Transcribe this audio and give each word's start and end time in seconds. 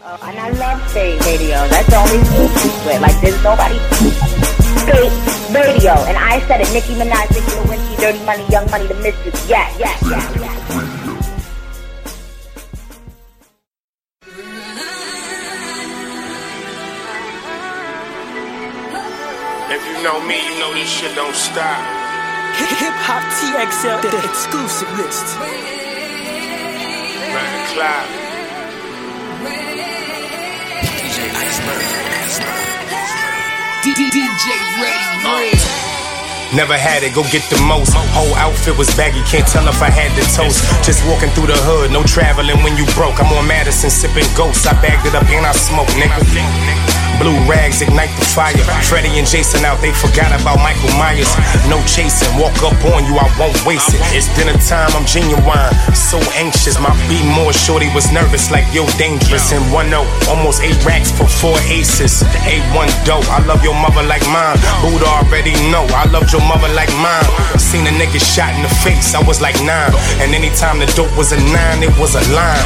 Uh, 0.00 0.16
and 0.22 0.38
I 0.38 0.50
love 0.50 0.78
Spate 0.90 1.18
Radio. 1.26 1.58
That's 1.66 1.90
the 1.90 1.96
only 1.98 2.22
thing 2.22 2.46
with. 2.86 3.02
Like, 3.02 3.20
there's 3.20 3.42
nobody 3.42 3.78
Spate 4.86 5.10
Radio. 5.50 5.92
And 6.06 6.16
I 6.16 6.38
said 6.46 6.60
it. 6.60 6.70
Nicki 6.72 6.94
Minaj, 6.94 7.26
Nicki 7.34 7.50
Lewinsky, 7.58 7.98
Dirty 7.98 8.24
Money, 8.24 8.46
Young 8.48 8.70
Money, 8.70 8.86
the 8.86 8.94
Mistress. 8.94 9.48
Yeah, 9.50 9.66
yeah, 9.76 9.98
yeah, 10.06 10.22
yeah. 10.38 10.54
If 19.74 19.82
you 19.84 20.02
know 20.04 20.20
me, 20.22 20.38
you 20.46 20.58
know 20.60 20.72
this 20.74 20.88
shit 20.88 21.14
don't 21.16 21.34
stop. 21.34 21.82
Hip 22.54 22.94
Hop 23.02 23.22
TXL, 23.42 24.00
the 24.02 24.18
exclusive 24.30 24.90
list. 24.96 25.26
Man, 27.34 28.22
the 28.22 28.27
DJ 33.82 34.50
Red. 34.80 35.58
Never 36.54 36.78
had 36.78 37.02
it, 37.02 37.14
go 37.14 37.22
get 37.24 37.42
the 37.50 37.60
most. 37.68 37.92
Whole 37.92 38.34
outfit 38.36 38.76
was 38.78 38.88
baggy, 38.96 39.20
can't 39.22 39.46
tell 39.46 39.68
if 39.68 39.82
I 39.82 39.90
had 39.90 40.10
the 40.16 40.24
toast. 40.32 40.64
Just 40.82 41.04
walking 41.06 41.28
through 41.30 41.48
the 41.48 41.60
hood, 41.68 41.90
no 41.92 42.02
traveling 42.02 42.62
when 42.64 42.76
you 42.76 42.86
broke. 42.96 43.20
I'm 43.20 43.30
on 43.36 43.46
Madison 43.46 43.90
sipping 43.90 44.24
ghosts. 44.34 44.66
I 44.66 44.72
bagged 44.80 45.06
it 45.06 45.14
up 45.14 45.28
and 45.28 45.44
I 45.44 45.52
smoke, 45.52 45.88
nigga. 46.00 47.07
Blue 47.18 47.34
rags 47.50 47.82
ignite 47.82 48.14
the 48.18 48.24
fire. 48.24 48.54
Freddie 48.86 49.18
and 49.18 49.26
Jason 49.26 49.64
out, 49.64 49.82
they 49.82 49.92
forgot 49.92 50.30
about 50.30 50.62
Michael 50.62 50.90
Myers. 50.94 51.28
No 51.66 51.82
chasing, 51.84 52.30
walk 52.38 52.54
up 52.62 52.78
on 52.94 53.04
you, 53.04 53.18
I 53.18 53.26
won't 53.38 53.58
waste 53.66 53.90
it. 53.90 54.00
It's 54.14 54.30
dinner 54.38 54.56
time, 54.70 54.90
I'm 54.94 55.04
genuine. 55.04 55.70
So 55.94 56.22
anxious, 56.38 56.78
my 56.78 56.94
beat 57.10 57.26
more 57.34 57.52
shorty 57.52 57.90
was 57.94 58.10
nervous, 58.12 58.50
like 58.50 58.66
yo 58.72 58.86
dangerous. 58.96 59.50
And 59.52 59.62
1 59.72 59.90
0, 59.90 60.06
almost 60.30 60.62
8 60.62 60.78
racks 60.86 61.10
for 61.10 61.26
4 61.26 61.58
aces. 61.68 62.20
The 62.20 62.40
A1 62.46 62.88
dope, 63.04 63.26
I 63.28 63.42
love 63.44 63.62
your 63.66 63.74
mother 63.74 64.02
like 64.06 64.24
mine. 64.30 64.56
Buddha 64.80 65.06
already 65.06 65.52
know, 65.74 65.84
I 65.90 66.06
loved 66.10 66.32
your 66.32 66.42
mother 66.46 66.70
like 66.72 66.90
mine. 67.02 67.26
Seen 67.58 67.86
a 67.86 67.94
nigga 67.98 68.22
shot 68.22 68.54
in 68.54 68.62
the 68.62 68.72
face, 68.86 69.14
I 69.14 69.22
was 69.26 69.40
like 69.40 69.58
9. 69.58 69.68
And 70.22 70.34
anytime 70.34 70.78
the 70.78 70.86
dope 70.94 71.12
was 71.18 71.32
a 71.32 71.38
9, 71.38 71.82
it 71.82 71.92
was 71.98 72.14
a 72.14 72.22
line. 72.30 72.62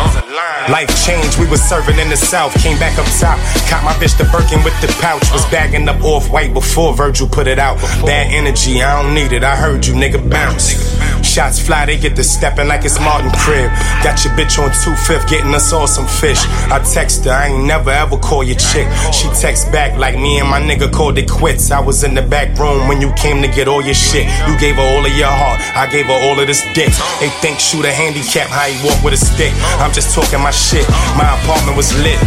Life 0.71 0.95
changed, 1.05 1.39
we 1.39 1.49
was 1.49 1.61
serving 1.61 1.99
in 1.99 2.09
the 2.09 2.17
south. 2.17 2.55
Came 2.63 2.79
back 2.79 2.99
up 2.99 3.07
top, 3.19 3.39
caught 3.67 3.83
my 3.83 3.93
bitch 3.99 4.17
the 4.17 4.25
With 4.53 4.79
the 4.83 4.89
pouch. 5.01 5.23
Was 5.33 5.47
bagging 5.47 5.89
up 5.89 6.05
off 6.05 6.31
white 6.31 6.53
before 6.53 6.95
Virgil 6.95 7.27
put 7.27 7.47
it 7.47 7.59
out. 7.59 7.81
Bad 8.05 8.31
energy, 8.33 8.83
I 8.83 9.03
don't 9.03 9.15
need 9.15 9.33
it. 9.33 9.43
I 9.43 9.57
heard 9.57 9.87
you, 9.87 9.95
nigga, 9.95 10.21
bounce. 10.29 10.77
Shots 11.25 11.59
fly, 11.59 11.87
they 11.87 11.97
get 11.97 12.15
to 12.17 12.23
stepping 12.23 12.69
like 12.69 12.85
it's 12.85 13.01
Martin 13.01 13.31
Crib. 13.33 13.71
Got 14.05 14.23
your 14.25 14.35
bitch 14.35 14.59
on 14.63 14.69
2 14.69 14.93
5th, 14.93 15.29
getting 15.31 15.55
us 15.55 15.73
all 15.73 15.87
some 15.87 16.07
fish. 16.07 16.39
I 16.71 16.79
text 16.93 17.25
her, 17.25 17.31
I 17.31 17.49
ain't 17.49 17.65
never 17.65 17.91
ever 17.91 18.19
call 18.19 18.45
your 18.45 18.59
chick. 18.59 18.87
She 19.11 19.27
text 19.41 19.73
back 19.73 19.99
like 19.99 20.17
me 20.17 20.39
and 20.39 20.49
my 20.51 20.61
nigga 20.61 20.93
called 20.93 21.17
it 21.17 21.31
quits. 21.31 21.71
I 21.71 21.81
was 21.81 22.05
in 22.05 22.15
the 22.15 22.23
back 22.23 22.59
room 22.59 22.89
when 22.89 23.01
you 23.01 23.11
came 23.15 23.41
to 23.41 23.49
get 23.49 23.69
all 23.69 23.83
your 23.83 23.95
shit. 23.95 24.27
You 24.47 24.59
gave 24.61 24.77
her 24.77 24.83
all 24.83 25.07
of 25.07 25.17
your 25.17 25.33
heart, 25.33 25.61
I 25.75 25.89
gave 25.91 26.07
her 26.07 26.21
all 26.29 26.39
of 26.39 26.47
this 26.47 26.63
dick. 26.75 26.93
They 27.21 27.31
think 27.41 27.59
shoot 27.59 27.87
a 27.87 27.93
handicap, 27.93 28.49
how 28.49 28.69
he 28.69 28.77
walk 28.87 29.03
with 29.03 29.15
a 29.15 29.17
stick. 29.17 29.55
I'm 29.81 29.93
just 29.93 30.15
talking 30.15 30.43
my 30.43 30.51
shit. 30.51 30.87
My 31.17 31.41
apartment 31.41 31.77
was 31.77 31.91
lit. 32.03 32.21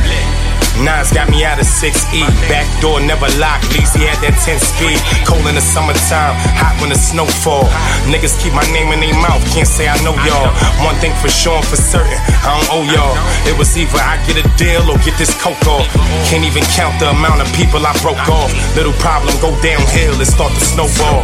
Nas 0.84 1.12
got 1.12 1.30
me 1.30 1.44
out 1.44 1.60
of 1.60 1.68
6E. 1.68 2.26
Back 2.52 2.68
door 2.82 3.00
never 3.00 3.28
locked. 3.40 3.72
Leezy 3.72 4.04
had 4.04 4.20
that 4.26 4.36
10 4.44 4.60
speed. 4.60 5.00
Cold 5.24 5.46
in 5.48 5.56
the 5.56 5.64
summertime, 5.64 6.36
hot 6.60 6.76
when 6.84 6.92
the 6.92 7.00
snow 7.00 7.26
fall. 7.44 7.68
Niggas 8.12 8.36
keep 8.44 8.52
my 8.52 8.66
name 8.76 8.92
in 8.92 9.00
their 9.00 9.16
mouth. 9.16 9.40
Can't 9.56 9.68
say 9.68 9.88
I 9.88 9.96
know 10.04 10.16
y'all. 10.28 10.52
One 10.84 10.96
thing 11.00 11.16
for 11.24 11.32
sure 11.32 11.56
and 11.56 11.68
for 11.68 11.80
certain, 11.80 12.20
I 12.44 12.52
don't 12.52 12.70
owe 12.76 12.86
y'all. 12.92 13.16
It 13.48 13.56
was 13.56 13.72
either 13.78 14.00
I 14.00 14.20
get 14.28 14.36
a 14.36 14.46
deal 14.60 14.84
or 14.92 15.00
get 15.06 15.16
this 15.16 15.32
coke 15.40 15.60
off. 15.68 15.88
Can't 16.28 16.44
even 16.44 16.64
count 16.76 17.00
the 17.00 17.10
amount 17.10 17.40
of 17.40 17.48
people 17.56 17.80
I 17.86 17.96
broke 18.04 18.22
off. 18.28 18.52
Little 18.76 18.96
problem, 19.00 19.32
go 19.40 19.56
downhill 19.64 20.20
and 20.20 20.28
start 20.28 20.52
to 20.52 20.64
snowball. 20.64 21.24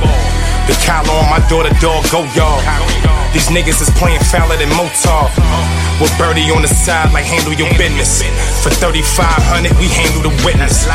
The 0.68 0.76
collar 0.86 1.18
on 1.18 1.30
my 1.30 1.42
daughter 1.50 1.74
dog, 1.80 2.06
go 2.12 2.24
y'all. 2.38 2.62
These 3.34 3.48
niggas 3.48 3.82
is 3.82 3.90
playing 3.98 4.20
fouler 4.28 4.58
than 4.58 4.70
Motar. 4.76 5.32
With 6.00 6.12
Birdie 6.18 6.52
on 6.52 6.62
the 6.62 6.68
side, 6.68 7.14
like 7.14 7.26
handle 7.26 7.54
your 7.54 7.70
business. 7.78 8.22
For 8.64 8.70
3500, 8.70 9.72
we 9.80 9.88
handle 9.88 10.22
the 10.22 10.34
witness. 10.46 10.86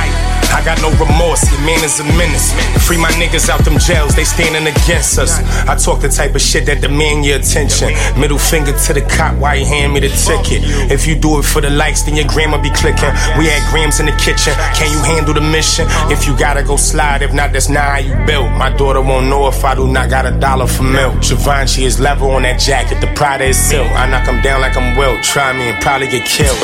I 0.52 0.62
got 0.64 0.80
no 0.82 0.90
remorse, 0.98 1.42
your 1.50 1.60
man 1.62 1.82
is 1.84 2.00
a 2.00 2.04
menace. 2.16 2.52
Free 2.86 2.96
my 2.96 3.10
niggas 3.12 3.48
out 3.48 3.64
them 3.64 3.78
jails, 3.78 4.14
they 4.14 4.24
standing 4.24 4.66
against 4.66 5.18
us. 5.18 5.38
I 5.68 5.76
talk 5.76 6.00
the 6.00 6.08
type 6.08 6.34
of 6.34 6.40
shit 6.40 6.66
that 6.66 6.80
demand 6.80 7.24
your 7.24 7.38
attention. 7.38 7.92
Middle 8.18 8.38
finger 8.38 8.72
to 8.72 8.92
the 8.92 9.02
cop, 9.02 9.36
why 9.36 9.58
he 9.58 9.64
hand 9.64 9.92
me 9.92 10.00
the 10.00 10.08
ticket? 10.08 10.62
If 10.90 11.06
you 11.06 11.14
do 11.14 11.38
it 11.38 11.44
for 11.44 11.60
the 11.60 11.70
likes, 11.70 12.02
then 12.02 12.16
your 12.16 12.26
grandma 12.26 12.60
be 12.60 12.70
clicking. 12.70 13.10
We 13.38 13.46
had 13.46 13.62
grams 13.70 14.00
in 14.00 14.06
the 14.06 14.16
kitchen, 14.16 14.54
can 14.74 14.90
you 14.90 15.02
handle 15.02 15.34
the 15.34 15.40
mission? 15.40 15.86
If 16.10 16.26
you 16.26 16.36
gotta 16.36 16.62
go 16.62 16.76
slide, 16.76 17.22
if 17.22 17.32
not, 17.32 17.52
that's 17.52 17.68
not 17.68 17.84
how 17.84 17.98
you 17.98 18.14
built. 18.26 18.50
My 18.52 18.70
daughter 18.70 19.00
won't 19.00 19.26
know 19.26 19.48
if 19.48 19.64
I 19.64 19.74
do 19.74 19.86
not 19.86 20.10
got 20.10 20.26
a 20.26 20.32
dollar 20.38 20.66
for 20.66 20.84
milk. 20.84 21.14
Javon, 21.16 21.68
she 21.68 21.84
is 21.84 22.00
level 22.00 22.30
on 22.30 22.42
that 22.42 22.60
jacket, 22.60 23.00
the 23.00 23.08
pride 23.14 23.40
is 23.40 23.56
silk. 23.56 23.90
I 23.92 24.08
knock 24.08 24.26
him 24.26 24.40
down 24.42 24.60
like 24.60 24.76
I'm 24.76 24.96
Wilt, 24.96 25.22
try 25.22 25.52
me 25.52 25.68
and 25.68 25.82
probably 25.82 26.08
get 26.08 26.24
killed. 26.24 26.58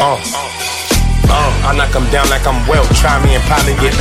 Uh. 0.00 0.73
Uh, 1.28 1.68
I 1.68 1.76
knock 1.76 1.94
him 1.94 2.08
down 2.10 2.28
like 2.28 2.46
I'm 2.46 2.66
well. 2.68 2.84
Try 2.94 3.22
me 3.24 3.34
and 3.34 3.44
probably 3.44 3.74
get 3.80 3.94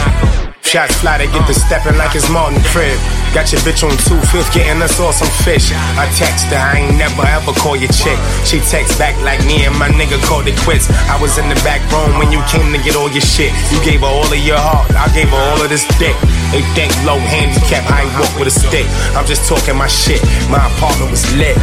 shots 0.73 0.97
fly. 0.97 1.21
They 1.21 1.29
get 1.29 1.45
to 1.45 1.53
stepping 1.53 2.01
like 2.01 2.17
it's 2.17 2.25
Martin 2.33 2.57
Crib. 2.73 2.97
Got 3.29 3.53
your 3.53 3.61
bitch 3.61 3.85
on 3.85 3.93
2 3.93 4.17
5th, 4.33 4.49
getting 4.57 4.81
us 4.81 4.97
all 4.97 5.13
some 5.13 5.29
fish. 5.45 5.69
I 5.73 6.09
text 6.17 6.49
her, 6.49 6.57
I 6.57 6.81
ain't 6.81 6.97
never 6.97 7.21
ever 7.21 7.53
call 7.53 7.77
your 7.77 7.93
chick. 7.93 8.17
She 8.41 8.57
texts 8.65 8.97
back 8.97 9.13
like 9.21 9.37
me 9.45 9.69
and 9.69 9.77
my 9.77 9.89
nigga 9.93 10.17
called 10.25 10.49
it 10.49 10.57
quits. 10.65 10.89
I 11.13 11.21
was 11.21 11.37
in 11.37 11.45
the 11.45 11.59
back 11.61 11.81
room 11.93 12.17
when 12.17 12.33
you 12.33 12.41
came 12.49 12.73
to 12.73 12.81
get 12.81 12.97
all 12.97 13.09
your 13.13 13.21
shit. 13.21 13.53
You 13.69 13.77
gave 13.85 14.01
her 14.01 14.09
all 14.09 14.25
of 14.25 14.41
your 14.41 14.57
heart, 14.57 14.89
I 14.97 15.13
gave 15.13 15.29
her 15.29 15.43
all 15.53 15.61
of 15.61 15.69
this 15.69 15.85
dick. 16.01 16.17
They 16.49 16.65
think 16.73 16.89
low 17.05 17.21
handicap, 17.21 17.85
I 17.93 18.09
ain't 18.09 18.13
walk 18.17 18.33
with 18.41 18.49
a 18.49 18.55
stick. 18.55 18.89
I'm 19.13 19.29
just 19.29 19.45
talking 19.45 19.77
my 19.77 19.87
shit. 19.87 20.21
My 20.49 20.61
apartment 20.73 21.13
was 21.13 21.25
lit. 21.37 21.57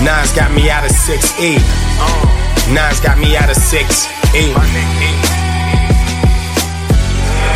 Nas 0.00 0.32
got 0.32 0.48
me 0.56 0.72
out 0.72 0.84
of 0.88 0.92
6E. 0.92 1.60
Nas 2.72 3.00
got 3.00 3.18
me 3.20 3.36
out 3.36 3.52
of 3.52 3.56
6E. 4.32 4.54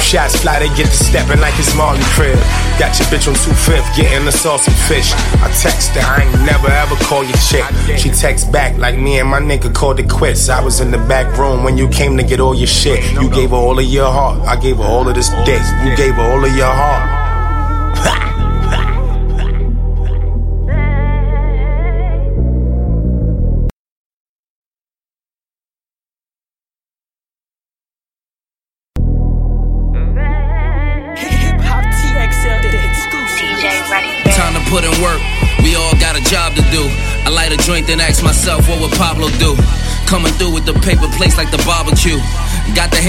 Shots 0.01 0.37
fly, 0.43 0.59
they 0.59 0.69
get 0.77 0.87
to 0.87 1.05
stepping 1.05 1.41
like 1.41 1.59
it's 1.59 1.75
Martin 1.75 2.05
Crib. 2.15 2.39
Got 2.79 2.99
your 2.99 3.09
bitch 3.09 3.27
on 3.27 3.35
2 3.35 3.51
5th, 3.51 3.97
getting 3.97 4.29
us 4.29 4.45
all 4.45 4.59
some 4.59 4.75
fish. 4.87 5.13
I 5.15 5.51
text 5.61 5.91
her, 5.91 6.01
I 6.01 6.25
ain't 6.25 6.45
never 6.45 6.69
ever 6.69 6.95
call 6.97 7.25
your 7.25 7.37
chick. 7.39 7.65
She 7.99 8.11
texts 8.11 8.49
back 8.49 8.77
like 8.77 8.99
me 8.99 9.19
and 9.19 9.29
my 9.29 9.41
nigga 9.41 9.75
called 9.75 10.01
it 10.01 10.11
quits. 10.11 10.49
I 10.49 10.63
was 10.63 10.81
in 10.81 10.91
the 10.91 10.99
back 10.99 11.39
room 11.39 11.65
when 11.65 11.79
you 11.79 11.89
came 11.89 12.17
to 12.19 12.23
get 12.23 12.39
all 12.41 12.55
your 12.55 12.67
shit. 12.67 13.03
You 13.15 13.31
gave 13.31 13.51
her 13.51 13.57
all 13.57 13.79
of 13.79 13.85
your 13.85 14.11
heart, 14.11 14.41
I 14.41 14.57
gave 14.61 14.77
her 14.77 14.85
all 14.85 15.09
of 15.09 15.15
this 15.15 15.31
dick. 15.45 15.63
You 15.85 15.97
gave 15.97 16.15
her 16.15 16.23
all 16.23 16.45
of 16.45 16.55
your 16.55 16.67
heart. 16.67 17.24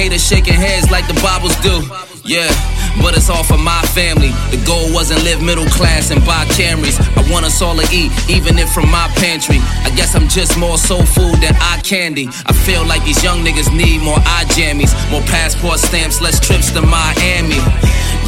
Haters 0.06 0.28
shaking 0.28 0.54
heads 0.54 0.92
like 0.92 1.08
the 1.08 1.18
Bibles 1.26 1.56
do. 1.66 1.82
Yeah, 2.26 2.50
but 3.02 3.18
it's 3.18 3.30
all 3.30 3.44
for 3.44 3.58
my 3.58 3.82
family. 3.98 4.30
The 4.54 4.62
goal 4.66 4.94
wasn't 4.94 5.24
live 5.24 5.42
middle 5.42 5.66
class 5.66 6.12
and 6.12 6.22
buy 6.26 6.46
Camrys. 6.54 6.98
I 7.18 7.22
want 7.32 7.46
us 7.46 7.62
all 7.62 7.76
to 7.76 7.88
eat, 7.94 8.12
even 8.30 8.60
if 8.60 8.70
from 8.70 8.90
my 8.90 9.08
pantry. 9.18 9.58
I 9.82 9.90
guess 9.98 10.14
I'm 10.14 10.28
just 10.28 10.58
more 10.58 10.78
soul 10.78 11.06
food 11.06 11.42
than 11.42 11.56
eye 11.58 11.82
candy. 11.84 12.30
I 12.46 12.54
feel 12.54 12.86
like 12.86 13.04
these 13.04 13.24
young 13.24 13.44
niggas 13.44 13.74
need 13.74 14.02
more 14.02 14.22
eye 14.30 14.46
jammies, 14.54 14.94
more 15.10 15.22
passport 15.26 15.80
stamps, 15.80 16.22
less 16.22 16.40
trips 16.40 16.70
to 16.74 16.82
Miami. 16.82 17.62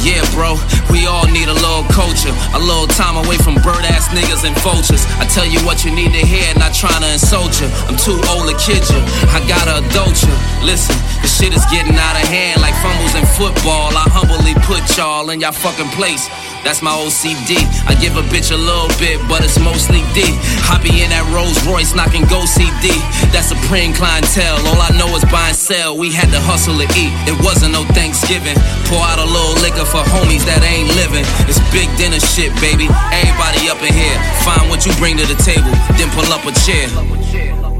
Yeah, 0.02 0.22
bro, 0.30 0.54
we 0.94 1.10
all 1.10 1.26
need 1.26 1.50
a 1.50 1.58
little 1.58 1.82
culture, 1.90 2.30
a 2.54 2.60
little 2.62 2.86
time 2.86 3.18
away 3.18 3.34
from 3.38 3.58
bird 3.66 3.82
ass 3.82 4.06
niggas 4.14 4.46
and 4.46 4.54
vultures. 4.62 5.02
I 5.18 5.26
tell 5.26 5.46
you 5.46 5.58
what 5.66 5.84
you 5.84 5.90
need 5.90 6.14
to 6.14 6.22
hear, 6.22 6.46
not 6.54 6.72
trying 6.72 7.02
to 7.02 7.10
insult 7.10 7.58
you. 7.58 7.66
I'm 7.90 7.98
too 7.98 8.14
old 8.30 8.46
to 8.46 8.54
kid 8.62 8.82
you, 8.94 9.02
I 9.34 9.42
gotta 9.50 9.82
adult 9.82 10.22
you. 10.22 10.34
Listen, 10.62 10.94
the 11.22 11.28
shit 11.28 11.52
is 11.54 11.64
getting 11.70 11.96
out 11.96 12.16
of 12.16 12.26
hand 12.28 12.60
like 12.62 12.74
fumbles 12.82 13.14
in 13.14 13.24
football. 13.34 13.90
I 13.94 14.06
humbly 14.10 14.54
put 14.66 14.82
y'all 14.96 15.30
in 15.30 15.40
y'all 15.40 15.52
fucking 15.52 15.90
place. 15.98 16.28
That's 16.64 16.82
my 16.82 16.90
OCD. 16.90 17.58
I 17.86 17.94
give 17.98 18.16
a 18.18 18.24
bitch 18.28 18.50
a 18.50 18.58
little 18.58 18.90
bit, 18.98 19.22
but 19.30 19.44
it's 19.44 19.58
mostly 19.58 20.02
D. 20.14 20.26
I 20.66 20.78
be 20.82 21.02
in 21.02 21.10
that 21.10 21.24
Rolls 21.30 21.58
Royce 21.66 21.94
knocking 21.94 22.26
go 22.26 22.44
CD. 22.44 22.92
That's 23.30 23.50
supreme 23.50 23.94
clientele. 23.94 24.58
All 24.68 24.80
I 24.82 24.90
know 24.98 25.08
is 25.14 25.24
buy 25.30 25.54
and 25.54 25.56
sell. 25.56 25.96
We 25.96 26.12
had 26.12 26.30
to 26.34 26.40
hustle 26.42 26.76
to 26.78 26.86
eat. 26.98 27.14
It 27.30 27.36
wasn't 27.40 27.72
no 27.72 27.86
Thanksgiving. 27.94 28.58
Pour 28.90 29.00
out 29.00 29.18
a 29.18 29.28
little 29.28 29.56
liquor 29.62 29.86
for 29.86 30.02
homies 30.12 30.44
that 30.44 30.60
ain't 30.66 30.90
living. 30.98 31.24
It's 31.46 31.62
big 31.70 31.88
dinner 31.96 32.20
shit, 32.20 32.52
baby. 32.60 32.90
Everybody 33.14 33.70
up 33.70 33.80
in 33.80 33.94
here. 33.94 34.18
Find 34.44 34.68
what 34.68 34.84
you 34.84 34.92
bring 34.98 35.16
to 35.18 35.26
the 35.26 35.38
table, 35.40 35.70
then 35.96 36.10
pull 36.12 36.28
up 36.34 36.44
a 36.44 36.52
chair. 36.66 36.86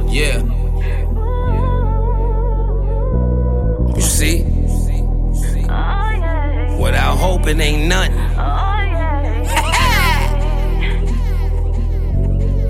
Yeah. 0.08 0.57
You 3.99 4.05
see? 4.05 4.45
Without 6.81 7.17
hoping 7.17 7.61
ain't 7.61 7.89
nothing. 7.89 8.15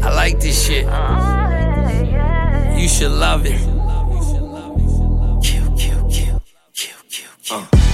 I 0.03 0.11
like 0.15 0.41
this 0.41 0.67
shit. 0.67 0.87
You 2.81 2.89
should 2.89 3.11
love 3.11 3.45
it. 3.45 3.61
Kill, 5.45 5.71
kill, 5.77 6.09
kill, 6.09 6.43
kill, 6.73 6.97
kill, 7.11 7.29
kill. 7.43 7.88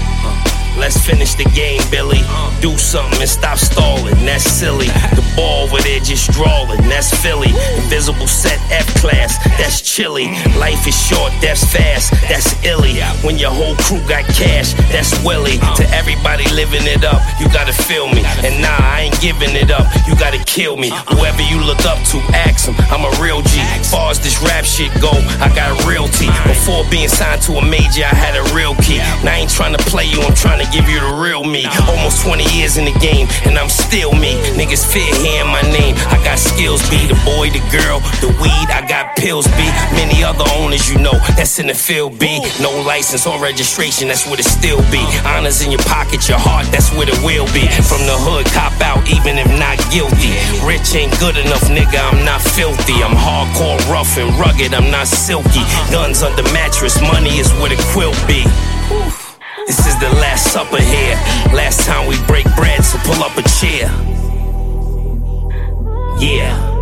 Let's 0.78 0.98
finish 0.98 1.34
the 1.34 1.44
game, 1.54 1.80
Billy. 1.90 2.20
Do 2.60 2.76
something 2.76 3.20
and 3.20 3.28
stop 3.28 3.58
stalling. 3.58 4.14
That's 4.24 4.44
silly. 4.44 4.86
The 5.14 5.24
ball 5.36 5.64
over 5.64 5.78
there 5.82 6.00
just 6.00 6.30
drawing. 6.32 6.80
That's 6.88 7.10
Philly. 7.22 7.50
Invisible 7.76 8.26
set 8.26 8.58
F 8.70 8.86
class. 9.00 9.38
That's 9.58 9.80
chilly. 9.80 10.28
Life 10.58 10.86
is 10.86 10.96
short. 10.96 11.32
That's 11.40 11.64
fast. 11.64 12.12
That's 12.28 12.52
illy. 12.64 13.00
When 13.22 13.38
your 13.38 13.50
whole 13.50 13.76
crew 13.76 14.02
got 14.08 14.24
cash. 14.34 14.74
That's 14.90 15.12
Willie. 15.24 15.58
To 15.76 15.84
everybody 15.94 16.44
living 16.52 16.86
it 16.86 17.04
up, 17.04 17.22
you 17.40 17.46
gotta 17.48 17.72
feel 17.72 18.08
me. 18.08 18.22
And 18.42 18.60
nah, 18.60 18.76
I 18.78 19.08
ain't 19.08 19.20
giving 19.20 19.54
it 19.54 19.70
up. 19.70 19.86
You 20.06 20.16
gotta 20.16 20.42
kill 20.44 20.76
me. 20.76 20.90
Whoever 21.14 21.42
you 21.42 21.60
look 21.62 21.84
up 21.86 21.98
to, 22.10 22.18
ask 22.34 22.68
him. 22.68 22.74
I'm 22.90 23.04
a 23.04 23.12
real 23.22 23.42
G. 23.42 23.60
Far 23.90 24.10
as 24.10 24.20
this 24.20 24.40
rap 24.42 24.64
shit 24.64 24.92
go, 25.00 25.12
I 25.40 25.50
got 25.54 25.72
realty. 25.86 26.28
Before 26.46 26.84
being 26.90 27.08
signed 27.08 27.42
to 27.42 27.56
a 27.58 27.64
major, 27.64 28.04
I 28.04 28.14
had 28.14 28.34
a 28.36 28.44
real 28.54 28.74
key. 28.82 28.98
Now 29.24 29.34
I 29.34 29.44
ain't 29.44 29.50
trying 29.50 29.76
to 29.76 29.82
play 29.90 30.04
you. 30.04 30.20
I'm 30.22 30.34
trying 30.34 30.63
to 30.63 30.63
give 30.70 30.88
you 30.88 31.00
the 31.00 31.12
real 31.20 31.44
me. 31.44 31.66
Almost 31.88 32.22
20 32.22 32.44
years 32.54 32.76
in 32.76 32.84
the 32.84 32.96
game, 33.00 33.26
and 33.44 33.58
I'm 33.58 33.68
still 33.68 34.12
me. 34.12 34.38
Niggas 34.54 34.84
fear 34.86 35.08
hearing 35.20 35.50
my 35.50 35.62
name. 35.74 35.96
I 36.08 36.20
got 36.24 36.38
skills, 36.38 36.80
be 36.88 37.06
the 37.06 37.18
boy, 37.26 37.50
the 37.50 37.62
girl, 37.74 38.00
the 38.22 38.30
weed. 38.40 38.68
I 38.70 38.84
got 38.86 39.16
pills, 39.16 39.46
be 39.58 39.66
many 39.96 40.22
other 40.22 40.44
owners 40.56 40.84
you 40.88 40.98
know 40.98 41.14
that's 41.36 41.58
in 41.58 41.66
the 41.66 41.74
field, 41.74 42.18
be 42.18 42.40
no 42.60 42.70
license 42.82 43.26
or 43.26 43.40
registration. 43.40 44.08
That's 44.08 44.26
what 44.26 44.38
it 44.38 44.44
still 44.44 44.80
be. 44.90 45.02
Honors 45.24 45.62
in 45.62 45.70
your 45.70 45.82
pocket, 45.84 46.28
your 46.28 46.38
heart. 46.38 46.66
That's 46.70 46.92
what 46.92 47.08
it 47.08 47.18
will 47.22 47.46
be. 47.52 47.66
From 47.88 48.04
the 48.06 48.16
hood, 48.16 48.46
cop 48.52 48.74
out, 48.80 49.02
even 49.10 49.38
if 49.38 49.48
not 49.58 49.78
guilty. 49.90 50.34
Rich 50.64 50.94
ain't 50.94 51.14
good 51.18 51.36
enough, 51.36 51.64
nigga. 51.72 51.98
I'm 51.98 52.24
not 52.24 52.40
filthy. 52.40 53.02
I'm 53.02 53.16
hardcore, 53.16 53.80
rough 53.90 54.16
and 54.18 54.32
rugged. 54.38 54.74
I'm 54.74 54.90
not 54.90 55.06
silky. 55.06 55.64
Guns 55.90 56.22
under 56.22 56.42
mattress, 56.52 57.00
money 57.00 57.38
is 57.38 57.50
what 57.54 57.72
it 57.72 57.80
quill 57.92 58.12
be. 58.26 58.44
This 59.66 59.86
is 59.86 59.98
the 59.98 60.10
last 60.20 60.52
supper 60.52 60.80
here. 60.80 61.14
Last 61.54 61.86
time 61.86 62.06
we 62.06 62.16
break 62.26 62.44
bread, 62.54 62.84
so 62.84 62.98
pull 62.98 63.22
up 63.22 63.36
a 63.38 63.42
chair. 63.42 63.88
Yeah. 66.20 66.73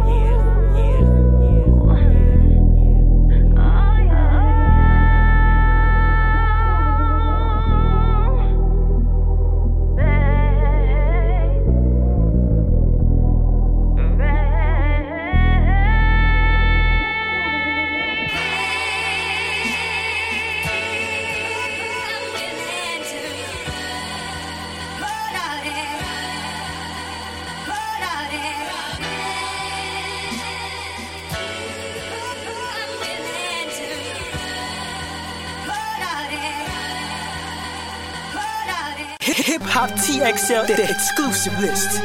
TXL, 40.22 40.68
the 40.68 40.88
exclusive 40.88 41.58
list. 41.58 42.00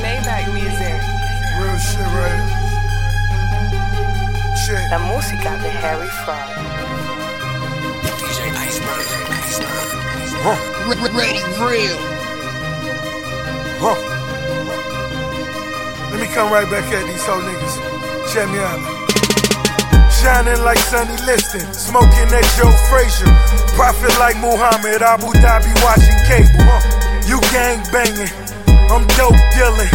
Maybach 0.00 0.48
music. 0.54 0.96
Real 1.60 1.76
shit, 1.76 2.08
right? 2.16 2.40
Shit. 4.56 4.80
La 4.88 4.98
música 4.98 5.58
de 5.60 5.68
Harry 5.68 6.08
Fraud. 6.24 6.56
Ready, 11.12 11.42
real. 11.60 11.98
Huh. 13.78 13.98
Let 16.10 16.18
me 16.18 16.26
come 16.28 16.50
right 16.50 16.70
back 16.70 16.90
at 16.94 17.06
these 17.06 17.26
whole 17.26 17.42
niggas. 17.42 17.76
Check 18.32 18.48
me 18.48 18.58
out. 18.58 19.01
Shining 20.22 20.62
like 20.62 20.78
Sonny 20.78 21.18
Liston, 21.26 21.66
smoking 21.74 22.30
that 22.30 22.46
Joe 22.54 22.70
Frazier. 22.86 23.26
Profit 23.74 24.14
like 24.22 24.38
Muhammad, 24.38 25.02
Abu 25.02 25.34
Dhabi 25.42 25.74
watching 25.82 26.14
cable. 26.30 26.78
You 27.26 27.42
gang 27.50 27.82
banging, 27.90 28.30
I'm 28.86 29.02
dope 29.18 29.34
dealing. 29.58 29.90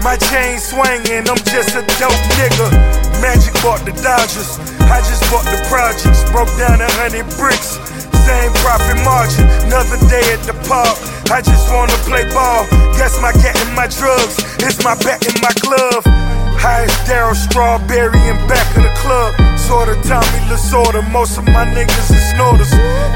My 0.00 0.16
chain 0.32 0.56
swinging, 0.56 1.28
I'm 1.28 1.36
just 1.44 1.76
a 1.76 1.84
dope 2.00 2.16
nigga. 2.40 2.72
Magic 3.20 3.52
bought 3.60 3.84
the 3.84 3.92
Dodgers, 4.00 4.56
I 4.88 5.04
just 5.04 5.20
bought 5.28 5.44
the 5.44 5.60
projects. 5.68 6.24
Broke 6.32 6.48
down 6.56 6.80
a 6.80 6.88
hundred 6.96 7.28
bricks, 7.36 7.76
same 8.24 8.48
profit 8.64 8.96
margin. 9.04 9.44
Another 9.68 10.00
day 10.08 10.32
at 10.32 10.48
the 10.48 10.56
park, 10.64 10.96
I 11.28 11.44
just 11.44 11.68
wanna 11.68 11.92
play 12.08 12.24
ball. 12.32 12.64
Guess 12.96 13.20
my 13.20 13.36
cat 13.36 13.52
and 13.60 13.76
my 13.76 13.84
drugs, 13.84 14.40
it's 14.64 14.80
my 14.80 14.96
bat 15.04 15.28
in 15.28 15.36
my 15.44 15.52
glove. 15.60 16.08
Highest 16.58 16.98
Darryl 17.06 17.34
Strawberry 17.34 18.18
in 18.26 18.36
back 18.48 18.66
of 18.76 18.82
the 18.82 18.92
club. 18.98 19.34
Sorta 19.58 19.94
Tommy 20.02 20.40
Lasorda, 20.50 21.02
most 21.12 21.38
of 21.38 21.44
my 21.44 21.64
niggas 21.64 22.10
is 22.10 22.24
snorters. 22.34 22.70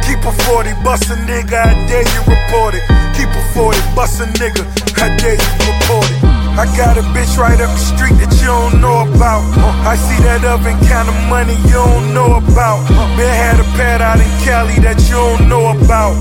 Keep 0.07 0.25
a 0.25 0.33
40, 0.47 0.73
bust 0.85 1.11
a 1.11 1.17
nigga, 1.26 1.59
I 1.59 1.75
dare 1.87 2.07
you 2.07 2.21
report 2.23 2.75
it. 2.75 2.85
Keep 3.17 3.31
a 3.31 3.43
40, 3.52 3.78
bust 3.95 4.21
a 4.21 4.26
nigga, 4.38 4.62
I 5.02 5.17
dare 5.17 5.35
you 5.35 5.52
report 5.67 6.11
it. 6.11 6.32
I 6.52 6.68
got 6.76 7.00
a 7.00 7.04
bitch 7.16 7.40
right 7.40 7.56
up 7.56 7.73
the 7.73 7.80
street 7.80 8.12
that 8.21 8.28
you 8.37 8.52
don't 8.52 8.85
know 8.85 9.09
about. 9.09 9.40
Uh, 9.56 9.88
I 9.88 9.97
see 9.97 10.21
that 10.28 10.44
oven 10.44 10.76
kind 10.85 11.09
of 11.09 11.16
money 11.32 11.56
you 11.64 11.80
don't 11.80 12.12
know 12.12 12.37
about. 12.37 12.85
Uh, 12.92 13.09
Been 13.16 13.32
had 13.32 13.56
a 13.56 13.66
pad 13.73 14.04
out 14.04 14.21
in 14.21 14.28
Cali 14.44 14.76
that 14.85 15.00
you 15.09 15.16
don't 15.16 15.49
know 15.49 15.73
about. 15.73 16.12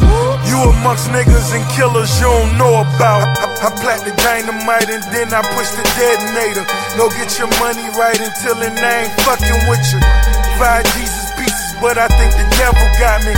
You 0.47 0.55
amongst 0.71 1.11
niggas 1.11 1.51
and 1.51 1.67
killers 1.75 2.07
you 2.23 2.31
don't 2.31 2.55
know 2.55 2.79
about. 2.79 3.27
I, 3.43 3.45
I 3.59 3.69
plat 3.83 4.07
the 4.07 4.15
dynamite 4.23 4.87
and 4.87 5.03
then 5.11 5.35
I 5.35 5.43
push 5.51 5.67
the 5.75 5.83
detonator. 5.99 6.63
Go 6.95 7.11
get 7.19 7.35
your 7.35 7.51
money 7.59 7.83
right 7.99 8.15
until 8.15 8.55
it 8.63 8.71
ain't 8.71 9.11
fucking 9.27 9.61
with 9.67 9.83
you. 9.91 9.99
Five 10.55 10.87
Jesus 10.95 11.27
pieces, 11.35 11.75
but 11.83 11.99
I 11.99 12.07
think 12.07 12.31
the 12.39 12.47
devil 12.55 12.87
got 13.03 13.19
me. 13.27 13.35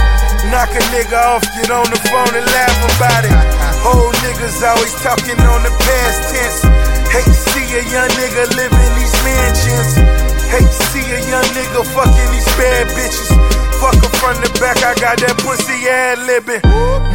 Knock 0.53 0.69
a 0.69 0.81
nigga 0.93 1.17
off, 1.17 1.43
get 1.57 1.73
on 1.73 1.89
the 1.89 1.97
phone 2.05 2.37
and 2.37 2.45
laugh 2.45 2.77
about 2.93 3.25
it. 3.25 3.62
Old 3.83 4.15
niggas 4.23 4.63
always 4.63 4.95
talking 5.03 5.39
on 5.43 5.59
the 5.63 5.73
past 5.83 6.31
tense. 6.31 6.63
Hate 7.11 7.27
to 7.27 7.43
see 7.51 7.67
a 7.75 7.83
young 7.91 8.07
nigga 8.15 8.47
live 8.55 8.71
in 8.71 8.91
these 8.95 9.15
mansions. 9.27 9.99
Hate 10.47 10.71
to 10.71 10.83
see 10.91 11.03
a 11.03 11.19
young 11.27 11.47
nigga 11.51 11.83
fucking 11.91 12.29
these 12.31 12.47
bad 12.55 12.87
bitches. 12.95 13.29
Fuck 13.83 13.99
her 13.99 14.11
from 14.23 14.39
the 14.39 14.47
back, 14.63 14.79
I 14.79 14.95
got 14.95 15.19
that 15.19 15.35
pussy 15.43 15.75
ad 15.91 16.23
libbing. 16.23 16.63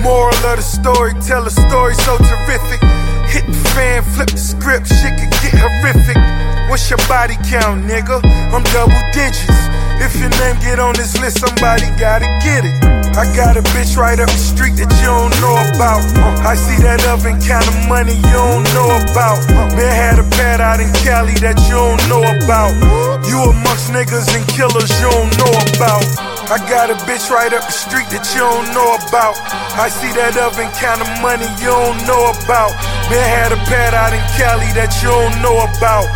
Moral 0.05 0.37
of 0.45 0.61
the 0.61 0.63
story, 0.63 1.17
tell 1.25 1.47
a 1.47 1.51
story 1.51 1.95
so 2.05 2.21
terrific. 2.21 2.85
Hit 3.33 3.47
the 3.49 3.57
fan, 3.73 4.05
flip 4.05 4.29
the 4.29 4.37
script, 4.37 4.89
shit 4.89 5.17
could 5.17 5.33
get 5.41 5.57
horrific. 5.57 6.21
What's 6.69 6.91
your 6.91 7.01
body 7.09 7.41
count, 7.49 7.89
nigga? 7.89 8.21
I'm 8.53 8.63
double 8.77 9.01
digits. 9.17 9.57
If 10.05 10.21
your 10.21 10.29
name 10.37 10.61
get 10.61 10.79
on 10.79 10.95
this 10.95 11.19
list, 11.19 11.41
somebody 11.41 11.89
gotta 11.97 12.29
get 12.45 12.65
it. 12.69 12.98
I 13.19 13.27
got 13.35 13.59
a 13.59 13.67
bitch 13.75 13.99
right 13.99 14.15
up 14.15 14.31
the 14.31 14.39
street 14.39 14.79
that 14.79 14.87
you 15.03 15.11
don't 15.11 15.35
know 15.43 15.59
about. 15.75 16.07
I 16.47 16.55
see 16.55 16.79
that 16.87 17.03
oven 17.11 17.35
kind 17.43 17.67
of 17.67 17.75
money 17.91 18.15
you 18.15 18.39
don't 18.39 18.63
know 18.71 18.95
about. 18.95 19.43
Man 19.75 19.91
had 19.91 20.23
a 20.23 20.27
pad 20.39 20.63
out 20.63 20.79
in 20.79 20.87
Cali 21.03 21.35
that 21.43 21.59
you 21.67 21.83
don't 21.83 21.99
know 22.07 22.23
about. 22.23 22.79
You 23.27 23.43
amongst 23.51 23.91
niggas 23.91 24.31
and 24.39 24.47
killers 24.47 24.95
you 25.03 25.11
don't 25.11 25.35
know 25.35 25.51
about. 25.51 26.07
I 26.47 26.63
got 26.71 26.95
a 26.95 26.97
bitch 27.11 27.27
right 27.27 27.51
up 27.51 27.67
the 27.67 27.75
street 27.75 28.07
that 28.15 28.23
you 28.39 28.47
don't 28.47 28.71
know 28.71 28.95
about. 29.11 29.35
I 29.75 29.91
see 29.91 30.15
that 30.15 30.39
oven 30.39 30.71
kind 30.79 31.03
of 31.03 31.11
money 31.19 31.51
you 31.59 31.75
don't 31.75 31.99
know 32.07 32.23
about. 32.31 32.71
Man 33.11 33.27
had 33.27 33.51
a 33.51 33.59
pad 33.67 33.99
out 33.99 34.15
in 34.15 34.23
Cali 34.39 34.71
that 34.79 34.95
you 35.03 35.11
don't 35.11 35.43
know 35.43 35.59
about. 35.67 36.07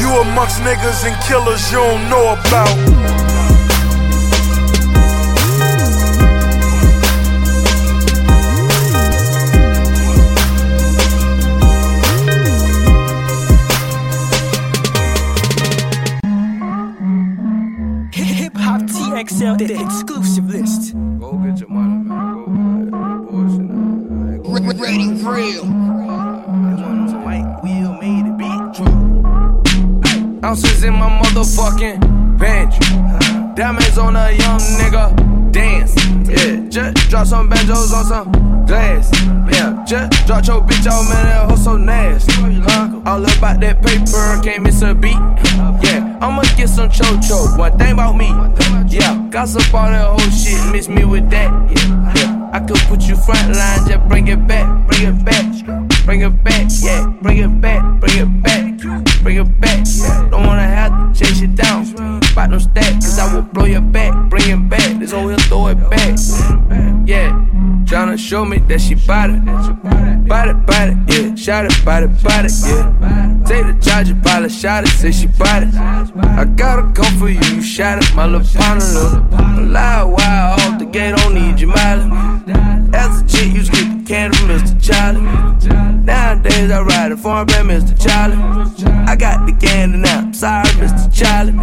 You 0.00 0.08
amongst 0.24 0.64
niggas 0.64 1.04
and 1.04 1.20
killers 1.28 1.68
you 1.68 1.84
don't 1.84 2.08
know 2.08 2.32
about. 2.32 3.25
XL, 19.36 19.56
the 19.56 19.78
exclusive 19.78 20.48
list. 20.48 20.94
Go 21.20 21.36
get 21.36 21.60
your 21.60 21.68
money, 21.68 22.08
man. 22.08 22.88
Go 22.90 23.30
bullshit. 23.30 23.60
Man. 23.60 24.40
Ready, 24.80 25.12
real. 25.22 25.64
White 27.22 27.60
wheel 27.62 27.92
made 28.00 28.24
it 28.24 28.36
beat. 28.38 28.80
Ounces 30.42 30.84
in 30.84 30.94
my 30.94 31.10
motherfucking 31.20 32.38
bench. 32.38 32.78
Diamonds 33.54 33.98
on 33.98 34.16
a 34.16 34.32
young 34.32 34.58
nigga. 34.80 35.52
Dance. 35.52 35.94
Yeah, 36.28 36.68
just 36.68 37.10
drop 37.10 37.26
some 37.26 37.48
banjos 37.50 37.92
on 37.92 38.04
some 38.06 38.32
glass. 38.66 39.10
Yeah, 39.52 39.84
just 39.86 40.26
drop 40.26 40.46
your 40.46 40.62
bitch 40.62 40.86
out, 40.86 41.04
man. 41.10 41.26
That 41.26 41.50
hoe 41.50 41.56
so 41.56 41.76
nasty. 41.76 42.32
Huh? 42.32 43.02
All 43.04 43.22
about 43.22 43.60
that 43.60 43.82
paper, 43.82 44.40
can't 44.42 44.62
miss 44.62 44.80
a 44.82 44.94
beat. 44.94 45.12
Yeah, 45.82 46.18
I'ma 46.22 46.42
get 46.56 46.68
some 46.68 46.90
cho-cho. 46.90 47.56
One 47.56 47.76
thing 47.78 47.92
about 47.92 48.16
me. 48.16 48.28
Yeah, 48.88 49.25
gossip 49.36 49.74
all 49.74 49.90
that 49.90 50.06
whole 50.08 50.30
shit, 50.30 50.72
miss 50.72 50.88
me 50.88 51.04
with 51.04 51.28
that. 51.28 51.52
Yeah. 51.70 52.50
I 52.54 52.60
could 52.60 52.78
put 52.88 53.02
you 53.02 53.16
front 53.16 53.54
line, 53.54 53.86
just 53.86 54.08
bring 54.08 54.28
it 54.28 54.48
back, 54.48 54.66
bring 54.88 55.02
it 55.08 55.24
back, 55.26 55.44
bring 56.06 56.22
it 56.22 56.42
back, 56.42 56.68
yeah, 56.80 57.06
bring 57.20 57.38
it 57.44 57.60
back, 57.60 57.82
bring 58.00 58.16
it 58.16 58.42
back, 58.42 58.64
bring 59.22 59.36
it 59.36 59.60
back. 59.60 59.84
Yeah. 59.84 60.28
Don't 60.30 60.46
wanna 60.46 60.62
have 60.62 60.90
to 60.90 61.18
chase 61.18 61.38
you 61.42 61.48
down, 61.48 61.84
Bite 62.34 62.48
no 62.48 62.56
stack, 62.56 62.94
cause 62.94 63.18
I 63.18 63.34
will 63.34 63.42
blow 63.42 63.66
your 63.66 63.82
back. 63.82 64.25
Show 68.26 68.44
me 68.44 68.58
that 68.58 68.80
she 68.80 68.96
bought 68.96 69.30
it, 69.30 69.38
bought 70.26 70.48
it, 70.48 70.66
bought 70.66 70.88
it, 70.88 70.96
yeah. 71.06 71.34
Shot 71.36 71.64
it, 71.64 71.84
bought 71.84 72.02
it, 72.02 72.10
bought 72.24 72.44
it, 72.44 72.52
yeah. 72.66 73.42
Take 73.46 73.66
the 73.66 73.78
charger, 73.80 74.16
pilot, 74.16 74.50
shot 74.50 74.82
it, 74.82 74.88
say 74.88 75.12
she 75.12 75.28
bought 75.28 75.62
it. 75.62 75.72
I 75.72 76.44
gotta 76.44 76.90
come 76.92 77.16
for 77.20 77.28
you, 77.28 77.38
you 77.54 77.62
shot 77.62 78.02
it, 78.02 78.14
my 78.16 78.26
little 78.26 78.40
little. 78.42 79.62
Loud, 79.62 80.08
wild, 80.08 80.60
off 80.60 80.78
the 80.80 80.86
gate, 80.86 81.14
don't 81.16 81.34
need 81.34 81.60
your 81.60 81.70
mileage. 81.70 82.50
As 82.92 83.22
a 83.22 83.26
chick, 83.28 83.54
you 83.54 83.62
get 83.62 83.86
the 83.94 84.04
candy 84.04 84.36
from 84.38 84.48
Mr. 84.48 84.74
Charlie. 84.82 85.20
Nowadays, 86.02 86.70
I 86.72 86.80
ride 86.82 87.12
a 87.12 87.16
farm 87.16 87.46
by 87.46 87.62
Mr. 87.62 87.94
Charlie. 88.02 88.36
I 89.06 89.14
got 89.14 89.46
the 89.46 89.52
candy 89.52 89.98
now, 89.98 90.18
I'm 90.18 90.34
sorry, 90.34 90.68
Mr. 90.82 91.06
Charlie. 91.14 91.54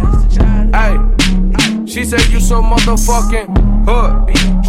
Hey, 0.72 1.86
she 1.86 2.06
said 2.06 2.26
you 2.28 2.40
so 2.40 2.62
motherfucking 2.62 3.84
hood. 3.86 4.63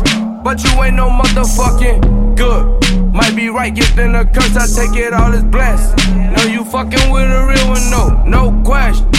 But 0.45 0.63
you 0.63 0.83
ain't 0.83 0.95
no 0.95 1.09
motherfucking 1.09 2.37
good. 2.37 3.11
Might 3.11 3.35
be 3.35 3.49
right, 3.49 3.73
gifting 3.73 4.13
a 4.13 4.23
curse, 4.23 4.55
I 4.55 4.67
take 4.67 4.95
it 4.95 5.11
all 5.11 5.33
as 5.33 5.43
blessed. 5.43 5.97
No, 6.37 6.43
you 6.43 6.63
fucking 6.63 7.09
with 7.09 7.31
a 7.31 7.47
real 7.49 7.67
one, 7.67 7.89
no, 7.89 8.23
no 8.27 8.63
question. 8.63 9.09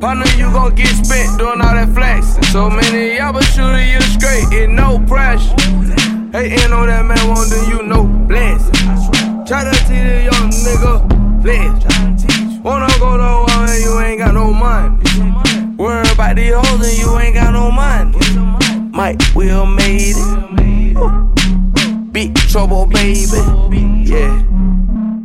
Partner, 0.00 0.26
you 0.36 0.50
gon' 0.50 0.74
get 0.74 0.88
spent 0.88 1.38
doing 1.38 1.60
all 1.60 1.74
that 1.74 1.94
flex. 1.94 2.36
So 2.50 2.68
many 2.68 3.18
y'all, 3.18 3.32
but 3.32 3.44
shooting 3.44 3.88
you 3.88 4.00
straight, 4.00 4.52
in 4.52 4.74
no 4.74 4.98
pressure. 5.06 5.54
Hating 6.32 6.72
on 6.72 6.88
that 6.88 7.04
man, 7.06 7.28
won't 7.28 7.48
do 7.48 7.58
you 7.70 7.84
no 7.84 8.08
bless. 8.26 8.68
Try 9.46 9.62
to 9.62 9.70
teach 9.86 10.10
a 10.10 10.24
young 10.24 10.50
nigga 10.50 11.40
bless. 11.40 12.58
Wanna 12.64 12.88
go 12.98 13.16
to 13.16 13.46
war 13.46 13.64
and 13.64 13.80
you 13.80 14.00
ain't 14.00 14.18
got 14.18 14.34
no 14.34 14.52
money. 14.52 14.98
Worry 15.76 16.10
about 16.10 16.34
the 16.34 16.50
hoes 16.50 16.82
and 16.82 16.98
you 16.98 17.16
ain't 17.16 17.36
got 17.36 17.52
no 17.52 17.70
money. 17.70 18.47
Mike 18.98 19.20
Will 19.32 19.64
made 19.64 20.16
it. 20.16 22.12
Big 22.12 22.34
trouble, 22.34 22.84
baby. 22.84 23.36
Yeah. 24.02 24.42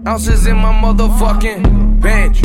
Ounces 0.06 0.46
in 0.46 0.58
my 0.58 0.72
motherfucking 0.72 2.00
bench. 2.00 2.44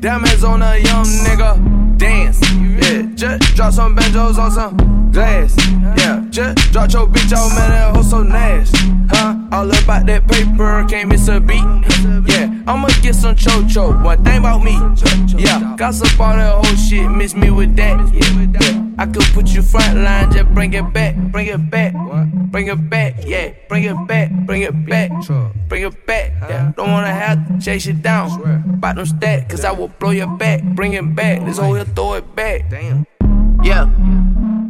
Diamonds 0.00 0.44
on 0.44 0.62
a 0.62 0.78
young 0.78 1.04
nigga. 1.04 1.98
Dance. 1.98 2.40
Yeah. 2.82 3.02
Just 3.14 3.54
drop 3.54 3.74
some 3.74 3.94
banjos 3.94 4.38
on 4.38 4.50
some 4.50 5.10
glass. 5.12 5.54
Yeah. 5.98 6.24
Just 6.30 6.72
drop 6.72 6.90
your 6.90 7.06
bitch 7.06 7.34
out, 7.34 7.50
man. 7.50 7.70
That 7.72 7.94
hoe 7.94 8.00
so 8.00 8.22
nasty. 8.22 8.78
Huh? 9.10 9.35
All 9.52 9.70
about 9.70 10.06
that 10.06 10.26
paper, 10.28 10.84
can't 10.88 11.08
miss 11.08 11.28
a 11.28 11.40
beat. 11.40 11.62
Yeah. 12.28 12.62
I'ma 12.66 12.88
get 13.00 13.14
some 13.14 13.36
cho-cho. 13.36 13.92
One 14.02 14.22
thing 14.24 14.38
about 14.38 14.62
me. 14.64 14.76
Yeah. 15.36 15.74
Gossip 15.76 16.18
all 16.20 16.34
that 16.34 16.52
whole 16.52 16.76
shit, 16.76 17.10
miss 17.10 17.34
me 17.34 17.50
with 17.50 17.76
that. 17.76 18.12
Yeah. 18.12 18.82
I 18.98 19.04
could 19.04 19.24
put 19.34 19.48
you 19.48 19.60
front 19.62 19.98
line, 19.98 20.32
just 20.32 20.48
bring 20.54 20.72
it 20.72 20.90
back, 20.92 21.16
bring 21.16 21.48
it 21.48 21.70
back, 21.70 21.92
bring 22.50 22.68
it 22.68 22.88
back, 22.88 23.14
yeah, 23.26 23.52
bring 23.68 23.84
it 23.84 23.94
back, 24.08 24.30
bring 24.46 24.62
it 24.62 24.86
back, 24.86 25.10
bring 25.68 25.82
it 25.82 26.06
back, 26.06 26.32
yeah. 26.48 26.72
Don't 26.74 26.90
wanna 26.90 27.12
have 27.12 27.46
to 27.46 27.60
chase 27.60 27.84
you 27.84 27.92
down, 27.92 28.80
Bite 28.80 28.96
no 28.96 29.04
stack, 29.04 29.50
cause 29.50 29.66
I 29.66 29.72
will 29.72 29.88
blow 29.88 30.12
your 30.12 30.28
back, 30.38 30.62
bring 30.62 30.94
it 30.94 31.14
back, 31.14 31.44
this 31.44 31.58
whole 31.58 31.74
here 31.74 31.84
throw 31.84 32.14
it 32.14 32.34
back. 32.34 32.70
Damn. 32.70 33.04
Yeah, 33.62 33.86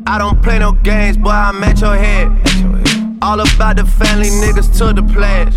I 0.08 0.18
don't 0.18 0.42
play 0.42 0.58
no 0.58 0.72
games, 0.72 1.16
boy, 1.16 1.30
I'm 1.30 1.62
at 1.62 1.80
your 1.80 1.94
head. 1.94 2.95
All 3.22 3.40
about 3.40 3.76
the 3.76 3.84
family 3.84 4.28
niggas 4.28 4.76
to 4.78 4.92
the 4.92 5.02
pledge. 5.02 5.56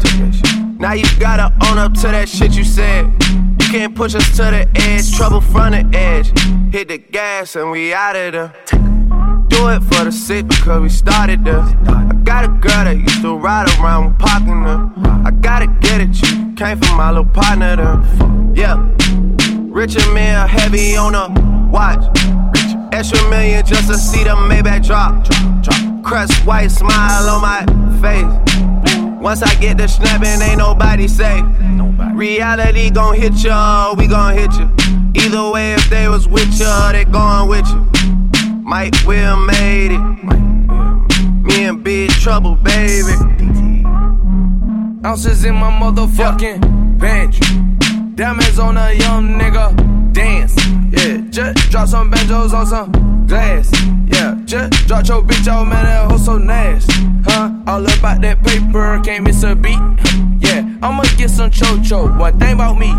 Now 0.80 0.94
you 0.94 1.04
gotta 1.20 1.54
own 1.68 1.78
up 1.78 1.94
to 1.96 2.08
that 2.08 2.30
shit 2.30 2.56
you 2.56 2.64
said. 2.64 3.06
You 3.30 3.68
can't 3.70 3.94
push 3.94 4.16
us 4.16 4.28
to 4.38 4.44
the 4.44 4.68
edge, 4.76 5.16
trouble 5.16 5.42
from 5.42 5.72
the 5.72 5.98
edge. 5.98 6.28
Hit 6.72 6.88
the 6.88 6.98
gas 6.98 7.56
and 7.56 7.72
we 7.72 7.94
out 7.94 8.16
of 8.16 8.32
there. 8.32 8.54
Do 9.50 9.68
it 9.70 9.84
for 9.84 10.06
the 10.06 10.12
sick 10.12 10.48
because 10.48 10.82
we 10.82 10.90
started 10.90 11.44
there. 11.44 11.60
I 11.60 12.14
got 12.24 12.46
a 12.46 12.48
girl 12.48 12.86
that 12.86 12.98
used 12.98 13.22
to 13.22 13.36
ride 13.36 13.68
around 13.80 14.08
with 14.08 14.20
parking 14.20 14.64
her. 14.64 14.90
I 15.26 15.32
gotta 15.32 15.68
get 15.68 16.00
it, 16.00 16.16
you 16.22 16.54
came 16.56 16.80
from 16.80 16.96
my 16.96 17.10
little 17.10 17.26
partner 17.26 17.76
there. 17.76 18.02
Yeah, 18.56 18.90
richer 19.68 20.14
man 20.14 20.48
heavy 20.48 20.96
on 20.96 21.14
a 21.14 21.28
watch. 21.70 22.06
Extra 22.94 23.30
million 23.30 23.66
just 23.66 23.90
to 23.90 23.98
see 23.98 24.24
the 24.24 24.30
Maybach 24.30 24.86
drop. 24.88 25.89
Crust 26.04 26.46
white 26.46 26.72
smile 26.72 27.30
on 27.30 27.42
my 27.42 27.66
face. 28.02 29.20
Once 29.22 29.42
I 29.42 29.54
get 29.56 29.78
the 29.78 29.88
snapping, 29.88 30.42
ain't 30.42 30.58
nobody 30.58 31.08
safe. 31.08 31.44
Reality 32.14 32.90
gon' 32.90 33.16
hit 33.16 33.34
ya, 33.44 33.94
we 33.98 34.08
gon' 34.08 34.34
hit 34.34 34.54
you. 34.54 34.70
Either 35.16 35.50
way, 35.52 35.74
if 35.74 35.90
they 35.90 36.08
was 36.08 36.28
with 36.28 36.60
ya, 36.60 36.92
they 36.92 37.06
going 37.06 37.50
with 37.50 37.68
you. 37.68 37.90
Mike 38.64 38.96
Will 39.06 39.38
made 39.38 39.92
it. 39.92 40.00
Me 41.44 41.66
and 41.66 41.84
Big 41.84 42.10
Trouble, 42.12 42.56
baby. 42.56 43.14
Ounces 45.06 45.44
in 45.44 45.56
my 45.56 45.72
motherfucking 45.72 47.00
bench. 47.00 47.40
Diamonds 48.16 48.60
on 48.60 48.78
a 48.78 48.94
young 48.94 49.40
nigga. 49.40 49.74
Dance. 50.14 50.56
Yeah, 50.92 51.18
just 51.30 51.72
drop 51.72 51.88
some 51.88 52.10
banjos 52.10 52.54
on 52.54 52.66
some 52.66 53.26
glass. 53.28 53.72
Yeah, 54.08 54.36
just 54.50 54.88
drop 54.88 55.08
your 55.08 55.22
bitch 55.22 55.48
out, 55.48 55.68
man. 55.68 55.86
That 55.86 56.12
hoe 56.12 56.18
so 56.18 56.38
nasty. 56.38 56.94
Huh? 57.24 57.54
All 57.68 57.86
about 57.86 58.22
that 58.22 58.44
paper, 58.44 59.00
can't 59.04 59.24
miss 59.24 59.44
a 59.44 59.56
beat. 59.56 59.78
Yeah, 60.40 60.66
I'ma 60.82 61.04
get 61.18 61.30
some 61.30 61.52
cho-cho. 61.52 62.18
One 62.18 62.40
thing 62.40 62.56
about 62.56 62.80
me. 62.80 62.92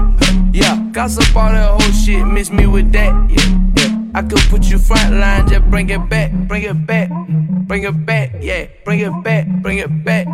Yeah, 0.52 0.78
gossip 0.92 1.34
all 1.34 1.50
that 1.50 1.68
whole 1.68 1.92
shit, 1.92 2.24
miss 2.24 2.50
me 2.52 2.66
with 2.66 2.92
that. 2.92 3.12
Yeah, 3.28 3.58
yeah. 3.76 4.10
I 4.14 4.22
could 4.22 4.38
put 4.48 4.64
you 4.64 4.78
front 4.78 5.14
line, 5.14 5.48
just 5.48 5.68
bring 5.70 5.90
it 5.90 6.08
back, 6.08 6.32
bring 6.32 6.62
it 6.62 6.86
back, 6.86 7.10
bring 7.66 7.82
it 7.82 8.06
back, 8.06 8.32
yeah, 8.40 8.66
bring 8.84 9.00
it 9.00 9.24
back, 9.24 9.46
bring 9.62 9.78
it 9.78 10.04
back, 10.04 10.26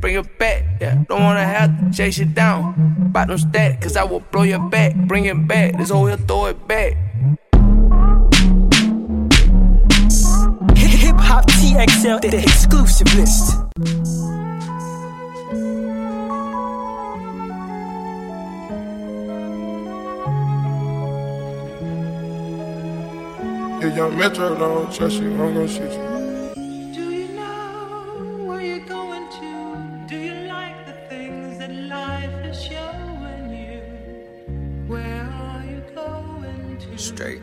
bring 0.00 0.16
it 0.16 0.38
back, 0.38 0.64
yeah. 0.80 1.04
Don't 1.08 1.22
wanna 1.22 1.44
have 1.44 1.78
to 1.78 1.96
chase 1.96 2.18
you 2.18 2.26
down, 2.26 3.12
no 3.14 3.36
stack, 3.36 3.80
cause 3.80 3.96
I 3.96 4.04
will 4.04 4.20
blow 4.20 4.42
your 4.42 4.60
back, 4.68 4.94
bring 4.94 5.26
it 5.26 5.48
back, 5.48 5.76
this 5.76 5.90
whole 5.90 6.06
here 6.06 6.16
throw 6.16 6.46
it 6.46 6.68
back. 6.68 6.96
Hop 11.28 11.44
TXL, 11.46 12.20
the 12.20 12.38
exclusive 12.38 13.12
list. 13.16 13.56
Yeah, 23.80 23.94
young 23.96 24.16
Metro 24.16 24.56
don't 24.56 24.94
trust 24.94 25.16
you, 25.16 25.32
I'm 25.32 25.54
gonna 25.54 25.66
shoot 25.66 25.90
you. 25.90 26.94
Do 26.94 27.10
you 27.10 27.28
know 27.34 28.46
where 28.46 28.60
you're 28.60 28.86
going 28.86 29.28
to? 29.40 30.06
Do 30.08 30.16
you 30.16 30.34
like 30.46 30.86
the 30.86 30.94
things 31.10 31.58
that 31.58 31.74
life 31.74 32.30
is 32.44 32.62
showing 32.62 33.50
you? 33.50 33.82
Where 34.86 35.28
are 35.42 35.64
you 35.64 35.82
going 35.92 36.78
to? 36.78 36.98
Straight. 36.98 37.42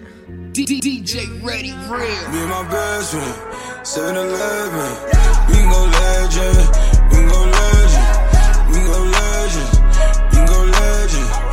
DJ 0.53 1.41
Ready 1.41 1.71
Real. 1.71 2.29
Me 2.31 2.39
and 2.39 2.49
my 2.49 2.61
best 2.69 3.11
friend, 3.11 3.87
7 3.87 4.15
Eleven. 4.15 4.91
We 5.47 5.53
can 5.55 5.71
go 5.71 5.81
legend. 5.81 6.57
We 7.09 7.15
can 7.17 7.27
go 7.27 7.41
legend. 7.41 8.07
We 8.69 8.75
can 8.75 8.85
go 8.85 8.99
legend. 9.17 9.69
We 10.29 10.37
can 10.37 10.45
go 10.45 10.59
legend. 10.63 11.52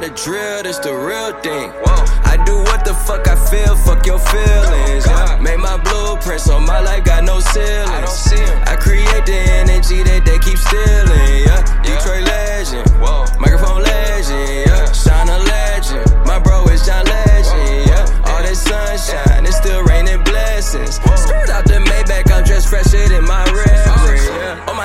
Not 0.00 0.04
a 0.04 0.24
drill, 0.24 0.62
this 0.62 0.78
the 0.78 0.92
real 0.92 1.32
thing. 1.40 1.72
I 2.28 2.36
do 2.44 2.56
what 2.68 2.84
the 2.84 2.92
fuck 2.92 3.26
I 3.28 3.36
feel, 3.48 3.74
fuck 3.76 4.04
your 4.04 4.18
feelings. 4.18 5.06
Yeah. 5.06 5.38
Make 5.40 5.58
my 5.58 5.78
blueprints 5.78 6.50
on 6.50 6.66
my 6.66 6.80
life, 6.80 7.04
got 7.04 7.24
no 7.24 7.40
ceilings. 7.40 8.28
I, 8.68 8.76
create 8.76 9.24
the 9.24 9.40
energy 9.56 10.02
that 10.02 10.26
they 10.28 10.38
keep 10.44 10.58
stealing. 10.58 11.48
Yeah, 11.48 11.64
Detroit 11.80 12.28
legend, 12.28 12.84
microphone 13.40 13.82
legend. 13.82 14.68
Yeah, 14.68 14.92
shine 14.92 15.30
a 15.30 15.38
legend. 15.38 16.04
My 16.26 16.40
bro 16.40 16.68
is 16.68 16.84
John 16.84 17.06
Legend. 17.06 17.88
Yeah, 17.88 18.28
all 18.28 18.42
this 18.42 18.60
sunshine, 18.60 19.46
it's 19.46 19.56
still 19.56 19.82
raining 19.84 20.22
blessings. 20.24 21.00
Skirt 21.00 21.48
out 21.48 21.64
the 21.64 21.80
Maybach, 21.88 22.30
I'm 22.30 22.44
dressed 22.44 22.68
fresher 22.68 23.08
than 23.08 23.15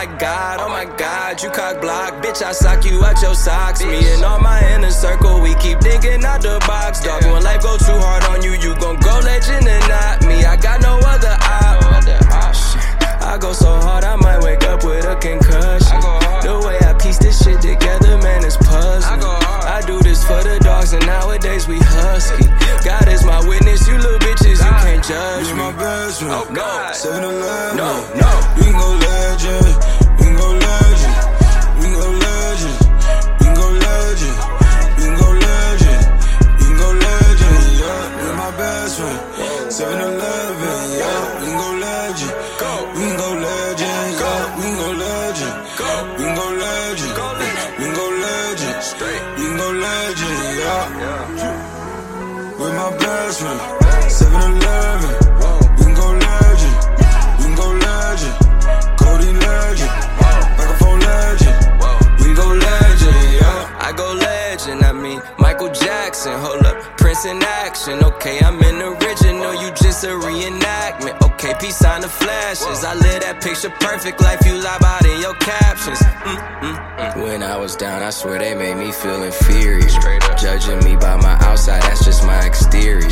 my 0.05 0.17
god, 0.17 0.59
oh 0.59 0.69
my 0.69 0.85
god, 0.97 1.43
you 1.43 1.49
cock 1.51 1.79
block, 1.79 2.23
bitch, 2.23 2.41
I 2.41 2.53
sock 2.53 2.83
you 2.85 3.03
out 3.03 3.21
your 3.21 3.35
socks. 3.35 3.83
Me 3.83 3.99
and 4.13 4.25
all 4.25 4.39
my 4.39 4.59
inner 4.73 4.89
circle, 4.89 5.39
we 5.39 5.53
keep 5.55 5.79
thinking 5.79 6.25
out 6.25 6.41
the 6.41 6.57
box. 6.65 7.01
Dog, 7.01 7.23
when 7.25 7.43
life 7.43 7.61
go 7.61 7.77
too 7.77 7.99
hard 8.01 8.23
on 8.23 8.41
you, 8.41 8.53
you 8.53 8.73
gon' 8.79 8.99
go 8.99 9.19
legend 9.19 9.67
and 9.67 9.87
not 9.87 10.25
me. 10.25 10.43
I 10.43 10.57
got 10.57 10.81
no 10.81 10.97
other 11.05 11.37
option. 11.39 12.81
I 13.21 13.37
go 13.39 13.53
so 13.53 13.75
hard, 13.79 14.03
I 14.03 14.15
dogs, 20.71 20.93
and 20.93 21.05
nowadays 21.05 21.67
we 21.67 21.77
husky. 21.79 22.45
God 22.87 23.07
is 23.07 23.23
my 23.25 23.39
witness, 23.47 23.87
you 23.87 23.95
little 23.97 24.19
bitches, 24.19 24.57
you 24.65 24.73
can't 24.85 25.03
judge 25.03 25.47
me. 25.51 25.57
my 25.57 25.71
best 25.73 26.19
friend. 26.19 26.33
Oh, 26.33 26.47
God. 26.53 26.95
7 26.95 27.23
Eleven. 27.23 27.77
No, 27.77 27.91
no. 28.21 28.31
We 28.55 28.63
can 28.63 28.75
go 28.83 28.89
legend. 29.05 29.67
We 30.17 30.23
can 30.25 30.35
go 30.43 30.49
legend. 30.67 31.15
We 31.79 31.85
can 31.91 31.95
go 32.03 32.09
legend. 32.25 32.77
We 33.39 33.45
can 33.45 33.55
go 33.61 33.67
legend. 33.85 34.35
We 34.97 35.03
can 35.03 35.15
go 35.21 35.29
legend. 35.45 36.01
We 36.57 36.63
can 36.67 36.75
go 36.81 36.89
legend. 37.05 37.57
Yeah, 37.81 38.23
you're 38.23 38.37
my 38.43 38.51
best 38.61 38.93
friend. 38.97 39.19
7 39.71 40.01
Eleven. 40.01 40.50
Jackson. 66.23 66.39
Hold 66.39 66.60
Prince 67.11 67.25
in 67.25 67.43
action. 67.43 68.03
Okay, 68.05 68.39
I'm 68.39 68.55
in 68.63 68.79
the 68.79 68.87
original, 68.87 69.53
you 69.61 69.69
just 69.71 70.01
a 70.05 70.15
reenactment. 70.15 71.21
Okay, 71.21 71.53
peace 71.59 71.83
on 71.83 71.99
the 71.99 72.07
flashes. 72.07 72.85
I 72.85 72.93
live 72.93 73.23
that 73.23 73.43
picture 73.43 73.69
perfect 73.81 74.21
life 74.21 74.39
you 74.45 74.55
lie 74.55 74.77
about 74.77 75.03
in 75.05 75.19
your 75.19 75.35
captions. 75.35 75.99
Mm-mm-mm. 75.99 77.21
When 77.21 77.43
I 77.43 77.57
was 77.57 77.75
down, 77.75 78.01
I 78.01 78.11
swear 78.11 78.39
they 78.39 78.55
made 78.55 78.77
me 78.77 78.93
feel 78.93 79.23
inferior. 79.23 79.89
Judging 80.39 80.79
me 80.85 80.95
by 80.95 81.17
my 81.17 81.35
outside, 81.43 81.81
that's 81.83 82.05
just 82.05 82.23
my 82.23 82.45
exterior. 82.45 83.09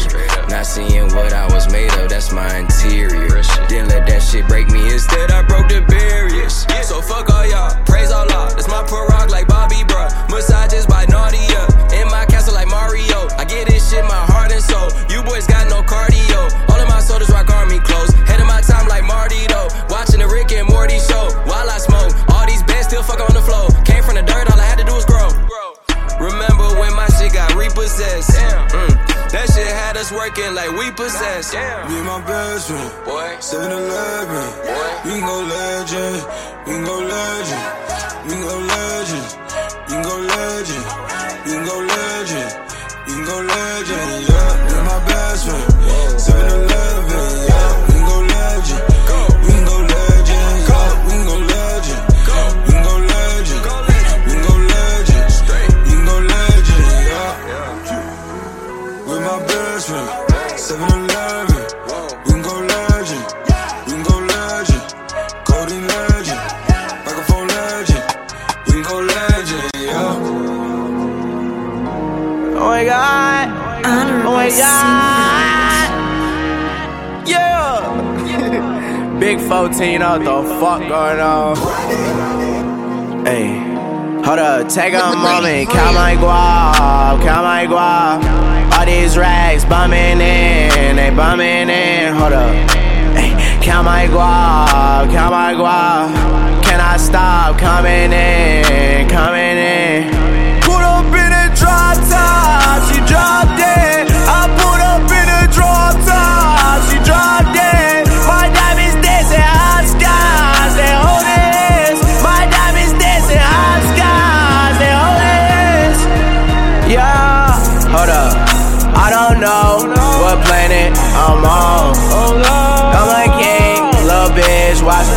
Not 0.47 0.65
seeing 0.65 1.11
what 1.11 1.33
I 1.33 1.53
was 1.53 1.69
made 1.69 1.91
of, 1.99 2.07
that's 2.07 2.31
my 2.31 2.47
interior. 2.55 3.27
Didn't 3.67 3.89
let 3.89 4.07
that 4.07 4.23
shit 4.23 4.47
break 4.47 4.69
me, 4.69 4.93
instead 4.93 5.29
I 5.29 5.43
broke 5.43 5.67
the 5.67 5.81
barriers. 5.81 6.65
So 6.87 7.01
fuck 7.01 7.29
all 7.29 7.45
y'all, 7.45 7.75
praise 7.83 8.11
Allah. 8.11 8.47
That's 8.55 8.69
my 8.69 8.81
pro 8.87 9.07
rock 9.07 9.29
like 9.29 9.49
Bobby, 9.49 9.83
bruh. 9.83 10.07
Massages 10.31 10.85
by 10.85 11.03
Nadia. 11.05 11.67
In 11.99 12.07
my 12.07 12.25
castle 12.25 12.53
like 12.53 12.67
Mario. 12.67 13.27
I 13.37 13.45
get 13.45 13.67
this 13.67 13.88
shit 13.89 14.05
my 14.05 14.23
heart 14.29 14.53
and 14.53 14.61
soul. 14.61 14.87
You 15.09 15.25
boys 15.25 15.47
got 15.47 15.65
no 15.67 15.81
cardio. 15.81 16.39
All 16.69 16.79
of 16.79 16.87
my 16.87 17.01
soldiers 17.01 17.29
rock 17.29 17.49
army 17.49 17.79
clothes. 17.79 18.13
Head 18.29 18.39
of 18.39 18.47
my 18.47 18.61
time 18.61 18.87
like 18.87 19.03
Marty 19.03 19.41
though. 19.49 19.67
Watching 19.89 20.21
the 20.21 20.29
Rick 20.29 20.53
and 20.53 20.69
Morty 20.69 20.99
show 21.01 21.25
while 21.49 21.69
I 21.69 21.77
smoke. 21.81 22.13
All 22.29 22.45
these 22.45 22.61
bands 22.63 22.87
still 22.87 23.03
fuck 23.03 23.19
on 23.19 23.33
the 23.33 23.41
floor. 23.41 23.67
Came 23.83 24.03
from 24.03 24.15
the 24.15 24.23
dirt, 24.23 24.45
all 24.51 24.59
I 24.59 24.67
had 24.69 24.77
to 24.77 24.85
do 24.85 24.93
was 24.93 25.05
grow. 25.05 25.29
Remember 26.21 26.67
when 26.79 26.93
my 26.93 27.07
shit 27.17 27.33
got 27.33 27.55
repossessed? 27.55 28.35
Mm, 28.35 28.91
that 29.31 29.47
shit 29.55 29.67
had 29.67 29.97
us 29.97 30.11
working 30.11 30.53
like 30.53 30.69
we 30.77 30.91
possessed. 30.91 31.53
Me 31.53 31.95
and 31.97 32.05
my 32.05 32.21
best 32.27 32.67
friend. 32.67 32.91
Boy. 33.05 33.37
7 33.39 33.71
Eleven. 33.71 34.45
We 35.05 35.11
can 35.17 35.23
go 35.25 35.39
legend. 35.41 36.19
We 36.67 36.71
can 36.75 36.83
go 36.85 36.97
legend. 36.99 37.63
We 38.27 38.31
can 38.35 38.43
go 38.43 38.57
legend. 38.59 39.25
We 39.87 39.93
can 39.95 40.03
go 40.03 40.15
legend. 40.29 40.85
We 41.45 41.51
can 41.55 41.65
go 41.65 41.77
legend. 41.79 41.88
Go 43.29 43.41
legend. 43.41 44.28
God. 74.57 75.89
Yeah. 77.27 79.17
Big 79.19 79.39
14, 79.39 79.99
what 79.99 80.19
the 80.19 80.43
fuck 80.59 80.81
going 80.87 81.19
on? 81.19 81.55
Hey. 83.25 83.69
Hold 84.23 84.39
up, 84.39 84.69
take 84.69 84.93
a 84.93 84.97
moment, 84.97 85.69
count 85.71 85.95
my 85.95 86.13
guap, 86.15 87.21
count 87.23 87.43
my 87.45 87.65
guap. 87.65 88.77
All 88.77 88.85
these 88.85 89.17
rags 89.17 89.65
bumming 89.65 90.21
in, 90.21 90.95
they 90.97 91.09
bumming 91.09 91.69
in. 91.69 92.13
Hold 92.13 92.33
up, 92.33 92.53
hey, 93.17 93.33
count 93.63 93.85
my 93.85 94.05
guap, 94.05 95.09
count 95.11 95.31
my 95.31 95.53
guap. 95.53 96.63
Can 96.63 96.79
I 96.79 96.97
stop 96.97 97.57
coming 97.57 98.11
in, 98.11 99.09
coming 99.09 99.57
in? 99.57 100.11
Put 100.61 100.83
up 100.83 101.05
in 101.05 101.31
a 101.33 101.49
drop 101.55 101.97
top, 102.07 102.83
she 102.93 102.99
dropped 103.11 103.59
it. 103.59 103.78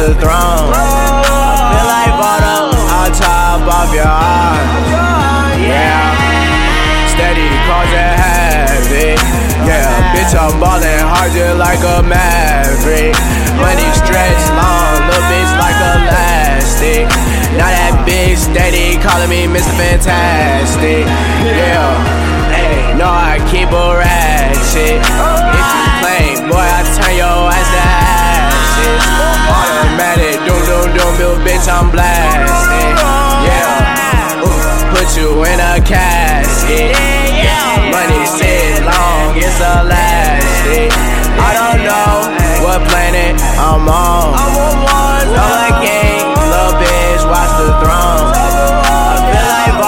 The 0.02 0.18
throne. 0.18 0.66
I 0.74 1.78
feel 1.78 1.86
like 1.86 2.12
Vado 2.18 2.74
on 2.74 3.08
top 3.14 3.62
of 3.70 3.94
your 3.94 4.10
heart. 4.10 4.66
Yeah, 5.62 6.02
steady 7.06 7.46
causing 7.70 8.10
havoc. 8.18 9.14
Yeah, 9.62 9.86
bitch, 10.10 10.34
I'm 10.34 10.58
ballin' 10.58 11.06
hard 11.06 11.30
just 11.30 11.54
like 11.54 11.78
a 11.86 12.02
maverick. 12.02 13.14
Money 13.62 13.86
stretch 13.94 14.42
long, 14.58 15.06
little 15.06 15.22
bitch 15.30 15.52
like 15.62 15.78
elastic. 15.78 17.06
Now 17.54 17.70
that 17.70 18.02
bitch 18.02 18.42
steady 18.42 18.98
calling 18.98 19.30
me 19.30 19.46
Mr. 19.46 19.70
Fantastic. 19.78 21.06
Yeah, 21.46 21.94
hey, 22.50 22.98
know 22.98 23.06
I 23.06 23.38
keep 23.54 23.70
a 23.70 23.86
ratchet. 24.02 24.98
If 24.98 25.70
you 25.78 25.86
claim, 26.02 26.50
boy, 26.50 26.58
I 26.58 26.82
turn 26.90 27.14
your 27.14 27.54
ass 27.54 27.70
to 27.70 27.82
ashes. 27.86 29.31
Automatic, 30.02 30.42
doom 30.42 30.58
doom 30.66 30.98
doom, 30.98 31.14
little 31.14 31.38
bitch, 31.46 31.70
I'm 31.70 31.86
blasting. 31.94 32.90
Yeah, 33.46 34.42
Ooh, 34.42 34.50
put 34.90 35.14
you 35.14 35.30
in 35.46 35.62
a 35.62 35.78
casket. 35.78 36.90
Money 37.86 38.26
sit 38.26 38.82
long, 38.82 39.38
it's 39.38 39.62
elastic. 39.62 40.90
I 41.38 41.54
don't 41.54 41.86
know 41.86 42.34
what 42.66 42.82
planet 42.90 43.38
I'm 43.54 43.86
on. 43.86 44.34
No 44.42 44.74
one 44.90 45.30
little 46.50 46.74
bitch, 46.82 47.22
watch 47.22 47.54
the 47.62 47.70
throne. 47.78 48.26
I 48.82 49.22
feel 49.30 49.46
like 49.54 49.78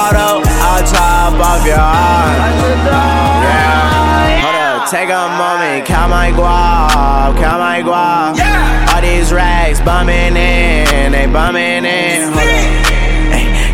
on 0.62 0.86
top 0.94 1.34
your. 1.66 1.74
Yeah. 3.42 3.74
Hold 4.46 4.54
up, 4.62 4.86
take 4.88 5.10
a 5.10 5.26
moment, 5.34 5.82
count 5.84 6.10
my 6.10 6.30
guap, 6.30 7.34
count 7.34 7.58
my 7.58 7.82
guap. 7.82 8.38
All 8.38 8.63
rags 9.34 9.80
bumming 9.80 10.36
in, 10.36 11.12
they 11.12 11.26
bumming 11.26 11.84
in. 11.84 12.32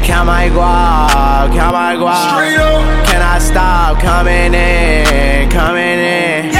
Count 0.04 0.26
my 0.26 0.48
guap, 0.48 1.52
count 1.54 1.74
my 1.74 1.94
guap. 1.94 3.06
Can 3.06 3.22
I 3.22 3.38
stop 3.38 4.00
coming 4.00 4.54
in, 4.54 5.50
coming 5.50 5.98
in? 5.98 6.59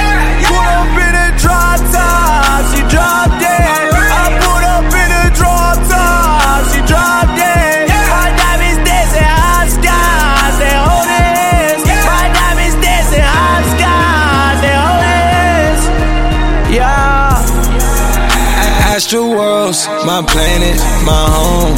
My 19.71 20.21
planet, 20.27 20.75
my 21.05 21.23
home. 21.31 21.77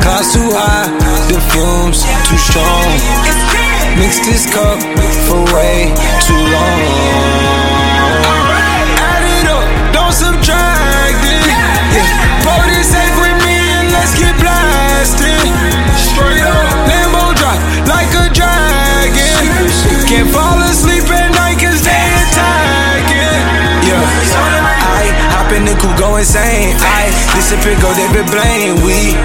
Clouds 0.00 0.32
too 0.32 0.48
high, 0.50 0.88
the 1.28 1.38
fumes 1.52 2.00
too 2.26 2.38
strong. 2.38 2.88
Mix 3.98 4.24
this 4.24 4.46
cup 4.50 4.80
for 5.28 5.44
way 5.54 5.92
too 6.24 6.40
long. 6.54 8.35
Insane. 26.18 26.76
I 26.80 27.12
disappear, 27.36 27.76
go 27.80 27.92
David 27.94 28.26
Blaine. 28.32 28.80
We 28.84 29.16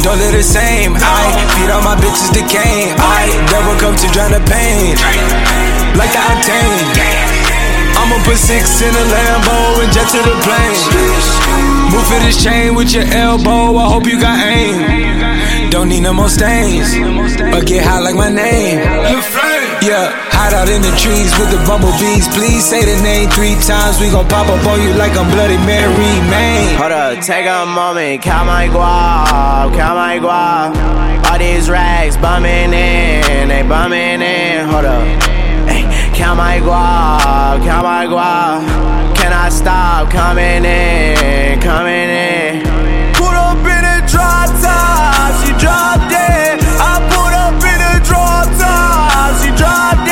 don't 0.00 0.18
live 0.18 0.32
the 0.32 0.42
same. 0.42 0.96
I 0.96 1.22
feed 1.56 1.70
all 1.70 1.84
my 1.84 1.96
bitches 1.96 2.32
decaying. 2.32 2.96
I 2.96 3.28
never 3.52 3.76
come 3.80 3.96
to 3.96 4.06
drown 4.12 4.32
the 4.32 4.42
pain. 4.48 4.96
Like 5.96 6.12
the 6.12 6.22
octane. 6.22 7.30
I'ma 8.00 8.16
put 8.24 8.38
six 8.38 8.80
in 8.80 8.88
a 8.88 9.04
Lambo 9.12 9.84
and 9.84 9.92
jet 9.92 10.08
to 10.08 10.20
the 10.24 10.36
plane. 10.40 10.80
Move 11.92 12.06
for 12.06 12.20
this 12.24 12.42
chain 12.42 12.74
with 12.74 12.92
your 12.92 13.04
elbow. 13.12 13.76
I 13.76 13.88
hope 13.92 14.06
you 14.06 14.18
got 14.18 14.38
aim. 14.40 15.70
Don't 15.70 15.88
need 15.88 16.00
no 16.00 16.12
more 16.12 16.28
stains, 16.28 16.96
but 17.52 17.66
get 17.66 17.84
high 17.84 18.00
like 18.00 18.16
my 18.16 18.30
name. 18.30 18.80
Yeah, 19.80 20.12
hide 20.28 20.52
out 20.52 20.68
in 20.68 20.82
the 20.84 20.92
trees 21.00 21.32
with 21.40 21.48
the 21.48 21.56
bumblebees. 21.64 22.28
Please 22.36 22.60
say 22.60 22.84
the 22.84 23.00
name 23.00 23.30
three 23.32 23.56
times. 23.64 23.96
We 23.96 24.12
gon' 24.12 24.28
pop 24.28 24.44
up 24.52 24.60
on 24.68 24.82
you 24.84 24.92
like 24.92 25.16
I'm 25.16 25.24
Bloody 25.32 25.56
Mary, 25.64 26.12
man. 26.28 26.76
Hold 26.76 26.92
up, 26.92 27.24
take 27.24 27.46
a 27.48 27.64
moment, 27.64 28.20
count 28.20 28.44
my 28.46 28.68
guap, 28.68 29.72
count 29.72 29.96
my 29.96 30.20
guap. 30.20 30.76
All 31.32 31.38
these 31.38 31.70
rags 31.70 32.18
bumming 32.18 32.76
in, 32.76 33.48
they 33.48 33.62
bumming 33.64 34.20
in. 34.20 34.68
Hold 34.68 34.84
up, 34.84 35.00
Ay, 35.64 35.88
count 36.12 36.36
my 36.36 36.60
guap, 36.60 37.64
count 37.64 37.84
my 37.88 38.04
guap. 38.04 39.16
Can 39.16 39.32
I 39.32 39.48
stop 39.48 40.10
coming 40.10 40.62
in, 40.62 41.58
coming 41.60 42.10
in? 42.12 42.60
Put 43.16 43.32
up 43.32 43.56
in 43.64 43.84
a 43.96 44.04
drop 44.04 44.52
top, 44.60 45.32
she 45.40 45.56
dropped 45.56 46.12
it. 46.12 46.39
Top, 49.60 50.09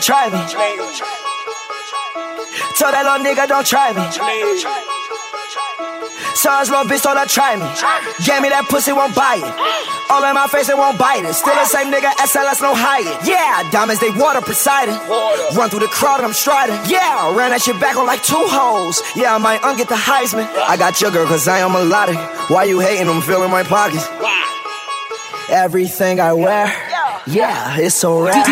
don't 0.00 0.06
try 0.06 0.30
me. 0.30 0.38
Tell 2.76 2.90
that 2.90 3.04
little 3.04 3.20
nigga 3.20 3.44
don't 3.48 3.66
try 3.66 3.92
me. 3.92 4.00
Son's 6.40 6.70
little 6.70 6.88
bitch 6.88 7.04
her 7.04 7.26
try 7.28 7.56
me. 7.60 7.68
Gave 8.24 8.40
me 8.40 8.48
that 8.48 8.64
pussy, 8.70 8.92
won't 8.92 9.14
buy 9.14 9.36
it. 9.36 9.52
All 10.08 10.24
in 10.24 10.34
my 10.34 10.48
face, 10.48 10.70
it 10.70 10.76
won't 10.76 10.98
bite 10.98 11.24
it. 11.24 11.34
Still 11.34 11.54
the 11.54 11.66
same 11.66 11.92
nigga, 11.92 12.08
SLS, 12.16 12.62
no 12.62 12.72
higher. 12.72 13.12
Yeah, 13.28 13.68
diamonds, 13.70 14.00
they 14.00 14.10
water 14.10 14.40
Poseidon. 14.40 14.96
Run 15.54 15.68
through 15.68 15.84
the 15.84 15.92
crowd, 15.92 16.24
I'm 16.24 16.32
striding. 16.32 16.80
Yeah, 16.88 17.36
ran 17.36 17.50
that 17.50 17.60
shit 17.60 17.78
back 17.78 17.96
on 17.96 18.06
like 18.06 18.22
two 18.22 18.40
hoes. 18.40 19.02
Yeah, 19.14 19.34
I 19.34 19.38
might 19.38 19.60
unget 19.60 19.88
the 19.88 20.00
Heisman. 20.00 20.48
I 20.64 20.78
got 20.78 21.00
your 21.00 21.10
girl, 21.10 21.26
cause 21.26 21.46
I 21.46 21.58
am 21.58 21.72
melodic. 21.72 22.16
Why 22.48 22.64
you 22.64 22.80
hating? 22.80 23.08
I'm 23.08 23.20
filling 23.20 23.50
my 23.50 23.62
pockets. 23.62 24.08
Everything 25.50 26.20
I 26.20 26.32
wear, 26.32 26.72
yeah, 27.30 27.76
it's 27.78 28.04
rare. 28.04 28.44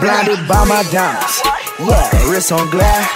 Blinded 0.00 0.46
by 0.48 0.64
my 0.64 0.82
diamonds, 0.90 1.40
yeah, 1.80 2.30
wrist 2.30 2.52
on 2.52 2.68
glare. 2.70 3.06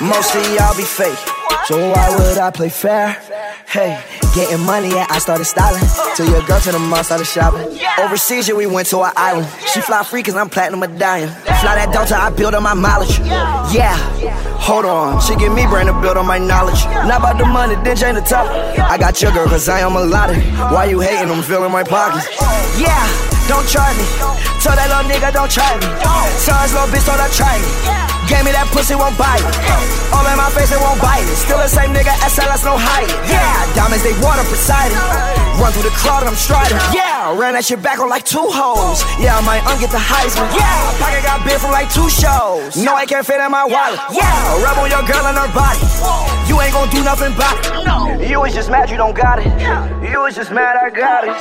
Most 0.00 0.34
of 0.34 0.46
y'all 0.54 0.76
be 0.76 0.82
fake, 0.84 1.18
so 1.66 1.90
why 1.92 2.16
would 2.16 2.38
I 2.38 2.50
play 2.50 2.68
fair? 2.68 3.16
Hey, 3.70 4.02
getting 4.34 4.66
money, 4.66 4.88
yeah, 4.88 5.06
I 5.08 5.20
started 5.20 5.44
styling. 5.44 5.78
Till 6.16 6.26
your 6.26 6.42
girl 6.42 6.58
to 6.58 6.72
the 6.72 6.80
mall 6.80 7.04
started 7.04 7.26
shopping. 7.26 7.78
Overseas, 8.02 8.48
yeah, 8.48 8.54
we 8.56 8.66
went 8.66 8.88
to 8.88 8.98
an 8.98 9.12
island. 9.14 9.46
She 9.72 9.80
fly 9.80 10.02
free 10.02 10.24
cause 10.24 10.34
I'm 10.34 10.50
platinum 10.50 10.80
medallion. 10.80 11.28
Fly 11.62 11.78
that 11.78 11.90
Delta, 11.92 12.16
I 12.18 12.30
build 12.30 12.56
on 12.56 12.64
my 12.64 12.74
mileage. 12.74 13.20
Yeah, 13.70 13.94
hold 14.58 14.86
on, 14.86 15.20
she 15.20 15.36
give 15.36 15.54
me 15.54 15.68
brain 15.68 15.86
to 15.86 15.92
build 16.02 16.16
on 16.16 16.26
my 16.26 16.38
knowledge. 16.38 16.82
Not 17.06 17.22
about 17.22 17.38
the 17.38 17.46
money, 17.46 17.76
then 17.86 17.94
change 17.94 18.18
the 18.18 18.26
topic. 18.26 18.50
I 18.80 18.98
got 18.98 19.22
your 19.22 19.30
girl 19.30 19.46
cause 19.46 19.68
I 19.68 19.86
am 19.86 19.92
melodic. 19.92 20.42
Why 20.74 20.86
you 20.86 20.98
hating? 20.98 21.30
I'm 21.30 21.40
filling 21.40 21.70
my 21.70 21.84
pockets. 21.84 22.26
Yeah, 22.74 23.06
don't 23.46 23.68
try 23.70 23.94
me. 23.94 24.02
Tell 24.58 24.74
that 24.74 24.90
little 24.90 25.06
nigga 25.06 25.30
don't 25.32 25.46
try 25.50 25.78
me. 25.78 25.86
Tell 26.42 26.58
his 26.58 26.74
little 26.74 26.90
bitch 26.90 27.06
her 27.06 27.30
try 27.38 27.54
me. 27.62 28.09
Gave 28.30 28.46
me 28.46 28.54
that 28.54 28.70
pussy, 28.70 28.94
won't 28.94 29.18
bite 29.18 29.42
it. 29.42 29.54
All 30.14 30.22
in 30.22 30.38
my 30.38 30.46
face, 30.54 30.70
it 30.70 30.78
won't 30.78 31.02
bite 31.02 31.26
it. 31.26 31.34
Still 31.34 31.58
the 31.58 31.66
same 31.66 31.90
nigga, 31.90 32.14
SLS, 32.30 32.62
no 32.62 32.78
higher. 32.78 33.10
Yeah, 33.26 33.42
diamonds, 33.74 34.06
they 34.06 34.14
water 34.22 34.46
Poseidon. 34.46 34.94
Run 35.58 35.74
through 35.74 35.90
the 35.90 35.96
crowd, 35.98 36.22
I'm 36.22 36.38
striding. 36.38 36.78
Yeah, 36.94 37.34
ran 37.34 37.58
that 37.58 37.66
shit 37.66 37.82
back 37.82 37.98
on 37.98 38.06
like 38.06 38.22
two 38.22 38.46
hoes. 38.46 39.02
Yeah, 39.18 39.34
I 39.34 39.42
might 39.42 39.66
unget 39.66 39.90
the 39.90 39.98
Heisman. 39.98 40.46
Yeah, 40.54 40.94
pocket 41.02 41.26
got 41.26 41.42
big 41.42 41.58
from 41.58 41.74
like 41.74 41.90
two 41.90 42.06
shows. 42.06 42.78
No, 42.78 42.94
I 42.94 43.02
can't 43.02 43.26
fit 43.26 43.42
in 43.42 43.50
my 43.50 43.66
wallet. 43.66 43.98
Yeah, 44.14 44.62
rub 44.62 44.78
on 44.78 44.88
your 44.94 45.02
girl 45.10 45.26
and 45.26 45.34
her 45.34 45.50
body. 45.50 45.82
You 46.46 46.54
ain't 46.62 46.70
gonna 46.70 46.86
do 46.94 47.02
nothing 47.02 47.34
about 47.34 47.58
it. 47.58 48.30
You 48.30 48.40
was 48.40 48.54
just 48.54 48.70
mad 48.70 48.94
you 48.94 48.96
don't 48.96 49.14
got 49.18 49.42
it. 49.42 49.50
You 50.06 50.22
was 50.22 50.38
just 50.38 50.54
mad 50.54 50.78
I 50.78 50.88
got 50.94 51.26
it. 51.26 51.34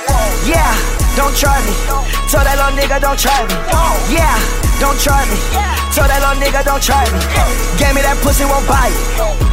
Yeah, 0.49 0.73
don't 1.19 1.35
try 1.35 1.59
me. 1.67 1.75
Tell 2.31 2.47
that 2.47 2.55
little 2.55 2.71
nigga 2.79 2.95
don't 3.03 3.19
try 3.19 3.43
me. 3.43 3.51
Yeah, 4.07 4.39
don't 4.79 4.95
try 5.03 5.27
me. 5.27 5.35
Tell 5.91 6.07
that 6.07 6.23
little 6.23 6.39
nigga 6.39 6.63
don't 6.63 6.79
try 6.79 7.03
me. 7.11 7.19
Gave 7.75 7.91
me 7.91 7.99
that 8.07 8.15
pussy, 8.23 8.47
won't 8.47 8.63
bite 8.63 8.95
it. 8.95 9.03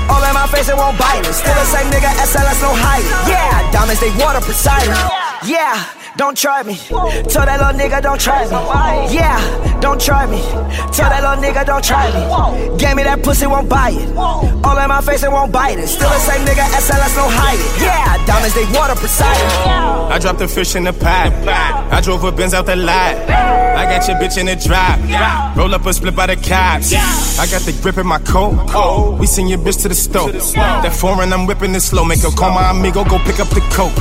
All 0.06 0.22
in 0.22 0.30
my 0.30 0.46
face, 0.46 0.70
it 0.70 0.78
won't 0.78 0.94
bite 0.94 1.26
it. 1.26 1.34
Still 1.34 1.58
the 1.58 1.66
same 1.66 1.90
nigga, 1.90 2.06
SLS, 2.22 2.62
no 2.62 2.70
higher. 2.70 3.02
Yeah, 3.26 3.66
diamonds, 3.74 3.98
they 3.98 4.14
water 4.14 4.38
Poseidon. 4.38 4.94
Yeah. 5.42 6.05
Don't 6.16 6.36
try 6.36 6.62
me. 6.62 6.76
Tell 6.76 7.44
that 7.44 7.60
little 7.60 7.78
nigga 7.78 8.00
don't 8.00 8.18
try 8.18 8.44
me. 8.44 9.14
Yeah, 9.14 9.80
don't 9.80 10.00
try 10.00 10.24
me. 10.24 10.40
Tell 10.92 11.10
that 11.12 11.20
little 11.20 11.44
nigga 11.44 11.66
don't 11.66 11.84
try 11.84 12.08
me. 12.08 12.78
Gave 12.78 12.96
me 12.96 13.02
that 13.02 13.22
pussy, 13.22 13.46
won't 13.46 13.68
buy 13.68 13.90
it. 13.90 14.16
All 14.16 14.78
in 14.78 14.88
my 14.88 15.02
face, 15.02 15.22
it 15.22 15.30
won't 15.30 15.52
bite 15.52 15.78
it. 15.78 15.86
Still 15.88 16.08
the 16.08 16.18
same 16.18 16.46
nigga, 16.46 16.64
SLS, 16.72 17.16
no 17.16 17.28
higher. 17.28 17.58
Yeah, 17.84 18.24
diamonds, 18.24 18.54
they 18.54 18.64
water 18.72 18.94
Poseidon. 18.94 20.10
I 20.10 20.18
dropped 20.18 20.40
a 20.40 20.48
fish 20.48 20.74
in 20.74 20.84
the 20.84 20.94
pot. 20.94 21.32
I 21.92 22.00
drove 22.00 22.24
a 22.24 22.32
Benz 22.32 22.54
out 22.54 22.64
the 22.64 22.76
lot. 22.76 23.16
I 23.76 23.84
got 23.84 24.08
your 24.08 24.16
bitch 24.16 24.38
in 24.38 24.46
the 24.46 24.56
drop. 24.56 24.98
Roll 25.54 25.74
up 25.74 25.84
a 25.84 25.92
split 25.92 26.16
by 26.16 26.28
the 26.28 26.36
cops. 26.36 26.94
I 27.38 27.46
got 27.46 27.60
the 27.62 27.78
grip 27.82 27.98
in 27.98 28.06
my 28.06 28.20
coat. 28.20 29.18
We 29.18 29.26
send 29.26 29.50
your 29.50 29.58
bitch 29.58 29.82
to 29.82 29.88
the 29.88 29.94
stove. 29.94 30.32
That 30.32 30.96
foreign, 30.96 31.30
I'm 31.32 31.46
whipping 31.46 31.74
it 31.74 31.80
slow. 31.80 32.06
Make 32.06 32.22
her 32.22 32.30
call 32.30 32.54
my 32.54 32.70
amigo, 32.70 33.04
go 33.04 33.18
pick 33.18 33.38
up 33.38 33.48
the 33.48 33.60
coat. 33.76 33.92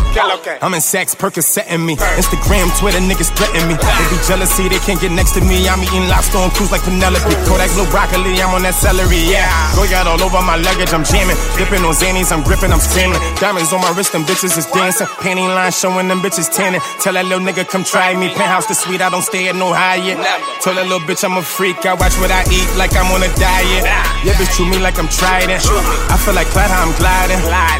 I'm 0.63 0.73
in 0.73 0.79
Saks, 0.79 1.13
Percocet 1.13 1.67
in 1.67 1.85
me. 1.85 1.97
Instagram, 2.17 2.69
Twitter, 2.77 3.01
niggas 3.01 3.33
threaten 3.33 3.65
me. 3.67 3.75
They 3.75 4.05
be 4.13 4.17
jealousy, 4.25 4.69
they 4.69 4.79
can't 4.79 5.01
get 5.01 5.11
next 5.11 5.33
to 5.37 5.41
me. 5.41 5.67
I'm 5.67 5.81
eating 5.81 6.07
lobster 6.07 6.37
on 6.37 6.51
cruise 6.51 6.71
like 6.71 6.83
Penelope. 6.85 7.33
Kodak 7.49 7.71
blue 7.73 7.89
broccoli, 7.89 8.37
I'm 8.41 8.53
on 8.53 8.63
that 8.63 8.77
celery. 8.77 9.21
Yeah, 9.25 9.49
go 9.75 9.85
got 9.89 10.05
all 10.05 10.21
over 10.21 10.41
my 10.41 10.55
luggage, 10.55 10.93
I'm 10.93 11.03
jamming. 11.03 11.37
Dipping 11.57 11.83
on 11.83 11.93
Xannies, 11.93 12.31
I'm 12.31 12.43
gripping, 12.45 12.71
I'm 12.71 12.81
screaming. 12.81 13.19
Diamonds 13.41 13.73
on 13.73 13.81
my 13.81 13.91
wrist, 13.97 14.11
them 14.13 14.23
bitches 14.23 14.57
is 14.57 14.67
dancing. 14.69 15.07
Panty 15.23 15.47
line 15.47 15.71
showing 15.71 16.07
them 16.07 16.19
bitches 16.19 16.51
tanning. 16.51 16.81
Tell 17.01 17.13
that 17.13 17.25
little 17.25 17.43
nigga 17.43 17.67
come 17.67 17.83
try 17.83 18.13
me. 18.13 18.29
Penthouse 18.35 18.67
the 18.67 18.75
suite, 18.75 19.01
I 19.01 19.09
don't 19.09 19.25
stay 19.25 19.49
at 19.49 19.55
no 19.55 19.73
Hyatt. 19.73 20.19
Tell 20.61 20.75
that 20.75 20.85
little 20.85 21.03
bitch 21.03 21.23
I'm 21.23 21.37
a 21.37 21.43
freak. 21.43 21.85
I 21.85 21.93
watch 21.93 22.17
what 22.19 22.31
I 22.31 22.43
eat 22.51 22.67
like 22.77 22.93
I'm 22.95 23.09
on 23.11 23.23
a 23.23 23.31
diet. 23.39 23.83
Yeah, 24.25 24.35
bitch, 24.35 24.51
treat 24.55 24.69
me 24.69 24.79
like 24.79 24.99
I'm 24.99 25.07
trident. 25.07 25.63
I 26.11 26.17
feel 26.19 26.35
like 26.35 26.47
Clyde, 26.51 26.69
how 26.69 26.83
I'm 26.83 26.93
gliding. 26.99 27.39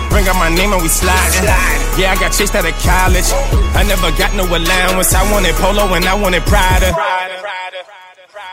Bring 0.10 0.28
up 0.28 0.38
my 0.38 0.50
name 0.50 0.72
and 0.72 0.82
we 0.82 0.90
sliding. 0.90 1.44
Yeah, 2.00 2.12
I 2.12 2.16
got 2.16 2.32
chased 2.32 2.56
out 2.56 2.66
of 2.66 2.76
college. 2.80 3.28
I 3.76 3.84
never 3.84 4.15
got 4.18 4.34
no 4.34 4.44
allowance. 4.46 5.14
I 5.14 5.32
wanted 5.32 5.56
polo 5.56 5.94
and 5.94 6.06
I 6.06 6.16
wanted 6.16 6.44
Prada. 6.46 6.92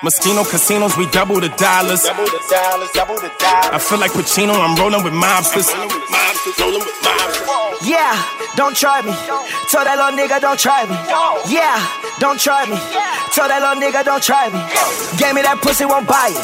Moschino 0.03 0.43
casinos, 0.43 0.97
we 0.97 1.07
double 1.07 1.39
the 1.39 1.49
dollars. 1.55 2.03
I 2.05 3.79
feel 3.79 3.99
like 4.03 4.11
Pacino, 4.11 4.51
I'm 4.59 4.75
rolling 4.75 5.05
with 5.05 5.15
mobsters. 5.15 5.71
Yeah, 7.87 8.11
don't 8.57 8.75
try 8.75 9.03
me. 9.03 9.15
Tell 9.71 9.87
that 9.87 9.95
little 9.95 10.19
nigga 10.19 10.41
don't 10.41 10.59
try 10.59 10.83
me. 10.91 10.99
Yeah, 11.47 11.79
don't 12.19 12.35
try 12.35 12.67
me. 12.67 12.75
Tell 13.31 13.47
that 13.47 13.63
little 13.63 13.79
nigga 13.79 14.03
don't 14.03 14.23
try 14.23 14.51
me. 14.51 14.59
Gave 15.23 15.39
me 15.39 15.43
that 15.47 15.63
pussy, 15.63 15.87
won't 15.87 16.11
buy 16.11 16.35
it. 16.35 16.43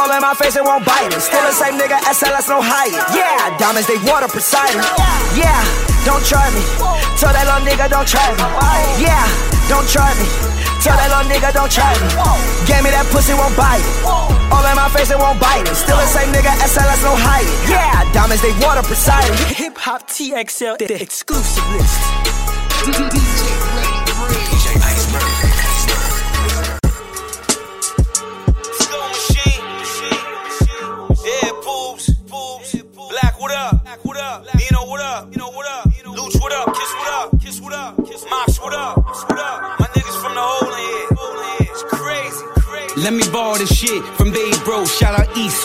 All 0.00 0.08
in 0.08 0.20
my 0.24 0.32
face, 0.32 0.56
it 0.56 0.64
won't 0.64 0.88
bite 0.88 1.12
it. 1.12 1.20
Still 1.20 1.44
the 1.44 1.52
same 1.52 1.76
nigga, 1.76 2.00
SLS, 2.00 2.48
no 2.48 2.64
higher. 2.64 2.96
Yeah, 3.12 3.60
diamonds, 3.60 3.88
they 3.92 4.00
water 4.08 4.28
Poseidon. 4.28 4.80
Yeah, 5.36 5.60
don't 6.08 6.24
try 6.24 6.48
me. 6.48 6.64
Tell 7.20 7.28
that 7.28 7.44
little 7.44 7.60
nigga 7.60 7.92
don't 7.92 8.08
try 8.08 8.24
me. 8.32 8.40
Yeah, 9.04 9.20
don't 9.68 9.84
try 9.84 10.16
me. 10.16 10.55
Tell 10.86 10.94
that 10.94 11.10
little 11.10 11.26
nigga 11.26 11.50
don't 11.50 11.66
try 11.66 11.90
me. 11.98 12.06
Gave 12.70 12.84
me 12.86 12.90
that 12.94 13.10
pussy, 13.10 13.34
won't 13.34 13.56
bite 13.58 13.82
it. 13.82 14.06
All 14.06 14.62
in 14.62 14.76
my 14.78 14.86
face, 14.94 15.10
it 15.10 15.18
won't 15.18 15.40
bite 15.40 15.66
it. 15.66 15.74
Still 15.74 15.98
the 15.98 16.06
same 16.06 16.30
nigga, 16.30 16.54
SLS, 16.62 17.02
no 17.02 17.10
higher. 17.18 17.42
Yeah, 17.66 18.06
diamonds, 18.14 18.40
they 18.40 18.54
water 18.62 18.86
Poseidon. 18.86 19.34
Hip 19.50 19.76
Hop 19.78 20.06
TXL, 20.06 20.78
the 20.78 21.02
exclusive 21.02 21.66
list. 21.74 22.35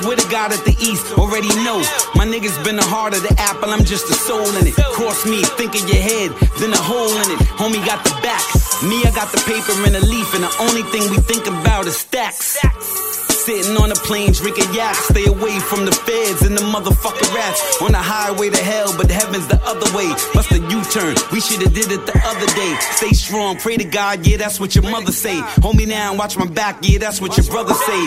Swear 0.01 0.17
to 0.17 0.29
God 0.29 0.51
at 0.51 0.63
the 0.65 0.75
East. 0.81 1.13
Already 1.17 1.49
know 1.63 1.79
my 2.15 2.25
niggas 2.25 2.57
been 2.63 2.75
the 2.75 2.83
heart 2.85 3.15
of 3.15 3.21
the 3.23 3.33
apple. 3.37 3.69
I'm 3.69 3.85
just 3.85 4.09
a 4.09 4.13
soul 4.13 4.47
in 4.57 4.67
it. 4.67 4.75
Cross 4.97 5.25
me, 5.25 5.43
think 5.59 5.75
of 5.75 5.87
your 5.87 6.01
head, 6.01 6.31
then 6.59 6.73
a 6.73 6.81
hole 6.81 7.13
in 7.21 7.27
it. 7.31 7.39
Homie 7.59 7.83
got 7.85 8.03
the 8.03 8.15
back. 8.21 8.41
Me, 8.83 9.03
I 9.05 9.11
got 9.13 9.31
the 9.31 9.41
paper 9.45 9.73
and 9.85 9.95
a 9.95 10.05
leaf, 10.05 10.33
and 10.33 10.43
the 10.43 10.53
only 10.59 10.83
thing 10.91 11.09
we 11.11 11.17
think 11.17 11.45
about 11.47 11.85
is 11.85 11.97
stacks. 11.97 13.10
Sitting 13.41 13.75
on 13.75 13.91
a 13.91 13.95
plane, 13.95 14.33
drinking 14.33 14.71
yak. 14.71 14.93
Stay 14.93 15.25
away 15.25 15.57
from 15.59 15.85
the 15.85 15.91
feds 15.91 16.43
and 16.43 16.55
the 16.55 16.61
motherfucking 16.61 17.33
rats. 17.33 17.81
On 17.81 17.91
the 17.91 17.97
highway 17.97 18.51
to 18.51 18.61
hell, 18.61 18.93
but 18.95 19.09
heaven's 19.09 19.47
the 19.47 19.59
other 19.65 19.89
way. 19.97 20.09
Bust 20.31 20.51
a 20.51 20.59
U-turn. 20.59 21.15
We 21.33 21.41
shoulda 21.41 21.67
did 21.69 21.91
it 21.91 22.05
the 22.05 22.21
other 22.23 22.45
day. 22.53 22.75
Stay 22.91 23.13
strong, 23.13 23.57
pray 23.57 23.77
to 23.77 23.83
God. 23.83 24.27
Yeah, 24.27 24.37
that's 24.37 24.59
what 24.59 24.75
your 24.75 24.83
mother 24.83 25.11
say. 25.11 25.39
Hold 25.63 25.75
me 25.75 25.87
down, 25.87 26.17
watch 26.17 26.37
my 26.37 26.45
back. 26.45 26.77
Yeah, 26.83 26.99
that's 26.99 27.19
what 27.19 27.35
your 27.35 27.47
brother 27.47 27.73
say. 27.73 28.01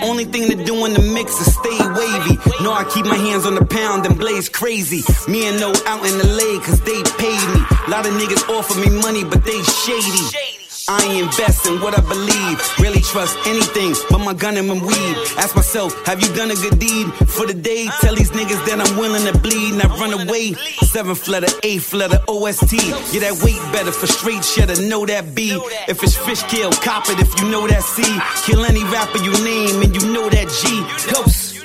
Only 0.00 0.24
thing 0.24 0.48
to 0.56 0.64
do 0.64 0.86
in 0.86 0.94
the 0.94 1.02
mix 1.02 1.38
is 1.38 1.52
stay 1.52 1.78
wavy. 1.92 2.40
No, 2.64 2.72
I 2.72 2.88
keep 2.90 3.04
my 3.04 3.16
hands 3.16 3.44
on 3.44 3.56
the 3.56 3.66
pound 3.66 4.06
and 4.06 4.18
blaze 4.18 4.48
crazy. 4.48 5.04
Me 5.30 5.48
and 5.48 5.60
No 5.60 5.68
out 5.84 6.00
in 6.06 6.16
the 6.16 6.24
lay, 6.26 6.58
cause 6.64 6.80
they 6.80 7.02
paid 7.20 7.44
me. 7.52 7.60
A 7.86 7.90
lot 7.90 8.06
of 8.06 8.14
niggas 8.14 8.48
offer 8.48 8.80
me 8.80 8.88
money, 9.02 9.22
but 9.22 9.44
they 9.44 9.60
shady. 9.84 10.57
I 10.88 11.04
invest 11.20 11.66
in 11.66 11.80
what 11.80 11.96
I 11.96 12.00
believe. 12.00 12.56
Really 12.80 13.02
trust 13.02 13.36
anything 13.46 13.94
but 14.08 14.18
my 14.18 14.32
gun 14.32 14.56
and 14.56 14.68
my 14.68 14.74
weed. 14.74 15.16
Ask 15.36 15.54
myself, 15.54 15.92
have 16.06 16.22
you 16.22 16.34
done 16.34 16.50
a 16.50 16.54
good 16.54 16.78
deed 16.78 17.06
for 17.28 17.46
the 17.46 17.52
day? 17.52 17.88
Tell 18.00 18.14
these 18.14 18.30
niggas 18.30 18.64
that 18.66 18.80
I'm 18.80 18.96
willing 18.96 19.30
to 19.30 19.38
bleed 19.38 19.74
and 19.74 19.82
I 19.82 19.88
run 20.00 20.12
away. 20.14 20.54
Seventh 20.88 21.28
letter, 21.28 21.52
eighth 21.62 21.92
letter, 21.92 22.20
OST. 22.26 22.72
Yeah, 23.12 23.20
that 23.20 23.42
weight 23.44 23.60
better 23.72 23.92
for 23.92 24.06
straight 24.06 24.42
cheddar. 24.42 24.80
Know 24.80 25.04
that 25.04 25.34
B. 25.34 25.52
If 25.88 26.02
it's 26.02 26.16
fish 26.16 26.42
kill, 26.44 26.72
cop 26.72 27.04
it 27.10 27.20
if 27.20 27.38
you 27.40 27.50
know 27.50 27.66
that 27.68 27.82
C. 27.82 28.02
Kill 28.50 28.64
any 28.64 28.84
rapper 28.84 29.18
you 29.18 29.32
name 29.44 29.82
and 29.82 29.94
you 29.94 30.12
know 30.12 30.28
that 30.30 30.48
G. 30.48 31.12
Ghost. 31.12 31.56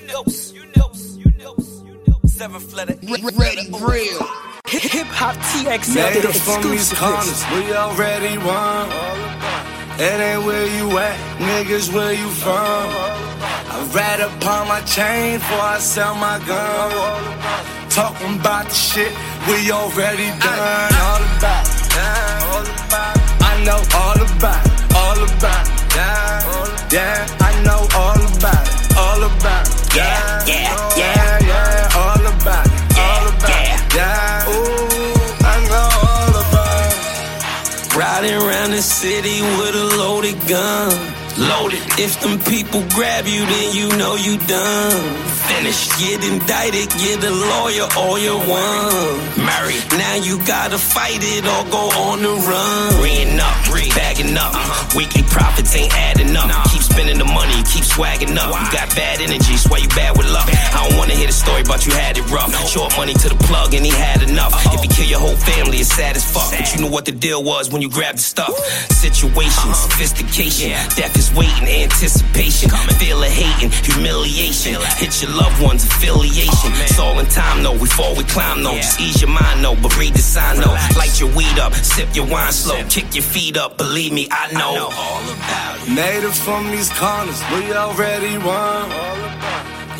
Seventh 2.26 2.74
letter, 2.74 2.98
eighth 3.02 3.38
Ready, 3.38 3.70
real. 3.80 4.53
Hip 4.68 5.08
Hop 5.20 5.36
the 5.36 5.70
it 5.76 6.36
from 6.40 6.64
these 6.72 6.94
corners, 6.94 7.44
we 7.52 7.74
already 7.76 8.38
won. 8.38 8.88
It 10.00 10.20
ain't 10.20 10.46
where 10.46 10.66
you 10.66 10.98
at, 10.98 11.18
niggas, 11.38 11.94
where 11.94 12.14
you 12.14 12.30
from. 12.30 12.88
I 13.70 13.92
rat 13.94 14.20
upon 14.20 14.68
my 14.68 14.82
chain 14.82 15.40
before 15.40 15.60
I 15.60 15.80
sell 15.80 16.16
my 16.16 16.40
gun. 16.48 16.90
Talking 17.90 18.40
about 18.40 18.70
the 18.70 18.74
shit 18.74 19.14
we 19.48 19.70
already 19.70 20.32
done. 20.40 20.92
All 20.96 21.24
about, 21.38 21.68
all 22.48 22.64
about. 22.64 23.16
I 23.44 23.64
know 23.68 23.80
all 23.94 24.20
about, 24.24 24.64
all 24.96 25.20
about, 25.22 25.66
yeah, 25.94 26.90
yeah. 26.90 27.28
I 27.40 27.52
know 27.68 27.82
all 28.00 28.22
about, 28.32 28.64
it, 28.64 28.98
all 28.98 29.22
about, 29.28 29.68
yeah, 29.94 30.48
yeah, 30.48 30.98
yeah, 30.98 31.52
yeah. 31.52 32.00
All 32.00 32.26
about, 32.26 32.68
all 32.98 33.28
about, 33.28 33.73
yeah. 33.96 34.50
Ooh, 34.50 35.46
I 35.46 35.56
know 35.70 35.90
all 36.10 36.34
about. 36.44 36.92
it. 36.92 37.96
Riding 37.96 38.36
around 38.42 38.72
the 38.72 38.82
city 38.82 39.42
with 39.60 39.76
a 39.76 39.88
loaded 39.98 40.40
gun. 40.48 40.92
Loaded. 41.38 41.82
If 41.98 42.20
them 42.22 42.40
people 42.40 42.82
grab 42.96 43.26
you, 43.26 43.46
then 43.46 43.76
you 43.76 43.90
know 43.98 44.16
you 44.16 44.38
done. 44.48 45.02
Finished. 45.56 46.00
Get 46.00 46.24
indicted, 46.24 46.90
get 46.98 47.24
a 47.24 47.30
lawyer, 47.30 47.88
all 47.98 48.18
you 48.18 48.36
want. 48.50 49.38
Married. 49.38 49.84
Now 49.94 50.16
you 50.16 50.38
gotta 50.46 50.78
fight 50.78 51.22
it 51.22 51.46
or 51.46 51.64
go 51.70 51.84
on 52.10 52.22
the 52.22 52.34
run. 52.34 53.04
Reading 53.04 53.40
up, 53.40 53.54
bagging 53.96 54.38
up. 54.38 54.54
Uh-huh. 54.54 54.98
Weekly 54.98 55.24
profits 55.24 55.76
ain't 55.76 55.94
adding 55.94 56.36
up. 56.36 56.50
Keep 56.72 56.82
spending 56.82 57.18
the 57.18 57.26
money, 57.26 57.62
keep 57.70 57.86
swagging 57.86 58.38
up. 58.38 58.50
You 58.50 58.68
got 58.72 58.90
bad 58.96 59.22
energy, 59.22 59.58
swear 59.58 59.82
you 59.82 59.90
bad 59.90 60.18
with 60.18 60.30
luck. 60.32 60.50
I 60.50 60.88
don't 60.88 60.98
wanna 60.98 61.14
hear 61.14 61.28
the 61.28 61.34
story 61.34 61.62
about 61.62 61.86
you 61.86 61.94
had 61.94 62.18
it 62.18 62.26
rough. 62.30 62.52
Short 62.68 62.96
money 62.98 63.14
to 63.14 63.30
the 63.30 63.40
plug 63.46 63.74
and 63.74 63.86
he 63.86 63.92
had 63.92 64.22
enough. 64.22 64.54
If 64.74 64.82
he 64.82 64.88
kill 64.88 65.08
your 65.08 65.20
whole 65.20 65.38
family, 65.38 65.78
it's 65.78 65.94
sad 65.94 66.16
as 66.16 66.26
fuck. 66.26 66.52
But 66.52 66.74
you 66.74 66.82
knew 66.82 66.92
what 66.92 67.06
the 67.06 67.12
deal 67.12 67.44
was 67.44 67.72
when 67.72 67.82
you 67.82 67.90
grabbed 67.90 68.18
the 68.18 68.24
stuff. 68.24 68.54
Situation, 68.90 69.74
sophistication, 69.74 70.72
death 70.98 71.16
is 71.18 71.34
waiting, 71.34 71.68
anticipation. 71.68 72.70
Feel 73.00 73.22
of 73.22 73.30
hating, 73.30 73.72
humiliation. 73.72 74.76
Hit 74.98 75.22
your 75.22 75.32
loved 75.44 75.62
ones, 75.62 75.84
affiliation. 75.84 76.72
Oh, 76.74 76.84
it's 76.84 77.00
all 77.00 77.20
in 77.20 77.28
time, 77.28 77.64
though. 77.64 77.78
Before 77.78 78.16
we 78.16 78.24
climb, 78.24 78.64
though. 78.64 78.76
Just 78.76 79.00
ease 79.00 79.22
your 79.22 79.30
mind, 79.30 79.64
though. 79.64 79.76
But 79.76 79.98
read 79.98 80.14
the 80.14 80.26
sign, 80.36 80.58
though. 80.58 80.78
Light 80.98 81.20
your 81.20 81.32
weed 81.36 81.60
up, 81.60 81.74
sip 81.74 82.10
your 82.16 82.28
wine 82.28 82.52
slow. 82.52 82.80
Kick 82.90 83.14
your 83.16 83.24
feet 83.24 83.58
up, 83.58 83.78
believe 83.78 84.14
me, 84.14 84.28
I 84.32 84.52
know. 84.54 84.72
I 84.72 84.76
know 84.76 84.90
all 85.06 85.26
about 85.36 85.88
it. 85.88 85.92
Made 86.02 86.24
it 86.30 86.36
from 86.46 86.72
these 86.72 86.90
corners, 87.00 87.40
we 87.54 87.62
already 87.74 88.38
won. 88.38 88.88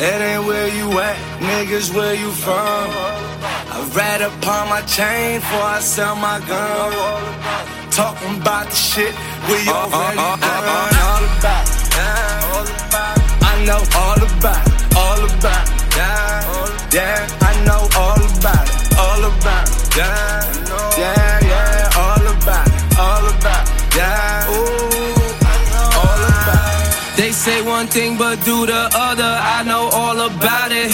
It 0.00 0.18
ain't 0.28 0.44
where 0.48 0.68
you 0.78 0.86
at, 0.98 1.16
niggas, 1.40 1.94
where 1.94 2.14
you 2.14 2.30
from. 2.44 2.86
I 3.74 3.78
rat 3.94 4.20
upon 4.22 4.68
my 4.68 4.82
chain 4.96 5.40
before 5.40 5.68
I 5.76 5.80
sell 5.80 6.16
my 6.16 6.38
gun. 6.48 6.92
Talking 7.90 8.40
about 8.40 8.66
the 8.70 8.76
shit 8.76 9.14
we 9.48 9.56
uh, 9.68 9.72
uh, 9.72 9.94
already 9.94 10.18
uh, 10.18 10.36
done. 10.36 10.94
All 11.10 11.24
about, 11.38 11.64
it, 11.68 11.94
yeah, 11.94 12.50
all 12.54 12.66
about. 12.88 13.18
it. 13.18 13.24
I 13.50 13.54
know 13.66 13.80
all 14.02 14.20
about, 14.38 14.66
it, 14.66 14.83
all 14.96 15.20
about, 15.24 15.68
it, 15.68 15.96
yeah, 15.96 16.88
yeah. 16.92 17.26
I 17.40 17.52
know 17.66 17.82
all 17.96 18.20
about, 18.20 18.66
it, 18.68 18.98
all 18.98 19.22
about, 19.24 19.68
it, 19.68 19.96
yeah, 19.96 21.40
yeah. 21.50 21.90
All 21.96 22.26
about, 22.34 22.66
it, 22.66 22.98
all 22.98 23.26
about, 23.34 23.64
it, 23.68 23.96
yeah. 23.96 24.50
Ooh, 24.50 25.34
all 25.98 26.22
about. 26.30 27.12
it. 27.12 27.16
They 27.16 27.32
say 27.32 27.62
one 27.62 27.86
thing 27.86 28.16
but 28.18 28.44
do 28.44 28.66
the 28.66 28.90
other. 28.94 29.22
I 29.56 29.62
know 29.64 29.88
all 29.92 30.20
about 30.20 30.72
it. 30.72 30.90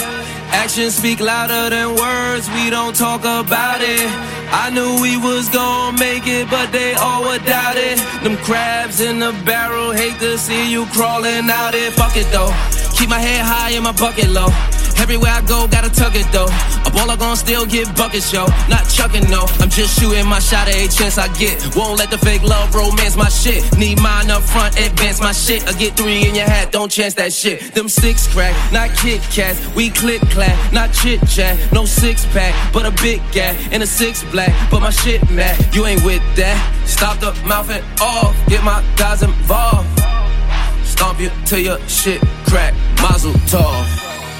Actions 0.52 0.96
speak 0.96 1.20
louder 1.20 1.70
than 1.70 1.94
words. 1.94 2.50
We 2.50 2.70
don't 2.70 2.94
talk 2.94 3.20
about 3.20 3.80
it. 3.80 4.06
I 4.52 4.68
knew 4.70 5.00
we 5.00 5.16
was 5.16 5.48
gonna 5.48 5.96
make 5.96 6.26
it, 6.26 6.50
but 6.50 6.72
they 6.72 6.94
all 6.94 7.22
would 7.22 7.44
doubt. 7.44 7.76
Them 8.22 8.36
crabs 8.38 9.00
in 9.00 9.18
the 9.18 9.32
barrel 9.46 9.92
hate 9.92 10.18
to 10.18 10.36
see 10.36 10.70
you 10.70 10.86
crawling 10.86 11.48
out 11.48 11.74
it. 11.74 11.92
Fuck 11.94 12.16
it 12.16 12.26
though. 12.32 12.52
Keep 13.00 13.08
my 13.08 13.18
head 13.18 13.40
high 13.40 13.70
and 13.70 13.82
my 13.82 13.92
bucket 13.92 14.28
low. 14.28 14.52
Everywhere 15.00 15.32
I 15.32 15.40
go, 15.48 15.66
gotta 15.66 15.88
tuck 15.88 16.14
it 16.14 16.28
though. 16.36 16.52
A 16.84 16.92
baller 16.92 17.18
gon' 17.18 17.34
still 17.34 17.64
get 17.64 17.88
buckets, 17.96 18.30
yo. 18.30 18.44
Not 18.68 18.84
chucking, 18.92 19.24
no. 19.30 19.46
I'm 19.58 19.70
just 19.70 19.98
shooting 19.98 20.26
my 20.28 20.38
shot 20.38 20.68
at 20.68 20.76
a 20.76 20.86
chance 20.86 21.16
I 21.16 21.32
get. 21.32 21.56
Won't 21.74 21.98
let 21.98 22.10
the 22.10 22.18
fake 22.18 22.42
love 22.42 22.74
romance 22.74 23.16
my 23.16 23.30
shit. 23.30 23.64
Need 23.78 24.02
mine 24.02 24.30
up 24.30 24.42
front, 24.42 24.78
advance 24.78 25.18
my 25.18 25.32
shit. 25.32 25.66
I 25.66 25.72
get 25.72 25.96
three 25.96 26.28
in 26.28 26.34
your 26.34 26.44
hat, 26.44 26.72
don't 26.72 26.92
chance 26.92 27.14
that 27.14 27.32
shit. 27.32 27.72
Them 27.72 27.88
six 27.88 28.26
crack, 28.26 28.54
not 28.70 28.90
Kit 28.98 29.22
Kats. 29.32 29.56
We 29.74 29.88
click 29.88 30.20
clack, 30.28 30.58
not 30.70 30.92
chit 30.92 31.26
chat. 31.26 31.56
No 31.72 31.86
six 31.86 32.26
pack, 32.34 32.52
but 32.70 32.84
a 32.84 32.90
big 33.00 33.22
gap. 33.32 33.56
And 33.72 33.82
a 33.82 33.86
six 33.86 34.24
black, 34.24 34.52
but 34.70 34.80
my 34.80 34.90
shit 34.90 35.22
mad. 35.30 35.56
You 35.74 35.86
ain't 35.86 36.04
with 36.04 36.22
that. 36.36 36.60
Stop 36.84 37.18
the 37.18 37.32
mouth 37.48 37.70
and 37.70 37.82
off. 37.98 38.36
Get 38.48 38.62
my 38.62 38.84
guys 38.98 39.22
involved. 39.22 39.88
Stomp 40.92 41.20
you 41.20 41.30
till 41.46 41.60
your 41.60 41.78
shit 41.88 42.20
crack. 42.50 42.74
Mazel 43.02 43.32
tov. 43.52 43.84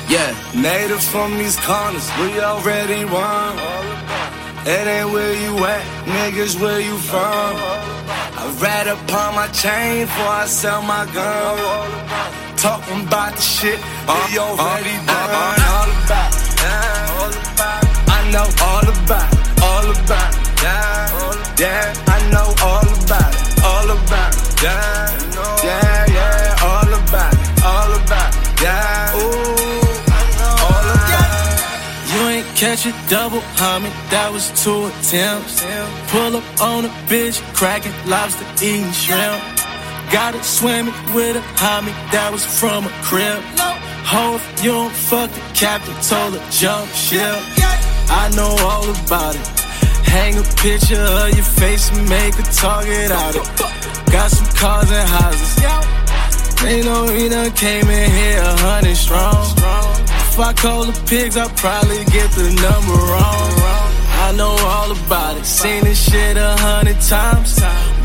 Yeah. 0.09 0.31
Natives 0.55 1.09
from 1.09 1.39
these 1.39 1.57
corners, 1.61 2.11
we 2.19 2.41
already 2.41 3.05
won. 3.05 3.55
It 4.67 4.87
ain't 4.87 5.11
where 5.15 5.35
you 5.45 5.53
at, 5.65 5.85
niggas, 6.05 6.61
where 6.61 6.81
you 6.81 6.97
from. 6.99 7.53
I 8.41 8.45
rat 8.61 8.87
upon 8.89 9.35
my 9.35 9.49
chain 9.49 10.07
before 10.07 10.35
I 10.43 10.47
sell 10.47 10.83
my 10.83 11.05
gun. 11.15 11.57
Talking 12.57 13.07
about 13.07 13.37
the 13.37 13.43
shit 13.43 13.79
we 13.79 14.39
already 14.39 14.97
uh, 14.97 15.09
uh, 15.09 15.15
uh, 15.15 15.57
done. 15.57 15.65
All 15.77 15.91
about, 16.05 16.35
it, 16.35 16.45
yeah, 16.61 17.17
all 17.17 17.35
about. 17.55 17.83
I 18.17 18.21
know 18.33 18.49
all 18.69 18.87
about, 18.91 19.33
it, 19.33 19.41
all 19.63 19.89
about, 19.97 20.33
it, 20.35 20.63
yeah, 20.63 21.63
yeah. 21.63 22.15
I 22.15 22.19
know 22.33 22.49
all 22.61 22.89
about, 23.05 23.33
it, 23.33 23.50
all 23.65 23.91
about, 23.91 24.35
it, 24.35 24.63
yeah, 24.63 25.09
yeah, 25.65 26.07
yeah. 26.09 26.57
All 26.63 26.93
about, 26.93 27.33
it, 27.35 27.65
all 27.65 27.93
about, 27.93 28.35
it, 28.35 28.63
yeah. 28.63 29.17
Ooh. 29.17 29.21
All 30.65 30.87
about 30.95 31.31
it. 31.45 32.13
You 32.13 32.21
ain't 32.29 32.47
catch 32.57 32.87
a 32.87 32.93
double 33.09 33.41
homie, 33.57 33.93
that 34.11 34.31
was 34.33 34.51
two 34.63 34.87
attempts. 34.87 35.63
Pull 36.11 36.37
up 36.37 36.45
on 36.61 36.85
a 36.85 36.93
bitch, 37.09 37.41
cracking 37.55 37.95
lobster, 38.07 38.47
eating 38.65 38.91
shrimp. 38.93 39.41
Got 40.11 40.35
it 40.35 40.45
swimming 40.45 40.95
with 41.15 41.37
a 41.37 41.45
homie, 41.55 41.95
that 42.11 42.31
was 42.33 42.45
from 42.45 42.87
a 42.87 42.91
crib. 43.03 43.41
Ho, 44.11 44.35
if 44.35 44.65
you 44.65 44.73
don't 44.73 44.93
fuck 44.93 45.31
the 45.31 45.41
captain, 45.55 45.95
told 46.03 46.35
her 46.35 46.51
jump 46.51 46.91
ship. 46.91 47.39
I 48.13 48.29
know 48.35 48.57
all 48.67 48.91
about 49.07 49.37
it. 49.37 49.60
Hang 50.05 50.39
a 50.39 50.43
picture 50.57 51.01
of 51.01 51.35
your 51.35 51.45
face 51.45 51.91
and 51.91 52.09
make 52.09 52.39
a 52.39 52.43
target 52.43 53.11
out 53.11 53.37
of 53.37 53.43
it. 53.43 54.13
Got 54.13 54.31
some 54.31 54.47
cars 54.57 54.91
and 54.91 55.09
houses. 55.09 55.61
Know 56.85 57.05
we 57.13 57.29
done 57.29 57.51
came 57.53 57.89
in 57.89 58.11
here 58.11 58.41
a 58.41 58.57
hundred 58.61 58.97
strong. 58.97 59.35
If 60.31 60.39
I 60.39 60.53
call 60.53 60.85
the 60.85 60.93
pigs, 61.09 61.37
I 61.37 61.49
probably 61.55 62.05
get 62.05 62.31
the 62.33 62.53
number 62.63 62.99
wrong. 63.11 63.51
I 64.27 64.33
know 64.37 64.55
all 64.69 64.93
about 64.93 65.37
it, 65.37 65.45
seen 65.45 65.85
this 65.85 65.99
shit 66.11 66.37
a 66.37 66.57
hundred 66.59 67.01
times. 67.01 67.61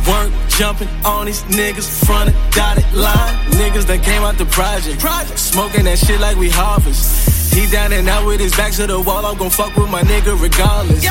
Work 0.07 0.31
jumping 0.49 0.87
on 1.03 1.25
these 1.25 1.43
niggas 1.43 2.05
front 2.05 2.29
of 2.29 2.35
dotted 2.51 2.91
line. 2.93 3.35
Niggas 3.51 3.85
that 3.87 4.03
came 4.03 4.23
out 4.23 4.37
the 4.37 4.45
project, 4.45 4.99
project. 4.99 5.37
smoking 5.37 5.85
that 5.85 5.99
shit 5.99 6.19
like 6.19 6.37
we 6.37 6.49
harvest. 6.49 7.53
He 7.53 7.67
down 7.67 7.93
and 7.93 8.07
out 8.07 8.25
with 8.25 8.39
his 8.39 8.55
back 8.55 8.71
to 8.73 8.87
the 8.87 8.99
wall. 8.99 9.25
I'm 9.25 9.37
gon' 9.37 9.49
fuck 9.49 9.75
with 9.75 9.89
my 9.91 10.01
nigga 10.01 10.39
regardless. 10.41 11.03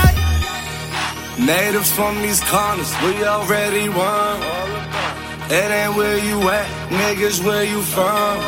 Natives 1.38 1.92
from 1.92 2.22
these 2.22 2.40
corners, 2.44 2.92
we 3.02 3.24
already 3.24 3.88
won. 3.88 4.40
It 5.50 5.70
ain't 5.70 5.96
where 5.96 6.18
you 6.18 6.38
at, 6.48 6.66
niggas, 6.90 7.44
where 7.44 7.64
you 7.64 7.82
from? 7.82 8.38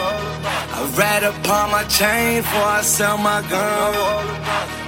I 0.76 0.80
ride 0.96 1.24
upon 1.24 1.72
my 1.72 1.84
chain 1.84 2.42
before 2.42 2.62
I 2.62 2.82
sell 2.82 3.18
my 3.18 3.42
gun. 3.50 3.92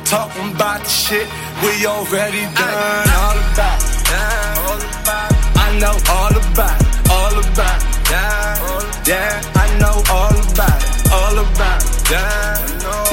Talking 0.04 0.54
about 0.54 0.84
the 0.84 0.88
shit 0.88 1.28
we 1.62 1.86
already 1.86 2.44
done. 2.54 3.08
All 3.24 3.38
about, 3.50 3.78
yeah, 4.08 4.64
all 4.64 4.78
about. 4.78 5.30
I 5.58 5.78
know 5.80 5.96
all 6.08 6.34
about, 6.38 6.78
all 7.10 7.34
about, 7.34 7.78
yeah, 8.08 8.56
yeah. 9.06 9.42
I 9.54 9.68
know 9.80 9.96
all 10.08 10.36
about, 10.48 10.80
all 11.12 11.36
about, 11.44 11.82
yeah, 12.10 12.56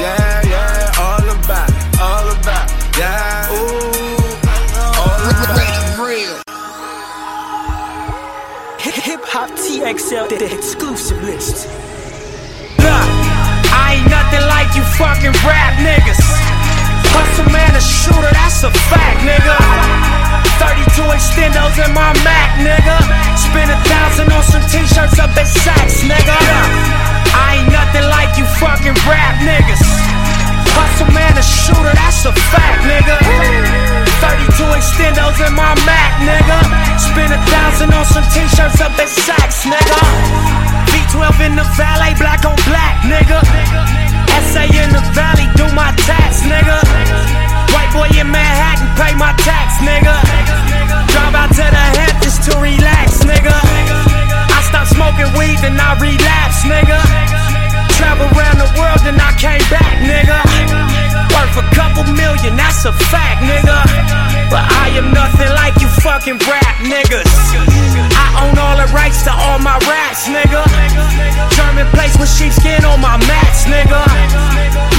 yeah, 0.00 0.42
yeah. 0.46 1.04
All 1.06 1.26
about, 1.36 1.70
all 2.00 2.28
about, 2.32 2.66
yeah. 2.96 3.52
Ooh, 3.52 4.25
Hop 9.36 9.52
TXL, 9.52 10.32
the 10.32 10.48
exclusive 10.48 11.20
list. 11.20 11.68
Look, 12.80 13.08
I 13.68 14.00
ain't 14.00 14.08
nothing 14.08 14.40
like 14.48 14.72
you 14.72 14.80
fucking 14.96 15.36
rap 15.44 15.76
niggas. 15.76 16.24
Hustle 17.12 17.44
man, 17.52 17.68
a 17.76 17.82
shooter, 17.84 18.32
that's 18.32 18.64
a 18.64 18.72
fact, 18.88 19.20
nigga. 19.28 19.52
32 20.56 21.04
extendos 21.12 21.76
in 21.84 21.92
my 21.92 22.16
Mac, 22.24 22.64
nigga. 22.64 22.96
Spend 23.36 23.68
a 23.68 23.76
thousand 23.84 24.32
on 24.32 24.40
some 24.40 24.64
t-shirts 24.72 25.20
up 25.20 25.36
at 25.36 25.44
Saks, 25.44 26.00
nigga. 26.08 26.32
I 27.36 27.60
ain't 27.60 27.68
nothing 27.68 28.08
like 28.08 28.40
you 28.40 28.48
fucking 28.56 28.96
rap 29.04 29.36
niggas. 29.44 29.84
Hustle 30.72 31.12
man, 31.12 31.36
a 31.36 31.44
shooter, 31.44 31.92
that's 31.92 32.24
a 32.24 32.32
fact, 32.32 32.88
nigga. 32.88 34.05
32 34.20 34.64
extendos 34.76 35.38
in 35.44 35.52
my 35.54 35.72
Mac, 35.84 36.10
nigga. 36.24 36.58
Spend 36.98 37.32
a 37.32 37.40
thousand 37.50 37.92
on 37.92 38.04
some 38.04 38.24
t-shirts 38.32 38.80
up 38.80 38.96
at 38.96 39.08
Saks, 39.08 39.68
nigga. 39.68 39.98
V12 40.92 41.46
in 41.46 41.52
the 41.56 41.66
valet, 41.76 42.14
black 42.16 42.44
on 42.44 42.56
black, 42.64 43.04
nigga. 43.04 43.38
SA 44.52 44.64
in 44.68 44.90
the 44.92 45.02
valley, 45.12 45.48
do 45.56 45.66
my 45.74 45.92
tax, 46.08 46.42
nigga. 46.44 46.78
White 47.74 47.92
boy 47.92 48.08
in 48.16 48.28
Manhattan, 48.30 48.88
pay 48.96 49.12
my 49.16 49.32
tax, 49.44 49.80
nigga. 49.84 50.16
Drive 51.12 51.34
out 51.34 51.50
to 51.52 51.66
the 51.66 51.84
Hamptons 52.00 52.38
to 52.46 52.52
relax, 52.58 53.24
nigga. 53.24 53.56
I 54.48 54.60
stopped 54.68 54.92
smoking 54.96 55.30
weed, 55.36 55.58
then 55.60 55.78
I 55.80 55.92
relapsed, 56.00 56.64
nigga. 56.64 57.45
Travel 57.96 58.28
around 58.36 58.58
the 58.60 58.70
world, 58.76 59.02
and 59.08 59.16
I 59.16 59.32
came 59.40 59.64
back, 59.72 59.96
nigga. 60.04 60.38
Worth 61.32 61.56
a 61.56 61.66
couple 61.74 62.04
million, 62.12 62.56
that's 62.56 62.84
a 62.84 62.92
fact, 62.92 63.42
nigga. 63.42 63.76
But 64.52 64.64
I 64.68 64.92
am 64.94 65.12
nothing 65.12 65.50
like 65.56 65.80
you 65.80 65.88
fucking 66.04 66.38
rap 66.46 66.76
niggas. 66.84 67.26
I 68.14 68.26
own 68.44 68.54
all 68.58 68.76
the 68.76 68.88
rights 68.92 69.24
to 69.24 69.32
all 69.32 69.58
my 69.58 69.76
raps, 69.88 70.28
nigga. 70.28 70.62
German 71.56 71.88
place 71.90 72.16
with 72.20 72.30
sheepskin 72.30 72.84
on 72.84 73.00
my 73.00 73.16
mats, 73.26 73.64
nigga. 73.64 74.00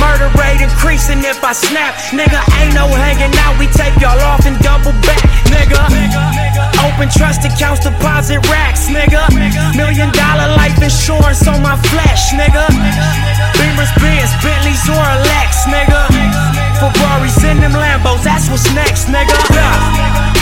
Murder 0.01 0.29
rate 0.37 0.61
increasing 0.61 1.23
if 1.25 1.43
I 1.43 1.53
snap, 1.53 1.95
nigga. 2.13 2.37
Ain't 2.61 2.73
no 2.73 2.85
hanging 2.89 3.33
out, 3.41 3.57
we 3.57 3.67
take 3.73 3.95
y'all 4.01 4.19
off 4.21 4.45
and 4.45 4.57
double 4.59 4.93
back, 5.05 5.23
nigga. 5.49 5.79
Open 6.85 7.09
trust 7.09 7.45
accounts, 7.45 7.81
deposit 7.81 8.41
racks, 8.49 8.89
nigga. 8.89 9.25
Million 9.75 10.11
dollar 10.11 10.53
life 10.57 10.77
insurance 10.81 11.47
on 11.47 11.61
my 11.61 11.77
flesh, 11.89 12.33
nigga. 12.33 12.67
Beamers, 13.57 13.91
Benz, 13.99 14.31
Bentleys, 14.43 14.83
or 14.89 15.01
a 15.01 15.17
Lex, 15.23 15.65
nigga. 15.65 16.07
Ferraris 16.79 17.41
in 17.43 17.59
them 17.59 17.73
Lambos, 17.73 18.23
that's 18.23 18.49
what's 18.49 18.69
next, 18.73 19.09
nigga. 19.09 19.33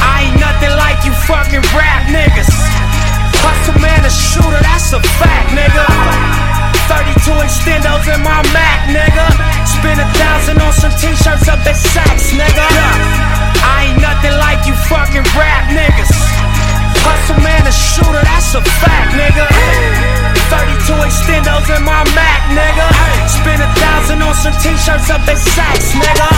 I 0.04 0.28
ain't 0.28 0.40
nothing 0.40 0.74
like 0.76 1.04
you 1.08 1.14
fucking 1.26 1.64
rap 1.72 2.08
niggas. 2.12 2.52
Hustle 3.40 3.80
man, 3.80 4.04
a 4.04 4.12
shooter, 4.12 4.62
that's 4.62 4.92
a 4.92 5.02
fact, 5.22 5.54
nigga. 5.56 5.86
32 6.92 7.32
extendos 7.42 8.06
in 8.14 8.22
my 8.22 8.42
Mac, 8.54 8.90
nigga. 8.92 9.26
Spend 9.66 10.00
a 10.02 10.08
thousand 10.20 10.62
on 10.62 10.74
some 10.74 10.92
t-shirts 11.00 11.48
up 11.48 11.64
at 11.66 11.78
Saks, 11.78 12.36
nigga. 12.36 12.68
I 13.64 13.90
ain't 13.90 14.02
nothing 14.02 14.36
like 14.38 14.68
you 14.68 14.76
fucking 14.92 15.26
rap 15.34 15.72
niggas. 15.72 16.35
Hustle 17.06 17.40
man, 17.46 17.64
a 17.70 17.72
shooter, 17.72 18.24
that's 18.26 18.58
a 18.58 18.62
fact, 18.82 19.14
nigga. 19.14 19.46
32 20.50 20.94
extendos 21.06 21.70
in 21.70 21.82
my 21.86 22.02
Mac, 22.18 22.42
nigga. 22.54 22.88
Spend 23.30 23.62
a 23.62 23.70
thousand 23.78 24.22
on 24.22 24.34
some 24.34 24.54
t-shirts 24.62 25.10
up 25.10 25.22
at 25.30 25.38
Saks, 25.38 25.94
nigga. 25.98 26.30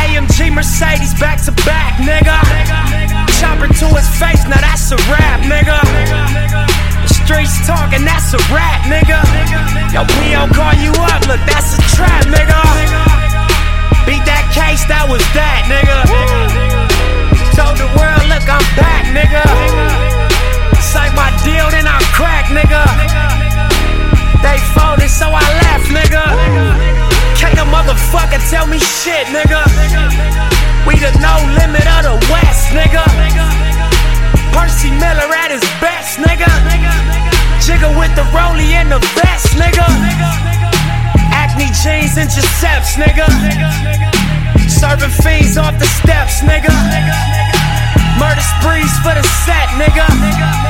AMG 0.00 0.52
Mercedes 0.52 1.12
back 1.20 1.42
to 1.44 1.52
back, 1.68 2.00
nigga. 2.00 2.36
Chopper 3.40 3.68
to 3.68 3.86
his 3.96 4.08
face, 4.16 4.44
now 4.48 4.60
that's 4.60 4.92
a 4.92 4.98
rap, 5.12 5.40
nigga. 5.44 5.76
The 7.04 7.08
streets 7.12 7.66
talking, 7.66 8.04
that's 8.04 8.32
a 8.32 8.40
rap, 8.52 8.84
nigga. 8.88 9.20
Yo, 9.92 10.04
P.O. 10.04 10.48
call 10.56 10.74
you 10.80 10.92
up, 11.12 11.20
look, 11.28 11.40
that's 11.44 11.76
a 11.76 11.82
trap, 11.96 12.24
nigga. 12.32 12.60
Beat 14.06 14.24
that 14.24 14.48
case, 14.54 14.84
that 14.86 15.06
was 15.08 15.20
that, 15.34 15.68
nigga. 15.68 16.75
Told 17.56 17.80
the 17.80 17.88
world, 17.96 18.20
look, 18.28 18.44
I'm 18.44 18.60
back, 18.76 19.08
nigga. 19.16 19.40
Signed 20.76 21.16
my 21.16 21.32
deal, 21.40 21.64
then 21.72 21.88
I 21.88 21.96
crack, 22.12 22.52
nigga. 22.52 22.84
They 24.44 24.60
folded, 24.76 25.08
so 25.08 25.32
I 25.32 25.40
left, 25.64 25.88
nigga. 25.88 26.20
Can't 27.40 27.56
a 27.56 27.64
motherfucker 27.64 28.44
tell 28.52 28.66
me 28.66 28.76
shit, 28.78 29.24
nigga. 29.32 29.64
We 30.84 31.00
the 31.00 31.08
no 31.16 31.32
limit 31.56 31.88
of 31.96 32.04
the 32.04 32.16
West, 32.28 32.76
nigga. 32.76 33.00
Percy 34.52 34.92
Miller 34.92 35.32
at 35.32 35.48
his 35.48 35.64
best, 35.80 36.20
nigga. 36.20 36.52
Jigger 37.64 37.88
with 37.96 38.12
the 38.20 38.28
rollie 38.36 38.76
and 38.76 38.92
the 38.92 39.00
vest, 39.16 39.56
nigga. 39.56 39.88
Acne 41.32 41.72
jeans 41.72 42.20
and 42.20 42.28
Giuseppe's, 42.28 43.00
nigga. 43.00 43.24
Serving 44.68 45.08
fiends 45.24 45.56
off 45.56 45.78
the 45.78 45.86
steps, 45.86 46.42
nigga. 46.42 47.35
Murder 48.16 48.44
sprees 48.60 48.92
for 49.04 49.12
the 49.12 49.24
set, 49.44 49.68
nigga. 49.76 50.04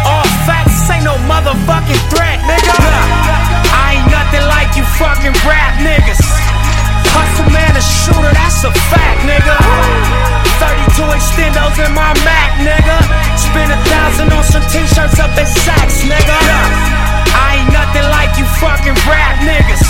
All 0.03 0.27
facts 0.47 0.91
ain't 0.91 1.07
no 1.07 1.15
motherfucking 1.31 2.03
threat, 2.11 2.43
nigga. 2.43 2.75
I 3.71 3.99
ain't 3.99 4.11
nothing 4.11 4.45
like 4.51 4.75
you 4.75 4.83
fucking 4.99 5.35
rap 5.47 5.79
niggas. 5.79 6.19
Hustle 7.15 7.51
man, 7.55 7.73
a 7.79 7.83
shooter, 7.83 8.33
that's 8.35 8.67
a 8.67 8.73
fact, 8.91 9.23
nigga. 9.25 9.55
32 10.59 11.07
extendos 11.15 11.79
in 11.79 11.95
my 11.95 12.11
Mac, 12.27 12.59
nigga. 12.59 12.99
Spend 13.39 13.71
a 13.71 13.79
thousand 13.87 14.33
on 14.35 14.43
some 14.43 14.67
t-shirts 14.67 15.19
up 15.23 15.31
at 15.39 15.47
Saks, 15.47 16.03
nigga. 16.03 16.39
I 17.31 17.63
ain't 17.63 17.71
nothing 17.71 18.07
like 18.11 18.35
you 18.37 18.47
fucking 18.59 18.99
rap 19.07 19.39
niggas. 19.47 19.87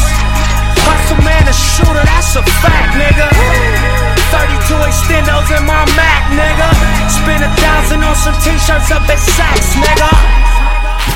Hustle 0.84 1.24
man, 1.24 1.48
a 1.48 1.54
shooter, 1.56 2.04
that's 2.04 2.36
a 2.36 2.44
fact, 2.60 2.92
nigga. 3.00 4.05
32 4.30 4.74
extendos 4.88 5.48
in 5.56 5.62
my 5.66 5.84
Mac, 5.94 6.22
nigga. 6.34 6.68
Spend 7.10 7.44
a 7.44 7.50
thousand 7.62 8.02
on 8.02 8.16
some 8.16 8.34
t-shirts 8.42 8.90
up 8.90 9.02
at 9.08 9.18
Saks, 9.18 9.74
nigga. 9.78 10.10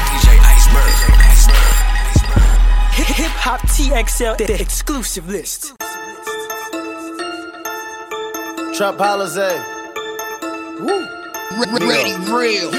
DJ 0.07 0.39
Iceberg. 0.39 1.21
Hip 2.93 3.35
Hop 3.43 3.61
TXL, 3.63 4.37
the 4.39 4.61
exclusive 4.61 5.29
list. 5.29 5.75
Trap 8.77 8.97
Holiday. 8.99 9.57
Eh? 9.57 9.81
Woo. 10.81 11.07
Ready, 11.59 12.15
real. 12.31 12.71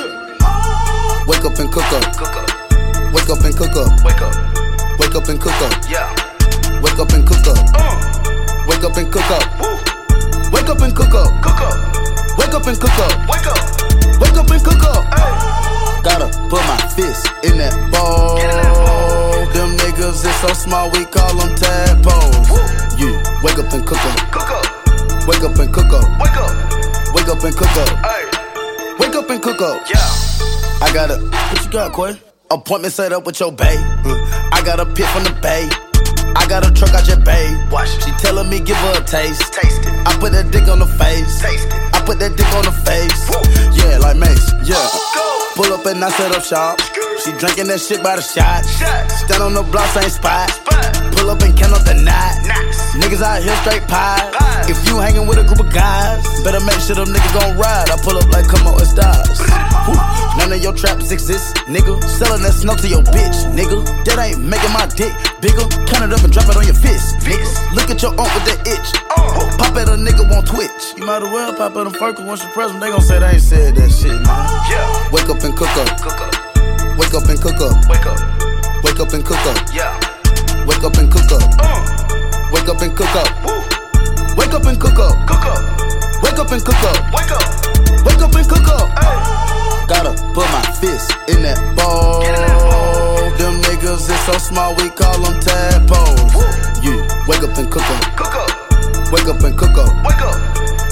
Wake 1.28 1.46
up 1.46 1.60
and 1.60 1.72
cook 1.72 1.92
up. 1.92 2.06
Wake 3.14 3.30
up 3.30 3.44
and 3.44 3.56
cook 3.58 3.76
up. 3.76 3.92
Wake 4.06 4.22
up. 4.22 4.34
Wake 5.00 5.16
up 5.16 5.28
and 5.28 5.40
cook 5.42 5.62
up. 5.62 5.74
Yeah. 5.90 6.10
Wake 6.82 6.98
up 6.98 7.12
and 7.12 7.28
cook 7.28 7.46
up. 7.48 7.58
Uh. 7.76 8.66
Wake 8.68 8.84
up 8.84 8.98
and 8.98 9.12
cook 9.12 9.30
up. 9.30 9.91
Wake 10.52 10.70
up 10.70 10.82
and 10.82 10.96
cook 10.96 11.14
up. 11.14 11.30
Cook 11.42 11.62
up. 11.62 11.78
Wake 12.38 12.54
up 12.54 12.68
and 12.68 12.80
cook 12.80 12.98
up. 13.00 13.14
Wake 13.30 13.48
up. 13.48 13.60
Wake 14.22 14.38
up 14.38 14.50
and 14.52 14.64
cook 14.64 14.84
up. 14.84 15.04
Gotta 16.04 16.28
put 16.50 16.62
my 16.68 16.78
fist 16.96 17.28
in 17.44 17.58
that 17.58 17.74
bowl. 17.92 18.38
Them 19.54 19.78
niggas 19.78 20.26
is 20.26 20.36
so 20.42 20.48
small, 20.54 20.90
we 20.92 21.06
call 21.06 21.34
them 21.36 21.56
tadpoles. 21.56 22.50
You 23.00 23.18
wake 23.44 23.60
up 23.60 23.72
and 23.74 23.86
cook 23.86 24.04
up. 24.04 24.18
Cook 24.32 24.52
up. 24.52 25.28
Wake 25.28 25.44
up 25.44 25.58
and 25.60 25.74
cook 25.74 25.94
up. 25.94 26.08
Wake 26.20 26.38
up. 26.38 27.14
Wake 27.14 27.28
up 27.28 27.44
and 27.44 27.56
cook 27.56 27.78
up. 27.78 27.90
Hey. 28.06 28.26
Wake 29.00 29.16
up 29.16 29.30
and 29.30 29.42
cook 29.42 29.62
up. 29.62 29.88
Yeah. 29.90 29.98
I 30.82 30.92
got 30.94 31.12
a 31.12 31.18
what 31.18 31.66
you 31.66 31.72
got, 31.72 31.94
Quay? 31.94 32.20
Appointment 32.50 32.94
set 32.94 33.14
up 33.14 33.26
with 33.26 33.40
your. 33.40 33.52
Uh, 33.52 34.50
I 34.52 34.62
got 34.66 34.80
a 34.80 34.86
pit 34.86 35.06
from 35.08 35.24
the 35.24 35.38
bay. 35.42 35.70
I 36.36 36.46
got 36.48 36.66
a 36.66 36.72
truck, 36.72 36.94
I 36.94 37.02
just 37.02 37.24
paid. 37.24 37.58
She 38.04 38.12
telling 38.24 38.50
me 38.50 38.60
give 38.60 38.78
her 38.78 39.02
a 39.02 39.04
taste. 39.06 39.54
Taste 39.54 39.86
it. 39.86 39.91
I 40.06 40.18
put 40.20 40.32
that 40.34 40.52
dick 40.52 40.68
on 40.68 40.80
the 40.80 40.88
face. 40.88 41.44
I 41.94 42.02
put 42.06 42.20
that 42.20 42.36
dick 42.36 42.52
on 42.56 42.66
the 42.66 42.72
face. 42.72 43.22
Yeah, 43.78 43.98
like 43.98 44.18
Mace. 44.18 44.52
Yeah. 44.64 45.51
Pull 45.62 45.74
up 45.74 45.86
and 45.86 46.04
I 46.04 46.10
set 46.10 46.34
up 46.34 46.42
shop. 46.42 46.82
She 47.22 47.30
drinking 47.38 47.70
that 47.70 47.78
shit 47.78 48.02
by 48.02 48.16
the 48.18 48.26
shot. 48.26 48.66
Stand 48.66 49.46
on 49.46 49.54
the 49.54 49.62
block, 49.62 49.86
same 49.94 50.10
spot. 50.10 50.50
Pull 51.14 51.30
up 51.30 51.38
and 51.46 51.54
count 51.54 51.78
up 51.78 51.86
the 51.86 51.94
night. 52.02 52.34
Niggas 52.98 53.22
out 53.22 53.46
here 53.46 53.54
straight 53.62 53.86
pie. 53.86 54.26
If 54.66 54.82
you 54.90 54.98
hanging 54.98 55.30
with 55.30 55.38
a 55.38 55.46
group 55.46 55.62
of 55.62 55.70
guys, 55.70 56.26
better 56.42 56.58
make 56.66 56.82
sure 56.82 56.98
them 56.98 57.14
niggas 57.14 57.34
gon' 57.38 57.62
ride. 57.62 57.94
I 57.94 57.98
pull 58.02 58.18
up 58.18 58.26
like 58.34 58.50
come 58.50 58.66
on, 58.66 58.82
it's 58.82 58.90
stars. 58.90 59.38
None 60.42 60.50
of 60.50 60.58
your 60.66 60.74
traps 60.74 61.14
exist, 61.14 61.54
nigga. 61.70 62.02
Selling 62.10 62.42
that 62.42 62.58
snow 62.58 62.74
to 62.82 62.88
your 62.90 63.06
bitch, 63.14 63.46
nigga. 63.54 63.86
That 64.10 64.18
ain't 64.18 64.42
making 64.42 64.74
my 64.74 64.90
dick 64.98 65.14
bigger. 65.46 65.62
Count 65.86 66.10
it 66.10 66.14
up 66.14 66.26
and 66.26 66.34
drop 66.34 66.50
it 66.50 66.58
on 66.58 66.66
your 66.66 66.78
fist, 66.78 67.22
nigga. 67.22 67.46
Look 67.78 67.94
at 67.94 68.02
your 68.02 68.18
aunt 68.18 68.34
with 68.34 68.46
that 68.50 68.66
itch. 68.66 68.90
Pop 69.62 69.78
at 69.78 69.90
a 69.90 69.98
nigga 69.98 70.26
won't 70.26 70.48
Twitch. 70.48 70.98
You 70.98 71.06
might 71.06 71.22
as 71.22 71.30
well 71.30 71.54
pop 71.54 71.78
at 71.78 71.84
them 71.86 71.94
Ferkel 71.94 72.26
once 72.26 72.42
you 72.42 72.50
press 72.50 72.72
them. 72.72 72.80
They 72.80 72.90
gon' 72.90 73.02
say 73.02 73.20
they 73.20 73.38
ain't 73.38 73.46
said 73.46 73.76
that 73.76 73.92
shit, 73.94 74.18
man. 74.26 74.50
Wake 75.12 75.30
up 75.30 75.44
and 75.44 75.51
cook 75.56 75.78
up. 75.78 76.02
Cook 76.02 76.22
up. 76.22 76.34
Wake 76.98 77.14
up 77.14 77.28
and 77.30 77.42
cook 77.42 77.62
up. 77.62 77.90
Wake 77.90 78.06
up. 78.06 78.20
Wake 78.84 79.00
up 79.00 79.14
and 79.14 79.26
cook 79.26 79.46
up. 79.46 79.58
Yeah. 79.74 79.98
Wake 80.66 80.84
up 80.84 80.98
and 80.98 81.12
cook 81.12 81.32
up. 81.32 81.42
Wake 82.52 82.70
up 82.70 82.82
and 82.82 82.96
cook 82.96 83.16
up. 83.16 83.28
Wake 84.38 84.54
up 84.54 84.66
and 84.66 84.80
cook 84.80 85.00
up. 85.00 85.28
Cook 85.28 85.46
up. 85.46 85.62
Wake 86.24 86.40
up 86.40 86.52
and 86.52 86.64
cook 86.64 86.84
up. 86.84 86.98
Wake 87.14 87.32
up. 87.32 87.44
Wake 88.06 88.22
up 88.22 88.36
and 88.36 88.48
cook 88.48 88.68
up. 88.68 88.90
Gotta 89.88 90.14
put 90.34 90.48
my 90.52 90.62
fist 90.80 91.12
in 91.28 91.42
that 91.44 91.60
bowl. 91.76 92.22
Them 93.38 93.62
niggas 93.62 94.10
is 94.10 94.20
so 94.26 94.38
small 94.38 94.76
we 94.76 94.90
call 94.90 95.20
them 95.20 95.40
tadpoles. 95.40 96.84
You 96.84 97.02
wake 97.28 97.44
up 97.44 97.58
and 97.58 97.70
cook 97.70 97.90
up. 97.90 98.04
Cook 98.16 98.36
up. 98.36 99.12
Wake 99.12 99.28
up 99.28 99.42
and 99.44 99.58
cook 99.58 99.78
up. 99.78 99.92
Wake 100.06 100.22
up. 100.22 100.38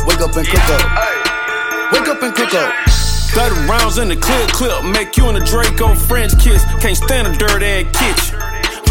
Wake 0.07 0.21
up 0.21 0.35
and 0.35 0.47
cook 0.47 0.69
up. 0.69 1.93
Wake 1.93 2.07
up 2.07 2.21
and 2.23 2.35
cook 2.35 2.53
up. 2.53 3.08
30 3.33 3.67
rounds 3.69 3.97
in 3.97 4.09
the 4.09 4.15
clear 4.15 4.47
clip, 4.47 4.83
make 4.85 5.15
you 5.17 5.27
and 5.29 5.37
a 5.37 5.43
Draco 5.45 5.93
French 5.95 6.37
kiss. 6.39 6.63
Can't 6.81 6.97
stand 6.97 7.27
a 7.27 7.33
dirt 7.37 7.61
ass 7.61 7.85
kitchen. 7.93 8.39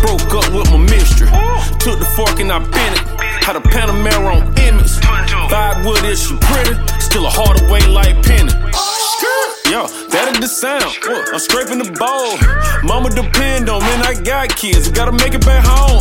Broke 0.01 0.31
up 0.39 0.47
with 0.55 0.71
my 0.71 0.79
mistress. 0.79 1.31
Took 1.83 1.99
the 1.99 2.09
fork 2.15 2.39
and 2.39 2.53
I 2.53 2.59
bent 2.61 2.95
it. 2.95 3.05
Had 3.43 3.57
a 3.57 3.61
Panamera 3.61 4.41
on 4.41 4.47
image. 4.59 4.95
Vibe 5.51 5.83
with 5.85 6.05
it, 6.05 6.17
she 6.17 6.37
pretty. 6.39 6.75
Still 7.01 7.27
a 7.27 7.31
Hardaway 7.31 7.83
like 7.91 8.23
penny. 8.23 8.53
Yo, 9.69 9.85
that 10.15 10.33
is 10.33 10.41
the 10.41 10.49
sound. 10.49 10.97
Uh, 11.05 11.35
I'm 11.35 11.39
scraping 11.39 11.77
the 11.77 11.91
bowl. 11.99 12.39
Mama 12.87 13.11
depend 13.11 13.69
on 13.69 13.83
me, 13.83 13.93
I 14.01 14.15
got 14.15 14.55
kids. 14.57 14.89
I 14.89 14.93
gotta 14.93 15.13
make 15.13 15.35
it 15.35 15.45
back 15.45 15.61
home. 15.67 16.01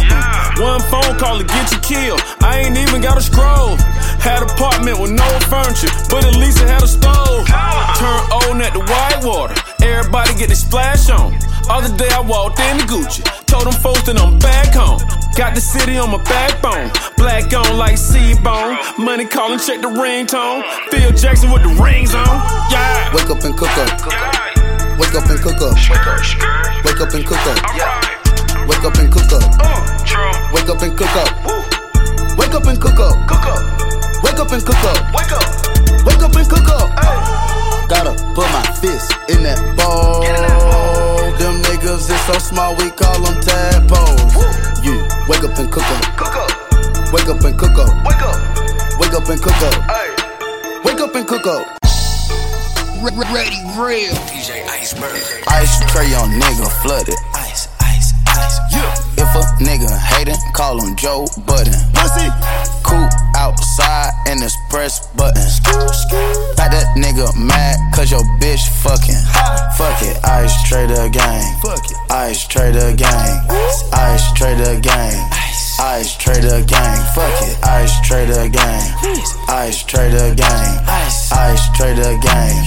One 0.64 0.80
phone 0.88 1.18
call 1.20 1.38
to 1.40 1.44
get 1.44 1.72
you 1.74 1.80
killed. 1.80 2.22
I 2.40 2.64
ain't 2.64 2.78
even 2.78 3.02
got 3.02 3.18
a 3.18 3.22
scroll. 3.22 3.76
Had 4.20 4.44
apartment 4.44 5.00
with 5.00 5.12
no 5.12 5.28
furniture, 5.48 5.90
but 6.10 6.26
at 6.26 6.36
least 6.36 6.60
it 6.62 6.68
had 6.68 6.84
a 6.84 6.88
stove. 6.88 7.48
Turn 7.48 8.22
old 8.32 8.62
at 8.62 8.74
the 8.74 8.84
white 8.84 9.24
water. 9.24 9.56
Everybody 9.82 10.36
get 10.36 10.50
the 10.50 10.56
splash 10.56 11.10
on. 11.10 11.34
Other 11.70 11.96
day 11.98 12.10
I 12.12 12.22
walked 12.22 12.60
in 12.60 12.78
the 12.78 12.84
Gucci. 12.84 13.24
Told 13.46 13.66
them 13.66 13.74
folks 13.74 14.04
that 14.04 14.20
I'm 14.20 14.40
back 14.40 14.74
home. 14.74 15.00
Got 15.36 15.54
the 15.54 15.62
city 15.62 15.98
on 15.98 16.12
my 16.12 16.22
backbone. 16.24 16.92
Black 17.18 17.54
on 17.54 17.78
like 17.78 17.98
C-bone. 17.98 18.78
Money 18.98 19.26
calling, 19.26 19.60
check 19.60 19.82
the 19.82 19.88
ringtone. 19.88 20.64
Phil 20.90 21.12
Jackson 21.12 21.52
with 21.52 21.64
the 21.64 21.70
rings 21.82 22.16
on. 22.16 22.26
Yeah. 22.72 23.14
Wake 23.14 23.30
up 23.30 23.44
and 23.44 23.56
cook 23.56 23.72
up. 23.78 23.90
Wake 24.98 25.14
up 25.14 25.30
and 25.30 25.40
cook 25.40 25.62
up. 25.62 25.78
Wake 26.84 27.00
up 27.00 27.14
and 27.14 27.26
cook 27.26 27.46
up. 27.46 27.58
Wake 28.68 28.84
up 28.84 28.98
and 28.98 29.12
cook 29.12 29.32
up. 29.32 29.48
Wake 30.54 30.70
up 30.70 30.82
and 30.82 30.98
cook 30.98 31.16
up. 31.16 31.32
Wake 32.38 32.54
up 32.54 32.66
and 32.66 32.82
cook 32.82 33.00
up. 33.00 33.97
Wake 34.24 34.40
up 34.40 34.52
and 34.52 34.64
cook 34.66 34.84
up. 34.84 34.98
Wake 35.14 35.32
up. 35.32 35.46
Wake 36.06 36.22
up 36.24 36.36
and 36.36 36.48
cook 36.50 36.68
up. 36.70 36.90
Gotta 37.90 38.14
put 38.34 38.48
my 38.52 38.64
fist 38.82 39.12
in 39.30 39.44
that 39.44 39.60
bowl. 39.78 40.22
Them 41.38 41.62
niggas 41.64 42.10
is 42.10 42.22
so 42.26 42.34
small 42.40 42.76
we 42.76 42.90
call 42.92 43.20
them 43.22 43.40
tadpoles. 43.42 44.34
You 44.84 45.06
wake 45.28 45.44
up 45.44 45.58
and 45.58 45.72
cook 45.72 45.84
up. 45.84 46.04
Cook 46.18 46.36
up. 46.36 46.52
Wake 47.14 47.28
up 47.30 47.44
and 47.44 47.58
cook 47.58 47.78
up. 47.78 47.92
Wake 48.06 48.22
up. 48.22 48.38
Wake 49.00 49.14
up 49.14 49.30
and 49.30 49.42
cook 49.42 49.62
up. 49.62 49.76
Wake 50.84 51.00
up 51.00 51.16
and 51.16 51.28
cook 51.28 51.48
up. 51.48 51.78
Ready, 53.32 53.62
real. 53.78 54.14
DJ 54.28 54.68
Iceberg. 54.68 55.22
Ice 55.48 55.80
tray 55.92 56.14
on 56.16 56.30
nigga 56.32 56.68
flooded. 56.82 57.16
Ice, 57.36 57.67
Yeah. 58.72 58.94
If 59.18 59.32
a 59.36 59.44
nigga 59.64 59.90
hatin', 59.90 60.36
call 60.54 60.80
him 60.82 60.96
Joe 60.96 61.28
Budden. 61.46 61.74
Pussy. 61.94 62.30
Cool 62.84 63.08
outside 63.36 64.12
and 64.28 64.42
it's 64.42 64.56
press 64.70 65.06
button. 65.16 65.44
Got 66.56 66.72
that 66.72 66.96
nigga 66.96 67.28
mad 67.38 67.76
cause 67.94 68.12
your 68.12 68.24
bitch 68.40 68.68
fucking. 68.84 69.22
Fuck 69.78 70.02
it, 70.04 70.24
ice 70.26 70.56
trader 70.68 71.10
gang. 71.10 71.60
Fuck 71.62 71.84
it. 71.90 71.98
Ice 72.12 72.48
trader 72.48 72.96
gang. 72.96 73.48
Ice 73.94 74.34
trader 74.34 74.80
gang. 74.80 75.16
Ice 75.32 75.67
trader 75.78 76.66
gang. 76.66 76.98
Fuck 77.14 77.42
it, 77.44 77.64
ice 77.64 78.02
trader 78.02 78.50
gang. 78.50 78.82
Ice 79.48 79.84
trader 79.84 80.36
gang. 80.36 80.88
Ice 80.88 81.70
trader 81.76 82.18
gang. 82.20 82.66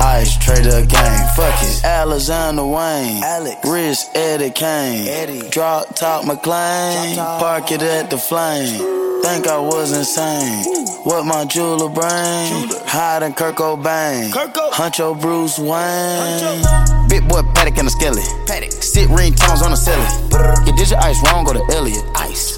Ice 0.00 0.36
trader 0.38 0.86
gang. 0.86 1.28
Fuck 1.36 1.62
it. 1.62 1.84
Alexander 1.84 2.64
Wang. 2.64 3.22
Alex. 3.22 3.56
Rich 3.66 3.98
Eddie 4.14 4.50
Kane. 4.50 5.08
Eddie. 5.08 5.48
Drop 5.50 5.94
top 5.94 6.26
McLean. 6.26 7.16
Park 7.16 7.72
it 7.72 7.82
at 7.82 8.10
the 8.10 8.18
flame. 8.18 8.98
Think 9.22 9.46
I 9.46 9.58
was 9.58 9.92
insane. 9.92 10.64
What 11.04 11.24
my 11.24 11.44
jeweler 11.44 11.90
brain? 11.90 12.68
Hiding 12.86 13.34
Kurt 13.34 13.56
Cobain. 13.56 14.30
Huncho 14.72 15.20
Bruce 15.20 15.58
Wayne. 15.58 17.08
Big 17.08 17.28
boy 17.28 17.42
Patek 17.52 17.78
and 17.78 17.88
a 17.88 17.90
skelly. 17.90 18.22
Sit 18.80 19.08
ringtones 19.10 19.62
on 19.62 19.72
the 19.72 19.76
celly. 19.76 20.66
You 20.66 20.72
did 20.74 20.90
your 20.90 21.00
ice 21.00 21.20
wrong, 21.24 21.44
go 21.44 21.52
to 21.52 21.62
Elliot. 21.74 22.02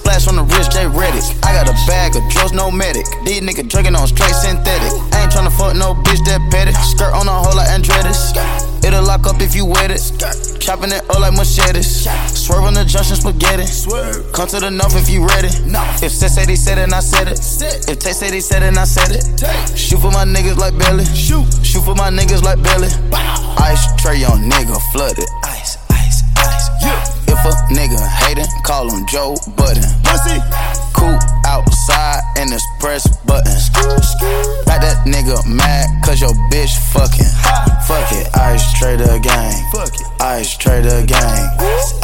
Splash 0.03 0.27
on 0.27 0.35
the 0.35 0.43
wrist, 0.43 0.75
J 0.75 0.91
Redick. 0.91 1.23
I 1.47 1.55
got 1.55 1.71
a 1.71 1.77
bag 1.87 2.19
of 2.19 2.27
drugs, 2.27 2.51
no 2.51 2.75
medic. 2.75 3.07
These 3.23 3.39
niggas 3.39 3.71
drinking 3.71 3.95
on 3.95 4.11
straight 4.11 4.35
synthetic. 4.35 4.91
I 5.15 5.23
ain't 5.23 5.31
tryna 5.31 5.55
fuck 5.55 5.79
no 5.79 5.95
bitch 5.95 6.19
that 6.27 6.43
petty. 6.51 6.75
Skirt 6.91 7.15
on 7.15 7.31
a 7.31 7.37
hole 7.39 7.55
like 7.55 7.71
Andretti's. 7.71 8.35
It'll 8.83 9.07
lock 9.07 9.31
up 9.31 9.39
if 9.39 9.55
you 9.55 9.65
wet 9.65 9.95
it. 9.95 10.03
Chopping 10.59 10.91
it 10.91 11.07
up 11.07 11.23
like 11.23 11.39
machetes. 11.39 12.03
Swerve 12.35 12.67
on 12.67 12.75
the 12.75 12.83
junction 12.83 13.15
spaghetti. 13.15 13.63
Come 14.35 14.51
to 14.51 14.59
the 14.59 14.75
north 14.75 14.99
if 14.99 15.07
you 15.07 15.23
ready. 15.23 15.55
If 16.03 16.11
Sis 16.11 16.35
said 16.35 16.51
he 16.51 16.57
said 16.57 16.83
it, 16.83 16.93
I 16.93 16.99
said 16.99 17.31
it. 17.31 17.39
If 17.87 18.03
Tay 18.03 18.11
said 18.11 18.35
he 18.35 18.41
said 18.43 18.67
it, 18.67 18.75
I 18.75 18.83
said 18.83 19.15
it. 19.15 19.23
Shoot 19.79 20.03
for 20.03 20.11
my 20.11 20.27
niggas 20.27 20.59
like 20.59 20.75
Belly. 20.83 21.07
Shoot. 21.15 21.47
Shoot 21.63 21.87
for 21.87 21.95
my 21.95 22.11
niggas 22.11 22.43
like 22.43 22.59
Belly. 22.59 22.91
Ice 23.63 23.87
tray 24.03 24.27
on 24.27 24.51
nigga 24.51 24.83
flooded. 24.91 25.31
Ice, 25.47 25.79
ice, 25.95 26.27
ice. 26.43 27.22
If 27.43 27.49
a 27.49 27.75
nigga 27.75 27.99
hatin', 27.99 28.47
call 28.63 28.89
him 28.89 29.05
Joe 29.09 29.35
Budden. 29.57 29.83
Pussy. 30.07 30.39
Cool 30.95 31.19
outside 31.45 32.21
and 32.39 32.53
it's 32.53 32.65
press 32.79 33.03
button. 33.27 33.51
Got 34.65 34.79
that 34.79 35.03
nigga 35.05 35.43
mad 35.51 35.91
cause 36.05 36.21
your 36.21 36.31
bitch 36.55 36.71
fucking. 36.95 37.27
Fuck 37.89 38.13
it, 38.13 38.31
ice 38.39 38.73
trader 38.79 39.19
gang. 39.19 39.59
Fuck 39.73 39.91
it. 39.91 40.07
Ice 40.23 40.57
trader 40.57 41.05
gang. 41.05 41.51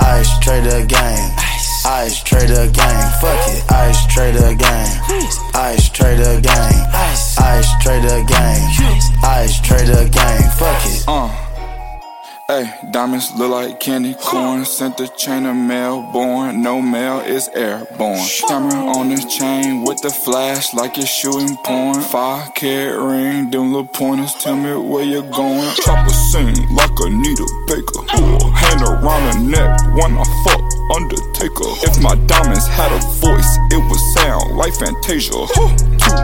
Ice 0.01 0.39
trader 0.41 0.85
gang. 0.87 1.31
Ice 1.87 2.21
trader 2.25 2.67
gang. 2.73 3.11
Fuck 3.23 3.47
it, 3.47 3.63
ice 3.71 4.07
trader 4.13 4.57
gang. 4.57 4.91
Ice 5.55 5.89
trader 5.89 6.41
gang. 6.41 6.75
Ice 7.39 7.79
trader 7.79 8.25
gang. 8.27 8.59
Ice 9.23 9.61
trader 9.61 10.09
gang. 10.09 10.51
Fuck 10.59 10.85
it. 10.87 11.05
Uh. 11.07 11.48
Hey, 12.51 12.65
diamonds 12.93 13.31
look 13.37 13.51
like 13.51 13.79
candy 13.79 14.15
corn. 14.15 14.65
Sent 14.65 14.97
the 14.97 15.07
chain 15.19 15.45
of 15.45 15.55
mail, 15.55 16.01
born. 16.15 16.63
No 16.63 16.81
mail 16.81 17.21
is 17.21 17.47
airborne. 17.49 18.27
Camera 18.49 18.73
on 18.73 19.11
the 19.11 19.19
chain 19.39 19.85
with 19.85 20.01
the 20.01 20.09
flash 20.09 20.73
like 20.73 20.97
it's 20.97 21.11
shooting 21.11 21.59
porn. 21.59 22.01
Five 22.01 22.55
carat 22.55 22.99
ring, 22.99 23.51
them 23.51 23.75
little 23.75 23.85
pointers 23.85 24.33
tell 24.41 24.57
me 24.57 24.75
where 24.77 25.05
you're 25.05 25.31
going. 25.31 25.75
Chopper 25.85 26.09
sing 26.09 26.55
like 26.75 26.99
a 27.01 27.11
needle 27.11 27.47
Baker. 27.67 28.01
Ooh, 28.17 28.51
hand 28.57 28.81
around 28.81 29.25
the 29.29 29.51
neck 29.51 29.81
when 29.95 30.17
I 30.17 30.25
fuck 30.43 30.78
Undertaker. 30.95 31.71
If 31.85 32.01
my 32.03 32.15
diamonds 32.27 32.67
had 32.67 32.91
a 32.93 33.01
voice, 33.21 33.53
it 33.71 33.81
would 33.81 34.03
sound 34.17 34.57
like 34.57 34.75
Fantasia. 34.75 35.47
Two 35.55 35.69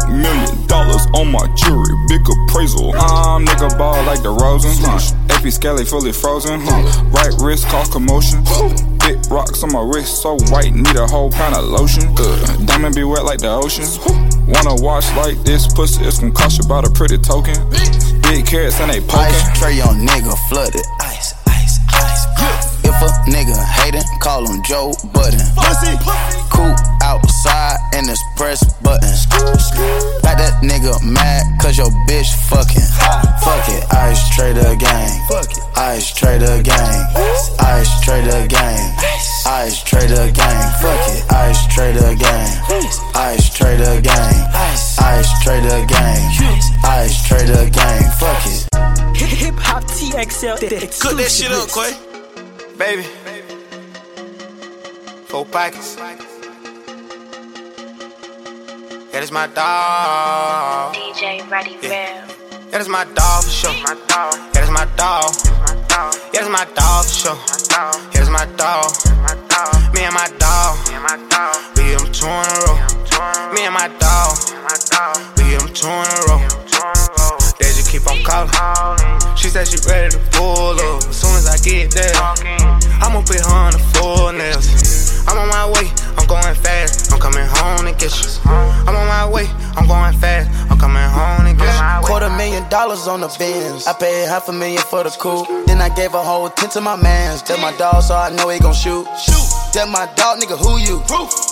million 0.08 0.66
dollars 0.66 1.04
on 1.14 1.30
my 1.30 1.46
jewelry, 1.56 1.94
big 2.08 2.22
appraisal. 2.24 2.94
I'm 2.96 3.44
nigga 3.44 3.76
ball 3.76 4.02
like 4.04 4.22
the 4.22 4.30
Rosen. 4.30 4.72
Huh? 4.80 5.00
AP 5.30 5.52
Skelly 5.52 5.84
fully 5.84 6.12
frozen. 6.12 6.60
Huh? 6.62 7.04
Right 7.10 7.34
wrist 7.40 7.68
cause 7.68 7.88
commotion. 7.90 8.42
Big 9.04 9.20
rocks 9.30 9.62
on 9.62 9.72
my 9.72 9.82
wrist, 9.82 10.22
so 10.22 10.36
white, 10.48 10.72
need 10.72 10.96
a 10.96 11.06
whole 11.06 11.30
pound 11.30 11.54
of 11.54 11.64
lotion. 11.64 12.04
Uh, 12.16 12.56
diamond 12.64 12.94
be 12.94 13.04
wet 13.04 13.24
like 13.24 13.40
the 13.40 13.50
ocean. 13.50 13.84
Wanna 14.48 14.80
watch 14.82 15.04
like 15.16 15.36
this 15.44 15.72
pussy, 15.72 16.04
it's 16.04 16.20
gonna 16.20 16.32
cost 16.32 16.58
you 16.58 16.64
about 16.64 16.86
a 16.86 16.90
pretty 16.90 17.18
token. 17.18 17.54
Big 18.22 18.46
carrots 18.46 18.80
and 18.80 18.90
they 18.90 19.00
poking. 19.00 19.36
Ice 19.36 19.58
tray 19.58 19.80
on 19.80 20.00
nigga 20.06 20.32
flooded. 20.48 20.80
Ice, 21.00 21.34
ice, 21.46 21.78
ice. 21.92 22.24
If 22.84 22.93
a 23.04 23.08
a 23.08 23.30
nigga 23.30 23.56
hatin', 23.56 24.02
call 24.20 24.46
him 24.48 24.62
Joe 24.64 24.94
Budden. 25.12 25.40
Cool 26.50 26.74
outside 27.02 27.76
in 27.96 28.06
this 28.06 28.22
press 28.36 28.60
button. 28.80 29.08
Got 30.22 30.38
that 30.38 30.60
nigga 30.62 30.94
mad 31.04 31.42
cause 31.60 31.76
your 31.76 31.90
bitch 32.08 32.32
fucking. 32.48 32.88
Fuck 33.44 33.68
it, 33.68 33.84
ice 33.92 34.28
trader 34.34 34.76
gang. 34.76 35.12
Ice 35.76 36.14
trader 36.14 36.62
gang. 36.62 37.06
Ice 37.60 38.00
trader 38.00 38.46
gang. 38.48 38.94
Ice 39.46 39.82
trader 39.82 40.30
gang. 40.32 40.72
Fuck 40.80 41.04
it, 41.12 41.32
ice 41.32 41.66
trader 41.68 42.14
gang. 42.14 42.48
Ice 43.14 43.50
trader 43.54 44.00
gang. 44.00 44.34
Ice 44.98 45.42
trader 45.42 45.84
gang. 45.86 46.20
Ice 46.84 47.28
trader 47.28 47.70
gang. 47.70 48.10
Fuck 48.18 48.46
it. 48.46 48.68
Hip 49.16 49.54
Hop 49.56 49.84
TXL, 49.84 50.60
the 50.60 50.68
Cook 51.00 51.16
that 51.18 51.30
shit 51.30 51.50
up, 51.50 51.64
mix. 51.64 51.74
Quay. 51.74 52.13
Baby. 52.78 53.04
Four 55.26 55.44
pockets. 55.46 55.94
That 59.12 59.22
is 59.22 59.30
my 59.30 59.46
dog. 59.46 60.94
DJ 60.94 61.48
Ready 61.48 61.78
Yeah. 61.80 62.26
That 62.72 62.80
is 62.80 62.88
my 62.88 63.04
dog 63.04 63.44
for 63.44 63.50
sure. 63.50 63.70
That 63.70 64.62
is 64.64 64.70
my 64.70 64.86
dog. 64.96 65.34
That 66.32 66.42
is 66.42 66.48
my 66.48 66.64
dog 66.74 67.04
for 67.04 67.12
sure. 67.12 67.38
That 68.10 68.22
is 68.22 68.30
my 68.30 68.44
dog. 68.56 68.90
Me 69.94 70.02
and 70.02 70.14
my 70.14 70.26
dog. 70.36 70.74
We 71.76 71.94
them 71.94 72.10
two 72.10 72.26
in 72.26 72.32
a 72.32 72.58
row. 72.66 72.74
Me 73.54 73.66
and 73.66 73.74
my 73.74 73.86
dog. 74.02 74.34
We 75.38 75.54
them 75.54 75.72
two 75.72 75.86
in 75.86 76.10
a 76.10 76.26
row. 76.26 76.93
Keep 77.94 78.10
on 78.10 78.18
calling. 78.24 79.36
She 79.36 79.46
said 79.46 79.68
she 79.68 79.78
ready 79.86 80.10
to 80.10 80.18
pull 80.34 80.74
up. 80.74 81.06
As 81.06 81.14
soon 81.14 81.30
as 81.38 81.46
I 81.46 81.54
get 81.62 81.94
there, 81.94 82.10
I'ma 82.98 83.22
put 83.22 83.38
her 83.38 83.54
on 83.54 83.70
the 83.70 83.78
floor 83.94 84.32
nails. 84.32 85.22
I'm 85.28 85.38
on 85.38 85.46
my 85.46 85.70
way, 85.70 85.86
I'm 86.18 86.26
going 86.26 86.56
fast. 86.58 87.13
I'm 87.14 87.20
coming 87.20 87.46
home 87.46 87.86
to 87.86 87.94
get 87.94 88.10
you. 88.10 88.26
I'm 88.50 88.90
on 88.90 89.06
my 89.06 89.30
way, 89.30 89.46
I'm 89.78 89.86
going 89.86 90.18
fast. 90.18 90.50
I'm 90.68 90.76
coming 90.76 90.98
home 90.98 91.46
to 91.46 91.54
get 91.54 91.70
you. 91.70 92.06
Quarter 92.06 92.30
million 92.30 92.68
dollars 92.68 93.06
on 93.06 93.20
the 93.20 93.30
Benz. 93.38 93.86
I 93.86 93.92
paid 93.92 94.26
half 94.26 94.48
a 94.48 94.52
million 94.52 94.82
for 94.82 95.04
the 95.04 95.10
coupe. 95.10 95.46
Then 95.66 95.80
I 95.80 95.94
gave 95.94 96.12
a 96.14 96.22
whole 96.22 96.50
ten 96.50 96.70
to 96.70 96.80
my 96.80 96.96
mans. 96.96 97.42
That 97.44 97.60
my 97.60 97.70
dog, 97.78 98.02
so 98.02 98.16
I 98.16 98.34
know 98.34 98.48
he 98.48 98.58
gon' 98.58 98.74
shoot. 98.74 99.06
Shoot. 99.14 99.46
That 99.78 99.86
my 99.86 100.10
dog, 100.18 100.42
nigga, 100.42 100.58
who 100.58 100.78
you? 100.82 101.02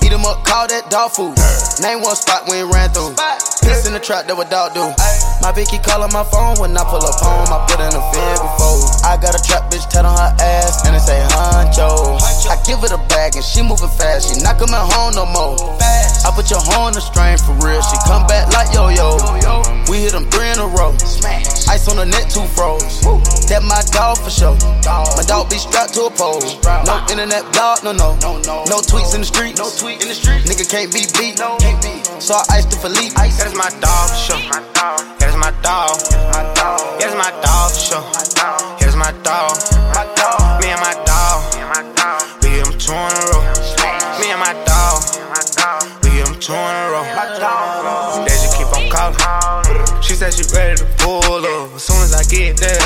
Eat 0.03 0.11
him 0.11 0.27
up, 0.27 0.43
call 0.43 0.67
that 0.67 0.91
dog 0.91 1.15
food. 1.15 1.39
Name 1.79 2.03
one 2.03 2.19
spot 2.19 2.51
we 2.51 2.59
ain't 2.59 2.71
ran 2.75 2.91
through. 2.91 3.15
Piss 3.63 3.87
in 3.87 3.95
the 3.95 4.03
trap, 4.03 4.27
that 4.27 4.35
what 4.35 4.51
dog 4.51 4.75
do. 4.75 4.83
My 5.43 5.51
Vicky 5.51 5.79
call 5.79 6.03
on 6.03 6.11
my 6.15 6.23
phone 6.23 6.59
when 6.59 6.75
I 6.75 6.83
pull 6.87 7.03
up 7.03 7.19
home. 7.19 7.51
I 7.51 7.63
put 7.67 7.79
in 7.83 7.91
a 7.91 8.03
fib 8.15 8.39
before. 8.43 8.79
I 9.07 9.19
got 9.19 9.35
a 9.35 9.43
trap 9.43 9.71
bitch 9.71 9.87
tat 9.91 10.07
on 10.07 10.15
her 10.15 10.35
ass 10.39 10.87
and 10.87 10.95
it 10.95 11.03
say 11.03 11.19
honcho. 11.35 12.19
I 12.47 12.59
give 12.63 12.79
her 12.83 12.91
the 12.95 13.03
bag 13.11 13.35
and 13.35 13.43
she 13.43 13.63
moving 13.63 13.91
fast. 13.99 14.31
She 14.31 14.39
not 14.43 14.59
coming 14.59 14.79
home 14.79 15.19
no 15.19 15.27
more. 15.27 15.52
I 16.23 16.31
put 16.35 16.51
your 16.51 16.63
horn 16.63 16.95
the 16.95 17.01
strain 17.01 17.37
for 17.39 17.53
real. 17.59 17.83
She 17.83 17.97
come 18.07 18.27
back 18.27 18.53
like 18.55 18.73
yo 18.73 18.89
yo. 18.89 19.19
We 19.91 20.07
hit 20.07 20.13
them 20.13 20.25
three 20.31 20.49
in 20.49 20.59
a 20.59 20.67
row. 20.67 20.95
Smash 20.99 21.69
Ice 21.69 21.89
on 21.89 21.97
the 21.97 22.07
net, 22.07 22.31
two 22.31 22.47
froze. 22.55 23.01
That 23.49 23.63
my 23.63 23.83
dog 23.91 24.19
for 24.19 24.31
sure. 24.31 24.55
My 25.17 25.25
dog 25.27 25.51
be 25.51 25.59
strapped 25.59 25.95
to 25.95 26.07
a 26.07 26.11
pole. 26.11 26.43
No 26.87 26.95
internet 27.11 27.45
blog, 27.53 27.83
no 27.83 27.93
no. 27.93 28.15
No 28.21 28.77
tweets 28.85 29.15
in 29.15 29.21
the 29.21 29.27
street. 29.27 29.59
No 29.59 29.71
tweet 29.71 30.03
in 30.03 30.09
the 30.09 30.15
street. 30.15 30.45
Nigga 30.45 30.69
can't 30.69 30.93
be 30.93 31.09
beat. 31.17 31.39
So 32.23 32.35
I 32.35 32.61
iced 32.61 32.71
the 32.71 32.77
Philippe. 32.77 33.15
That 33.17 33.47
is 33.49 33.57
my 33.57 33.71
dog 33.81 34.11
for 34.11 34.21
sure. 34.21 34.43
That 35.19 35.29
is 35.29 35.37
my 35.37 35.51
dog. 35.65 35.97
That 36.33 37.09
is 37.09 37.17
my 37.17 37.31
dog 37.41 37.73
for 37.73 37.81
sure. 37.81 38.05
That 38.79 38.87
is 38.87 38.97
my 38.97 39.13
dog. 39.27 39.57
Me 40.61 40.71
and 40.71 40.81
my 40.81 40.95
dog. 41.03 41.41
We 42.43 42.49
hit 42.51 42.65
them 42.65 42.79
two 42.79 42.93
in 42.93 43.13
a 43.17 43.23
row. 43.33 43.72
Two 46.43 46.53
in 46.53 46.59
a 46.59 46.91
row. 46.91 47.05
They 48.27 48.35
just 48.35 48.59
keep 48.59 48.67
on 48.67 48.91
calling. 48.91 50.03
She 50.03 50.15
said 50.15 50.35
she 50.35 50.43
ready 50.53 50.77
to 50.77 50.87
pull 50.99 51.23
up. 51.23 51.75
As 51.75 51.83
soon 51.85 52.03
as 52.03 52.15
I 52.15 52.25
get 52.25 52.57
there, 52.57 52.83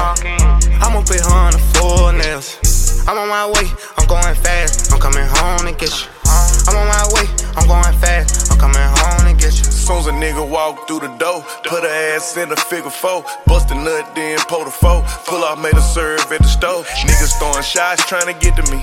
I'ma 0.85 1.01
put 1.01 1.21
her 1.21 1.33
on 1.33 1.53
the 1.53 1.59
full 1.73 2.13
nails. 2.13 3.07
I'm 3.09 3.17
on 3.17 3.29
my 3.29 3.47
way, 3.47 3.67
I'm 3.97 4.07
going 4.07 4.35
fast. 4.35 4.93
I'm 4.93 5.01
coming 5.01 5.25
home 5.25 5.67
to 5.67 5.73
get 5.73 5.91
you. 5.91 6.56
I'm 6.69 6.77
on 6.77 6.89
my 6.91 7.07
way, 7.15 7.27
I'm 7.55 7.67
going 7.71 7.95
fast. 8.03 8.51
I'm 8.51 8.59
coming 8.59 8.83
home 8.83 9.31
to 9.31 9.35
get 9.39 9.55
you. 9.55 9.65
Soon 9.71 9.99
as 10.03 10.07
a 10.11 10.15
nigga 10.19 10.43
walk 10.43 10.89
through 10.89 11.07
the 11.07 11.13
door, 11.15 11.47
put 11.63 11.87
her 11.87 12.17
ass 12.17 12.37
in 12.37 12.51
a 12.51 12.57
figure 12.57 12.91
four, 12.91 13.23
bust 13.47 13.71
a 13.71 13.75
nut, 13.75 14.03
then 14.17 14.39
pull 14.51 14.65
the 14.65 14.71
four. 14.71 15.07
Pull 15.31 15.45
off, 15.47 15.63
made 15.63 15.79
a 15.79 15.81
serve 15.81 16.27
at 16.33 16.43
the 16.43 16.51
stove. 16.51 16.87
Niggas 17.07 17.39
throwing 17.39 17.63
shots 17.63 18.03
trying 18.11 18.27
to 18.27 18.35
get 18.35 18.59
to 18.59 18.65
me. 18.75 18.83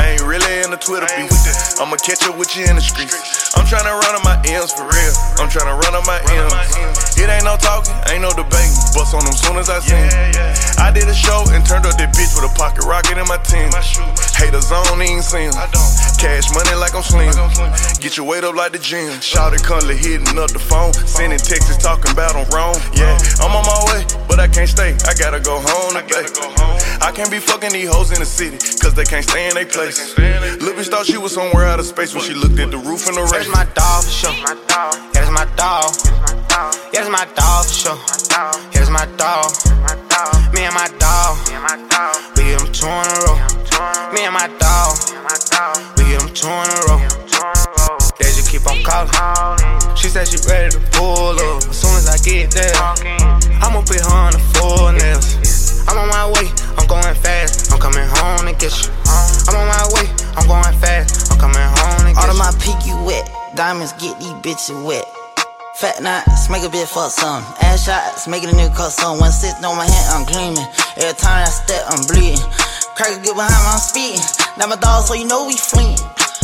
I 0.00 0.16
ain't 0.16 0.24
really 0.24 0.64
in 0.64 0.70
the 0.72 0.80
Twitter 0.80 1.04
beef. 1.20 1.28
I'ma 1.76 2.00
catch 2.00 2.24
up 2.24 2.38
with 2.40 2.56
you 2.56 2.64
in 2.64 2.76
the 2.76 2.84
streets. 2.84 3.52
I'm 3.56 3.68
trying 3.68 3.84
to 3.84 3.92
run 3.92 4.16
on 4.16 4.24
my 4.24 4.40
M's 4.48 4.72
for 4.72 4.88
real. 4.88 5.14
I'm 5.36 5.52
trying 5.52 5.68
to 5.68 5.76
run 5.76 5.92
on 5.92 6.04
my 6.08 6.16
M's. 6.32 7.20
It 7.20 7.28
ain't 7.28 7.44
no 7.44 7.60
talking, 7.60 7.92
ain't 8.08 8.24
no 8.24 8.32
debating. 8.32 8.72
Bust 8.96 9.12
on 9.12 9.20
them 9.28 9.36
soon 9.36 9.60
as 9.60 9.68
I 9.68 9.84
see 9.84 9.92
'em. 9.92 10.08
I 10.80 10.88
did 10.88 11.04
a 11.04 11.14
show 11.14 11.44
and 11.52 11.60
turned 11.66 11.84
up 11.84 12.00
that 12.00 12.16
bitch 12.16 12.32
with 12.32 12.48
a 12.48 12.52
pocket 12.56 12.88
rocket 12.88 13.20
in 13.20 13.28
my 13.28 13.36
team. 13.44 13.68
Haters 14.32 14.72
on, 14.72 15.02
ain't 15.02 15.24
seen. 15.24 15.52
Cash 16.16 16.48
money 16.54 16.74
like 16.80 16.94
I'm 16.94 17.02
slim. 17.26 17.72
Get 18.00 18.16
your 18.16 18.26
weight 18.26 18.44
up 18.44 18.54
like 18.54 18.72
the 18.72 18.78
gym. 18.78 19.20
Shout 19.20 19.54
it, 19.54 19.62
hitting 19.62 20.38
up 20.38 20.50
the 20.52 20.58
phone. 20.58 20.92
Sending 20.94 21.38
texts 21.38 21.76
talking 21.78 22.12
about 22.12 22.36
I'm 22.36 22.48
wrong. 22.50 22.76
Yeah, 22.94 23.18
I'm 23.40 23.50
on 23.50 23.64
my 23.66 23.80
way, 23.90 24.06
but 24.28 24.38
I 24.38 24.48
can't 24.48 24.68
stay. 24.68 24.94
I 25.06 25.14
gotta 25.14 25.40
go 25.40 25.58
home 25.58 25.94
today. 25.94 26.26
I 27.00 27.12
can't 27.12 27.30
be 27.30 27.38
fucking 27.38 27.72
these 27.72 27.88
hoes 27.88 28.12
in 28.12 28.20
the 28.20 28.26
city, 28.26 28.58
cause 28.78 28.94
they 28.94 29.04
can't 29.04 29.24
stay 29.24 29.48
in 29.48 29.54
their 29.54 29.66
place. 29.66 30.16
Lil' 30.18 30.74
bitch 30.74 30.88
thought 30.88 31.06
she 31.06 31.18
was 31.18 31.34
somewhere 31.34 31.66
out 31.66 31.80
of 31.80 31.86
space 31.86 32.14
when 32.14 32.22
she 32.22 32.34
looked 32.34 32.58
at 32.58 32.70
the 32.70 32.78
roof 32.78 33.06
and 33.08 33.16
the 33.16 33.22
race. 33.22 33.48
That's 33.48 33.54
my 33.54 33.66
dog 33.74 34.04
for 34.04 34.10
sure. 34.10 34.34
That 35.12 35.24
is 35.24 35.30
my 35.30 35.46
dog. 35.56 35.94
That 36.92 37.02
is 37.02 37.10
my 37.10 37.26
dog 37.34 37.66
for 37.66 37.74
sure. 37.74 37.98
That 38.30 38.82
is 38.82 38.90
my 38.90 39.06
dog. 39.16 39.50
Me 40.54 40.64
and 40.64 40.74
my 40.74 40.88
dog. 40.98 41.38
We 42.36 42.54
them 42.54 42.72
two 42.72 42.86
in 42.86 43.06
a 43.06 43.18
row. 43.26 43.57
Me 44.10 44.26
and 44.26 44.34
my 44.34 44.50
dog. 44.58 44.98
We 45.96 46.18
them 46.18 46.26
two 46.34 46.50
in 46.50 46.66
a 46.66 46.78
row. 46.90 46.98
They 48.18 48.26
just 48.34 48.50
keep 48.50 48.66
on 48.66 48.82
calling. 48.82 49.14
She 49.94 50.08
said 50.08 50.26
she 50.26 50.38
ready 50.50 50.70
to 50.74 50.80
pull 50.98 51.38
up. 51.38 51.62
As 51.62 51.78
soon 51.78 51.94
as 51.94 52.10
I 52.10 52.18
get 52.18 52.50
there, 52.50 52.74
I'ma 53.62 53.82
put 53.86 54.00
her 54.02 54.10
on 54.10 54.32
the 54.32 54.42
floor 54.54 54.92
nails. 54.92 55.86
I'm 55.86 55.96
on 55.96 56.08
my 56.08 56.26
way, 56.26 56.50
I'm 56.76 56.86
going 56.86 57.14
fast. 57.22 57.72
I'm 57.72 57.78
coming 57.78 58.02
home 58.18 58.50
to 58.50 58.54
get 58.58 58.74
you. 58.82 58.90
I'm 59.46 59.54
on 59.54 59.66
my 59.70 59.86
way, 59.94 60.10
I'm 60.34 60.46
going 60.50 60.74
fast. 60.82 61.30
I'm 61.30 61.38
coming 61.38 61.62
home 61.62 62.02
to 62.02 62.12
get 62.12 62.18
you. 62.18 62.22
All 62.22 62.30
of 62.30 62.38
my 62.38 62.50
peaky 62.58 62.94
wet. 63.06 63.30
Diamonds 63.54 63.92
get 63.94 64.18
these 64.18 64.34
bitches 64.42 64.74
wet. 64.84 65.06
Fat 65.78 66.02
knots, 66.02 66.50
make 66.50 66.62
a 66.62 66.68
bitch 66.68 66.90
fuck 66.90 67.12
some. 67.12 67.46
Ass 67.62 67.86
shots, 67.86 68.26
making 68.26 68.50
a 68.50 68.52
nigga 68.52 68.74
cut 68.74 68.90
some. 68.90 69.20
One 69.20 69.30
sitting 69.30 69.64
on 69.64 69.76
my 69.76 69.86
hand, 69.86 70.06
I'm 70.10 70.26
gleaming. 70.26 70.66
Every 70.98 71.14
time 71.14 71.46
I 71.46 71.50
step, 71.50 71.86
I'm 71.86 72.02
bleeding. 72.10 72.42
Cracker 72.98 73.22
get 73.22 73.38
behind 73.38 73.54
I'm 73.54 73.78
speeding. 73.78 74.18
Now 74.58 74.66
my 74.66 74.74
dog, 74.74 75.06
so 75.06 75.14
you 75.14 75.22
know 75.22 75.46
we 75.46 75.54
fleeing. 75.54 75.94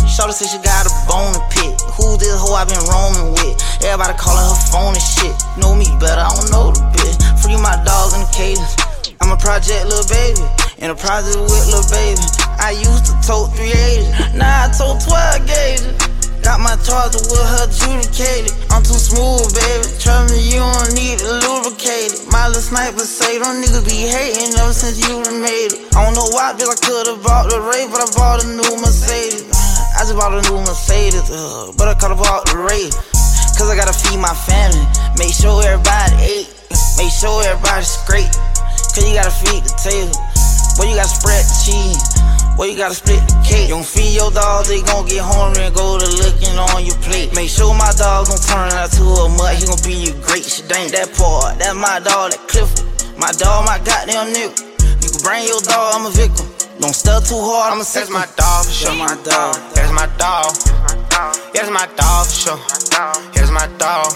Shorty 0.06 0.38
said 0.38 0.54
she 0.54 0.62
got 0.62 0.86
a 0.86 0.92
bone 1.10 1.34
to 1.34 1.42
pick. 1.50 1.74
Who 1.98 2.14
this 2.14 2.30
hoe 2.38 2.54
I 2.54 2.62
been 2.62 2.78
roaming 2.86 3.34
with? 3.34 3.58
Everybody 3.82 4.14
calling 4.14 4.46
her 4.46 4.60
phone 4.70 4.94
and 4.94 5.02
shit. 5.02 5.34
Know 5.58 5.74
me 5.74 5.90
better, 5.98 6.22
I 6.22 6.30
don't 6.30 6.54
know 6.54 6.70
the 6.70 6.78
bitch. 6.94 7.18
Free 7.42 7.58
my 7.58 7.74
dogs 7.82 8.14
in 8.14 8.22
the 8.22 8.30
cages. 8.30 8.70
I'm 9.18 9.34
a 9.34 9.38
project 9.42 9.90
little 9.90 10.06
baby. 10.06 10.46
In 10.78 10.94
a 10.94 10.98
project 10.98 11.42
with 11.42 11.66
little 11.74 11.90
baby. 11.90 12.22
I 12.62 12.78
used 12.78 13.10
to 13.10 13.18
tote 13.26 13.50
380. 13.58 14.38
Now 14.38 14.70
I 14.70 14.70
tote 14.70 15.02
12 15.02 15.50
gauges. 15.50 16.13
Got 16.44 16.60
my 16.60 16.76
charger 16.84 17.24
with 17.24 17.40
her 17.40 17.64
adjudicated. 17.64 18.52
I'm 18.68 18.84
too 18.84 19.00
smooth, 19.00 19.48
baby. 19.56 19.88
Trust 19.96 20.28
me, 20.28 20.44
you 20.44 20.60
don't 20.60 20.92
need 20.92 21.16
it 21.16 21.32
lubricated. 21.40 22.28
My 22.28 22.52
little 22.52 22.60
sniper 22.60 23.00
say, 23.00 23.40
them 23.40 23.64
niggas 23.64 23.80
be 23.88 24.04
hating 24.04 24.52
ever 24.60 24.76
since 24.76 25.00
you 25.00 25.24
done 25.24 25.40
made 25.40 25.72
it. 25.72 25.88
I 25.96 26.04
don't 26.04 26.12
know 26.12 26.28
why, 26.36 26.52
bitch, 26.52 26.68
I 26.68 26.76
could've 26.76 27.24
bought 27.24 27.48
the 27.48 27.64
Ray, 27.64 27.88
but 27.88 28.04
I 28.04 28.08
bought 28.12 28.44
a 28.44 28.46
new 28.46 28.76
Mercedes. 28.76 29.48
I 29.96 30.04
just 30.04 30.20
bought 30.20 30.36
a 30.36 30.44
new 30.44 30.60
Mercedes, 30.60 31.32
uh, 31.32 31.72
but 31.80 31.88
I 31.88 31.96
could've 31.96 32.20
bought 32.20 32.44
the 32.44 32.60
Ray. 32.60 32.92
Cause 33.56 33.70
I 33.70 33.76
gotta 33.78 33.96
feed 33.96 34.20
my 34.20 34.34
family. 34.34 34.84
Make 35.16 35.32
sure 35.32 35.64
everybody 35.64 36.12
ate. 36.20 36.50
Make 37.00 37.14
sure 37.14 37.40
everybody's 37.46 37.88
straight. 37.88 38.28
Cause 38.92 39.00
you 39.00 39.16
gotta 39.16 39.32
feed 39.32 39.64
the 39.64 39.72
table. 39.80 40.12
Boy, 40.76 40.92
you 40.92 40.98
gotta 40.98 41.08
spread 41.08 41.40
the 41.40 41.56
cheese. 41.64 42.02
Boy, 42.56 42.70
you 42.70 42.76
gotta 42.78 42.94
split 42.94 43.18
the 43.26 43.34
cake. 43.42 43.66
You 43.66 43.74
don't 43.74 43.86
feed 43.86 44.14
your 44.14 44.30
dogs, 44.30 44.68
they 44.68 44.80
gon' 44.82 45.06
get 45.10 45.26
hungry 45.26 45.66
and 45.66 45.74
go 45.74 45.98
to 45.98 46.06
looking 46.22 46.54
on 46.54 46.86
your 46.86 46.94
plate. 47.02 47.34
Make 47.34 47.50
sure 47.50 47.74
my 47.74 47.90
dog 47.98 48.30
gon' 48.30 48.38
turn 48.38 48.70
out 48.78 48.94
to 48.94 49.02
a 49.02 49.28
mud. 49.28 49.58
He 49.58 49.66
gon' 49.66 49.82
be 49.82 50.06
your 50.06 50.16
great 50.22 50.46
shit. 50.46 50.70
Ain't 50.70 50.94
that 50.94 51.10
part. 51.18 51.58
That's 51.58 51.74
my 51.74 51.98
dog, 51.98 52.30
that 52.30 52.46
Clifford. 52.46 52.86
My 53.18 53.34
dog, 53.34 53.66
my 53.66 53.82
goddamn 53.82 54.30
nigga. 54.30 54.54
You 55.02 55.08
can 55.10 55.20
bring 55.26 55.42
your 55.50 55.58
dog, 55.66 55.98
I'm 55.98 56.06
a 56.06 56.10
victim. 56.14 56.46
Don't 56.78 56.94
step 56.94 57.22
too 57.26 57.38
hard, 57.38 57.74
I'm 57.74 57.80
a 57.80 57.84
sick 57.84 58.06
That's 58.06 58.14
my 58.14 58.26
dog 58.38 58.66
for 58.66 58.70
sure. 58.70 58.94
my 58.94 59.14
dog. 59.26 59.54
That's 59.74 59.90
my 59.90 60.06
dog. 60.14 60.54
That's 61.54 61.70
my 61.70 61.86
dog 61.98 62.26
for 62.26 62.34
sure. 62.34 62.60
That's 63.34 63.50
my 63.50 63.66
dog. 63.82 64.14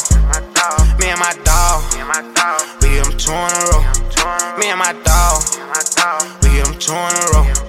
Me 1.02 1.10
and 1.10 1.18
my 1.18 1.34
dog. 1.42 1.82
We 2.82 3.02
them 3.02 3.18
two 3.18 3.34
in 3.34 3.50
a 3.50 3.62
row. 3.66 3.82
Me 4.58 4.70
and 4.70 4.78
my 4.78 4.94
dog. 5.02 5.42
We 6.42 6.62
them 6.62 6.78
two 6.78 6.94
in 6.94 7.14
a 7.18 7.26
row. 7.34 7.67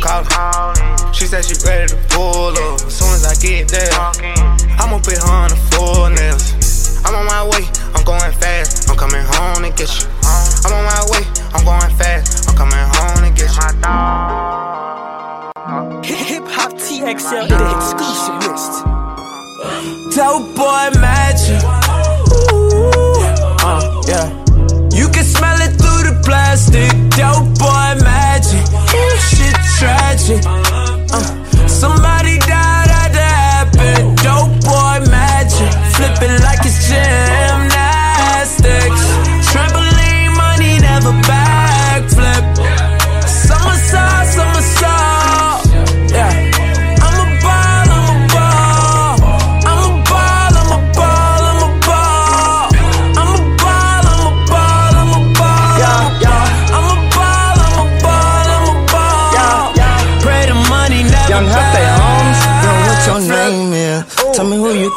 Call 0.00 0.24
her. 0.24 1.12
She 1.12 1.26
said 1.26 1.44
she 1.44 1.54
ready 1.66 1.88
to 1.88 1.96
pull 2.08 2.56
up. 2.56 2.80
As 2.80 2.96
soon 2.96 3.12
as 3.14 3.24
I 3.28 3.34
get 3.36 3.68
there, 3.68 3.92
I'ma 4.80 4.98
put 4.98 5.18
her 5.18 5.28
on 5.28 5.50
the 5.50 5.56
full 5.70 6.08
nails. 6.08 6.56
I'm 7.04 7.14
on 7.14 7.26
my 7.26 7.44
way, 7.44 7.64
I'm 7.94 8.04
going 8.04 8.32
fast. 8.32 8.88
I'm 8.90 8.96
coming 8.96 9.24
home 9.24 9.62
to 9.62 9.70
get 9.76 9.90
you. 10.00 10.08
I'm 10.64 10.72
on 10.72 10.84
my 10.84 11.04
way, 11.12 11.24
I'm 11.52 11.64
going 11.64 11.92
fast. 11.96 12.48
I'm 12.48 12.56
coming 12.56 12.86
home 12.96 13.22
to 13.24 13.30
get 13.36 13.50
you. 13.52 13.60
Hip 16.04 16.46
Hop 16.48 16.72
TXL, 16.72 17.48
the 17.48 17.58
exclusive. 17.76 18.40
Dope 20.14 20.56
boy 20.56 20.90
magic. 21.00 21.62
Uh, 23.62 24.02
yeah. 24.08 24.28
You 24.92 25.08
can 25.08 25.24
smell 25.24 25.60
it 25.60 25.72
through 25.78 26.02
the 26.08 26.20
plastic. 26.24 26.90
Dope 27.16 27.58
boy 27.58 28.02
magic. 28.02 28.19
Tragic. 30.20 30.69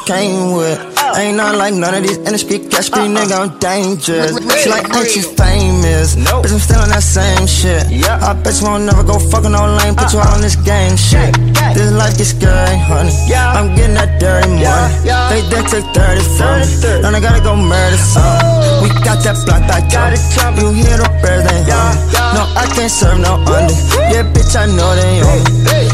Came 0.05 0.51
with. 0.57 0.92
Ain't 1.33 1.41
not 1.41 1.55
like 1.55 1.73
none 1.73 1.95
of 1.95 2.03
these 2.03 2.21
industry 2.29 2.59
cash 2.59 2.93
street 2.93 3.09
nigga, 3.09 3.33
I'm 3.33 3.57
dangerous. 3.57 4.37
She 4.61 4.69
like, 4.69 4.85
ain't 4.93 5.15
you 5.17 5.23
famous? 5.33 6.13
Bitch, 6.13 6.53
I'm 6.53 6.61
still 6.61 6.77
on 6.77 6.89
that 6.93 7.01
same 7.01 7.49
shit. 7.49 7.89
Yeah. 7.89 8.21
I 8.21 8.37
bet 8.37 8.61
you 8.61 8.69
won't 8.69 8.85
never 8.85 9.01
go 9.01 9.17
fucking 9.17 9.49
no 9.49 9.65
lane, 9.81 9.97
put 9.97 10.13
you 10.13 10.21
out 10.21 10.29
on 10.37 10.41
this 10.45 10.53
game 10.61 10.93
shit. 10.93 11.33
This 11.73 11.89
life 11.89 12.21
gets 12.21 12.37
scary, 12.37 12.77
honey. 12.85 13.09
Yeah. 13.25 13.49
I'm 13.49 13.73
getting 13.73 13.97
that 13.97 14.21
dirty 14.21 14.45
money. 14.61 14.93
They 15.33 15.41
then 15.49 15.65
take 15.73 15.89
30 15.97 16.21
from 16.37 16.61
me. 16.61 17.01
Now 17.01 17.09
I 17.09 17.17
gotta 17.17 17.41
go 17.41 17.57
murder 17.57 17.97
some. 17.97 18.85
We 18.85 18.93
got 19.01 19.25
that 19.25 19.33
block 19.49 19.65
back 19.65 19.89
up. 19.97 20.13
You 20.61 20.69
hear 20.69 21.01
the 21.01 21.09
birds, 21.17 21.49
they 21.49 21.65
hum. 21.65 21.97
No, 22.37 22.45
I 22.53 22.69
can't 22.77 22.93
serve 22.93 23.17
no 23.17 23.41
under. 23.41 23.73
Yeah, 24.13 24.21
bitch, 24.29 24.53
I 24.53 24.69
know 24.69 24.93
they 24.93 25.25
on. 25.25 25.41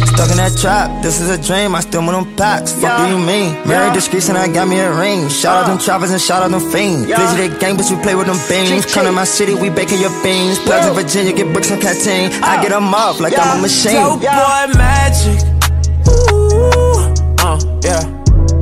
Stuck 0.03 0.31
in 0.31 0.37
that 0.43 0.51
trap, 0.59 0.91
this 0.99 1.23
is 1.23 1.31
a 1.31 1.39
dream. 1.39 1.75
I 1.75 1.79
still 1.79 2.03
want 2.03 2.27
them 2.27 2.35
packs. 2.35 2.75
Fuck 2.75 3.07
do 3.07 3.15
you 3.15 3.19
mean? 3.23 3.55
Married 3.63 3.95
discreet 3.95 4.27
and 4.27 4.37
I 4.37 4.51
got 4.51 4.67
me 4.67 4.79
a 4.79 4.91
ring. 4.91 5.28
Shout 5.29 5.63
out 5.63 5.67
them 5.67 5.77
choppers 5.79 6.11
and 6.11 6.19
shout 6.19 6.43
out 6.43 6.51
them 6.51 6.59
fiends. 6.71 7.07
Busy 7.07 7.35
they 7.37 7.59
gang, 7.59 7.77
but 7.77 7.89
you 7.89 7.97
play 8.01 8.15
with 8.15 8.27
them 8.27 8.39
beans. 8.49 8.85
Come 8.91 9.05
to 9.05 9.11
my 9.11 9.23
city, 9.23 9.53
we 9.55 9.69
baking 9.69 10.01
your 10.01 10.11
beans. 10.23 10.59
Plugs 10.59 10.87
in 10.87 10.93
Virginia, 10.93 11.33
get 11.33 11.53
bricks 11.53 11.71
on 11.71 11.79
canteen. 11.79 12.31
I 12.43 12.61
get 12.61 12.69
them 12.69 12.93
off 12.93 13.19
like 13.19 13.37
I'm 13.37 13.59
a 13.59 13.61
machine. 13.61 13.93
Dope 13.93 14.21
boy 14.21 14.65
magic. 14.75 15.39
Ooh, 16.09 17.13
uh, 17.39 17.57
yeah. 17.83 18.03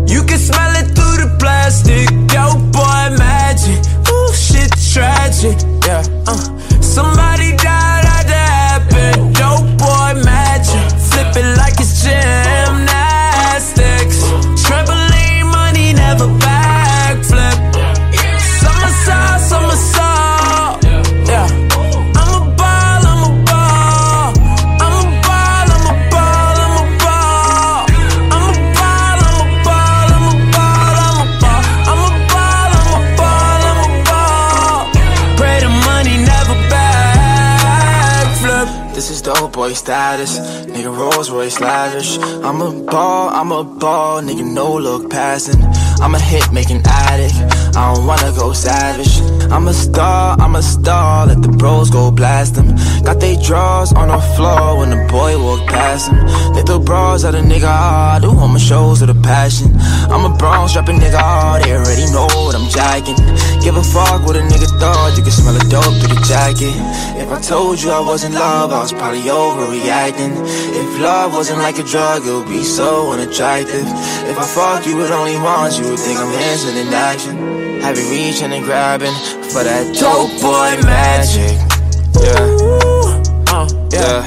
You 0.05 0.23
can 0.23 0.39
smell 0.39 0.75
it 0.75 0.87
through 0.95 1.17
the 1.23 1.35
plastic. 1.39 2.07
Dope 2.27 2.61
boy 2.71 3.17
magic. 3.17 3.79
Ooh, 4.11 4.33
shit 4.33 4.71
tragic. 4.93 5.57
Yeah. 5.85 6.03
Uh, 6.27 6.37
somebody 6.81 7.55
died 7.57 8.27
the 8.27 8.35
happen. 8.35 9.33
Dope 9.33 9.65
boy 9.79 10.21
magic. 10.23 10.83
Flip 11.09 11.35
it 11.37 11.57
like 11.57 11.79
it's 11.79 12.03
gymnastics. 12.03 12.76
Boy 39.57 39.73
status, 39.73 40.37
nigga 40.69 40.95
Rolls 40.95 41.31
Royce 41.31 41.59
lavish. 41.59 42.19
I'm 42.45 42.61
a 42.61 42.69
ball, 42.83 43.29
I'm 43.29 43.51
a 43.51 43.63
ball, 43.63 44.21
nigga 44.21 44.45
no 44.45 44.75
look 44.75 45.09
passing. 45.09 45.59
I'm 45.99 46.13
a 46.13 46.19
hit 46.19 46.51
making 46.53 46.83
addict, 46.85 47.33
I 47.75 47.95
don't 47.95 48.05
wanna 48.05 48.31
go 48.37 48.53
savage. 48.53 49.19
I'm 49.51 49.67
a 49.67 49.73
star, 49.73 50.37
I'm 50.39 50.55
a 50.55 50.61
star, 50.61 51.25
let 51.25 51.41
the 51.41 51.47
bros 51.47 51.89
go 51.89 52.11
blast 52.11 52.53
them. 52.53 52.67
Got 53.03 53.19
they 53.19 53.35
drawers 53.37 53.91
on 53.93 54.09
the 54.09 54.21
floor 54.35 54.77
when 54.77 54.91
the 54.91 55.01
boy 55.09 55.41
walk 55.41 55.65
past 55.67 56.11
them. 56.11 56.19
They 56.53 56.61
throw 56.61 56.79
bras 56.79 57.23
at 57.23 57.33
a 57.33 57.39
nigga 57.39 57.65
hard, 57.65 58.21
do 58.21 58.29
all 58.29 58.47
my 58.47 58.59
shows 58.59 59.01
with 59.01 59.09
a 59.09 59.19
passion. 59.21 59.73
I'm 60.13 60.23
a 60.31 60.37
bronze 60.37 60.71
strapping 60.71 60.99
nigga 60.99 61.17
hard, 61.17 61.63
they 61.63 61.73
already 61.73 62.05
know 62.13 62.27
what 62.45 62.53
I'm 62.53 62.69
jacking. 62.69 63.17
Give 63.63 63.75
a 63.75 63.83
fuck 63.83 64.21
what 64.27 64.35
a 64.35 64.41
nigga 64.41 64.69
thought, 64.79 65.17
you 65.17 65.23
can 65.23 65.31
smell 65.31 65.55
a 65.55 65.63
dope 65.65 65.97
through 65.97 66.13
the 66.13 66.21
jacket. 66.29 66.75
If 67.17 67.31
I 67.31 67.41
told 67.41 67.81
you 67.81 67.89
I 67.89 68.01
was 68.01 68.23
in 68.23 68.33
love, 68.33 68.71
I 68.71 68.79
was 68.81 68.93
probably 68.93 69.21
overreacting. 69.47 70.33
If 70.81 70.99
love 71.01 71.33
wasn't 71.33 71.59
like 71.59 71.77
a 71.79 71.83
drug, 71.83 72.25
it 72.25 72.31
would 72.31 72.47
be 72.47 72.63
so 72.63 73.11
unattractive. 73.13 73.85
If 74.31 74.37
I 74.37 74.45
fuck 74.45 74.85
you 74.85 74.97
with 74.97 75.11
only 75.11 75.37
once, 75.37 75.77
you 75.79 75.85
would 75.89 75.99
think 75.99 76.19
I'm 76.19 76.31
instant 76.33 76.77
in 76.77 76.93
action. 76.93 77.35
Have 77.81 77.97
you 77.97 78.09
reaching 78.09 78.51
and 78.51 78.63
grabbing 78.65 79.13
for 79.51 79.63
that 79.63 79.85
dope 79.95 80.31
boy 80.41 80.71
magic? 80.83 81.55
Yeah, 82.19 83.53
Uh, 83.53 83.67
yeah. 83.93 84.19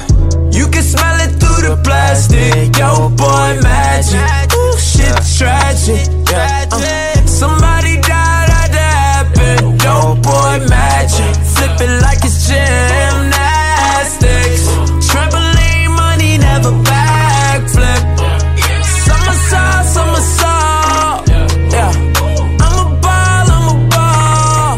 You 0.51 0.67
can 0.67 0.83
smell 0.83 1.17
it 1.25 1.31
through 1.39 1.61
the 1.69 1.75
plastic. 1.83 2.75
Yo, 2.77 3.09
boy, 3.09 3.59
magic. 3.61 4.53
Ooh, 4.55 4.77
shit, 4.77 5.15
tragic. 5.37 6.07
Yeah. 6.29 6.65
Uh, 6.71 7.25
somebody 7.27 7.95
died 8.01 8.71
the 8.71 8.79
happen. 8.79 9.77
Yo, 9.83 10.15
boy, 10.23 10.65
magic. 10.69 11.35
Flip 11.53 11.75
it 11.85 12.01
like 12.01 12.19
it's 12.23 12.47
gymnastics. 12.47 13.20
Money 16.61 16.61
never 16.61 16.73
backflip. 16.83 18.03
Somersault, 19.05 19.85
somersault. 19.93 21.19
Yeah. 21.71 21.91
I'm 22.59 22.75
a 22.77 22.79
ball, 23.01 23.47
I'm 23.51 23.67
a 23.67 23.69
ball. 23.89 24.77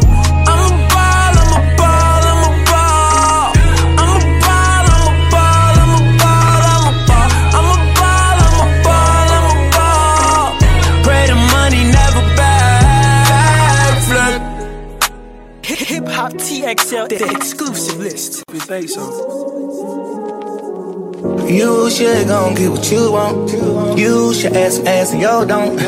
I'm 0.49 0.61
a 0.63 0.65
ball, 0.93 1.33
I'm 1.41 1.53
a 1.53 1.55
ball, 1.77 2.23
I'm 2.31 2.43
a 2.43 2.45
ball. 2.69 3.51
I'm 3.99 4.09
a 4.09 4.11
ball, 4.43 4.85
I'm 4.91 5.03
a 5.03 5.05
ball, 5.31 5.75
I'm 5.81 5.93
a 5.93 5.95
ball, 6.21 6.63
I'm 6.71 6.85
a 6.85 6.87
ball. 7.07 7.29
I'm 7.57 7.67
a 7.67 7.69
ball, 7.99 8.37
I'm 8.45 8.57
a 8.59 8.61
ball, 8.83 9.29
I'm 9.35 9.45
a 9.49 9.51
ball. 9.75 10.47
Pray 11.03 11.23
the 11.27 11.35
money 11.35 11.83
never 11.91 12.23
backflip. 12.39 14.41
Hip 15.65 16.07
Hop 16.07 16.33
TXL, 16.33 17.07
the 17.09 17.29
exclusive 17.35 17.99
list. 17.99 18.43
We 18.51 18.59
say 18.59 18.87
so. 18.87 19.03
You 21.53 21.87
should 21.91 22.27
gon' 22.27 22.55
get 22.55 22.71
what 22.71 22.91
you 22.91 23.11
want. 23.11 23.51
You 23.95 24.33
should 24.33 24.57
ask 24.57 24.77
some 24.77 24.87
ass 24.87 25.13
and 25.13 25.21
yo 25.21 25.45
don't. 25.45 25.79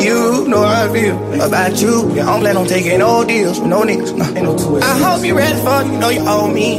You 0.00 0.48
know 0.48 0.62
how 0.62 0.88
I 0.88 0.92
feel 0.94 1.16
about 1.42 1.78
you. 1.78 2.10
I 2.12 2.24
don't 2.24 2.40
plan 2.40 2.56
on 2.56 2.66
taking 2.66 3.00
no 3.00 3.22
deals 3.22 3.60
with 3.60 3.68
no 3.68 3.82
niggas. 3.82 4.16
Nah. 4.16 4.80
I 4.80 4.98
hope 4.98 5.22
you 5.22 5.36
ready 5.36 5.60
for 5.60 5.82
it. 5.82 5.92
You 5.92 5.98
know 5.98 6.08
you 6.08 6.24
owe 6.26 6.48
me. 6.48 6.76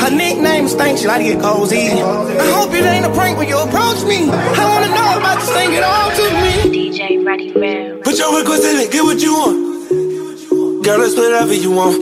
Her 0.00 0.10
nickname 0.10 0.64
is 0.64 0.72
stinks. 0.72 1.02
She 1.02 1.06
like 1.06 1.18
to 1.18 1.34
get 1.34 1.40
cozy. 1.40 1.86
I 1.86 2.50
hope 2.50 2.74
it 2.74 2.84
ain't 2.84 3.06
a 3.06 3.10
prank 3.14 3.38
when 3.38 3.46
you 3.46 3.58
approach 3.58 4.02
me. 4.02 4.28
I 4.28 4.64
wanna 4.66 4.88
know 4.90 5.18
about 5.20 5.38
this 5.38 5.52
thing. 5.52 5.70
Get 5.70 5.84
on 5.84 6.10
to 6.18 6.24
me. 6.42 6.74
DJ 6.74 7.24
Ready 7.24 7.52
Real. 7.52 8.00
Put 8.02 8.18
your 8.18 8.36
request 8.36 8.64
in 8.64 8.80
and 8.80 8.90
get 8.90 9.04
what 9.04 9.20
you 9.22 9.34
want. 9.34 10.84
Girl, 10.84 11.00
it's 11.00 11.14
whatever 11.16 11.54
you 11.54 11.70
want. 11.70 11.94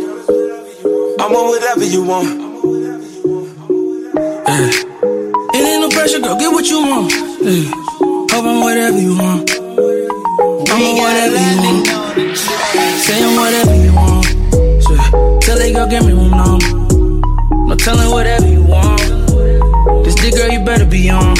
I'm 1.20 1.36
on 1.36 1.48
whatever 1.50 1.84
you 1.84 2.02
want. 2.02 2.40
Yeah. 4.48 4.81
It 6.02 6.10
ain't 6.10 6.22
no 6.22 6.30
pressure, 6.30 6.34
girl. 6.34 6.36
Get 6.36 6.52
what 6.52 6.66
you 6.68 6.78
want. 6.82 7.12
Yeah. 7.42 7.70
Hope 8.34 8.44
I'm 8.44 8.60
whatever 8.60 8.98
you 8.98 9.16
want. 9.16 9.50
I'm 10.68 10.82
on 10.82 10.96
whatever 10.98 11.38
you 11.38 11.56
want. 11.62 11.86
Say 13.06 13.22
I'm 13.22 13.36
whatever 13.36 13.74
you 13.76 13.94
want. 13.94 14.26
Yeah. 14.90 15.38
Tell 15.42 15.58
that 15.58 15.72
girl, 15.72 15.86
give 15.86 16.04
me 16.04 16.12
room 16.12 16.30
now. 16.30 16.58
No 17.68 17.76
telling 17.76 18.10
whatever 18.10 18.48
you 18.48 18.64
want. 18.64 19.00
This 20.04 20.16
dick, 20.16 20.34
girl, 20.34 20.50
you 20.50 20.64
better 20.64 20.86
be 20.86 21.08
on. 21.08 21.36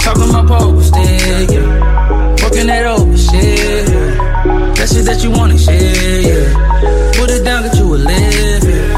Talking 0.00 0.30
my 0.30 0.44
poker 0.46 0.82
stick, 0.82 1.50
yeah. 1.50 2.44
Working 2.44 2.66
that 2.66 2.84
over 2.84 3.16
shit, 3.16 3.88
yeah. 3.88 4.74
That 4.76 4.88
shit 4.92 5.06
that 5.06 5.24
you 5.24 5.30
wanna 5.30 5.56
share, 5.56 6.20
yeah. 6.20 7.12
Put 7.16 7.30
it 7.30 7.44
down, 7.44 7.62
get 7.62 7.76
you 7.76 7.94
a 7.94 7.96
live, 7.96 8.64
yeah. 8.68 8.96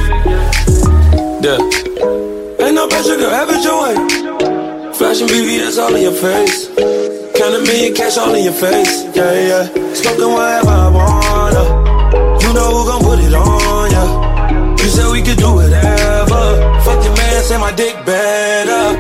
Yeah. 1.39 2.67
Ain't 2.67 2.75
no 2.75 2.89
pressure, 2.89 3.17
girl, 3.17 3.31
have 3.31 3.49
it 3.51 3.63
your 3.63 3.83
way. 3.83 4.30
Flashing 5.01 5.29
BV, 5.29 5.79
all 5.79 5.95
in 5.97 6.03
your 6.03 6.13
face. 6.13 6.69
Count 7.33 7.55
a 7.55 7.61
million 7.65 7.95
cash 7.95 8.19
all 8.19 8.35
in 8.35 8.45
your 8.45 8.53
face. 8.53 9.05
Yeah, 9.17 9.33
yeah. 9.33 9.95
Smoking 9.95 10.29
whatever 10.29 10.69
I 10.69 10.89
wanna. 10.93 11.65
You 12.45 12.53
know 12.53 12.69
who 12.69 12.85
gon' 12.85 13.01
put 13.01 13.19
it 13.19 13.33
on 13.33 13.91
ya. 13.97 14.77
You 14.77 14.89
said 14.93 15.11
we 15.11 15.23
could 15.23 15.39
do 15.39 15.55
whatever. 15.55 16.43
Fuck 16.85 17.03
your 17.03 17.17
man, 17.17 17.43
say 17.43 17.57
my 17.57 17.73
dick 17.73 17.97
better. 18.05 18.93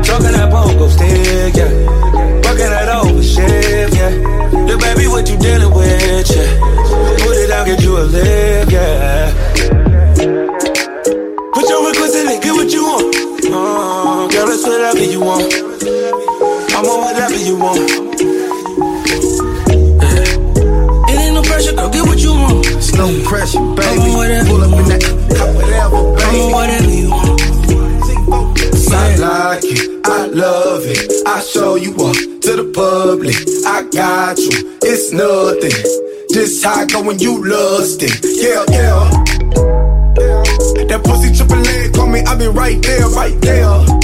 Talking 0.00 0.32
that 0.32 0.48
pogo 0.50 0.88
stick, 0.88 1.54
yeah. 1.54 1.68
Working 2.48 2.72
that 2.72 2.88
over 2.88 3.22
shit, 3.22 3.92
yeah. 3.92 4.08
The 4.64 4.78
baby, 4.80 5.06
what 5.06 5.28
you 5.28 5.36
dealing 5.36 5.71
want. 15.42 15.82
I'm 16.72 16.86
on 16.86 17.00
whatever 17.04 17.36
you 17.36 17.56
want. 17.56 17.78
It 21.10 21.18
ain't 21.18 21.34
no 21.34 21.42
pressure, 21.42 21.72
girl, 21.74 21.90
get 21.90 22.06
what 22.06 22.18
you 22.18 22.32
want. 22.32 22.66
It's 22.66 22.94
no 22.94 23.08
pressure, 23.24 23.60
baby. 23.74 24.10
Whatever 24.14 24.48
Pull 24.48 24.62
up 24.62 24.78
in 24.80 24.88
that, 24.88 25.02
whatever, 25.54 26.16
baby. 26.16 26.52
Whatever 26.52 26.90
you 26.90 27.10
want. 27.10 27.42
I 28.94 29.16
like 29.16 29.64
it, 29.64 30.06
I 30.06 30.26
love 30.26 30.82
it. 30.84 31.26
I 31.26 31.40
show 31.40 31.76
you 31.76 31.92
up 31.92 32.14
to 32.14 32.56
the 32.56 32.72
public. 32.74 33.36
I 33.66 33.82
got 33.90 34.38
you, 34.38 34.78
it's 34.82 35.12
nothing. 35.12 35.70
Just 36.32 36.64
how 36.64 36.82
I 36.82 36.86
go 36.86 37.02
when 37.02 37.18
you 37.18 37.44
lust 37.44 38.02
it. 38.02 38.20
Yeah, 38.24 38.64
yeah. 38.68 39.10
That 40.86 41.02
pussy 41.04 41.34
triple 41.34 41.56
leg, 41.56 41.94
call 41.94 42.06
me, 42.06 42.20
I 42.20 42.34
been 42.36 42.52
right 42.54 42.80
there, 42.82 43.08
right 43.08 43.40
there. 43.40 44.01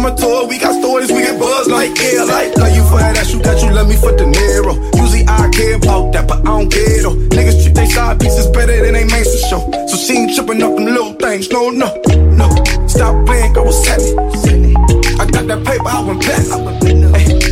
I'm 0.00 0.06
a 0.06 0.16
tour, 0.16 0.48
we 0.48 0.56
got 0.56 0.72
stories, 0.80 1.12
we 1.12 1.20
get 1.20 1.38
buzz 1.38 1.68
like 1.68 1.92
yeah, 2.00 2.24
like 2.24 2.56
like 2.56 2.72
you 2.72 2.80
for 2.88 2.96
that 2.96 3.28
you 3.28 3.36
got 3.42 3.60
you 3.60 3.68
love 3.70 3.86
me 3.86 3.96
for 4.00 4.16
the 4.16 4.24
narrow. 4.24 4.72
Usually 4.96 5.28
I 5.28 5.50
care 5.52 5.76
about 5.76 6.14
that, 6.14 6.26
but 6.26 6.40
I 6.40 6.56
don't 6.56 6.72
care 6.72 7.02
though. 7.04 7.20
Niggas 7.36 7.60
treat 7.60 7.74
they 7.74 7.84
side 7.84 8.18
pieces 8.18 8.46
better 8.46 8.80
than 8.80 8.96
they 8.96 9.04
main 9.04 9.24
for 9.28 9.40
show. 9.52 9.60
So 9.92 10.00
she 10.00 10.16
ain't 10.16 10.32
tripping 10.32 10.62
up 10.62 10.72
them 10.72 10.86
little 10.88 11.12
things, 11.20 11.50
no, 11.50 11.68
no, 11.68 11.92
no. 12.32 12.48
Stop 12.88 13.12
playing, 13.26 13.52
girl, 13.52 13.68
what's 13.68 13.84
happening? 13.84 14.72
I 15.20 15.28
got 15.28 15.44
that 15.52 15.60
paper, 15.68 15.92
I 15.92 16.00
went 16.00 16.24
back. 16.24 16.48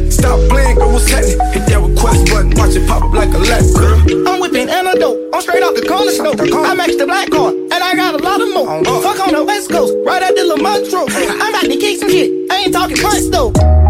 Stop 0.09 0.41
playing, 0.49 0.81
girl, 0.81 0.89
what's 0.89 1.05
happening? 1.05 1.37
Hit 1.53 1.69
that 1.69 1.85
request 1.85 2.33
button, 2.33 2.57
watch 2.57 2.73
it 2.73 2.89
pop 2.89 3.05
up 3.05 3.13
like 3.13 3.29
a 3.29 3.45
lap, 3.45 3.61
girl. 3.77 4.01
I'm 4.25 4.41
whipping 4.41 4.73
antidote. 4.73 5.21
I'm 5.35 5.43
straight 5.43 5.63
off 5.63 5.77
the 5.77 5.85
corner 5.85 6.17
store. 6.17 6.33
I 6.65 6.73
matched 6.73 6.97
the 6.97 7.05
black 7.05 7.29
card, 7.29 7.53
and 7.53 7.81
I 7.85 7.93
got 7.93 8.17
a 8.17 8.25
lot 8.25 8.41
of 8.41 8.49
more. 8.57 8.73
Uh-huh. 8.73 9.01
Fuck 9.05 9.29
on 9.29 9.35
the 9.35 9.45
west 9.45 9.69
coast, 9.69 9.93
right 10.09 10.23
at 10.23 10.35
the 10.35 10.49
Lamontro. 10.49 11.05
I'm 11.05 11.37
about 11.37 11.53
to 11.53 11.58
kick 11.58 11.58
some 11.99 12.11
shit. 12.11 12.51
I 12.51 12.57
ain't 12.65 12.73
talking 12.73 12.97
punch 12.97 13.25
though. 13.31 13.88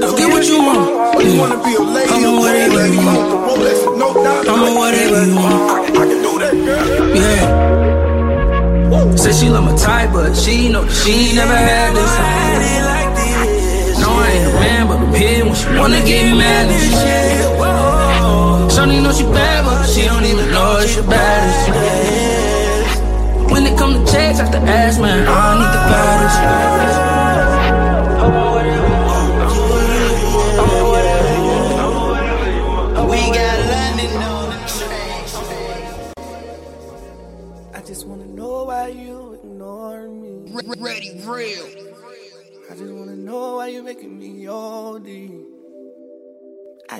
No 0.00 0.12
pressure. 0.12 0.18
Get 0.18 0.28
what 0.32 0.44
you 0.46 0.58
want. 0.58 1.24
You 1.24 1.32
wanna 1.38 1.56
be 1.62 1.74
a 1.74 1.80
lady, 1.80 2.10
I'm 2.12 2.24
a 2.24 2.26
on 2.28 2.36
whatever 2.38 2.86
you 2.86 2.98
want. 2.98 3.18
want 3.18 3.30
the 3.30 3.36
Rolex, 3.48 3.76
no 3.98 4.14
doubt. 4.14 4.48
I'm 4.48 4.62
on 4.62 4.74
whatever 4.74 5.24
you 5.26 5.36
want. 5.36 5.82
I, 5.82 5.84
can 6.08 6.22
do 6.22 6.38
that, 6.42 6.52
girl. 6.52 7.16
Yeah. 7.16 7.42
Say 9.16 9.32
she 9.32 9.48
love 9.50 9.64
my 9.64 9.74
type, 9.76 10.10
but 10.12 10.34
she 10.34 10.68
know 10.68 10.84
that 10.84 10.92
she 10.92 11.12
ain't 11.12 11.34
never 11.36 11.54
had 11.54 11.94
this. 11.94 12.12
No, 14.00 14.08
I 14.10 14.12
ain't 14.30 14.46
a 14.48 14.50
man, 14.60 14.86
but 14.88 14.98
I'm 14.98 15.14
here 15.14 15.44
when 15.44 15.54
she 15.54 15.66
wanna 15.78 16.00
get 16.04 16.34
mad 16.36 16.68
and 16.70 16.82
shit. 16.82 17.42
Shawty 18.72 19.00
know 19.02 19.12
she 19.12 19.24
bad, 19.24 19.64
but 19.64 19.86
she 19.86 20.02
don't 20.06 20.24
even 20.24 20.50
know 20.50 20.80
she 20.86 21.00
bad 21.02 21.48
as 21.48 21.54
shit. 21.66 21.72
When 23.52 23.66
it 23.66 23.76
come 23.78 23.92
to 23.92 24.04
checks, 24.10 24.38
I 24.40 24.44
have 24.44 24.52
to 24.52 24.58
ask, 24.58 24.98
man, 25.00 25.26
I 25.28 25.54
need 25.58 25.72
the 25.76 25.82
baddest. 25.92 26.38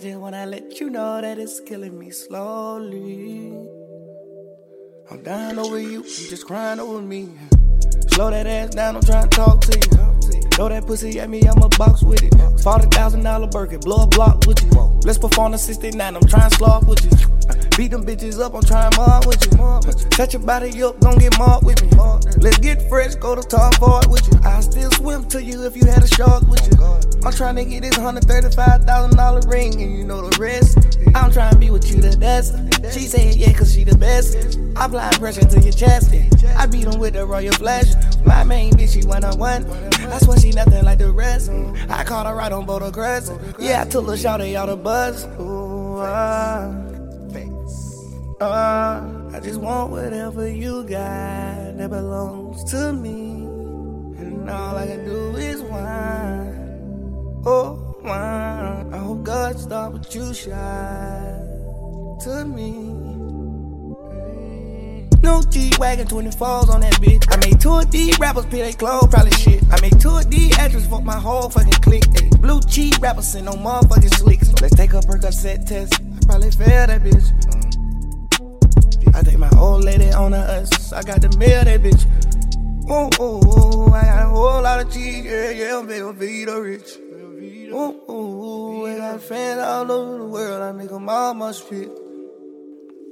Just 0.03 0.19
wanna 0.19 0.45
let 0.47 0.81
you 0.81 0.91
know 0.91 1.21
that 1.21 1.39
it's 1.39 1.61
killing 1.61 1.97
me 1.97 2.11
slowly. 2.11 3.57
I'm 5.09 5.23
dying 5.23 5.59
over 5.61 5.79
you, 5.79 6.03
you 6.03 6.03
just 6.03 6.45
crying 6.45 6.81
over 6.81 7.01
me. 7.01 7.29
Slow 8.09 8.31
that 8.31 8.49
ass 8.49 8.75
down, 8.75 8.97
I'm 8.97 9.03
trying 9.03 9.29
to 9.29 9.37
talk 9.37 9.61
to 9.61 9.79
you. 9.79 10.42
Throw 10.53 10.69
that 10.69 10.87
pussy 10.87 11.19
at 11.19 11.31
me, 11.31 11.43
I'ma 11.49 11.69
box 11.79 12.03
with 12.03 12.23
it. 12.23 12.35
Forty 12.61 12.87
thousand 12.89 13.25
dollar 13.25 13.47
Birkin, 13.47 13.81
blow 13.81 14.05
a 14.05 14.07
block 14.07 14.47
with 14.47 14.63
you. 14.63 14.71
Let's 15.05 15.19
perform 15.19 15.53
the 15.53 15.59
69, 15.59 16.15
I'm 16.15 16.23
trying 16.29 16.51
to 16.51 16.57
slog 16.57 16.87
with 16.87 17.03
you. 17.05 17.11
Beat 17.77 17.91
them 17.91 18.05
bitches 18.05 18.39
up, 18.39 18.55
I'm 18.55 18.63
trying 18.63 18.93
mob 18.97 19.27
with 19.27 19.43
you. 19.47 20.11
Touch 20.11 20.35
your 20.35 20.43
body 20.43 20.83
up, 20.83 21.01
gon' 21.01 21.19
get 21.19 21.39
mobbed 21.39 21.65
with 21.65 21.83
me. 21.83 21.89
Let's 22.39 22.59
get 22.59 22.87
fresh, 22.89 23.15
go 23.15 23.35
to 23.35 23.43
Tom 23.43 23.73
Ford 23.73 24.07
with 24.07 24.27
you. 24.31 24.39
I 24.45 24.61
still 24.61 24.91
swim 24.91 25.27
to 25.29 25.43
you 25.43 25.65
if 25.65 25.75
you 25.75 25.87
had 25.87 26.03
a 26.03 26.07
shark 26.07 26.47
with 26.47 26.65
you. 26.71 26.79
I'm 27.25 27.33
trying 27.33 27.57
to 27.57 27.65
get 27.65 27.83
this 27.83 27.97
$135,000 27.97 29.51
ring, 29.51 29.81
and 29.81 29.97
you 29.97 30.05
know 30.05 30.29
the 30.29 30.39
rest. 30.39 30.77
I'm 31.15 31.33
trying 31.33 31.53
to 31.53 31.59
be 31.59 31.71
with 31.71 31.91
you 31.91 32.01
the 32.01 32.17
best. 32.17 32.55
She 32.93 33.07
said, 33.07 33.37
yeah, 33.37 33.53
cause 33.53 33.75
she 33.75 33.85
the 33.85 33.97
best. 33.97 34.59
I 34.77 34.87
apply 34.87 35.11
pressure 35.13 35.45
to 35.45 35.61
your 35.61 35.73
chest. 35.73 36.13
I 36.57 36.67
beat 36.67 36.85
them 36.85 37.01
with 37.01 37.15
the 37.15 37.25
royal 37.25 37.53
flash. 37.53 37.87
My 38.27 38.45
main 38.45 38.73
bitch, 38.75 39.01
she 39.01 39.07
one 39.07 39.25
on 39.25 39.39
one. 39.39 39.63
That's 40.09 40.25
swear 40.25 40.37
she 40.43 40.51
nothing 40.51 40.85
like 40.85 40.99
the 40.99 41.13
rest. 41.13 41.51
I 41.89 42.05
caught 42.05 42.27
her 42.27 42.35
right 42.35 42.53
on 42.53 42.67
both 42.67 42.83
aggressive. 42.83 43.55
Yeah, 43.59 43.83
I 43.83 43.85
took 43.89 44.09
a 44.09 44.17
shot 44.17 44.41
out 44.41 44.67
the 44.67 44.77
buzz. 44.77 45.25
Ooh, 45.41 46.01
ah. 46.01 46.83
Uh, 48.43 49.31
I 49.33 49.39
just 49.39 49.61
want 49.61 49.93
whatever 49.93 50.49
you 50.49 50.83
got 50.83 51.79
that 51.79 51.89
belongs 51.89 52.65
to 52.73 52.93
me. 52.93 53.45
And 54.19 54.51
all 54.51 54.77
I 54.77 54.87
can 54.89 55.05
do 55.05 55.37
is 55.37 55.63
whine. 55.63 57.43
Oh, 57.47 57.75
whine. 58.03 58.93
I 58.93 58.99
hope 58.99 59.23
God 59.23 59.61
stop 59.61 59.93
what 59.93 60.13
you 60.13 60.35
shot 60.35 61.39
to 62.23 62.45
me. 62.45 63.12
No 65.23 65.41
G-Wagon 65.41 66.09
24s 66.09 66.69
on 66.69 66.81
that 66.81 66.95
bitch. 66.95 67.25
I 67.31 67.37
made 67.37 67.61
two 67.61 67.75
of 67.75 67.91
these 67.91 68.19
rappers 68.19 68.45
pay 68.47 68.63
their 68.63 68.73
clothes, 68.73 69.07
probably 69.09 69.31
shit. 69.33 69.63
I 69.71 69.81
made 69.81 70.01
two 70.01 70.17
of 70.17 70.29
these 70.29 70.59
actors 70.59 70.87
fuck 70.87 71.05
my 71.05 71.19
whole 71.19 71.49
fucking 71.49 71.81
clique. 71.81 72.05
Ay, 72.17 72.29
blue 72.39 72.61
cheese 72.63 72.99
rappers 72.99 73.29
send 73.29 73.47
no 73.47 73.53
motherfucking 73.53 74.15
slicks. 74.15 74.49
So 74.49 74.55
let's 74.61 74.75
take 74.75 74.93
a 74.93 75.01
Percocet 75.01 75.67
test. 75.67 75.95
I 75.95 76.27
probably 76.27 76.51
failed 76.51 76.91
that 76.91 77.03
bitch. 77.03 77.33
Mm. 77.47 79.15
I 79.15 79.23
take 79.23 79.39
my 79.39 79.51
old 79.57 79.85
lady 79.85 80.11
on 80.11 80.33
the 80.33 80.39
us. 80.39 80.93
I 80.93 81.03
got 81.03 81.23
to 81.23 81.39
mail 81.39 81.65
that 81.65 81.81
bitch. 81.83 82.05
Ooh, 82.91 83.23
ooh, 83.23 83.89
ooh, 83.89 83.95
I 83.95 84.03
got 84.03 84.27
a 84.27 84.29
whole 84.29 84.61
lot 84.61 84.81
of 84.81 84.93
cheese. 84.93 85.25
Yeah, 85.25 85.51
yeah, 85.51 85.79
I'm 85.79 85.87
big, 85.87 86.03
Vita 86.17 86.61
rich. 86.61 86.99
Ooh, 87.73 88.03
ooh, 88.11 88.13
ooh, 88.13 88.87
I 88.87 88.97
got 88.97 89.23
fans 89.23 89.61
all 89.61 89.93
over 89.93 90.19
the 90.19 90.27
world. 90.27 90.63
I 90.63 90.73
make 90.73 90.89
them 90.89 91.09
all 91.09 91.33
my 91.33 91.53
spit. 91.53 91.91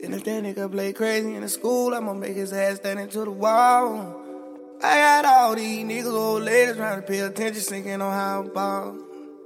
And 0.02 0.14
if 0.14 0.24
that 0.24 0.42
nigga 0.42 0.70
play 0.70 0.94
crazy 0.94 1.34
in 1.34 1.42
the 1.42 1.48
school, 1.48 1.94
I'ma 1.94 2.14
make 2.14 2.34
his 2.34 2.54
ass 2.54 2.76
stand 2.76 3.00
into 3.00 3.22
the 3.22 3.30
wall. 3.30 4.16
I 4.82 4.96
got 4.96 5.24
all 5.26 5.54
these 5.54 5.84
niggas, 5.84 6.12
old 6.12 6.42
ladies 6.42 6.76
trying 6.76 7.02
to 7.02 7.06
pay 7.06 7.18
attention, 7.18 7.60
thinking 7.60 8.00
on 8.00 8.12
how 8.12 8.42
I 8.42 8.48
ball. 8.48 8.98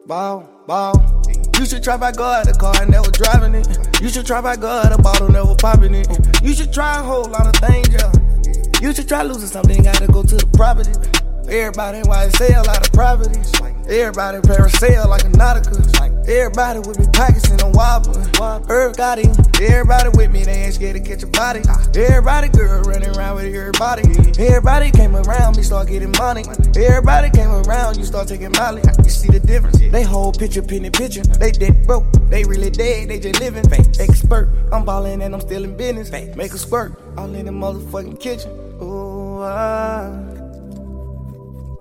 Ball, 0.07 0.49
ball. 0.67 1.23
You 1.59 1.67
should 1.67 1.83
try 1.83 1.97
by 1.97 2.13
God, 2.13 2.47
the 2.47 2.53
car 2.53 2.87
never 2.87 3.11
driving 3.11 3.57
it. 3.57 3.67
You 4.01 4.09
should 4.09 4.27
try 4.27 4.41
by 4.41 4.55
God, 4.55 4.97
the 4.97 5.03
bottle 5.03 5.29
never 5.29 5.57
popping 5.57 5.95
it. 5.95 6.07
You 6.45 6.55
should 6.55 6.73
try 6.73 7.01
a 7.01 7.03
whole 7.03 7.25
lot 7.25 7.49
of 7.49 7.57
things, 7.57 7.89
yeah. 7.91 8.13
You 8.81 8.95
should 8.95 9.09
try 9.09 9.25
losing 9.25 9.49
something, 9.49 9.83
gotta 9.83 10.07
go 10.07 10.23
to 10.23 10.37
the 10.37 10.47
property. 10.53 10.93
Everybody 11.51 12.31
sell 12.31 12.63
a 12.63 12.67
lot 12.67 12.87
of 12.87 12.93
properties. 12.93 13.53
Everybody 13.89 14.39
parasail 14.39 15.09
like 15.09 15.25
a 15.25 15.31
nautica. 15.31 16.14
Everybody 16.27 16.79
with 16.79 16.99
me 16.99 17.07
pockets 17.13 17.51
and 17.51 17.61
I'm 17.61 17.73
wobbling. 17.73 18.27
Herb 18.69 18.97
got 18.97 19.19
him. 19.19 19.35
Everybody 19.61 20.09
with 20.17 20.31
me, 20.31 20.43
they 20.43 20.65
ain't 20.65 20.75
scared 20.75 20.97
to 20.97 21.01
catch 21.01 21.23
a 21.23 21.27
body. 21.27 21.61
Everybody 21.95 22.49
girl 22.49 22.83
running 22.83 23.15
around 23.17 23.37
with 23.37 23.55
everybody. 23.55 24.03
Everybody 24.39 24.91
came 24.91 25.15
around 25.15 25.57
me, 25.57 25.63
start 25.63 25.89
getting 25.89 26.13
money. 26.13 26.45
Everybody 26.77 27.29
came 27.31 27.51
around, 27.51 27.99
you 27.99 28.05
start 28.05 28.29
taking 28.29 28.53
molly. 28.53 28.83
You 29.05 29.11
see 29.11 29.29
the 29.29 29.41
difference? 29.41 29.79
They 29.79 30.03
whole 30.03 30.33
picture, 30.33 30.63
penny 30.63 30.89
picture. 30.91 31.23
They 31.23 31.53
dead 31.53 31.87
broke, 31.87 32.05
they 32.31 32.45
really 32.45 32.71
dead, 32.71 33.09
they 33.11 33.21
just 33.21 33.39
living. 33.41 33.65
Expert, 34.01 34.49
I'm 34.73 34.85
ballin' 34.85 35.21
and 35.21 35.35
I'm 35.35 35.41
still 35.43 35.65
in 35.65 35.77
business. 35.77 36.11
Make 36.11 36.53
a 36.53 36.59
squirt, 36.59 36.93
all 37.19 37.35
in 37.35 37.47
the 37.47 37.53
motherfucking 37.53 38.19
kitchen. 38.19 38.51
Ooh, 38.83 39.43
ah. 39.43 40.11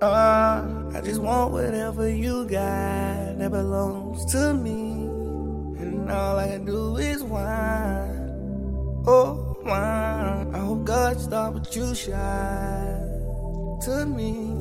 Uh, 0.01 0.82
I 0.95 1.01
just 1.01 1.19
want 1.19 1.51
whatever 1.51 2.07
you 2.07 2.45
got 2.45 3.39
that 3.39 3.49
belongs 3.49 4.25
to 4.31 4.53
me. 4.53 4.91
And 5.81 6.11
all 6.11 6.37
I 6.37 6.47
can 6.47 6.65
do 6.65 6.97
is 6.97 7.23
whine. 7.23 8.29
Oh, 9.07 9.57
whine. 9.63 10.53
I 10.53 10.59
hope 10.59 10.85
God 10.85 11.19
stop 11.19 11.55
what 11.55 11.75
you 11.75 11.95
shine 11.95 13.09
to 13.85 14.05
me. 14.05 14.53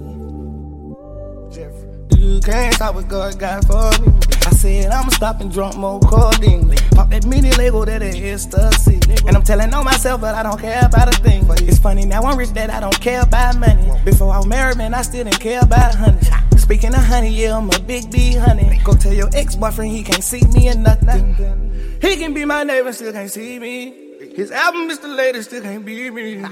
Jeffrey. 1.55 1.91
You 2.18 2.41
can't 2.41 2.74
stop 2.74 2.95
what 2.95 3.09
God 3.09 3.39
got 3.39 3.64
for 3.66 3.91
me. 4.03 4.32
I 4.47 4.51
said 4.51 4.90
I'ma 4.90 5.11
stop 5.11 5.40
and 5.40 5.53
drunk 5.53 5.76
more 5.76 6.01
codeine. 6.01 6.74
Pop 6.93 7.11
that 7.11 7.26
mini 7.26 7.53
label 7.53 7.84
that 7.84 8.03
it 8.03 8.16
is 8.16 8.47
ecstasy. 8.47 9.01
And 9.26 9.36
I'm 9.36 9.43
telling 9.43 9.72
on 9.72 9.84
myself, 9.84 10.20
but 10.20 10.34
I 10.34 10.43
don't 10.43 10.61
care 10.61 10.84
about 10.84 11.09
a 11.09 11.22
thing. 11.22 11.47
It's 11.68 11.78
funny 11.78 12.05
now 12.05 12.22
I'm 12.22 12.36
rich 12.38 12.51
that 12.51 12.70
I 12.70 12.80
don't 12.80 13.01
care 13.01 13.22
about 13.22 13.59
money. 13.59 13.90
Before 14.05 14.32
I 14.32 14.38
was 14.38 14.47
married, 14.47 14.78
man, 14.78 14.95
I 14.95 15.03
still 15.03 15.24
didn't 15.24 15.40
care 15.40 15.61
about 15.62 15.95
honey. 15.95 16.20
Speaking 16.57 16.95
of 16.95 17.05
honey, 17.05 17.30
yeah, 17.30 17.57
I'm 17.57 17.70
a 17.70 17.78
big 17.80 18.11
B 18.11 18.34
honey. 18.34 18.80
Go 18.84 18.95
tell 18.95 19.12
your 19.12 19.28
ex-boyfriend 19.34 19.90
he 19.90 20.03
can't 20.03 20.24
see 20.24 20.43
me 20.49 20.70
or 20.70 20.74
nothing. 20.74 21.99
He 22.01 22.16
can 22.16 22.34
be 22.34 22.45
my 22.45 22.64
neighbor, 22.64 22.93
still 22.93 23.12
can't 23.12 23.30
see 23.30 23.59
me. 23.59 23.93
His 24.34 24.51
album 24.51 24.90
is 24.90 24.99
the 24.99 25.09
latest, 25.09 25.51
still 25.51 25.62
can't 25.62 25.84
be 25.84 26.11
me. 26.11 26.45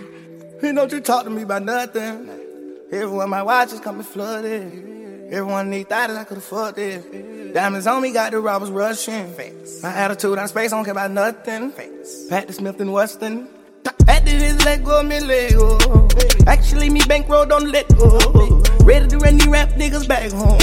He 0.60 0.72
don't 0.72 0.92
you 0.92 1.00
talk 1.00 1.24
to 1.24 1.30
me 1.30 1.42
about 1.42 1.62
nothing. 1.64 2.28
Everyone 2.92 3.30
my 3.30 3.42
watch 3.42 3.72
is 3.72 3.80
coming 3.80 4.02
flooded. 4.02 4.72
Everyone 5.30 5.70
need 5.70 5.88
thought 5.88 6.10
I 6.10 6.24
could 6.24 6.38
afford 6.38 6.74
this. 6.74 7.04
Diamonds 7.54 7.86
on 7.86 8.02
me, 8.02 8.12
got 8.12 8.32
the 8.32 8.40
robbers 8.40 8.68
rushing. 8.68 9.32
My 9.80 9.94
attitude 9.94 10.36
on 10.36 10.48
space, 10.48 10.72
I 10.72 10.76
don't 10.76 10.84
care 10.84 10.90
about 10.90 11.12
nothing. 11.12 11.72
Pat 12.28 12.48
the 12.48 12.52
Smith 12.52 12.80
and 12.80 12.92
Wesson. 12.92 13.48
Had 14.08 14.26
to 14.26 14.32
just 14.32 14.64
let 14.64 14.82
go 14.82 14.98
of 14.98 15.06
me 15.06 15.20
Lego. 15.20 15.78
Actually, 16.48 16.90
me 16.90 17.00
bankroll 17.06 17.46
don't 17.46 17.70
let 17.70 17.86
go. 17.96 18.18
Oh, 18.20 18.32
oh, 18.34 18.62
oh. 18.66 18.69
Ready 18.82 19.08
to 19.08 19.18
run 19.18 19.36
these 19.36 19.46
rap 19.46 19.70
niggas 19.70 20.08
back 20.08 20.30
home. 20.32 20.58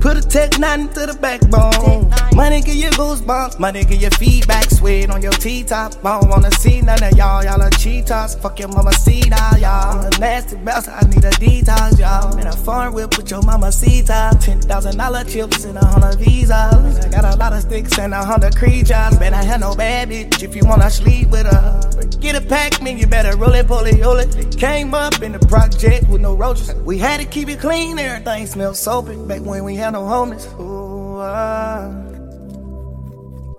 Put 0.00 0.16
a 0.16 0.22
tech 0.22 0.58
nine 0.58 0.88
to 0.88 1.06
the 1.06 1.16
backbone. 1.20 2.10
Money 2.34 2.60
give 2.60 2.74
you 2.74 2.90
goosebumps. 2.90 3.58
Money 3.58 3.84
give 3.84 4.02
you 4.02 4.10
feedback. 4.10 4.64
Sweat 4.70 5.10
on 5.10 5.22
your 5.22 5.32
T-top. 5.32 6.04
I 6.04 6.20
don't 6.20 6.30
wanna 6.30 6.50
see 6.50 6.80
none 6.80 7.02
of 7.02 7.16
y'all. 7.16 7.44
Y'all 7.44 7.62
are 7.62 7.70
cheaters. 7.70 8.34
Fuck 8.34 8.58
your 8.58 8.68
mama 8.68 8.92
seed 8.92 9.32
ah, 9.32 9.56
y'all. 9.58 10.00
I'm 10.00 10.12
a 10.12 10.18
nasty 10.18 10.56
bastard. 10.56 10.94
I 10.94 11.06
need 11.08 11.24
a 11.24 11.30
detox, 11.30 11.98
y'all. 11.98 12.36
In 12.38 12.46
a 12.46 12.52
farm 12.52 12.94
whip 12.94 13.16
with 13.16 13.30
your 13.30 13.42
mama 13.42 13.70
seed 13.70 14.06
top. 14.06 14.40
Ten 14.40 14.60
thousand 14.60 14.96
dollar 14.96 15.24
chips 15.24 15.64
and 15.64 15.76
a 15.78 15.84
hundred 15.84 16.18
visas. 16.18 16.52
I 16.52 17.08
got 17.10 17.24
a 17.24 17.36
lot 17.36 17.52
of 17.52 17.62
sticks 17.62 17.98
and 17.98 18.14
a 18.14 18.24
hundred 18.24 18.56
creatures. 18.56 19.18
Bet 19.18 19.32
I 19.32 19.42
had 19.42 19.60
no 19.60 19.74
bad 19.74 20.08
bitch 20.08 20.42
if 20.42 20.56
you 20.56 20.64
wanna 20.64 20.90
sleep 20.90 21.28
with 21.28 21.46
her. 21.46 21.80
Get 22.20 22.36
a 22.36 22.40
pack, 22.40 22.80
man, 22.80 22.98
you 22.98 23.08
better 23.08 23.36
roll 23.36 23.54
it, 23.54 23.66
pull 23.66 23.84
it, 23.84 24.00
roll 24.00 24.18
it. 24.18 24.56
Came 24.56 24.94
up 24.94 25.22
in 25.22 25.32
the 25.32 25.40
project 25.40 26.08
with 26.08 26.20
no 26.20 26.34
roaches. 26.34 26.72
We 26.84 26.96
had 26.96 27.18
to 27.18 27.26
keep 27.26 27.48
it 27.48 27.51
clean, 27.56 27.98
everything 27.98 28.46
smelled 28.46 28.76
soapy. 28.76 29.16
Back 29.26 29.42
when 29.42 29.64
we 29.64 29.76
had 29.76 29.92
no 29.92 30.02
homies. 30.02 30.46
Ooh, 30.60 31.20
ah. 31.20 31.90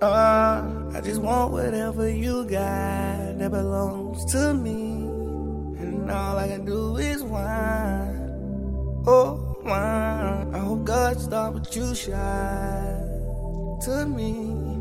Uh, 0.02 0.92
I 0.94 1.02
just 1.02 1.22
want 1.22 1.54
whatever 1.54 2.10
you 2.10 2.44
got 2.46 3.38
that 3.40 3.52
belongs 3.52 4.26
to 4.34 4.54
me. 4.54 4.74
And 5.80 6.12
all 6.12 6.38
I 6.38 6.48
can 6.48 6.66
do 6.66 6.98
is 6.98 7.24
whine. 7.24 9.04
Oh, 9.08 9.36
whine. 9.64 10.54
I 10.54 10.60
hope 10.60 10.84
God 10.84 11.20
stop 11.20 11.54
what 11.54 11.76
you 11.76 11.96
shine 11.96 13.10
to 13.86 14.06
me. 14.06 14.73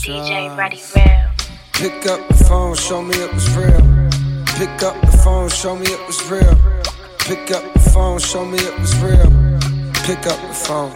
DJ 0.00 0.56
Ready 0.56 0.80
Real. 0.96 1.30
Pick 1.74 2.06
up 2.06 2.26
the 2.28 2.44
phone, 2.44 2.74
show 2.74 3.02
me 3.02 3.14
it 3.16 3.34
was 3.34 3.54
real. 3.54 3.82
Pick 4.56 4.82
up 4.82 4.98
the 5.02 5.20
phone, 5.22 5.50
show 5.50 5.76
me 5.76 5.84
it 5.84 6.06
was 6.06 6.24
real. 6.30 6.56
Pick 7.18 7.50
up 7.50 7.62
the 7.74 7.80
phone, 7.92 8.18
show 8.18 8.46
me 8.46 8.56
it 8.56 8.78
was 8.78 8.96
real. 9.02 9.28
Pick 10.04 10.26
up 10.26 10.40
the 10.48 10.54
phone. 10.54 10.90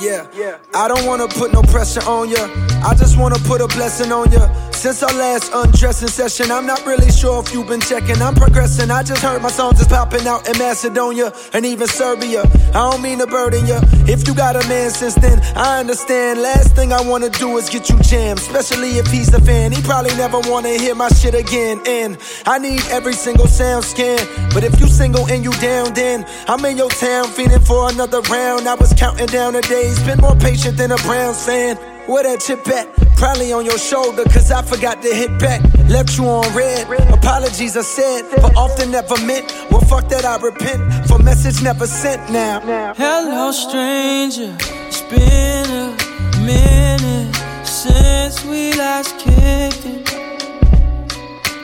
Yeah, 0.00 0.56
I 0.74 0.88
don't 0.88 1.04
wanna 1.04 1.28
put 1.28 1.52
no 1.52 1.60
pressure 1.60 2.00
on 2.08 2.30
ya. 2.30 2.48
I 2.82 2.94
just 2.96 3.18
wanna 3.18 3.38
put 3.40 3.60
a 3.60 3.68
blessing 3.68 4.10
on 4.10 4.32
ya. 4.32 4.48
Since 4.82 5.04
our 5.04 5.14
last 5.14 5.52
undressing 5.54 6.08
session, 6.08 6.50
I'm 6.50 6.66
not 6.66 6.84
really 6.84 7.12
sure 7.12 7.40
if 7.40 7.52
you've 7.52 7.68
been 7.68 7.80
checking. 7.80 8.20
I'm 8.20 8.34
progressing. 8.34 8.90
I 8.90 9.04
just 9.04 9.22
heard 9.22 9.40
my 9.40 9.48
songs 9.48 9.80
is 9.80 9.86
popping 9.86 10.26
out 10.26 10.48
in 10.48 10.58
Macedonia 10.58 11.32
and 11.52 11.64
even 11.64 11.86
Serbia. 11.86 12.42
I 12.74 12.90
don't 12.90 13.00
mean 13.00 13.20
to 13.20 13.28
burden 13.28 13.64
you. 13.64 13.78
If 14.12 14.26
you 14.26 14.34
got 14.34 14.56
a 14.56 14.68
man 14.68 14.90
since 14.90 15.14
then, 15.14 15.40
I 15.54 15.78
understand. 15.78 16.42
Last 16.42 16.74
thing 16.74 16.92
I 16.92 17.00
wanna 17.00 17.30
do 17.30 17.56
is 17.58 17.70
get 17.70 17.88
you 17.90 17.98
jammed, 18.00 18.40
especially 18.40 18.98
if 18.98 19.06
he's 19.06 19.32
a 19.32 19.40
fan. 19.40 19.70
He 19.70 19.80
probably 19.82 20.16
never 20.16 20.40
wanna 20.50 20.70
hear 20.70 20.96
my 20.96 21.10
shit 21.10 21.36
again. 21.36 21.80
And 21.86 22.18
I 22.44 22.58
need 22.58 22.82
every 22.90 23.14
single 23.14 23.46
sound 23.46 23.84
scan. 23.84 24.18
But 24.52 24.64
if 24.64 24.80
you 24.80 24.88
single 24.88 25.28
and 25.28 25.44
you 25.44 25.52
down, 25.60 25.94
then 25.94 26.26
I'm 26.48 26.64
in 26.64 26.76
your 26.76 26.90
town 26.90 27.28
feeling 27.28 27.60
for 27.60 27.88
another 27.88 28.20
round. 28.22 28.66
I 28.66 28.74
was 28.74 28.92
counting 28.94 29.28
down 29.28 29.52
the 29.52 29.60
days, 29.60 30.02
been 30.02 30.18
more 30.18 30.34
patient 30.34 30.76
than 30.76 30.90
a 30.90 30.96
Browns 31.06 31.46
fan. 31.46 31.91
Where 32.06 32.24
that 32.24 32.40
chip 32.40 32.66
at? 32.68 32.92
Probably 33.16 33.52
on 33.52 33.64
your 33.64 33.78
shoulder, 33.78 34.24
cause 34.24 34.50
I 34.50 34.62
forgot 34.62 35.00
to 35.02 35.14
hit 35.14 35.38
back. 35.38 35.62
Left 35.88 36.18
you 36.18 36.24
on 36.26 36.52
red. 36.54 36.90
Apologies 37.12 37.76
I 37.76 37.82
said, 37.82 38.22
but 38.42 38.56
often 38.56 38.90
never 38.90 39.16
meant. 39.24 39.46
Well, 39.70 39.82
fuck 39.82 40.08
that, 40.08 40.24
I 40.24 40.36
repent. 40.38 41.06
For 41.06 41.18
message 41.20 41.62
never 41.62 41.86
sent 41.86 42.32
now. 42.32 42.60
Hello, 42.96 43.52
stranger. 43.52 44.56
It's 44.88 45.02
been 45.02 45.70
a 45.70 45.96
minute 46.44 47.36
since 47.64 48.44
we 48.46 48.72
last 48.72 49.16
kicked 49.18 49.86
it. 49.86 50.12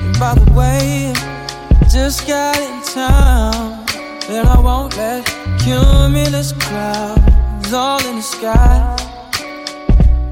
And 0.01 0.18
by 0.20 0.34
the 0.36 0.53
way, 0.53 1.12
just 1.91 2.28
got 2.28 2.57
in 2.57 2.82
town. 2.95 3.84
And 4.28 4.47
I 4.47 4.61
won't 4.61 4.97
let 4.97 5.26
cumulus 5.59 6.53
clouds 6.53 7.72
all 7.72 7.99
in 8.07 8.16
the 8.16 8.22
sky 8.22 9.08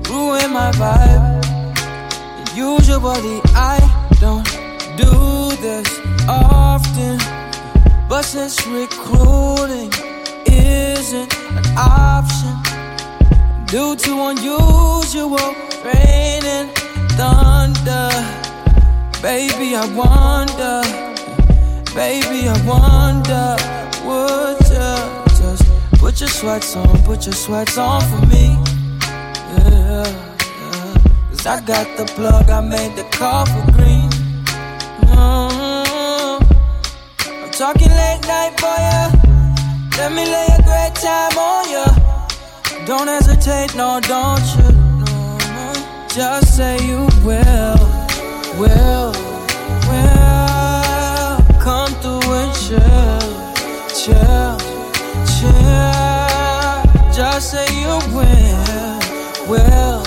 ruin 0.09 0.53
my 0.53 0.71
vibe. 0.73 1.45
Usually 2.55 3.41
I 3.55 3.79
don't 4.21 4.47
do 4.97 5.55
this 5.61 5.89
often, 6.29 7.19
but 8.09 8.23
since 8.23 8.67
recruiting 8.67 9.93
isn't 10.47 11.33
an 11.35 11.67
option 11.77 12.55
due 13.67 13.97
to 13.97 14.13
unusual 14.31 15.55
rain 15.85 16.43
and 16.57 16.71
thunder, 17.19 18.09
baby 19.21 19.77
I 19.77 19.85
wonder, 19.95 20.83
baby 21.95 22.49
I 22.49 22.57
wonder, 22.65 23.57
would 24.07 24.61
you 24.71 25.37
just 25.41 25.65
put 25.99 26.21
your 26.21 26.29
sweats 26.29 26.77
on, 26.77 27.03
put 27.03 27.27
your 27.27 27.35
sweats 27.35 27.77
on 27.77 28.01
for 28.03 28.27
me? 28.27 28.76
Yeah. 29.87 30.95
Cause 31.31 31.47
I 31.47 31.61
got 31.61 31.87
the 31.97 32.05
plug, 32.17 32.51
I 32.51 32.61
made 32.61 32.95
the 32.97 33.05
call 33.17 33.47
for 33.47 33.65
green. 33.73 34.11
Mm-hmm. 35.13 36.39
I'm 37.45 37.51
talking 37.51 37.93
late 38.03 38.25
night 38.27 38.55
for 38.61 38.77
ya. 38.89 39.03
Let 39.99 40.11
me 40.13 40.25
lay 40.35 40.49
a 40.59 40.63
great 40.69 40.95
time 41.07 41.37
on 41.39 41.65
ya. 41.75 41.87
Don't 42.85 43.09
hesitate, 43.09 43.75
no, 43.75 44.01
don't 44.01 44.47
you? 44.57 44.69
Just 46.17 46.57
say 46.57 46.77
you 46.87 47.01
will, 47.25 47.79
will, 48.61 49.13
will. 49.89 51.37
Come 51.67 51.93
through 52.03 52.33
and 52.41 52.53
chill, 52.63 53.27
chill, 54.01 54.57
chill. 55.35 57.13
Just 57.13 57.51
say 57.51 57.67
you 57.83 57.95
will 58.15 58.46
will, 59.49 60.03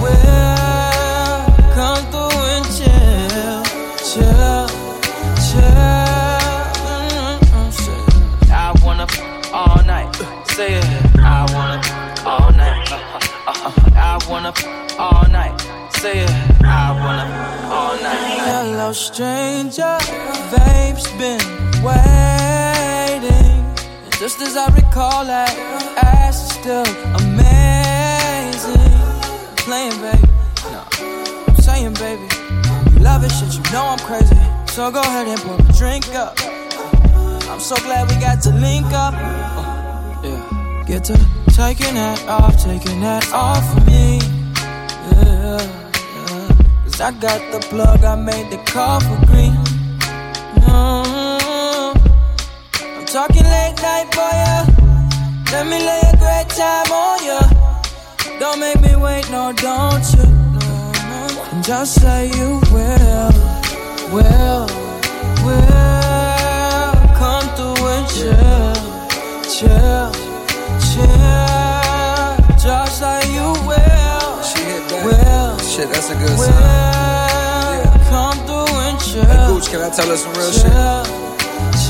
will 0.00 1.44
come 1.74 2.02
through 2.10 2.38
and 2.54 2.64
chill, 2.76 3.62
chill, 4.08 4.68
chill. 5.46 5.84
Mm-hmm. 7.52 8.52
I 8.52 8.72
wanna 8.82 9.06
all 9.52 9.82
night, 9.84 10.14
say 10.56 10.74
it. 10.74 10.84
I 11.18 11.46
wanna 11.54 11.78
all 12.26 12.50
night. 12.52 12.90
Uh, 12.90 12.96
uh, 13.46 13.60
uh, 13.66 13.90
I 13.94 14.18
wanna 14.28 14.52
all 14.98 15.28
night. 15.30 15.60
Say 15.98 16.20
it. 16.24 16.30
I 16.64 16.92
wanna 17.02 17.26
all 17.70 17.96
night. 18.02 18.40
Hello, 18.48 18.92
stranger. 18.92 19.98
Babe's 20.50 21.06
been 21.18 21.40
waiting. 21.82 23.62
Just 24.18 24.40
as 24.40 24.56
I 24.56 24.66
recall 24.74 25.24
that, 25.26 25.52
ass 26.02 26.44
is 26.44 26.52
still 26.56 26.86
amazing. 27.16 27.83
Playing, 29.64 29.98
baby. 30.02 30.28
No, 30.64 30.84
I'm 31.48 31.56
saying, 31.56 31.94
baby. 31.94 32.28
You 32.92 32.98
love 32.98 33.24
it, 33.24 33.30
shit. 33.30 33.54
You 33.54 33.62
know 33.72 33.86
I'm 33.86 33.98
crazy. 34.00 34.36
So 34.66 34.90
go 34.90 35.00
ahead 35.00 35.26
and 35.26 35.40
pour 35.40 35.56
a 35.56 35.72
drink 35.72 36.06
up. 36.14 36.38
I'm 37.48 37.60
so 37.60 37.74
glad 37.76 38.10
we 38.10 38.16
got 38.20 38.42
to 38.42 38.50
link 38.50 38.84
up. 38.92 39.14
Uh, 39.16 40.20
yeah. 40.22 40.84
Get 40.86 41.04
to 41.04 41.14
taking 41.48 41.94
that 41.94 42.22
off, 42.28 42.62
taking 42.62 43.00
that 43.00 43.32
off 43.32 43.64
of 43.74 43.86
me. 43.86 44.18
Yeah, 45.16 45.56
yeah. 45.56 46.48
Cause 46.84 47.00
I 47.00 47.12
got 47.12 47.40
the 47.50 47.60
plug, 47.70 48.04
I 48.04 48.16
made 48.16 48.50
the 48.50 48.58
call 48.70 49.00
for 49.00 49.16
green. 49.24 49.56
Mm-hmm. 50.60 51.96
I'm 52.98 53.06
talking 53.06 53.44
late 53.44 53.76
night 53.80 54.12
for 54.12 54.30
ya. 54.44 54.66
Let 55.52 55.66
me 55.66 55.78
lay 55.78 56.02
a 56.12 56.16
great 56.18 56.50
time 56.50 56.92
on 56.92 57.24
ya. 57.24 57.63
Don't 58.40 58.60
make 58.60 58.80
me 58.80 58.94
wait, 58.96 59.30
no, 59.30 59.52
don't 59.52 60.04
you? 60.14 60.24
No, 60.24 60.92
no. 61.10 61.46
And 61.52 61.64
just 61.64 62.00
say 62.00 62.26
you 62.28 62.60
will, 62.72 63.32
will, 64.12 64.66
will 65.44 66.92
come 67.16 67.46
through 67.56 67.86
and 67.94 68.06
chill, 68.14 68.74
chill, 69.54 70.10
chill. 70.88 72.58
Just 72.58 73.02
like 73.02 73.26
you 73.28 73.48
will, 73.68 75.04
will, 75.04 75.58
Shit, 75.58 75.88
that's 75.90 76.10
a 76.10 76.14
good 76.14 76.30
will 76.30 76.44
sign. 76.46 77.82
come 78.10 78.38
through 78.46 78.76
and 78.86 79.00
chill. 79.00 79.24
Hey, 79.24 79.46
Gooch, 79.48 79.68
can 79.70 79.80
I 79.80 79.90
tell 79.90 80.10
us 80.10 80.22
some 80.22 80.34
real 80.34 80.52
shit? 80.52 80.72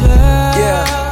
Yeah. 0.02 1.03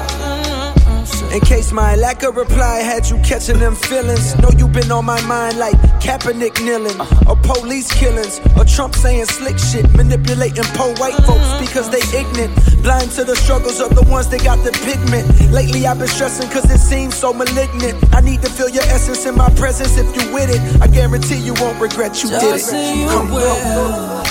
In 1.32 1.40
case 1.40 1.72
my 1.72 1.96
lack 1.96 2.22
of 2.24 2.36
reply 2.36 2.80
had 2.80 3.08
you 3.08 3.16
catching 3.24 3.58
them 3.58 3.74
feelings. 3.74 4.36
Know 4.38 4.50
you 4.58 4.68
been 4.68 4.92
on 4.92 5.06
my 5.06 5.18
mind 5.26 5.56
like 5.58 5.74
Kaepernick 6.04 6.60
kneeling, 6.62 7.00
or 7.26 7.36
police 7.36 7.90
killings, 7.90 8.38
or 8.56 8.64
Trump 8.66 8.94
saying 8.94 9.24
slick 9.24 9.58
shit, 9.58 9.90
manipulating 9.94 10.64
poor 10.76 10.92
white 10.96 11.16
folks 11.24 11.48
because 11.58 11.88
they 11.88 12.02
ignorant, 12.18 12.52
blind 12.82 13.10
to 13.12 13.24
the 13.24 13.34
struggles 13.34 13.80
of 13.80 13.94
the 13.94 14.02
ones 14.10 14.28
that 14.28 14.44
got 14.44 14.58
the 14.62 14.72
pigment. 14.84 15.24
Lately 15.50 15.86
I've 15.86 15.98
been 15.98 16.08
stressing 16.08 16.50
cause 16.50 16.70
it 16.70 16.78
seems 16.78 17.14
so 17.16 17.32
malignant. 17.32 17.96
I 18.14 18.20
need 18.20 18.42
to 18.42 18.50
feel 18.50 18.68
your 18.68 18.84
essence 18.84 19.24
in 19.24 19.34
my 19.34 19.48
presence 19.54 19.96
if 19.96 20.06
you 20.14 20.34
with 20.34 20.50
it. 20.50 20.60
I 20.82 20.86
guarantee 20.86 21.36
you 21.38 21.54
won't 21.54 21.80
regret 21.80 22.22
you 22.22 22.28
did 22.28 22.40
Just 22.42 22.68
say 22.68 22.92
it. 22.92 22.96
you 23.00 23.08
Come 23.08 23.30
will, 23.30 23.56
on. 23.56 24.22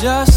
Just 0.00 0.29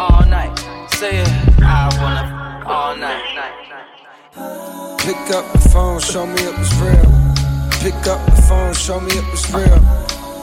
all 0.00 0.24
night. 0.24 0.56
Say 0.98 1.20
it. 1.20 1.28
I 1.60 1.84
wanna 2.00 2.24
all 2.66 2.96
night. 2.96 3.20
Pick 5.04 5.22
up 5.36 5.44
the 5.52 5.62
phone, 5.72 6.00
show 6.00 6.24
me 6.26 6.40
if 6.50 6.56
it's 6.62 6.74
real. 6.84 7.10
Pick 7.82 8.00
up 8.12 8.20
the 8.26 8.42
phone, 8.48 8.72
show 8.72 9.00
me 9.00 9.12
if 9.20 9.26
it's 9.34 9.46
real. 9.52 9.80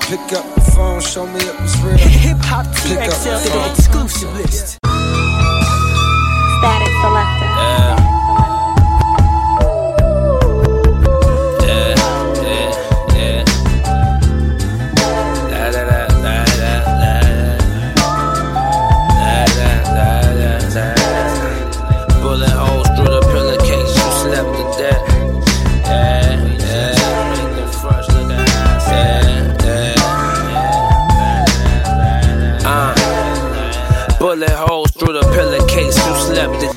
Pick 0.09 0.27
up 0.37 0.45
the 0.55 0.61
phone, 0.75 1.01
show 1.01 1.25
me 1.25 1.39
if 1.51 1.57
it's 1.61 1.77
real. 1.83 1.97
Hip 1.97 2.37
Hop 2.49 2.65
Pick 2.85 2.99
up 3.13 3.17
the 3.25 3.33
to 3.43 3.49
the 3.55 3.63
exclusive 3.71 4.33
list. 4.37 4.77
Statik 6.57 6.93
Selektah. 7.01 7.36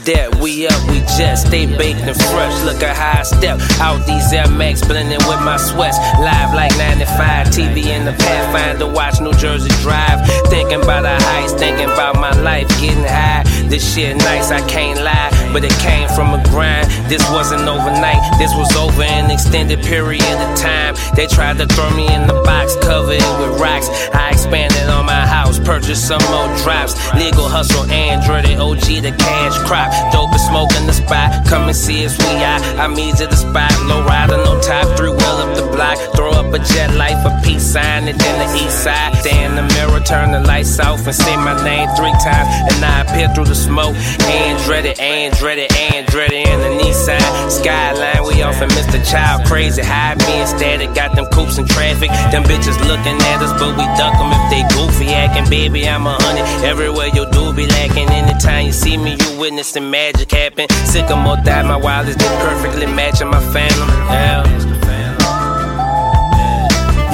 Death. 0.05 0.41
We 0.41 0.67
up, 0.67 0.89
we 0.89 1.00
jet, 1.21 1.37
stay 1.37 1.67
baked 1.67 2.01
and 2.01 2.17
fresh. 2.17 2.57
Look 2.65 2.83
at 2.83 2.97
how 2.97 3.21
I 3.21 3.23
step 3.23 3.61
out 3.81 4.07
these 4.07 4.33
Air 4.33 4.49
Max, 4.49 4.81
blending 4.87 5.21
with 5.29 5.43
my 5.45 5.59
sweats. 5.59 5.99
Live 6.19 6.55
like 6.55 6.73
95, 6.79 7.49
TV 7.49 7.87
in 7.87 8.05
the 8.05 8.13
Pathfinder, 8.13 8.87
watch 8.87 9.21
New 9.21 9.35
Jersey 9.35 9.71
Drive. 9.83 10.19
Thinking 10.49 10.83
about 10.83 11.03
the 11.03 11.17
heights, 11.29 11.53
thinking 11.53 11.91
about 11.91 12.17
my 12.17 12.33
life, 12.41 12.69
getting 12.81 13.05
high. 13.05 13.45
This 13.69 13.85
shit 13.95 14.17
nice, 14.17 14.51
I 14.51 14.67
can't 14.67 15.01
lie, 15.01 15.31
but 15.53 15.63
it 15.65 15.77
came 15.79 16.09
from 16.09 16.35
a 16.35 16.43
grind. 16.51 16.89
This 17.09 17.23
wasn't 17.31 17.69
overnight, 17.69 18.23
this 18.39 18.53
was 18.57 18.75
over 18.77 19.03
an 19.03 19.31
extended 19.31 19.81
period 19.83 20.23
of 20.25 20.59
time. 20.59 20.97
They 21.15 21.27
tried 21.27 21.59
to 21.59 21.67
throw 21.67 21.91
me 21.91 22.13
in 22.13 22.27
the 22.27 22.41
box, 22.43 22.75
cover 22.83 23.13
it 23.13 23.31
with 23.39 23.61
rocks. 23.61 23.89
I 24.15 24.31
expanded 24.31 24.89
on 24.89 25.07
my 25.07 25.27
house, 25.27 25.59
purchased 25.61 26.09
some 26.09 26.23
more 26.35 26.51
drops. 26.65 26.95
Legal 27.15 27.47
hustle, 27.47 27.85
Android, 27.91 28.47
and 28.47 28.61
OG, 28.61 29.03
the 29.07 29.15
cash 29.19 29.57
crop. 29.69 29.91
Dope 30.13 30.33
and 30.33 30.41
smoke 30.41 30.73
in 30.81 30.87
the 30.87 30.93
spot, 31.11 31.45
come 31.47 31.67
and 31.67 31.77
see 31.77 32.07
us, 32.07 32.17
we 32.19 32.31
out. 32.47 32.63
I 32.79 32.87
meet 32.87 33.17
to 33.17 33.27
the 33.27 33.35
spot, 33.35 33.73
low 33.91 34.05
rider, 34.07 34.37
no 34.37 34.61
top, 34.61 34.87
three 34.97 35.11
wheel 35.11 35.37
up 35.43 35.57
the 35.57 35.67
block. 35.75 35.99
Throw 36.15 36.31
up 36.31 36.55
a 36.55 36.59
jet 36.59 36.95
light 36.95 37.19
for 37.23 37.35
peace 37.43 37.67
sign, 37.67 38.07
and 38.07 38.19
then 38.19 38.35
the 38.39 38.49
east 38.63 38.85
side. 38.85 39.17
Stay 39.19 39.45
in 39.45 39.57
the 39.57 39.67
mirror, 39.75 39.99
turn 40.01 40.31
the 40.31 40.41
lights 40.41 40.79
off, 40.79 41.05
and 41.07 41.15
say 41.15 41.37
my 41.37 41.57
name 41.65 41.89
three 41.99 42.15
times. 42.23 42.47
And 42.71 42.85
I 42.85 43.03
appear 43.03 43.29
through 43.35 43.51
the 43.51 43.59
smoke. 43.59 43.97
Andretti, 44.31 44.95
Andretti, 44.95 45.67
Andretti, 45.67 46.47
and 46.47 46.63
the 46.63 46.71
Nissan 46.79 47.51
Skyline. 47.51 48.23
We 48.27 48.43
off 48.43 48.63
and 48.63 48.71
Mr. 48.73 49.03
Child 49.03 49.47
crazy. 49.47 49.83
High 49.83 50.15
being 50.27 50.47
static, 50.47 50.95
got 50.95 51.17
them 51.17 51.27
coops 51.35 51.59
in 51.59 51.67
traffic. 51.67 52.11
Them 52.31 52.45
bitches 52.45 52.79
looking 52.87 53.19
at 53.33 53.43
us, 53.43 53.53
but 53.59 53.75
we 53.75 53.85
duck 53.99 54.15
them 54.15 54.31
if 54.31 54.45
they 54.53 54.63
goofy 54.75 55.11
acting. 55.11 55.49
Baby, 55.51 55.89
I'm 55.89 56.07
a 56.07 56.15
hundred. 56.23 56.47
Everywhere 56.65 57.09
you 57.09 57.27
do 57.33 57.53
be 57.53 57.67
lacking. 57.67 58.09
Anytime 58.11 58.67
you 58.67 58.73
see 58.73 58.97
me, 58.97 59.17
you 59.19 59.39
witnessing 59.39 59.91
magic 59.91 60.31
happen. 60.31 60.67
Sycamore 60.91 61.37
die, 61.45 61.63
my 61.63 61.77
wildest 61.77 62.19
did 62.19 62.27
perfectly 62.41 62.85
matching 62.85 63.29
my 63.29 63.39
phantom. 63.55 63.87
Yeah. 64.11 64.43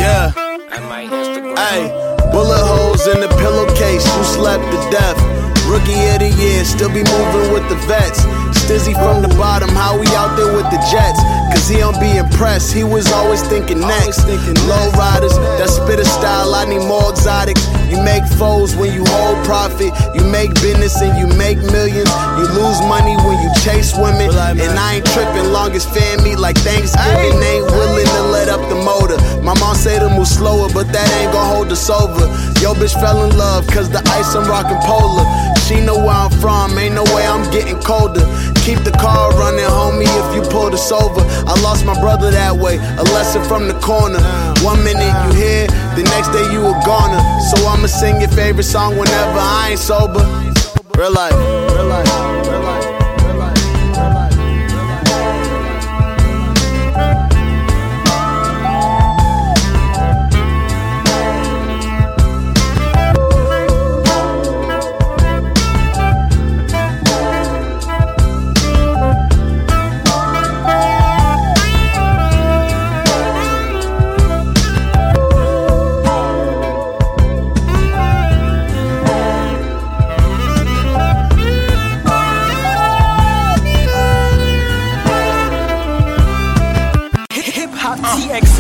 Yeah. 0.01 0.33
Hey, 1.53 1.93
bullet 2.33 2.65
holes 2.65 3.07
in 3.07 3.21
the 3.21 3.29
pillowcase, 3.37 4.01
you 4.17 4.25
slept 4.25 4.65
to 4.73 4.79
death. 4.91 5.21
Rookie 5.69 5.93
of 6.09 6.25
the 6.25 6.33
year, 6.41 6.65
still 6.65 6.89
be 6.89 7.05
moving 7.05 7.53
with 7.53 7.69
the 7.69 7.77
vets. 7.85 8.25
Stizzy 8.57 8.95
from 8.97 9.21
the 9.21 9.29
bottom, 9.37 9.69
how 9.69 10.01
we 10.01 10.07
out 10.17 10.37
there 10.41 10.57
with 10.57 10.71
the 10.73 10.81
Jets? 10.89 11.21
Cause 11.53 11.69
he 11.69 11.77
don't 11.77 12.01
be 12.01 12.17
impressed, 12.17 12.73
he 12.73 12.83
was 12.83 13.13
always 13.13 13.43
thinking 13.43 13.81
next. 13.81 14.25
Low 14.25 14.91
riders, 14.97 15.36
that 15.36 15.36
spitter 15.36 15.36
style, 15.36 15.36
I 16.57 16.65
need 16.65 16.81
more 16.89 17.11
exotics. 17.13 17.61
You 17.93 18.01
make 18.03 18.25
foes 18.41 18.75
when 18.75 18.93
you 18.93 19.05
hold 19.07 19.45
profit. 19.45 19.93
You 20.17 20.25
make 20.25 20.55
business 20.65 20.97
and 21.03 21.13
you 21.21 21.29
make 21.37 21.59
millions. 21.71 22.09
You 22.41 22.45
lose 22.57 22.81
money 22.89 23.15
when 23.21 23.37
you 23.45 23.51
chase 23.61 23.93
women. 23.95 24.33
And 24.33 24.73
I 24.79 24.97
ain't 24.97 25.07
tripping, 25.13 25.53
long 25.53 25.73
as 25.77 25.85
fan 25.85 26.25
meet 26.25 26.39
like 26.39 26.57
Thanksgiving. 26.65 27.37
Ain't 27.37 27.67
willing 27.69 28.07
to 28.09 28.23
let 28.33 28.49
up 28.49 28.65
the 28.73 28.75
motor. 28.81 29.21
My 29.45 29.55
mom 29.61 29.77
say 29.77 29.99
to 29.99 30.09
move 30.09 30.27
slower, 30.27 30.69
but 30.73 30.89
that 30.97 31.09
ain't 31.21 31.33
gon' 31.33 31.47
hold 31.55 31.71
us 31.71 31.91
over. 31.91 32.27
Yo, 32.65 32.73
bitch 32.75 32.97
fell 32.99 33.23
in 33.29 33.37
love, 33.37 33.67
cause 33.69 33.91
the 33.91 34.01
ice 34.17 34.35
I'm 34.35 34.49
rockin' 34.49 34.81
polar. 34.89 35.29
She 35.69 35.81
know 35.81 35.99
where 35.99 36.17
I'm 36.25 36.31
from, 36.41 36.79
ain't 36.79 36.95
no 36.95 37.05
way 37.15 37.27
I'm 37.27 37.45
getting 37.51 37.79
colder. 37.83 38.25
Keep 38.67 38.83
the 38.83 38.91
car 38.91 39.31
running, 39.39 39.65
homie, 39.65 40.11
if 40.11 40.35
you 40.35 40.43
pull 40.51 40.71
this 40.71 40.91
over. 40.91 41.21
I 41.47 41.55
lost 41.63 41.87
my 41.87 41.95
brother 42.01 42.33
that 42.33 42.53
way, 42.53 42.79
a 42.79 43.05
lesson 43.15 43.45
from 43.45 43.69
the 43.69 43.79
corner. 43.79 44.19
One 44.67 44.83
minute 44.83 45.07
you 45.07 45.39
here, 45.39 45.67
the 45.95 46.03
next 46.03 46.35
day 46.35 46.43
you 46.51 46.67
a 46.67 46.75
goner. 46.85 47.23
So 47.47 47.65
I'ma 47.65 47.87
sing 47.87 48.21
your 48.21 48.31
favorite 48.31 48.65
song 48.65 48.99
whenever 48.99 49.39
I 49.39 49.69
ain't 49.71 49.79
sober. 49.79 50.19
Real 50.99 51.13
life, 51.13 51.33
real 51.77 51.87
life, 51.87 52.11
real 52.49 52.61
life. 52.63 52.76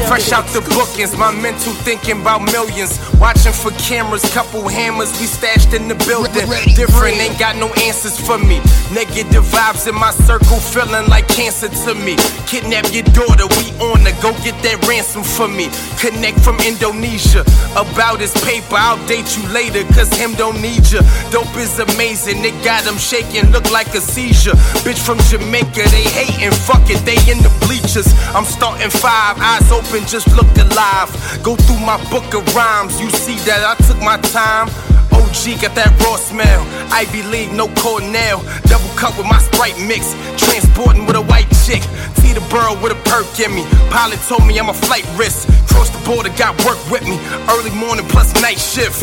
Fresh 0.06 0.30
out 0.30 0.46
the 0.54 0.60
bookings, 0.70 1.16
my 1.16 1.32
mental 1.34 1.72
thinking 1.82 2.20
about 2.20 2.42
millions. 2.52 3.00
Watching 3.18 3.52
for 3.52 3.72
cameras, 3.72 4.22
couple 4.32 4.62
hammers 4.68 5.10
we 5.18 5.26
stashed 5.26 5.74
in 5.74 5.88
the 5.88 5.96
building. 6.06 6.46
Different, 6.76 7.18
ain't 7.18 7.38
got 7.38 7.56
no 7.56 7.66
answers 7.82 8.14
for 8.14 8.38
me. 8.38 8.62
Negative 8.94 9.42
vibes 9.42 9.88
in 9.88 9.94
my 9.94 10.12
circle, 10.12 10.62
feeling 10.62 11.08
like 11.08 11.26
cancer 11.26 11.68
to 11.68 11.94
me. 11.94 12.14
Kidnap 12.46 12.86
your 12.94 13.02
daughter, 13.10 13.50
we 13.58 13.74
on 13.82 14.06
to 14.06 14.12
go 14.22 14.30
get 14.46 14.54
that 14.62 14.78
ransom 14.86 15.24
for 15.24 15.48
me. 15.48 15.66
Connect 15.98 16.38
from 16.38 16.60
Indonesia. 16.62 17.42
About 17.74 18.20
his 18.20 18.32
paper, 18.46 18.78
I'll 18.78 19.00
date 19.10 19.26
you 19.36 19.42
later, 19.50 19.82
cause 19.92 20.12
him 20.14 20.34
don't 20.34 20.62
need 20.62 20.86
you. 20.92 21.02
Dope 21.34 21.56
is 21.58 21.78
amazing, 21.80 22.44
it 22.44 22.54
got 22.62 22.86
him 22.86 22.96
shaking, 22.96 23.50
look 23.50 23.70
like 23.72 23.90
a 23.98 24.00
seizure. 24.00 24.54
Bitch 24.86 25.02
from 25.02 25.18
Jamaica, 25.26 25.82
they 25.90 26.06
hating, 26.14 26.54
fuck 26.62 26.86
it, 26.86 27.02
they 27.02 27.18
in 27.26 27.42
the 27.42 27.50
bleachers. 27.66 28.06
I'm 28.36 28.44
starting 28.44 28.90
five, 28.90 29.40
eyes 29.40 29.66
open, 29.72 29.95
just 30.04 30.28
looked 30.36 30.58
alive. 30.58 31.08
Go 31.42 31.56
through 31.56 31.80
my 31.80 31.96
book 32.10 32.34
of 32.34 32.44
rhymes, 32.54 33.00
you 33.00 33.08
see 33.10 33.36
that 33.48 33.64
I 33.64 33.74
took 33.86 33.96
my 34.02 34.18
time. 34.28 34.68
OG 35.14 35.62
got 35.62 35.72
that 35.78 35.94
raw 36.04 36.16
smell. 36.16 36.60
Ivy 36.92 37.22
League, 37.24 37.52
no 37.52 37.68
Cornell. 37.80 38.44
Double 38.68 38.92
cup 39.00 39.16
with 39.16 39.26
my 39.26 39.38
Sprite 39.38 39.78
mix. 39.80 40.12
Transporting 40.36 41.06
with 41.06 41.16
a 41.16 41.22
white 41.22 41.48
chick. 41.64 41.80
T 42.20 42.36
the 42.36 42.44
burrow 42.52 42.76
with 42.82 42.92
a 42.92 43.00
perk 43.08 43.28
in 43.40 43.54
me. 43.54 43.64
Pilot 43.88 44.20
told 44.28 44.44
me 44.44 44.58
I'm 44.58 44.68
a 44.68 44.76
flight 44.76 45.06
risk. 45.16 45.48
Cross 45.72 45.90
the 45.96 46.02
border, 46.04 46.30
got 46.36 46.52
work 46.68 46.78
with 46.90 47.08
me. 47.08 47.16
Early 47.48 47.72
morning 47.72 48.04
plus 48.08 48.34
night 48.42 48.60
shift. 48.60 49.00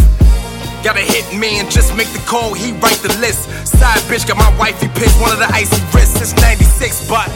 Got 0.84 0.98
a 0.98 1.06
hit 1.06 1.26
man, 1.40 1.70
just 1.72 1.96
make 1.96 2.12
the 2.12 2.22
call, 2.28 2.54
he 2.54 2.74
write 2.84 3.00
the 3.00 3.14
list. 3.24 3.48
Side 3.66 4.04
bitch 4.12 4.28
got 4.28 4.36
my 4.36 4.52
wifey 4.60 4.90
pissed, 5.00 5.16
one 5.22 5.32
of 5.32 5.40
the 5.40 5.48
icy 5.48 5.80
wrists 5.96 6.20
since 6.20 6.36
96, 6.42 7.08
but 7.08 7.28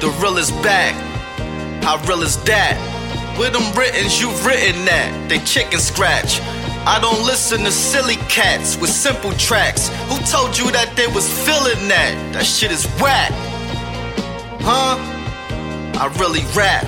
the 0.00 0.10
real 0.20 0.36
is 0.38 0.50
back. 0.60 1.13
How 1.84 2.02
real 2.08 2.22
is 2.22 2.42
that? 2.44 2.80
With 3.38 3.52
them 3.52 3.76
writtens, 3.76 4.18
you've 4.18 4.46
written 4.46 4.86
that. 4.86 5.28
They 5.28 5.38
chicken 5.40 5.78
scratch. 5.78 6.40
I 6.86 6.98
don't 6.98 7.26
listen 7.26 7.60
to 7.64 7.70
silly 7.70 8.16
cats 8.28 8.78
with 8.78 8.88
simple 8.88 9.32
tracks. 9.32 9.88
Who 10.08 10.16
told 10.24 10.56
you 10.56 10.70
that 10.72 10.96
they 10.96 11.06
was 11.08 11.28
feeling 11.44 11.88
that? 11.88 12.32
That 12.32 12.46
shit 12.46 12.72
is 12.72 12.86
whack. 12.98 13.32
Huh? 14.62 14.96
I 16.00 16.06
really 16.18 16.40
rap. 16.56 16.84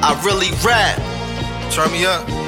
I 0.00 0.14
really 0.24 0.52
rap. 0.64 1.02
Turn 1.72 1.90
me 1.90 2.06
up. 2.06 2.45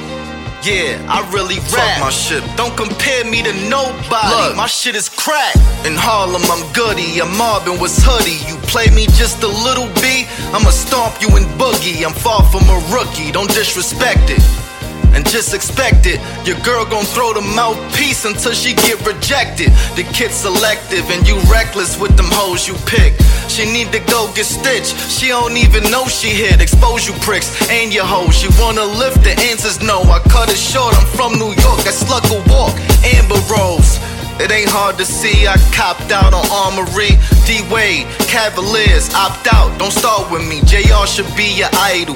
Yeah, 0.62 0.98
I 1.09 1.22
really 1.32 1.59
rap. 1.72 2.01
my 2.01 2.10
shit. 2.10 2.43
Don't 2.56 2.76
compare 2.76 3.24
me 3.24 3.43
to 3.43 3.52
nobody. 3.70 4.35
Look. 4.35 4.56
my 4.56 4.66
shit 4.66 4.97
is 4.97 5.09
crack. 5.09 5.55
In 5.86 5.94
Harlem, 5.94 6.43
I'm 6.51 6.64
goody. 6.72 7.20
I'm 7.22 7.30
Marvin 7.39 7.78
with 7.80 7.94
hoodie. 8.02 8.43
You 8.48 8.56
play 8.66 8.90
me 8.90 9.06
just 9.14 9.43
a 9.43 9.48
little 9.48 9.86
B, 10.02 10.26
I'ma 10.52 10.70
stomp 10.70 11.22
you 11.22 11.28
in 11.36 11.44
boogie. 11.59 12.05
I'm 12.05 12.12
far 12.12 12.43
from 12.51 12.68
a 12.68 12.78
rookie. 12.90 13.30
Don't 13.30 13.51
disrespect 13.55 14.30
it. 14.30 14.67
And 15.14 15.26
just 15.26 15.55
expect 15.55 16.06
it. 16.06 16.20
Your 16.47 16.59
girl 16.60 16.85
gon' 16.85 17.05
throw 17.05 17.32
the 17.32 17.40
mouthpiece 17.40 18.24
until 18.24 18.52
she 18.52 18.74
get 18.74 18.98
rejected. 19.06 19.70
The 19.97 20.05
kid's 20.12 20.35
selective 20.35 21.09
and 21.10 21.26
you 21.26 21.39
reckless 21.51 21.98
with 21.98 22.16
them 22.16 22.30
hoes 22.30 22.68
you 22.68 22.74
pick. 22.86 23.14
She 23.48 23.64
need 23.64 23.90
to 23.93 24.01
go 24.01 24.30
get 24.35 24.47
stitched. 24.47 24.94
She 25.10 25.28
don't 25.28 25.56
even 25.56 25.90
know 25.90 26.06
she 26.06 26.28
hit. 26.28 26.60
Expose 26.60 27.06
you 27.06 27.14
pricks 27.24 27.51
and 27.70 27.93
your 27.93 28.05
hoes. 28.05 28.36
She 28.36 28.48
wanna 28.60 28.85
lift 28.85 29.24
the 29.24 29.35
answers 29.51 29.82
no. 29.82 30.02
I 30.02 30.20
cut 30.30 30.48
it 30.51 30.60
short. 30.60 30.94
I'm 30.94 31.06
from 31.16 31.39
New 31.39 31.52
York. 31.64 31.80
I 31.89 31.93
slug 31.93 32.24
a 32.30 32.39
walk. 32.51 32.76
Amber 33.02 33.40
Rose. 33.51 33.98
It 34.40 34.52
ain't 34.52 34.70
hard 34.70 34.97
to 34.98 35.05
see, 35.05 35.48
I 35.48 35.56
copped 35.74 36.12
out 36.12 36.32
on 36.32 36.47
Armory. 36.47 37.18
D 37.44 37.59
Wade, 37.74 38.06
Cavaliers, 38.30 39.12
opt 39.12 39.52
out. 39.52 39.76
Don't 39.80 39.90
start 39.90 40.30
with 40.30 40.47
me. 40.47 40.60
JR 40.62 41.06
should 41.06 41.26
be 41.35 41.59
your 41.59 41.70
idol. 41.74 42.14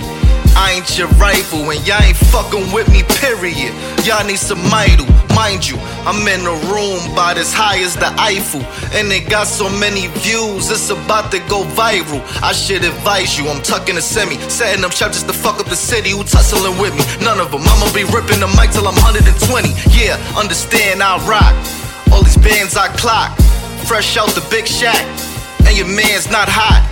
I 0.57 0.77
ain't 0.77 0.99
your 0.99 1.09
rival, 1.17 1.71
and 1.71 1.81
y'all 1.87 2.03
ain't 2.03 2.17
fucking 2.17 2.73
with 2.73 2.89
me, 2.93 3.03
period. 3.21 3.73
Y'all 4.05 4.25
need 4.27 4.39
some 4.39 4.61
idol. 4.69 5.07
Mind 5.35 5.65
you, 5.65 5.81
I'm 6.05 6.21
in 6.29 6.45
a 6.45 6.57
room 6.69 7.01
about 7.13 7.39
as 7.39 7.53
high 7.53 7.81
as 7.81 7.97
the 7.97 8.13
Eiffel. 8.21 8.61
And 8.93 9.09
it 9.09 9.31
got 9.31 9.47
so 9.47 9.71
many 9.81 10.09
views, 10.21 10.69
it's 10.71 10.91
about 10.91 11.33
to 11.33 11.39
go 11.49 11.65
viral. 11.73 12.21
I 12.43 12.53
should 12.53 12.85
advise 12.85 13.39
you, 13.39 13.49
I'm 13.49 13.63
tucking 13.63 13.97
a 13.97 14.03
semi. 14.03 14.37
Setting 14.53 14.85
up 14.85 14.93
shop 14.93 15.13
just 15.13 15.27
to 15.29 15.33
fuck 15.33 15.59
up 15.59 15.67
the 15.67 15.77
city. 15.77 16.11
Who 16.11 16.25
tussling 16.25 16.77
with 16.77 16.93
me? 16.93 17.05
None 17.25 17.41
of 17.41 17.51
them. 17.51 17.65
I'ma 17.65 17.89
be 17.95 18.05
ripping 18.05 18.41
the 18.45 18.51
mic 18.61 18.77
till 18.77 18.87
I'm 18.87 18.99
120. 19.01 19.73
Yeah, 19.97 20.21
understand, 20.37 21.03
I 21.03 21.17
rock. 21.25 21.57
All 22.13 22.23
these 22.23 22.37
bands 22.37 22.77
I 22.77 22.89
clock. 23.01 23.33
Fresh 23.89 24.17
out 24.17 24.29
the 24.37 24.45
big 24.51 24.67
shack. 24.67 25.01
And 25.65 25.77
your 25.77 25.89
man's 25.89 26.29
not 26.29 26.49
hot. 26.49 26.85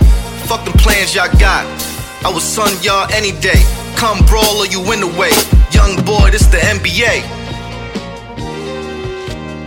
Fuck 0.49 0.65
them 0.65 0.73
plans 0.81 1.13
y'all 1.13 1.29
got. 1.37 1.90
I 2.23 2.31
would 2.31 2.41
son 2.43 2.71
y'all 2.83 3.11
any 3.11 3.31
day. 3.39 3.61
Come 3.95 4.23
brawl 4.25 4.57
or 4.57 4.67
you 4.67 4.79
in 4.93 4.99
the 4.99 5.07
way. 5.07 5.31
Young 5.71 5.95
boy, 6.05 6.29
this 6.31 6.45
the 6.47 6.57
NBA. 6.57 7.23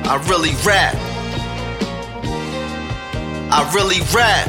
I 0.06 0.16
really 0.28 0.54
rap. 0.64 0.94
I 3.50 3.70
really 3.74 4.00
rap. 4.14 4.46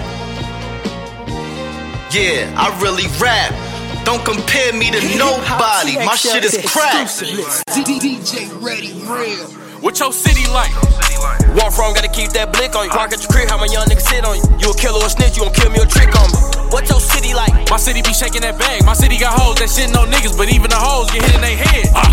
Yeah, 2.13 2.53
I 2.57 2.79
really 2.81 3.07
rap. 3.19 3.53
Don't 4.05 4.23
compare 4.23 4.71
me 4.73 4.91
to 4.91 5.01
nobody. 5.17 5.97
My 6.05 6.15
shit 6.15 6.43
is 6.45 6.57
crack. 6.71 7.07
DJ 7.07 8.49
Ready 8.61 8.93
Real. 9.07 9.64
What 9.81 9.99
your 9.99 10.13
city 10.13 10.47
like? 10.51 10.71
Walk 11.55 11.75
wrong, 11.77 11.93
gotta 11.95 12.11
keep 12.11 12.31
that 12.31 12.51
blick 12.51 12.75
on 12.75 12.87
you. 12.87 12.95
Park 12.95 13.11
at 13.11 13.19
your 13.19 13.31
crib, 13.31 13.49
how 13.49 13.57
my 13.57 13.67
young 13.67 13.87
nigga 13.87 14.03
sit 14.03 14.23
on 14.23 14.39
you. 14.39 14.45
You 14.59 14.71
a 14.71 14.77
killer 14.77 14.99
or 14.99 15.07
a 15.07 15.11
snitch, 15.11 15.35
you 15.35 15.43
gon' 15.43 15.53
kill 15.55 15.71
me 15.71 15.79
or 15.83 15.89
trick 15.89 16.11
on 16.15 16.27
me. 16.31 16.39
What 16.71 16.87
your 16.87 16.99
city 16.99 17.35
like? 17.35 17.51
My 17.69 17.77
city 17.77 18.01
be 18.01 18.13
shaking 18.15 18.41
that 18.47 18.55
bag. 18.59 18.83
My 18.87 18.95
city 18.95 19.19
got 19.19 19.35
hoes 19.35 19.59
that 19.59 19.67
shitting 19.67 19.95
on 19.95 20.07
niggas, 20.11 20.35
but 20.37 20.47
even 20.47 20.71
the 20.71 20.79
hoes 20.79 21.11
get 21.11 21.23
hit 21.27 21.35
in 21.35 21.43
their 21.43 21.59
head. 21.59 21.87
Ah. 21.95 22.07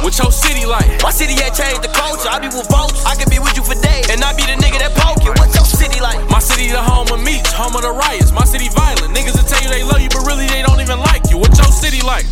What 0.00 0.16
your 0.16 0.32
city 0.32 0.64
like? 0.64 0.88
My 1.04 1.12
city 1.12 1.36
ain't 1.36 1.52
changed 1.52 1.84
the 1.84 1.92
culture. 1.92 2.28
I 2.28 2.40
be 2.40 2.48
with 2.48 2.68
folks. 2.68 3.04
I 3.04 3.16
can 3.16 3.28
be 3.28 3.36
with 3.36 3.52
you 3.56 3.64
for 3.64 3.76
days, 3.76 4.08
and 4.08 4.24
I 4.24 4.32
be 4.32 4.44
the 4.48 4.56
nigga 4.56 4.80
that 4.80 4.96
poke 4.96 5.24
you. 5.24 5.32
What 5.36 5.52
your 5.52 5.68
city 5.68 6.00
like? 6.00 6.20
My 6.32 6.40
city 6.40 6.72
the 6.72 6.80
home 6.80 7.08
of 7.12 7.20
meats, 7.20 7.52
home 7.52 7.76
of 7.76 7.84
the 7.84 7.92
riots. 7.92 8.32
My 8.32 8.44
city 8.44 8.72
violent. 8.72 9.12
Niggas 9.12 9.36
will 9.36 9.48
tell 9.48 9.60
you 9.60 9.68
they 9.68 9.84
love 9.84 10.00
you, 10.00 10.08
but 10.08 10.24
really 10.24 10.48
they 10.48 10.64
don't 10.64 10.80
even 10.80 11.00
like 11.00 11.28
you. 11.28 11.36
What 11.36 11.52
your 11.56 11.68
city 11.68 12.00
like? 12.00 12.24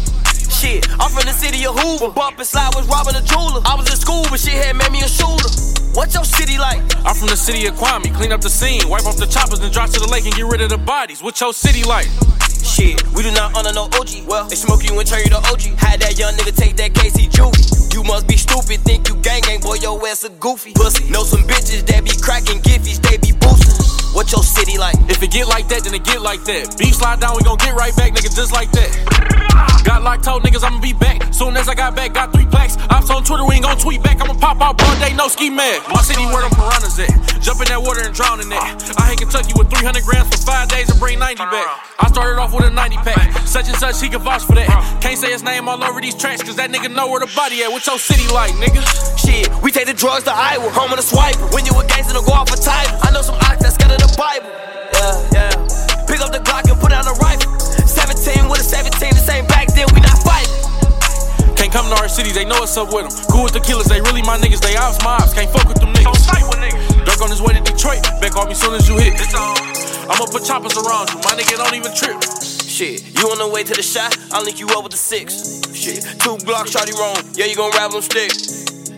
Shit, 0.59 0.91
I'm 0.99 1.15
from 1.15 1.23
the 1.23 1.31
city 1.39 1.63
of 1.71 1.79
Hoover. 1.79 2.11
Bump 2.11 2.43
and 2.43 2.47
slide 2.47 2.75
was 2.75 2.83
robbing 2.91 3.15
a 3.15 3.23
jeweler. 3.23 3.63
I 3.63 3.79
was 3.79 3.87
in 3.87 3.95
school, 3.95 4.27
but 4.27 4.43
shit 4.43 4.59
had 4.59 4.75
made 4.75 4.91
me 4.91 4.99
a 4.99 5.07
shooter. 5.07 5.47
What's 5.95 6.19
your 6.19 6.27
city 6.27 6.59
like? 6.59 6.83
I'm 7.07 7.15
from 7.15 7.31
the 7.31 7.39
city 7.39 7.71
of 7.71 7.79
Kwame. 7.79 8.11
Clean 8.11 8.35
up 8.35 8.43
the 8.43 8.51
scene, 8.51 8.83
wipe 8.91 9.07
off 9.07 9.23
the 9.23 9.31
choppers, 9.31 9.63
and 9.63 9.71
drop 9.71 9.95
to 9.95 10.03
the 10.03 10.11
lake 10.11 10.27
and 10.27 10.35
get 10.35 10.51
rid 10.51 10.59
of 10.59 10.75
the 10.75 10.83
bodies. 10.83 11.23
What 11.23 11.39
your 11.39 11.55
city 11.55 11.87
like? 11.87 12.11
Shit, 12.59 13.07
we 13.15 13.23
do 13.23 13.31
not 13.31 13.55
honor 13.55 13.71
no 13.71 13.87
OG. 13.87 14.27
Well, 14.27 14.51
they 14.51 14.59
smoke 14.59 14.83
you 14.83 14.99
and 14.99 15.07
turn 15.07 15.23
you 15.23 15.31
to 15.31 15.39
OG. 15.47 15.79
Had 15.79 16.03
that 16.03 16.19
young 16.19 16.35
nigga 16.35 16.51
take 16.51 16.75
that 16.83 16.91
KC 16.91 17.31
juvie. 17.31 17.95
You 17.95 18.03
must 18.03 18.27
be 18.27 18.35
stupid, 18.35 18.83
think 18.83 19.07
you 19.07 19.15
gang 19.23 19.47
gang, 19.47 19.63
boy, 19.63 19.79
your 19.79 19.95
ass 20.11 20.27
a 20.27 20.31
goofy. 20.43 20.75
Pussy, 20.75 21.07
know 21.07 21.23
some 21.23 21.47
bitches 21.47 21.87
that 21.87 22.03
be 22.03 22.11
cracking 22.19 22.59
giffies, 22.67 22.99
they 22.99 23.15
be 23.15 23.31
boosting. 23.31 23.79
What 24.11 24.27
your 24.35 24.43
city 24.43 24.77
like? 24.77 24.99
If 25.07 25.23
it 25.23 25.31
get 25.31 25.47
like 25.47 25.69
that, 25.69 25.85
then 25.87 25.95
it 25.95 26.03
get 26.03 26.21
like 26.21 26.43
that. 26.51 26.75
Beef 26.79 26.99
slide 26.99 27.21
down, 27.21 27.39
we 27.39 27.47
gon' 27.47 27.59
get 27.59 27.79
right 27.79 27.95
back, 27.95 28.11
nigga, 28.11 28.35
just 28.35 28.51
like 28.51 28.73
that. 28.73 29.58
Got 29.89 30.02
like 30.02 30.20
told 30.20 30.43
niggas 30.43 30.62
I'ma 30.62 30.81
be 30.85 30.93
back. 30.93 31.32
Soon 31.32 31.56
as 31.56 31.66
I 31.66 31.74
got 31.74 31.97
back, 31.97 32.12
got 32.12 32.31
three 32.31 32.44
plaques. 32.44 32.77
Ops 32.93 33.09
on 33.09 33.24
Twitter, 33.24 33.47
we 33.48 33.55
ain't 33.55 33.65
gon' 33.65 33.78
tweet 33.78 34.02
back. 34.02 34.20
I'ma 34.20 34.35
pop 34.35 34.60
out 34.60 34.77
broad 34.77 35.01
day, 35.01 35.16
no 35.16 35.28
ski 35.28 35.48
mad. 35.48 35.81
My 35.89 36.02
city 36.05 36.28
where 36.28 36.44
them 36.44 36.52
piranhas 36.52 37.01
at. 37.01 37.09
Jump 37.40 37.65
in 37.65 37.73
that 37.73 37.81
water 37.81 38.05
and 38.05 38.12
drown 38.12 38.36
in 38.44 38.52
that. 38.52 38.85
I 39.01 39.09
hit 39.09 39.24
Kentucky 39.24 39.56
with 39.56 39.73
300 39.73 40.05
grams 40.05 40.28
for 40.28 40.44
five 40.44 40.69
days 40.69 40.93
and 40.93 41.01
bring 41.01 41.19
90 41.19 41.40
back. 41.40 41.65
I 42.05 42.06
started 42.12 42.36
off 42.36 42.52
with 42.52 42.69
a 42.69 42.70
90 42.70 42.97
pack. 43.01 43.32
Such 43.48 43.73
and 43.73 43.78
such, 43.81 43.97
he 44.02 44.10
can 44.12 44.20
vouch 44.20 44.44
for 44.44 44.60
that. 44.60 44.69
Can't 45.01 45.16
say 45.16 45.32
his 45.32 45.43
name 45.43 45.70
all 45.70 45.82
over 45.82 46.02
these 46.02 46.15
tracks, 46.15 46.43
cause 46.43 46.56
that 46.56 46.69
nigga 46.69 46.93
know 46.93 47.09
where 47.09 47.24
the 47.24 47.32
body 47.32 47.65
at. 47.65 47.73
What 47.73 47.86
your 47.89 47.98
city 47.98 48.28
like, 48.28 48.52
nigga? 48.60 48.85
Shit, 49.16 49.48
we 49.65 49.73
take 49.73 49.86
the 49.86 49.97
drugs 49.97 50.24
to 50.28 50.36
Iowa, 50.36 50.69
home 50.69 50.93
of 50.93 51.01
the 51.01 51.06
swiper. 51.09 51.48
When 51.56 51.65
you 51.65 51.73
a 51.73 51.86
gangster, 51.89 52.12
don't 52.12 52.28
go 52.28 52.36
off 52.36 52.52
a 52.52 52.60
title. 52.60 52.93
I 53.01 53.09
know 53.09 53.24
some 53.24 53.40
ox 53.40 53.65
that 53.65 53.73
scared 53.73 53.97
of 53.97 54.05
the 54.05 54.12
Bible. 54.20 54.52
Yeah, 54.52 55.16
yeah. 55.32 56.05
Pick 56.05 56.20
up 56.20 56.28
the 56.28 56.44
17 58.29 58.51
with 58.51 58.61
a 58.61 58.69
17, 58.69 59.17
the 59.17 59.25
same 59.25 59.47
back 59.49 59.73
then, 59.73 59.89
we 59.97 60.05
not 60.05 60.21
fighting. 60.21 60.53
Can't 61.57 61.73
come 61.73 61.89
to 61.89 61.97
our 61.97 62.13
city, 62.13 62.29
they 62.29 62.45
know 62.45 62.61
what's 62.61 62.77
up 62.77 62.93
with 62.93 63.09
them. 63.09 63.13
Cool 63.33 63.49
with 63.49 63.57
the 63.57 63.65
killers, 63.65 63.89
they 63.89 64.05
really 64.05 64.21
my 64.21 64.37
niggas. 64.37 64.61
They 64.61 64.77
ops, 64.77 65.01
my 65.01 65.17
ops, 65.17 65.33
can't 65.33 65.49
fuck 65.49 65.65
with 65.65 65.81
them 65.81 65.97
niggas. 65.97 66.13
Don't 66.13 66.25
fight 66.29 66.45
with 66.45 66.61
niggas. 66.61 67.09
Dirk 67.09 67.21
on 67.25 67.33
his 67.33 67.41
way 67.41 67.57
to 67.57 67.65
Detroit, 67.65 68.05
back 68.21 68.37
off 68.37 68.53
me 68.53 68.55
soon 68.55 68.77
as 68.77 68.85
you 68.85 69.01
hit. 69.01 69.17
I'ma 70.13 70.29
put 70.29 70.45
choppers 70.45 70.77
around 70.77 71.09
you, 71.09 71.25
my 71.25 71.33
nigga 71.41 71.57
don't 71.57 71.73
even 71.73 71.89
trip. 71.97 72.21
Shit, 72.69 73.01
you 73.17 73.33
on 73.33 73.41
the 73.41 73.49
way 73.49 73.65
to 73.65 73.73
the 73.73 73.83
shot, 73.83 74.13
I'll 74.29 74.45
link 74.45 74.61
you 74.61 74.69
up 74.77 74.85
with 74.85 74.93
the 74.93 75.01
six. 75.01 75.65
Shit, 75.73 76.05
two 76.21 76.37
blocks, 76.45 76.77
shawty 76.77 76.93
wrong, 77.01 77.17
yeah, 77.33 77.49
you 77.49 77.57
gon' 77.57 77.73
rap 77.81 77.97
them 77.97 78.05
stick. 78.05 78.29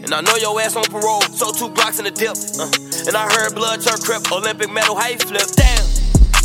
And 0.02 0.11
I 0.11 0.27
know 0.27 0.35
your 0.43 0.59
ass 0.59 0.74
on 0.74 0.82
parole, 0.90 1.23
so 1.23 1.55
two 1.55 1.70
blocks 1.70 2.02
in 2.02 2.05
the 2.05 2.11
dip. 2.11 2.35
Uh, 2.59 2.66
and 3.07 3.15
I 3.15 3.31
heard 3.31 3.55
blood 3.55 3.78
turn 3.78 4.02
crip, 4.02 4.27
Olympic 4.32 4.70
medal, 4.74 4.98
how 4.98 5.07
you 5.07 5.19
flip? 5.23 5.47
Damn. 5.55 5.89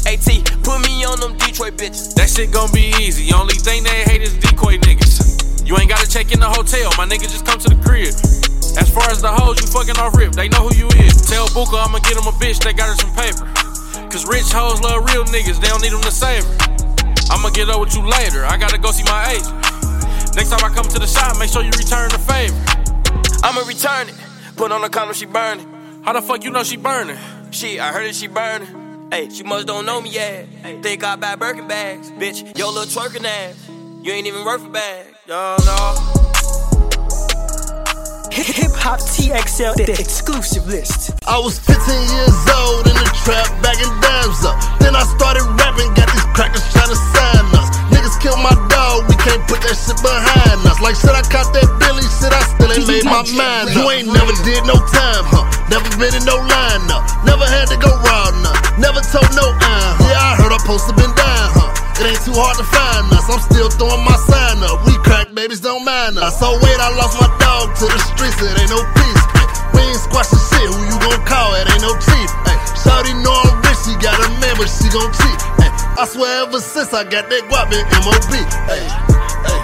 AT, 0.06 0.30
put 0.61 0.86
me 0.86 1.03
on 1.03 1.19
them 1.19 1.34
Detroit 1.38 1.77
bitches. 1.82 2.14
That 2.14 2.30
shit 2.30 2.52
gon' 2.53 2.72
be 2.72 2.94
easy. 3.02 3.34
Only 3.34 3.56
thing 3.57 3.84
they 3.84 4.06
hate 4.06 4.22
is 4.22 4.38
decoy 4.38 4.77
niggas. 4.77 5.65
You 5.65 5.77
ain't 5.82 5.90
gotta 5.90 6.06
check 6.06 6.32
in 6.32 6.40
the 6.40 6.45
hotel, 6.45 6.94
my 6.94 7.10
nigga 7.10 7.26
just 7.26 7.45
come 7.45 7.57
to 7.57 7.69
the 7.73 7.80
crib. 7.82 8.14
As 8.77 8.86
far 8.86 9.10
as 9.10 9.19
the 9.19 9.34
hoes, 9.34 9.57
you 9.57 9.65
fucking 9.65 9.98
off 9.98 10.14
rip, 10.14 10.34
they 10.34 10.48
know 10.48 10.69
who 10.69 10.76
you 10.77 10.88
is. 11.02 11.26
Tell 11.26 11.49
Booker 11.57 11.82
I'ma 11.82 11.98
get 12.06 12.14
him 12.14 12.30
a 12.30 12.36
bitch, 12.38 12.61
they 12.61 12.73
got 12.73 12.86
her 12.86 12.98
some 13.02 13.10
paper. 13.18 13.49
Cause 14.14 14.30
rich 14.30 14.45
hoes 14.53 14.77
love 14.86 15.10
real 15.10 15.26
niggas, 15.26 15.57
they 15.57 15.73
don't 15.73 15.82
need 15.82 15.91
them 15.91 16.06
to 16.06 16.14
save 16.14 16.45
her. 16.45 16.53
I'ma 17.34 17.49
get 17.49 17.69
up 17.73 17.82
with 17.82 17.98
you 17.98 18.06
later, 18.06 18.45
I 18.45 18.61
gotta 18.61 18.77
go 18.77 18.91
see 18.94 19.03
my 19.10 19.34
agent. 19.34 19.57
Next 20.38 20.53
time 20.53 20.61
I 20.61 20.69
come 20.69 20.86
to 20.86 20.99
the 21.02 21.10
shop, 21.10 21.40
make 21.41 21.49
sure 21.49 21.65
you 21.65 21.73
return 21.73 22.14
the 22.14 22.22
favor. 22.22 22.53
I'ma 23.41 23.65
return 23.65 24.10
it, 24.10 24.15
put 24.53 24.72
on 24.72 24.86
the 24.86 24.90
condom, 24.90 25.18
she 25.18 25.26
burning. 25.26 25.65
How 26.06 26.14
the 26.14 26.22
fuck 26.22 26.44
you 26.44 26.52
know 26.52 26.61
she 26.61 26.77
burning? 26.77 27.18
Shit, 27.49 27.80
I 27.80 27.90
heard 27.90 28.06
that 28.06 28.14
she 28.14 28.27
burning. 28.27 28.85
Hey, 29.16 29.30
she 29.32 29.44
must 29.44 29.66
don't 29.66 29.86
know 29.86 30.02
me 30.02 30.10
yet. 30.10 30.44
Think 30.84 31.02
I 31.06 31.16
buy 31.16 31.40
Birkin 31.40 31.70
bags, 31.70 32.12
bitch. 32.20 32.44
Yo, 32.60 32.68
little 32.68 32.84
twerking 32.84 33.24
ass. 33.24 33.56
You 34.04 34.12
ain't 34.12 34.28
even 34.28 34.44
worth 34.44 34.68
a 34.68 34.68
bag. 34.68 35.16
Yo, 35.24 35.56
no. 35.64 35.96
Hip 38.36 38.76
Hop 38.84 39.00
TXL, 39.00 39.80
the 39.80 39.96
exclusive 39.96 40.68
list. 40.68 41.16
I 41.24 41.40
was 41.40 41.56
15 41.64 41.80
years 41.80 42.40
old 42.60 42.92
in 42.92 42.96
the 43.00 43.08
trap, 43.24 43.48
bagging 43.64 43.88
dimes 44.04 44.44
up. 44.44 44.60
Then 44.84 45.00
I 45.00 45.08
started 45.16 45.48
rapping, 45.64 45.96
got 45.96 46.12
these 46.12 46.28
crackers 46.36 46.68
trying 46.76 46.92
to 46.92 47.00
sign 47.16 47.48
us. 47.56 47.72
Niggas 47.96 48.20
killed 48.20 48.44
my 48.44 48.52
dog, 48.68 49.08
we 49.08 49.16
can't 49.24 49.40
put 49.48 49.64
that 49.64 49.80
shit 49.80 49.96
behind 50.04 50.60
us. 50.68 50.84
Like, 50.84 51.00
shit, 51.00 51.16
I 51.16 51.24
caught 51.32 51.56
that 51.56 51.72
Billy 51.80 52.04
shit, 52.20 52.36
I 52.36 52.44
still 52.52 52.68
ain't 52.68 52.84
made 52.84 53.08
my 53.08 53.24
mind 53.32 53.72
up. 53.72 53.80
You 53.80 53.88
ain't 53.96 54.12
never 54.12 54.36
did 54.44 54.68
no 54.68 54.76
time, 54.76 55.24
huh? 55.32 55.48
Never 55.72 55.88
been 55.96 56.12
in 56.12 56.28
no 56.28 56.36
lineup. 56.36 57.08
Never 57.24 57.48
had 57.48 57.72
to 57.72 57.80
go 57.80 57.96
round 58.04 58.44
none. 58.44 58.65
Never 58.76 58.99
told 59.07 59.31
no 59.39 59.56
uh, 59.56 59.56
huh? 59.64 60.03
Yeah, 60.03 60.19
I 60.19 60.31
heard 60.35 60.52
I 60.52 60.60
supposed 60.60 60.84
to 60.91 60.93
been 60.99 61.11
down, 61.15 61.47
huh? 61.56 61.72
It 61.95 62.11
ain't 62.11 62.19
too 62.27 62.35
hard 62.35 62.60
to 62.60 62.68
find 62.68 63.07
us. 63.15 63.23
I'm 63.31 63.39
still 63.39 63.72
throwing 63.72 64.03
my 64.03 64.19
sign 64.27 64.60
up. 64.68 64.84
We 64.84 64.99
crack 64.99 65.31
babies 65.31 65.64
don't 65.64 65.88
mind 65.88 66.19
us. 66.19 66.35
So 66.43 66.60
wait, 66.60 66.76
I 66.76 66.91
lost 66.99 67.15
my 67.15 67.31
dog 67.39 67.72
to 67.72 67.85
the 67.88 67.99
streets. 68.11 68.35
It 68.43 68.52
ain't 68.52 68.68
no 68.68 68.84
peace. 68.99 69.23
We 69.72 69.80
ain't 69.80 70.03
squashing 70.03 70.43
shit. 70.52 70.68
Who 70.68 70.91
you 70.91 70.97
gon' 70.99 71.23
call? 71.23 71.56
It 71.56 71.72
ain't 71.72 71.88
no 71.88 71.95
chief. 72.03 72.30
Ay, 72.52 72.60
Shawty 72.84 73.15
know 73.23 73.31
I'm 73.31 73.64
rich. 73.64 73.80
She 73.88 73.95
got 74.03 74.19
a 74.19 74.27
man, 74.43 74.60
but 74.60 74.68
she 74.68 74.91
gon' 74.91 75.07
cheat. 75.23 75.39
Ay, 75.64 75.72
I 75.95 76.03
swear 76.03 76.43
ever 76.43 76.60
since 76.60 76.91
I 76.91 77.07
got 77.07 77.31
that 77.31 77.47
guap 77.47 77.72
in 77.72 77.80
MOB. 78.03 78.31
Ay, 78.68 78.84
ay, 79.47 79.60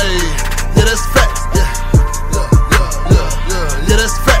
ay, 0.00 0.16
yeah, 0.72 0.88
that's 0.88 1.04
facts. 1.12 1.44
Yeah, 1.52 1.68
yeah, 2.32 2.48
yeah, 2.48 2.88
yeah, 3.12 3.28
yeah, 3.52 3.88
yeah, 3.92 3.96
that's 4.00 4.16
facts. 4.24 4.37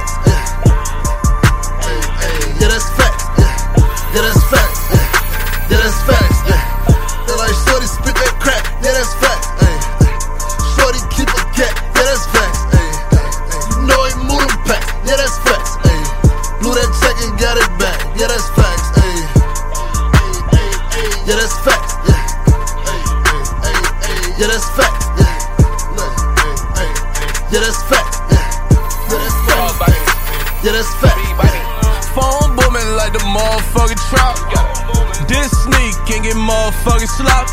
Motherfucking 36.48 37.12
slop. 37.12 37.46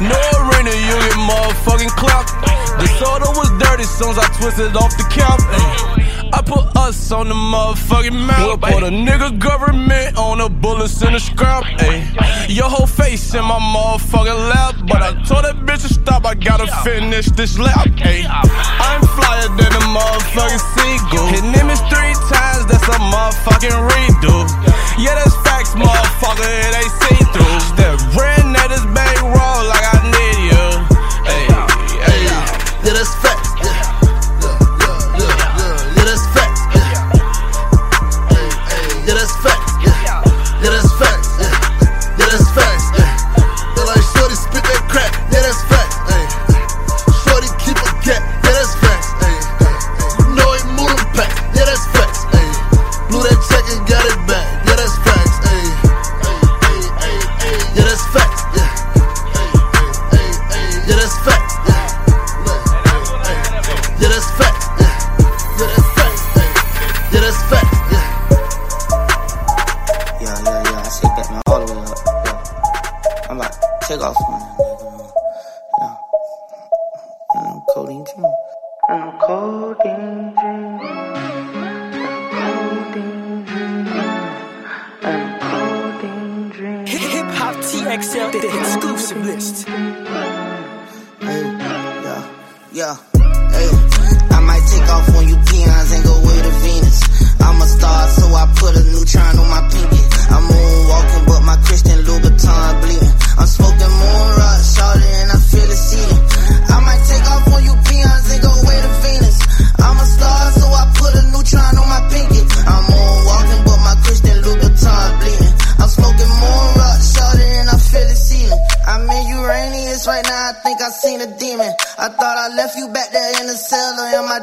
No 0.00 0.16
arena, 0.48 0.72
you 0.72 0.96
get 1.04 1.20
motherfucking 1.20 1.92
clock. 2.00 2.26
The 2.80 2.88
soda 2.96 3.28
was 3.36 3.50
dirty, 3.60 3.84
soon 3.84 4.10
as 4.10 4.18
I 4.18 4.28
twisted 4.40 4.76
off 4.76 4.96
the 4.96 5.04
cap. 5.12 5.40
I 6.32 6.40
put 6.42 6.64
us 6.76 7.12
on 7.12 7.28
the 7.28 7.34
motherfucking 7.34 8.16
map. 8.26 8.60
Put 8.60 8.82
a 8.82 8.92
nigga 8.92 9.38
government 9.38 10.16
on 10.16 10.38
the 10.38 10.48
bullets 10.48 11.02
in 11.02 11.12
the 11.12 11.20
scrap. 11.20 11.64
Ayy. 11.84 12.56
Your 12.56 12.68
whole 12.68 12.86
face 12.86 13.34
in 13.34 13.44
my 13.44 13.60
motherfucking 13.60 14.40
lap. 14.50 14.74
But 14.88 15.02
I 15.02 15.10
told 15.24 15.44
that 15.44 15.56
bitch 15.66 15.82
to 15.86 15.92
stop, 15.92 16.24
I 16.26 16.34
gotta 16.34 16.66
finish 16.82 17.26
this 17.36 17.58
lap. 17.58 17.86
Ayy. 18.00 18.24
I'm 18.28 19.02
flyer 19.16 19.48
than 19.60 19.72
a 19.80 19.84
motherfucking 19.92 20.62
seagull. 20.72 21.28
Hit 21.32 21.44
image 21.60 21.84
three 21.92 22.16
times, 22.32 22.64
that's 22.66 22.88
a 22.88 22.98
motherfucking 23.12 23.76
redo. 23.92 24.36
Yeah, 24.98 25.14
that's 25.14 25.36
facts, 25.44 25.74
motherfucker, 25.74 26.48
it 26.48 26.72
ain't 26.80 26.94
see 27.00 27.20
through. 27.32 27.95
That 28.16 28.22
ran 28.22 28.56
at 28.56 28.70
his 28.70 28.84
roll 29.20 29.68
like 29.68 29.84
I 29.84 29.95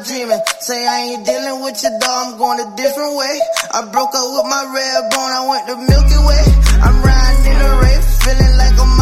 dreaming. 0.04 0.40
Say 0.60 0.86
I 0.86 0.96
ain't 1.16 1.26
dealing 1.26 1.64
with 1.64 1.82
your 1.82 1.98
dog, 1.98 2.34
I'm 2.34 2.38
going 2.38 2.60
a 2.60 2.68
different 2.76 3.16
way. 3.16 3.34
I 3.72 3.80
broke 3.88 4.14
up 4.14 4.28
with 4.36 4.46
my 4.46 4.64
red 4.68 5.00
bone, 5.10 5.32
I 5.32 5.42
went 5.48 5.64
the 5.66 5.76
Milky 5.80 6.20
Way. 6.28 6.42
I'm 6.84 6.96
riding 7.02 7.44
in 7.50 7.56
a 7.56 7.70
rave, 7.80 8.04
feeling 8.20 8.54
like 8.60 8.76
I'm 8.78 8.93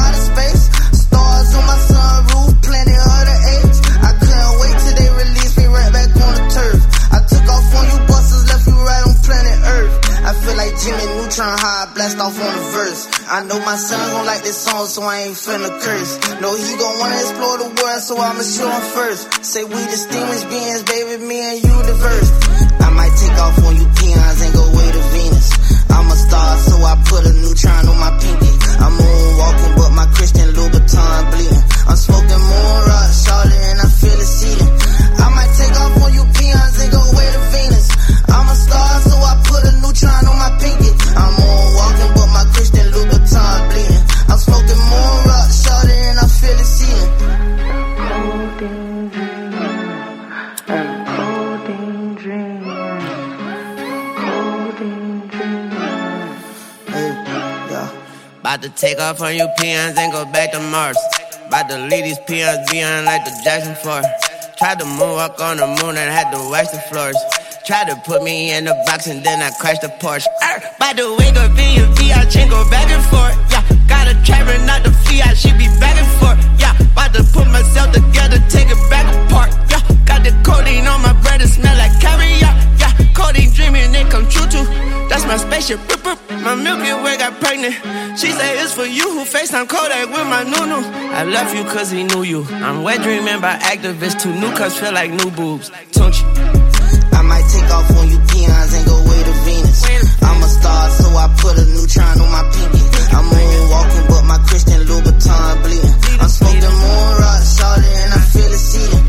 Like 10.73 10.81
Jimmy 10.81 11.05
Neutron, 11.21 11.53
I 11.53 11.93
blast 11.93 12.17
off 12.17 12.33
on 12.33 12.49
the 12.49 12.65
verse. 12.73 13.05
I 13.29 13.45
know 13.45 13.61
my 13.61 13.77
son 13.77 14.01
gon' 14.09 14.25
like 14.25 14.41
this 14.41 14.57
song, 14.57 14.87
so 14.87 15.03
I 15.03 15.29
ain't 15.29 15.37
finna 15.37 15.69
curse. 15.69 16.17
No, 16.41 16.49
he 16.57 16.73
gon' 16.81 16.97
wanna 16.97 17.21
explore 17.21 17.59
the 17.61 17.69
world, 17.77 18.01
so 18.01 18.17
I'ma 18.17 18.41
show 18.41 18.73
him 18.73 18.85
first. 18.97 19.45
Say 19.45 19.65
we 19.69 19.77
distinguished 19.93 20.49
beings, 20.49 20.83
baby, 20.89 21.21
me 21.29 21.45
and 21.45 21.59
you 21.61 21.77
diverse. 21.85 22.33
I 22.81 22.89
might 22.89 23.13
take 23.21 23.37
off 23.37 23.61
on 23.69 23.77
you 23.77 23.85
peons 24.01 24.41
and 24.41 24.53
go 24.57 24.65
way 24.73 24.89
to 24.89 25.03
Venus. 25.13 25.53
I'm 25.93 26.09
a 26.09 26.17
star, 26.17 26.57
so 26.65 26.81
I 26.81 26.97
put 27.05 27.21
a 27.21 27.33
neutron 27.37 27.93
on 27.93 27.99
my 28.01 28.17
pinky. 28.17 28.53
I'm 28.81 28.97
moonwalking, 28.97 29.77
but 29.77 29.93
my 29.93 30.09
Christian 30.17 30.57
Louboutin 30.57 31.21
bleeding. 31.37 31.65
I'm 31.85 32.01
smoking 32.01 32.41
moon 32.49 32.81
rock, 32.89 33.13
Charlotte, 33.13 33.61
and 33.61 33.77
I 33.77 33.89
feel 33.93 34.17
it 34.17 34.25
seeding. 34.25 34.73
I 35.21 35.29
might 35.37 35.53
take 35.53 35.77
off 35.77 36.01
on 36.01 36.17
you 36.17 36.25
peons 36.33 36.81
and 36.81 36.89
go 36.97 37.03
way 37.13 37.29
to 37.29 37.41
Venus. 37.53 37.89
Star, 38.73 39.01
so 39.05 39.15
I 39.21 39.37
put 39.45 39.69
a 39.69 39.73
neutron 39.85 40.25
on 40.31 40.37
my 40.41 40.51
pinky. 40.57 40.89
I'm 41.13 41.33
moonwalking, 41.37 42.13
but 42.17 42.29
my 42.33 42.45
Christian 42.57 42.87
Louboutin 42.89 43.61
bleeding. 43.69 44.05
I'm 44.33 44.39
smoking 44.41 44.81
moon 44.89 45.17
rock, 45.29 45.49
Charlotte, 45.53 46.09
and 46.09 46.19
I 46.25 46.27
feel 46.41 46.57
it 46.57 46.71
seeding. 46.77 47.13
About 58.41 58.63
to 58.63 58.71
take 58.71 58.99
off 58.99 59.21
on 59.21 59.37
you 59.37 59.49
peons 59.59 59.97
and 59.99 60.13
go 60.13 60.25
back 60.33 60.53
to 60.53 60.61
Mars. 60.61 60.99
About 61.47 61.69
to 61.69 61.79
leave 61.79 62.05
these 62.05 62.19
peons 62.27 62.71
beyond 62.71 63.05
like 63.05 63.25
the 63.25 63.33
Jackson 63.45 63.75
4. 63.77 64.03
Tried 64.57 64.79
to 64.79 64.85
moonwalk 64.87 65.39
on 65.41 65.57
the 65.59 65.67
moon 65.67 65.97
and 65.97 66.11
had 66.11 66.31
to 66.33 66.51
wax 66.51 66.71
the 66.71 66.81
floors. 66.89 67.17
Tried 67.65 67.89
to 67.91 67.97
put 68.05 68.25
me 68.25 68.53
in 68.53 68.67
a 68.67 68.75
box 68.87 69.07
and 69.07 69.23
then 69.23 69.41
I 69.41 69.51
crash 69.61 69.79
the 69.79 69.87
Porsche. 69.87 70.27
Er, 70.43 70.59
By 70.81 70.93
the 70.95 71.07
in 71.07 71.75
your 71.79 71.87
VI 71.95 72.25
chain 72.27 72.49
go 72.49 72.69
back 72.69 72.91
and 72.91 73.05
forth. 73.07 73.39
Yeah, 73.51 73.63
got 73.87 74.11
a 74.11 74.15
trapper, 74.27 74.59
not 74.67 74.83
the 74.83 74.91
Fiat, 74.91 75.37
she 75.37 75.53
be 75.53 75.71
back 75.79 75.95
and 75.95 76.11
forth. 76.19 76.43
Yeah, 76.59 76.75
about 76.75 77.15
to 77.15 77.23
put 77.23 77.47
myself 77.47 77.95
together, 77.95 78.43
take 78.51 78.67
it 78.67 78.91
back 78.91 79.07
apart. 79.15 79.55
Yeah, 79.71 79.79
got 80.05 80.25
the 80.25 80.35
codeine 80.43 80.89
on 80.89 81.03
my 81.03 81.13
breath, 81.23 81.41
it 81.41 81.49
smell 81.49 81.77
like 81.79 81.95
caviar. 82.03 82.51
Yeah, 82.83 82.93
codeine 83.15 83.53
dreaming, 83.53 83.95
it 83.95 84.11
come 84.11 84.29
true 84.29 84.49
too. 84.51 84.67
That's 85.09 85.25
my 85.27 85.37
spaceship. 85.37 85.79
Boop, 85.87 86.03
boop. 86.03 86.43
My 86.43 86.57
Milky 86.57 86.91
Way 87.05 87.17
got 87.19 87.39
pregnant. 87.39 87.75
She 88.19 88.33
say 88.33 88.59
it's 88.59 88.73
for 88.75 88.87
you 88.87 89.09
who 89.13 89.25
FaceTime 89.25 89.69
Kodak 89.69 90.09
with 90.09 90.27
my 90.27 90.43
Nunu. 90.43 90.83
I 91.15 91.23
love 91.23 91.55
you 91.55 91.63
cause 91.65 91.91
he 91.91 92.03
knew 92.03 92.23
you. 92.23 92.45
I'm 92.51 92.83
wet 92.83 93.03
dreaming 93.03 93.41
by 93.41 93.55
activists. 93.59 94.21
Two 94.21 94.35
new 94.35 94.51
cups 94.57 94.81
feel 94.81 94.93
like 94.93 95.11
new 95.13 95.31
boobs. 95.31 95.71
Don't 95.93 96.19
you? 96.19 96.27
I 96.27 96.52
might 97.33 97.49
take 97.49 97.71
off 97.73 97.89
on 97.97 98.07
you 98.13 98.21
peons 98.29 98.73
and 98.77 98.85
go 98.85 98.97
way 99.09 99.21
to 99.25 99.35
Venus. 99.49 99.81
I'm 100.21 100.43
a 100.43 100.49
star, 100.49 100.83
so 101.01 101.07
I 101.17 101.27
put 101.41 101.55
a 101.57 101.65
neutron 101.65 102.21
on 102.21 102.31
my 102.37 102.45
pinky. 102.53 102.85
I'm 103.17 103.25
moonwalking, 103.33 104.07
but 104.13 104.23
my 104.33 104.39
Christian 104.49 104.81
Louboutin 104.85 105.55
bleeding. 105.65 105.97
I'm 106.21 106.29
smoking 106.29 106.77
moon 106.83 107.13
rock, 107.25 107.41
Charlotte, 107.57 107.97
and 108.05 108.13
I 108.13 108.21
feel 108.33 108.53
it 108.53 108.63
seeding. 108.69 109.05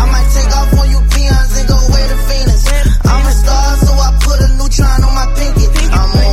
I 0.00 0.04
might 0.08 0.28
take 0.32 0.52
off 0.56 0.72
on 0.80 0.86
you 0.88 1.00
peons 1.12 1.52
and 1.58 1.66
go 1.68 1.78
way 1.92 2.04
to 2.12 2.18
Venus. 2.28 2.64
I'm 3.12 3.24
a 3.28 3.34
star, 3.44 3.66
so 3.84 3.90
I 3.92 4.10
put 4.24 4.38
a 4.40 4.48
neutron 4.56 4.98
on 5.04 5.12
my 5.20 5.26
pinky. 5.36 5.66
I'm 6.00 6.25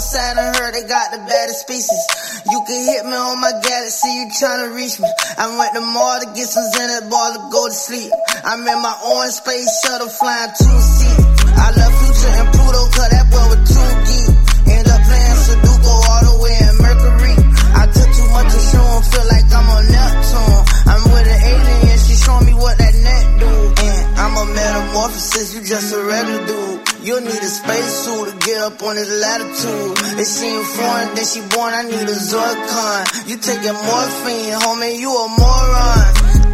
To 0.00 0.06
Saturn, 0.06 0.54
heard 0.56 0.72
they 0.72 0.88
got 0.88 1.12
the 1.12 1.20
baddest 1.28 1.60
species. 1.60 2.02
You 2.48 2.64
can 2.64 2.80
hit 2.88 3.04
me 3.04 3.12
on 3.12 3.36
my 3.36 3.52
galaxy, 3.52 4.08
you 4.08 4.32
tryna 4.32 4.72
reach 4.72 4.96
me. 4.96 5.04
I 5.36 5.44
went 5.52 5.76
to 5.76 5.84
Mars 5.84 6.24
to 6.24 6.32
get 6.32 6.48
some 6.48 6.64
Zenith 6.72 7.12
ball 7.12 7.36
to 7.36 7.40
go 7.52 7.68
to 7.68 7.76
sleep. 7.76 8.08
I'm 8.40 8.64
in 8.64 8.80
my 8.80 8.96
own 8.96 9.28
space 9.28 9.68
shuttle 9.84 10.08
flying 10.08 10.56
two 10.56 10.72
seat. 10.96 11.20
I 11.52 11.68
love 11.76 11.92
Future 12.00 12.32
and 12.32 12.48
Pluto, 12.48 12.80
cause 12.96 13.10
that 13.12 13.26
boy 13.28 13.44
was 13.52 13.60
too 13.68 13.90
geek. 14.08 14.72
End 14.72 14.88
up 14.88 15.04
playing 15.04 15.36
Sudoku 15.36 15.92
all 15.92 16.22
the 16.32 16.36
way 16.48 16.54
in 16.64 16.74
Mercury. 16.80 17.36
I 17.76 17.84
took 17.92 18.08
too 18.08 18.28
much 18.32 18.48
to 18.56 18.60
show 18.72 18.80
'em, 18.80 19.02
feel 19.04 19.26
like 19.28 19.46
I'm 19.52 19.68
on 19.68 19.84
Neptune. 19.84 20.60
I'm 20.96 21.02
with 21.12 21.28
an 21.28 21.40
alien, 21.44 21.98
she 22.00 22.16
showing 22.16 22.46
me 22.48 22.54
what 22.56 22.72
that 22.80 22.94
net 23.04 23.24
do. 23.36 23.52
And 23.84 24.02
I'm 24.16 24.32
a 24.32 24.44
metamorphosis, 24.48 25.52
you 25.52 25.60
just 25.60 25.92
a 25.92 26.00
regular 26.00 26.46
dude. 26.48 26.89
You'll 27.02 27.24
need 27.24 27.40
a 27.40 27.48
spacesuit 27.48 28.28
to 28.28 28.34
get 28.44 28.60
up 28.60 28.82
on 28.82 28.94
this 28.96 29.08
latitude. 29.08 30.20
It 30.20 30.28
seemed 30.28 30.66
foreign, 30.76 31.14
then 31.16 31.24
she 31.24 31.40
born, 31.48 31.72
I 31.72 31.82
need 31.88 32.04
a 32.04 32.12
Zorcon. 32.12 33.00
You 33.24 33.36
taking 33.40 33.72
morphine, 33.72 34.52
homie, 34.60 35.00
you 35.00 35.08
a 35.08 35.26
moron. 35.32 36.04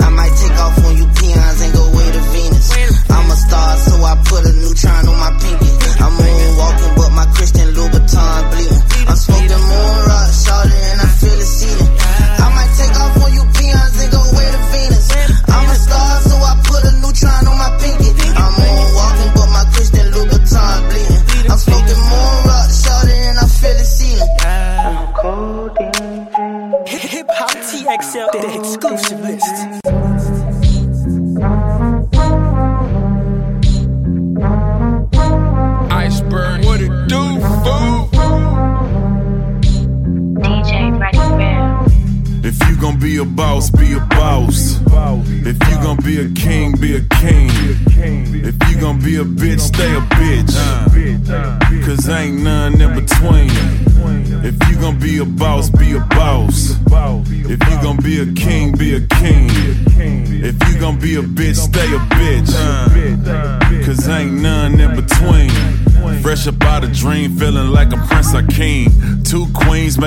I 0.07 0.09
might 0.15 0.31
take 0.39 0.55
off 0.55 0.79
on 0.87 0.97
you 0.97 1.07
peons 1.19 1.61
and 1.67 1.73
go 1.75 1.83
way 1.91 2.07
to 2.15 2.23
Venus. 2.31 2.71
I'm 3.11 3.27
a 3.27 3.35
star, 3.35 3.77
so 3.91 3.99
I 4.07 4.15
put 4.23 4.47
a 4.47 4.53
neutron 4.55 5.09
on 5.11 5.19
my 5.19 5.35
pinky. 5.35 5.73
I'm 5.99 6.15
moonwalking, 6.15 6.95
but 6.95 7.11
my 7.11 7.27
Christian 7.35 7.75
Louboutin 7.75 8.39
bleeding. 8.55 8.83
I'm 9.11 9.19
smoking 9.19 9.51
moon 9.51 9.99
rock, 10.07 10.31
Charlotte, 10.31 10.79
and 10.95 11.01
I 11.03 11.09
feel 11.11 11.37
the 11.37 11.47
seeding. 11.47 11.91
I 11.91 12.47
might 12.55 12.71
take 12.79 12.95
off 12.95 13.19
on 13.19 13.31
you 13.35 13.43
peons 13.51 13.99
and 13.99 14.11
go 14.15 14.23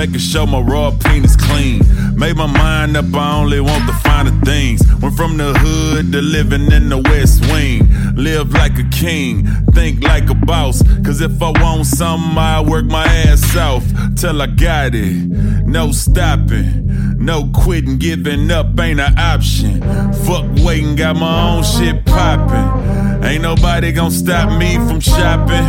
making 0.00 0.18
sure 0.18 0.46
my 0.46 0.60
raw 0.60 0.90
penis 0.90 1.36
clean. 1.36 1.82
Made 2.16 2.34
my 2.34 2.46
mind 2.46 2.96
up, 2.96 3.14
I 3.14 3.38
only 3.38 3.60
want 3.60 3.86
the 3.86 3.92
finer 3.92 4.30
things. 4.46 4.80
Went 5.02 5.14
from 5.14 5.36
the 5.36 5.52
hood 5.52 6.10
to 6.12 6.22
living 6.22 6.72
in 6.72 6.88
the 6.88 6.96
West 6.96 7.42
Wing. 7.52 7.86
Live 8.14 8.54
like 8.54 8.78
a 8.78 8.84
king, 8.84 9.46
think 9.74 10.02
like 10.02 10.30
a 10.30 10.34
boss. 10.34 10.82
Cause 11.04 11.20
if 11.20 11.42
I 11.42 11.50
want 11.50 11.84
something, 11.84 12.38
I 12.38 12.62
work 12.62 12.86
my 12.86 13.04
ass 13.04 13.54
off 13.56 13.84
till 14.16 14.40
I 14.40 14.46
got 14.46 14.94
it. 14.94 15.26
No 15.66 15.92
stopping, 15.92 16.88
no 17.20 17.50
quitting, 17.52 17.98
giving 17.98 18.50
up 18.50 18.78
ain't 18.80 18.98
an 18.98 19.18
option. 19.18 19.80
Fuck 20.24 20.46
waiting, 20.64 20.96
got 20.96 21.16
my 21.16 21.56
own 21.56 21.62
shit 21.62 22.04
popping. 22.06 23.24
Ain't 23.24 23.42
nobody 23.42 23.92
gonna 23.92 24.10
stop 24.10 24.58
me 24.58 24.76
from 24.76 25.00
shopping. 25.00 25.66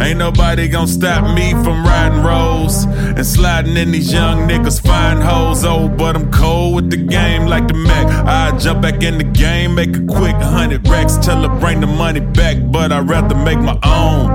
Ain't 0.00 0.18
nobody 0.18 0.68
gonna 0.68 0.88
stop 0.88 1.34
me 1.34 1.52
from 1.52 1.84
riding 1.84 2.22
rolls 2.22 2.84
and 2.84 3.24
sliding 3.24 3.76
in 3.76 3.92
these 3.92 4.12
young 4.12 4.48
niggas 4.48 4.84
fine 4.84 5.20
hoes. 5.20 5.64
Oh, 5.64 5.88
but 5.88 6.16
I'm 6.16 6.30
cold 6.32 6.74
with 6.74 6.90
the 6.90 6.96
game 6.96 7.46
like 7.46 7.68
the 7.68 7.74
Mac. 7.74 8.06
I 8.26 8.56
jump 8.58 8.82
back 8.82 9.02
in 9.02 9.18
the 9.18 9.24
game, 9.24 9.74
make 9.76 9.96
a 9.96 10.04
quick 10.04 10.36
hundred 10.36 10.86
racks, 10.88 11.16
tell 11.18 11.42
her 11.42 11.60
bring 11.60 11.80
the 11.80 11.86
money 11.86 12.20
back, 12.20 12.56
but 12.70 12.92
I'd 12.92 13.08
rather 13.08 13.36
make 13.36 13.60
my 13.60 13.78
own. 13.84 14.30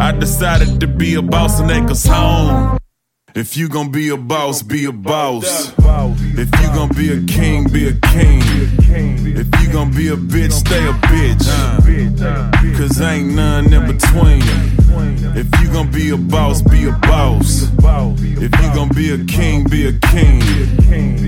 I 0.00 0.12
decided 0.12 0.80
to 0.80 0.86
be 0.86 1.14
a 1.14 1.22
boss 1.22 1.60
and 1.60 1.68
take 1.68 1.90
us 1.90 2.04
home. 2.04 2.78
If 3.38 3.56
you 3.56 3.68
gon' 3.68 3.92
be 3.92 4.08
a 4.08 4.16
boss, 4.16 4.64
be 4.64 4.86
a 4.86 4.90
boss. 4.90 5.72
If 6.36 6.50
you 6.60 6.66
gon' 6.74 6.88
be 6.88 7.12
a 7.12 7.22
king, 7.22 7.68
be 7.68 7.86
a 7.86 7.92
king. 7.92 8.42
If 9.36 9.46
you 9.62 9.72
gon' 9.72 9.92
be 9.92 10.08
a 10.08 10.16
bitch, 10.16 10.50
stay 10.50 10.84
a 10.88 10.92
bitch. 10.92 11.46
Cause 12.76 13.00
ain't 13.00 13.32
none 13.36 13.72
in 13.72 13.86
between. 13.86 14.42
If 14.90 15.60
you 15.60 15.72
gon' 15.72 15.90
be 15.90 16.10
a 16.10 16.16
boss, 16.16 16.62
be 16.62 16.86
a 16.86 16.92
boss. 16.92 17.68
If 18.20 18.52
you 18.60 18.74
gon' 18.74 18.88
be 18.88 19.12
a 19.12 19.24
king, 19.24 19.64
be 19.64 19.86
a 19.86 19.92
king. 19.92 20.40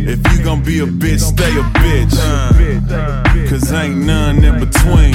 If 0.09 0.21
you 0.33 0.45
gon' 0.45 0.63
be 0.63 0.81
a 0.81 0.87
bitch, 0.87 1.21
stay 1.21 1.51
a 1.59 1.63
bitch. 1.79 3.49
Cause 3.49 3.73
ain't 3.73 3.99
none 3.99 4.43
in 4.45 4.59
between. 4.61 5.15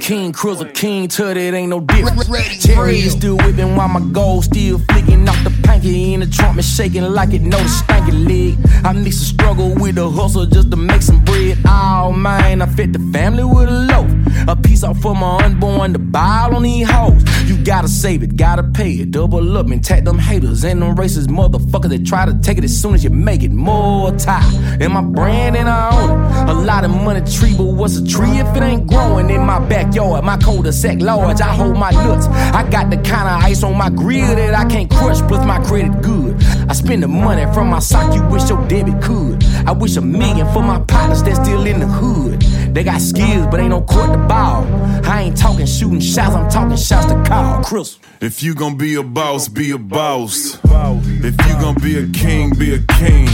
King 0.00 0.32
Cruiser, 0.32 0.66
King 0.66 1.08
Tut, 1.08 1.36
it 1.36 1.54
ain't 1.54 1.70
no 1.70 1.80
difference. 1.80 2.28
Terry 2.62 2.98
is 2.98 3.12
still 3.12 3.36
whipping 3.38 3.76
while 3.76 3.88
my 3.88 4.00
gold 4.12 4.44
still 4.44 4.78
flicking 4.78 5.28
off 5.28 5.42
the 5.44 5.50
panky 5.62 6.14
in 6.14 6.20
the 6.20 6.26
trunk 6.26 6.56
and 6.56 6.64
shaking 6.64 7.02
like 7.02 7.32
it 7.32 7.42
know 7.42 7.58
the 7.58 7.64
stanky 7.64 8.12
leg. 8.26 8.58
I 8.84 8.92
mix 8.92 9.18
the 9.18 9.24
struggle 9.24 9.74
with 9.74 9.96
the 9.96 10.10
hustle 10.10 10.46
just 10.46 10.70
to 10.70 10.76
make 10.76 11.02
some 11.02 11.24
bread. 11.24 11.58
Oh 11.66 12.12
man, 12.12 12.62
I 12.62 12.66
fed 12.66 12.92
the 12.92 12.98
family 13.12 13.44
with 13.44 13.68
a 13.68 13.72
loaf. 13.72 14.10
A 14.48 14.56
piece 14.56 14.84
out 14.84 14.96
for 14.98 15.14
my 15.14 15.42
unborn, 15.44 15.92
the 15.92 15.98
bile 15.98 16.54
on 16.54 16.62
these 16.62 16.88
hoes. 16.88 17.22
You 17.48 17.56
gotta 17.64 17.88
save 17.88 18.22
it, 18.22 18.36
gotta 18.36 18.62
pay 18.62 18.92
it, 18.92 19.10
double 19.10 19.56
up 19.56 19.70
and 19.70 19.82
tag 19.82 20.04
them 20.04 20.18
haters 20.18 20.64
and 20.64 20.82
them 20.82 20.94
racist 20.94 21.28
motherfuckers 21.28 21.88
that 21.88 22.04
try 22.04 22.26
to 22.26 22.34
take 22.40 22.58
it 22.58 22.64
as 22.64 22.78
soon 22.78 22.94
as 22.94 23.02
you 23.02 23.10
make 23.10 23.42
it. 23.42 23.50
More 23.50 24.12
tie 24.12 24.76
in 24.80 24.92
my 24.92 25.02
brand 25.02 25.56
and 25.56 25.68
I 25.68 25.90
own 25.96 26.48
it. 26.48 26.50
A 26.50 26.54
lot 26.54 26.84
of 26.84 26.90
money 26.90 27.20
tree, 27.30 27.54
but 27.56 27.64
what's 27.64 27.96
a 27.96 28.06
tree 28.06 28.38
if 28.38 28.56
it 28.56 28.62
ain't 28.62 28.86
growing 28.86 29.30
in 29.30 29.40
my 29.40 29.58
backyard? 29.58 30.24
My 30.24 30.36
cul-de-sac 30.36 31.00
large, 31.00 31.40
I 31.40 31.54
hold 31.54 31.76
my 31.78 31.90
nuts. 31.90 32.26
I 32.26 32.68
got 32.68 32.90
the 32.90 32.96
kind 32.96 33.28
of 33.28 33.42
ice 33.42 33.62
on 33.62 33.76
my 33.76 33.88
grill 33.88 34.34
that 34.34 34.54
I 34.54 34.64
can't 34.66 34.90
crush, 34.90 35.20
plus 35.22 35.46
my 35.46 35.58
credit 35.64 36.02
good. 36.02 36.33
I 36.68 36.72
spend 36.72 37.02
the 37.02 37.08
money 37.08 37.44
from 37.52 37.68
my 37.68 37.78
sock, 37.78 38.14
you 38.14 38.22
wish 38.28 38.48
your 38.48 38.66
debit 38.68 39.02
could. 39.02 39.44
I 39.66 39.72
wish 39.72 39.96
a 39.96 40.00
million 40.00 40.46
for 40.52 40.62
my 40.62 40.80
partners 40.80 41.22
that's 41.22 41.38
still 41.40 41.64
in 41.66 41.80
the 41.80 41.86
hood. 41.86 42.40
They 42.74 42.82
got 42.84 43.00
skills, 43.00 43.46
but 43.50 43.60
ain't 43.60 43.70
no 43.70 43.82
court 43.82 44.12
to 44.12 44.18
ball. 44.18 44.64
I 45.04 45.22
ain't 45.22 45.36
talking 45.36 45.66
shooting 45.66 46.00
shots, 46.00 46.34
I'm 46.34 46.50
talking 46.50 46.76
shots 46.76 47.06
to 47.06 47.22
call. 47.24 47.62
Chris. 47.62 47.98
If 48.20 48.42
you 48.42 48.54
gon' 48.54 48.76
be 48.76 48.94
a 48.94 49.02
boss, 49.02 49.48
be 49.48 49.72
a 49.72 49.78
boss. 49.78 50.58
If 50.64 51.46
you 51.46 51.54
gon' 51.60 51.74
be 51.74 51.98
a 51.98 52.06
king, 52.08 52.50
be 52.58 52.74
a 52.74 52.78
king. 52.94 53.28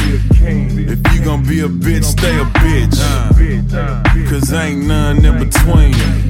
If 0.88 1.14
you 1.14 1.24
gon' 1.24 1.44
be 1.44 1.60
a 1.60 1.68
bitch, 1.68 2.04
stay 2.04 2.38
a 2.40 2.44
bitch. 2.44 2.98
Cause 4.28 4.52
ain't 4.52 4.86
none 4.86 5.24
in 5.24 5.38
between. 5.38 6.29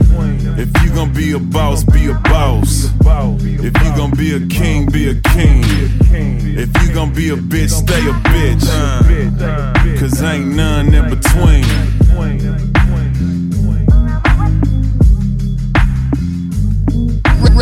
If 0.59 0.83
you 0.83 0.95
gon' 0.95 1.13
be 1.13 1.33
a 1.33 1.39
boss, 1.39 1.85
be 1.85 2.07
a 2.11 2.15
boss. 2.15 2.91
If 3.43 3.75
you 3.83 3.91
gon' 3.97 4.11
be 4.11 4.35
a 4.35 4.47
king, 4.47 4.87
be 4.87 5.09
a 5.09 5.15
king. 5.15 5.63
If 6.59 6.71
you 6.83 6.93
gon' 6.93 7.13
be 7.13 7.31
a 7.31 7.37
bitch, 7.37 7.71
stay 7.71 8.09
a 8.09 8.13
bitch. 8.29 9.99
Cause 9.99 10.23
ain't 10.23 10.55
none 10.55 10.93
in 10.93 11.09
between. 11.11 11.65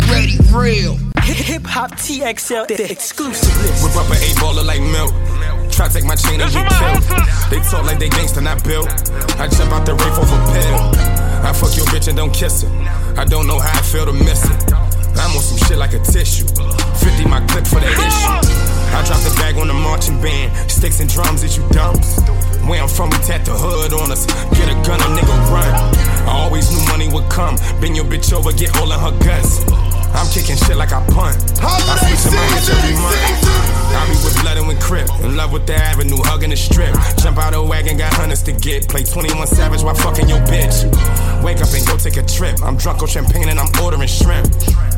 Ready, 0.09 0.37
real. 0.51 0.97
Hip 1.21 1.63
hop 1.63 1.91
TXL, 1.91 2.67
the 2.67 2.91
exclusive 2.91 3.55
list. 3.61 3.83
Whip 3.83 3.95
up 3.95 4.09
an 4.09 4.17
eight 4.17 4.35
baller 4.37 4.65
like 4.65 4.81
milk. 4.81 5.13
Try 5.71 5.87
to 5.87 5.93
take 5.93 6.05
my 6.05 6.15
chain 6.15 6.41
and 6.41 6.51
get 6.51 6.67
killed. 6.67 7.03
They 7.49 7.59
talk 7.69 7.85
like 7.85 7.99
they 7.99 8.09
gangsta, 8.09 8.43
not 8.43 8.63
built. 8.63 8.89
I 9.39 9.47
jump 9.47 9.71
out 9.71 9.85
the 9.85 9.93
roof 9.93 10.19
off 10.19 10.31
a 10.31 10.39
pill. 10.51 11.08
I 11.43 11.53
fuck 11.53 11.75
your 11.75 11.85
bitch 11.87 12.07
and 12.07 12.17
don't 12.17 12.33
kiss 12.33 12.63
her. 12.63 12.69
I 13.17 13.25
don't 13.25 13.47
know 13.47 13.59
how 13.59 13.79
I 13.79 13.81
feel 13.81 14.05
to 14.05 14.13
miss 14.13 14.43
it. 14.45 14.73
I'm 14.73 15.35
on 15.35 15.41
some 15.41 15.57
shit 15.67 15.77
like 15.77 15.93
a 15.93 15.99
tissue. 15.99 16.47
50 16.47 17.25
my 17.25 17.45
clip 17.47 17.67
for 17.67 17.79
the 17.79 17.87
issue. 17.87 18.69
I 18.91 19.03
drop 19.05 19.21
the 19.21 19.33
bag 19.37 19.57
on 19.57 19.67
the 19.67 19.73
marching 19.73 20.21
band. 20.21 20.51
Sticks 20.69 20.99
and 20.99 21.09
drums, 21.09 21.43
is 21.43 21.57
you 21.57 21.67
dumb? 21.69 21.95
Where 22.67 22.81
I'm 22.81 22.89
from, 22.89 23.09
we 23.09 23.17
tat 23.17 23.45
the 23.45 23.51
hood 23.51 23.93
on 23.93 24.11
us. 24.11 24.25
Get 24.57 24.69
a 24.69 24.75
gun, 24.87 24.99
a 24.99 25.09
nigga 25.15 25.35
run. 25.51 25.73
I 26.27 26.31
always 26.31 26.71
knew 26.71 26.85
money 26.87 27.07
would 27.07 27.29
come. 27.29 27.55
Bend 27.79 27.95
your 27.95 28.05
bitch 28.05 28.33
over, 28.33 28.51
get 28.51 28.75
all 28.77 28.91
of 28.91 28.99
her 29.01 29.17
guts. 29.25 29.63
I'm 30.13 30.27
kicking 30.29 30.57
shit 30.57 30.77
like 30.77 30.91
I 30.91 31.05
punt. 31.07 31.37
I 31.61 31.79
to 31.79 32.29
my 32.31 32.45
bitch 32.51 32.69
every 32.69 32.95
month. 32.97 33.69
I 33.95 34.05
be 34.05 34.15
with 34.23 34.41
blood 34.41 34.57
and 34.57 34.67
with 34.67 34.81
crip. 34.81 35.09
In 35.21 35.35
love 35.35 35.51
with 35.51 35.65
the 35.65 35.75
avenue, 35.75 36.17
hugging 36.23 36.49
the 36.49 36.57
strip. 36.57 36.95
Jump 37.17 37.37
out 37.37 37.53
of 37.53 37.67
wagon, 37.67 37.97
got 37.97 38.13
hundreds 38.13 38.43
to 38.43 38.51
get. 38.51 38.87
Play 38.87 39.03
21 39.03 39.47
Savage 39.47 39.83
while 39.83 39.95
fucking 39.95 40.29
your 40.29 40.39
bitch. 40.45 40.85
Wake 41.43 41.61
up 41.61 41.69
and 41.73 41.85
go 41.87 41.97
take 41.97 42.17
a 42.17 42.23
trip. 42.23 42.61
I'm 42.61 42.77
drunk 42.77 43.01
on 43.01 43.07
champagne 43.07 43.49
and 43.49 43.59
I'm 43.59 43.69
ordering 43.83 44.07
shrimp. 44.07 44.47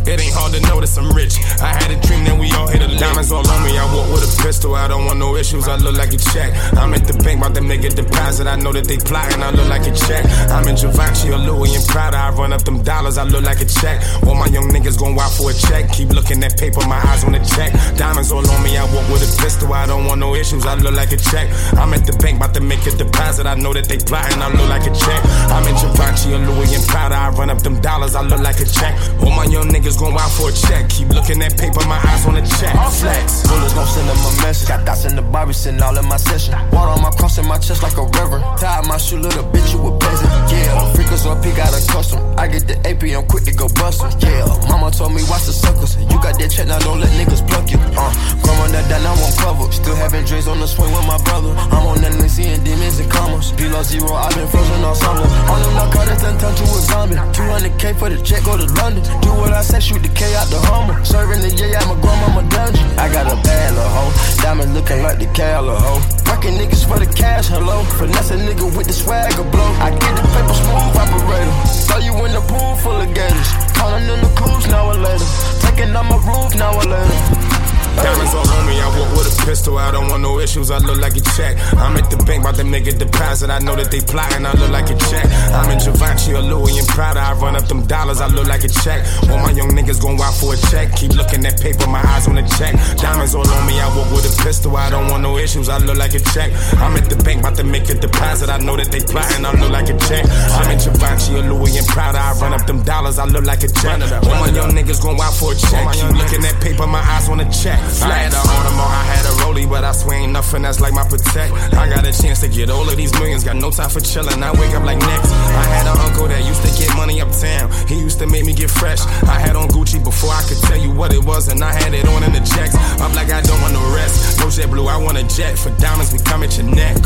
It 0.08 0.20
ain't 0.20 0.34
hard 0.34 0.54
to 0.54 0.62
notice 0.62 0.98
I'm 0.98 1.12
rich. 1.14 1.38
I 1.62 1.74
had 1.78 1.92
a 1.92 2.00
dream 2.02 2.26
that 2.26 2.38
we 2.40 2.52
all 2.54 2.68
hit 2.68 2.82
a 2.82 2.90
diamonds 2.98 3.32
all 3.32 3.46
on 3.48 3.64
me. 3.64 3.78
I 3.78 3.86
walk 3.94 4.10
with 4.10 4.26
a 4.26 4.32
pistol. 4.42 4.76
I 4.76 4.88
don't 4.88 5.06
want 5.06 5.20
no 5.20 5.36
issues. 5.36 5.68
I 5.68 5.78
look 5.78 5.98
like 5.98 6.14
a 6.14 6.18
check. 6.18 6.54
I'm 6.78 6.94
at 6.94 7.06
the 7.06 7.14
bank, 7.24 7.40
about 7.40 7.56
to 7.56 7.62
make 7.62 7.84
a 7.84 7.90
deposit. 7.90 8.48
I 8.48 8.56
know 8.56 8.72
that 8.74 8.86
they 8.88 8.98
plotting. 8.98 9.42
I 9.42 9.52
look 9.52 9.68
like 9.70 9.86
a 9.86 9.94
check. 9.94 10.26
I'm 10.50 10.68
in 10.68 10.76
Givenchy 10.76 11.30
or 11.30 11.38
Louis 11.38 11.76
and 11.76 11.86
Prada. 11.88 12.18
I 12.18 12.30
run 12.32 12.54
up 12.54 12.64
them 12.64 12.82
dollars. 12.84 13.18
I 13.18 13.24
look 13.24 13.44
like 13.44 13.62
a 13.62 13.66
check. 13.66 14.02
All 14.26 14.36
my 14.36 14.48
young 14.48 14.70
niggas 14.70 14.98
gon' 14.98 15.16
wild 15.16 15.34
for 15.34 15.52
a 15.52 15.54
check. 15.54 15.92
Keep 15.94 16.10
looking 16.10 16.44
at 16.44 16.58
paper, 16.58 16.82
my 16.88 17.00
eyes 17.10 17.24
on 17.24 17.34
the 17.34 17.44
check. 17.44 17.74
Diamonds 17.98 18.32
all 18.32 18.46
on 18.46 18.64
me. 18.64 18.78
I 18.78 18.86
walk 18.94 19.06
with 19.10 19.22
a 19.22 19.32
pistol. 19.42 19.74
I 19.74 19.86
don't 19.86 20.06
want 20.06 20.20
no 20.20 20.36
issues. 20.36 20.66
I 20.66 20.76
look 20.76 20.96
like 20.96 21.12
a 21.12 21.18
check. 21.18 21.50
I'm 21.78 21.94
at 21.94 22.06
the 22.06 22.14
bank, 22.18 22.38
about 22.38 22.54
to 22.56 22.62
make 22.62 22.86
a 22.86 22.92
deposit. 22.92 23.46
I 23.46 23.56
know 23.56 23.74
that 23.74 23.86
they 23.88 23.98
plotting. 23.98 24.42
I 24.42 24.50
look 24.50 24.70
like 24.70 24.86
a 24.86 24.94
check. 24.94 25.22
I'm 25.54 25.66
in 25.70 25.76
Givenchy 25.78 26.34
or 26.34 26.42
Louis 26.42 26.74
and 26.74 26.86
Prada. 26.88 27.16
I 27.16 27.30
run 27.30 27.50
up 27.50 27.62
them 27.62 27.80
dollars. 27.82 28.16
I 28.16 28.22
look 28.22 28.42
like 28.42 28.60
a 28.60 28.66
check. 28.66 28.94
All 29.22 29.32
my 29.32 29.46
young 29.46 29.70
niggas 29.70 29.91
gon' 29.98 30.14
wild 30.14 30.32
for 30.32 30.50
a 30.50 30.54
check. 30.54 30.90
Keep 30.90 31.10
looking 31.10 31.42
at 31.42 31.58
paper, 31.58 31.84
my 31.88 32.00
eyes 32.08 32.26
on 32.26 32.36
the 32.36 32.42
check. 32.60 32.74
Flex. 33.00 33.48
Bullets 33.48 33.74
gon' 33.74 33.88
send 33.88 34.08
them 34.10 34.18
a 34.18 34.32
message. 34.42 34.68
Got 34.68 34.86
dots 34.86 35.06
in 35.06 35.16
the 35.16 35.22
Barbie 35.22 35.54
sitting 35.54 35.82
all 35.82 35.98
in 35.98 36.06
my 36.06 36.18
session. 36.18 36.54
Water 36.72 36.92
on 36.92 37.02
my 37.02 37.12
cross 37.12 37.38
in 37.38 37.48
my 37.48 37.58
chest 37.58 37.84
like 37.84 37.98
a 37.98 38.06
river. 38.20 38.40
Tie 38.58 38.82
my 38.88 38.98
shoe, 38.98 39.20
little 39.20 39.44
bitch, 39.52 39.74
you 39.74 39.80
a 39.86 39.92
peasant. 39.98 40.32
Yeah, 40.52 40.94
freakers 40.94 41.26
or 41.26 41.36
P 41.42 41.52
got 41.56 41.72
a 41.72 41.82
custom. 41.92 42.20
I 42.38 42.48
get 42.48 42.68
the 42.68 42.78
AP, 42.88 43.04
I'm 43.16 43.26
quick 43.28 43.44
to 43.46 43.54
go 43.54 43.68
bust 43.76 44.02
'em. 44.04 44.12
Yeah, 44.20 44.46
mama 44.70 44.92
told 44.92 45.14
me 45.14 45.22
watch 45.30 45.46
the 45.46 45.54
suckers. 45.54 45.98
You 45.98 46.18
got 46.22 46.38
that 46.40 46.50
check, 46.52 46.68
now 46.68 46.80
don't 46.80 47.00
let 47.00 47.12
niggas 47.20 47.46
pluck 47.48 47.70
you. 47.72 47.80
Uh, 47.98 48.12
grandma 48.44 48.68
that 48.72 48.88
down, 48.90 49.06
I 49.06 49.14
won't 49.20 49.36
cover. 49.38 49.72
Still 49.72 49.96
having 49.96 50.26
dreams 50.26 50.48
on 50.48 50.60
the 50.60 50.68
swing 50.68 50.92
with 50.92 51.06
my 51.06 51.18
brother. 51.24 51.52
I'm 51.72 51.86
on 51.88 52.02
that 52.02 52.12
seeing 52.32 52.64
demons 52.64 53.00
and 53.00 53.12
commas. 53.12 53.52
Below 53.52 53.84
zero, 53.84 54.14
I've 54.16 54.34
been 54.36 54.48
frozen 54.48 54.84
all 54.84 54.96
summer. 54.96 55.28
All 55.52 55.60
them 55.60 55.74
narcotics 55.76 56.22
done 56.22 56.38
turn 56.40 56.56
to 56.56 56.64
a 56.64 56.80
zombie. 56.88 57.16
200k 57.36 58.00
for 58.00 58.10
the 58.10 58.18
check, 58.24 58.44
go 58.46 58.56
to 58.56 58.66
London. 58.80 59.04
Do 59.22 59.30
what 59.36 59.52
I 59.52 59.62
say, 59.62 59.81
shoot 59.82 60.02
the 60.02 60.14
K 60.14 60.36
out 60.38 60.48
the 60.54 60.62
Hummer. 60.70 61.04
Serving 61.04 61.42
the 61.42 61.50
yeah, 61.50 61.82
I'm 61.82 61.98
a 61.98 61.98
grandmama 62.00 62.46
dungeon. 62.54 62.86
I 63.02 63.10
got 63.10 63.26
a 63.26 63.36
bad 63.42 63.74
little 63.74 63.90
hoe. 63.90 64.14
Diamond 64.42 64.74
looking 64.74 65.02
like 65.02 65.18
the 65.18 65.26
Cala 65.34 65.76
hoe. 65.76 66.02
Working 66.30 66.56
niggas 66.62 66.86
for 66.86 67.00
the 67.02 67.10
cash, 67.10 67.50
hello. 67.50 67.84
Finesse 67.98 68.32
a 68.32 68.38
nigga 68.38 68.70
with 68.78 68.88
the 68.88 68.94
swagger 68.94 69.44
blow. 69.50 69.70
I 69.82 69.90
get 69.92 70.14
the 70.16 70.24
paper 70.30 70.54
smooth 70.54 70.96
operator. 71.02 71.56
Throw 71.90 72.00
you 72.00 72.14
in 72.26 72.32
the 72.38 72.44
pool 72.46 72.76
full 72.78 73.02
of 73.02 73.10
gators. 73.14 73.50
Calling 73.74 74.06
in 74.06 74.22
the 74.22 74.32
cruise 74.38 74.68
now 74.70 74.94
or 74.94 75.00
later. 75.02 75.26
Taking 75.66 75.96
on 75.98 76.06
my 76.06 76.18
roof 76.30 76.54
now 76.56 76.78
or 76.78 76.86
later. 76.86 77.81
Diamonds 77.98 78.34
all 78.34 78.48
on 78.48 78.66
me, 78.68 78.80
I 78.80 78.88
walk 78.98 79.12
with 79.12 79.28
a 79.28 79.46
pistol. 79.46 79.78
I 79.78 79.92
don't 79.92 80.10
want 80.10 80.22
no 80.22 80.40
issues, 80.40 80.72
I 80.72 80.78
look 80.80 81.00
like 81.00 81.16
a 81.18 81.22
check. 81.36 81.58
I'm 81.78 81.98
at 81.98 82.10
the 82.10 82.18
bank, 82.24 82.42
about 82.42 82.56
to 82.56 82.64
make 82.64 82.88
a 82.88 82.94
deposit. 82.94 83.50
I 83.50 83.60
know 83.60 83.76
that 83.76 83.92
they 83.92 84.02
plotting, 84.02 84.46
I 84.46 84.54
look 84.54 84.72
like 84.72 84.90
a 84.90 84.98
check. 85.12 85.28
I'm 85.52 85.70
in 85.72 85.80
Givenchy 85.80 86.34
or 86.34 86.42
Louis 86.42 86.78
and 86.80 86.88
Prada. 86.88 87.20
I 87.20 87.34
run 87.34 87.56
up 87.56 87.68
them 87.68 87.86
dollars, 87.86 88.22
I 88.22 88.28
look 88.28 88.48
like 88.48 88.64
a 88.64 88.70
check. 88.70 89.06
All 89.30 89.40
my 89.40 89.52
young 89.52 89.72
niggas 89.72 90.02
gon' 90.02 90.18
wild 90.18 90.36
for 90.36 90.54
a 90.54 90.58
check. 90.72 90.96
Keep 90.96 91.14
looking 91.14 91.46
at 91.46 91.60
paper, 91.60 91.88
my 91.88 92.02
eyes 92.16 92.28
on 92.28 92.36
the 92.36 92.46
check. 92.58 92.74
Diamonds 92.98 93.36
all 93.36 93.48
on 93.48 93.68
me, 93.68 93.80
I 93.80 93.88
walk 93.96 94.10
with 94.12 94.24
a 94.24 94.34
pistol. 94.44 94.76
I 94.78 94.90
don't 94.90 95.10
want 95.12 95.24
no 95.24 95.38
issues, 95.38 95.68
I 95.68 95.78
look 95.80 95.98
like 95.98 96.14
a 96.16 96.24
check. 96.32 96.52
I'm 96.80 96.96
at 96.96 97.10
the 97.10 97.18
bank, 97.24 97.42
about 97.42 97.58
to 97.58 97.64
make 97.64 97.90
a 97.90 97.94
deposit. 97.94 98.50
I 98.50 98.58
know 98.58 98.78
that 98.78 98.92
they 98.92 99.02
plotting, 99.02 99.46
I 99.46 99.52
look 99.60 99.72
like 99.72 99.90
a 99.90 99.98
check. 100.08 100.24
I'm 100.56 100.72
in 100.72 100.80
Givenchy 100.80 101.36
or 101.36 101.44
Louis 101.44 101.78
and 101.78 101.88
Prada. 101.88 102.20
I 102.20 102.34
run 102.40 102.54
up 102.54 102.66
them 102.66 102.84
dollars, 102.84 103.20
I 103.20 103.26
look 103.26 103.46
like 103.46 103.64
a 103.64 103.68
check. 103.68 104.00
All 104.00 104.40
my 104.40 104.50
young 104.50 104.72
niggas 104.72 105.04
gon' 105.04 105.18
wild 105.18 105.36
for 105.36 105.52
a 105.52 105.56
check. 105.56 105.84
Keep 105.92 106.16
looking 106.16 106.46
at 106.46 106.56
paper, 106.62 106.88
my 106.88 107.04
eyes 107.04 107.28
on 107.28 107.40
the 107.40 107.46
check. 107.52 107.81
I 108.04 108.14
had 108.14 108.34
a 108.34 108.38
Audemars, 108.38 108.92
I 108.92 109.04
had 109.04 109.26
a 109.26 109.42
but 109.72 109.84
I 109.84 109.92
swear 109.94 110.20
ain't 110.20 110.34
nothing 110.34 110.64
that's 110.64 110.80
like 110.80 110.94
my 110.94 111.08
protect. 111.08 111.54
I 111.74 111.88
got 111.88 112.06
a 112.06 112.12
chance 112.12 112.42
to 112.42 112.50
get 112.50 112.70
all 112.70 112.88
of 112.88 112.98
these 112.98 113.14
millions, 113.14 113.44
got 113.44 113.56
no 113.56 113.72
time 113.72 113.90
for 113.90 114.00
chillin'. 114.00 114.44
I 114.44 114.52
wake 114.60 114.76
up 114.76 114.84
like 114.84 115.00
next. 115.00 115.32
I 115.32 115.64
had 115.64 115.88
an 115.88 115.98
uncle 115.98 116.28
that 116.28 116.44
used 116.46 116.62
to 116.64 116.72
get 116.78 116.96
money 116.96 117.22
uptown. 117.22 117.72
He 117.88 117.96
used 117.96 118.20
to 118.20 118.28
make 118.28 118.46
me 118.46 118.54
get 118.54 118.70
fresh. 118.70 119.00
I 119.28 119.40
had 119.40 119.56
on 119.56 119.70
Gucci 119.70 120.04
before 120.04 120.32
I 120.32 120.44
could 120.44 120.58
tell 120.68 120.78
you 120.78 120.92
what 120.92 121.14
it 121.14 121.24
was, 121.24 121.48
and 121.48 121.64
I 121.64 121.74
had 121.74 121.94
it 121.94 122.08
on 122.08 122.24
in 122.24 122.34
the 122.34 122.40
checks. 122.40 122.76
I'm 123.00 123.14
like, 123.16 123.32
I 123.32 123.42
don't 123.42 123.62
want 123.62 123.74
no 123.74 123.96
rest. 123.96 124.40
No 124.40 124.50
jet 124.50 124.70
blue, 124.70 124.88
I 124.88 124.98
want 124.98 125.18
a 125.18 125.24
jet. 125.24 125.58
For 125.58 125.70
diamonds, 125.80 126.12
we 126.12 126.20
come 126.20 126.44
at 126.44 126.58
your 126.58 126.68
neck. 126.68 126.98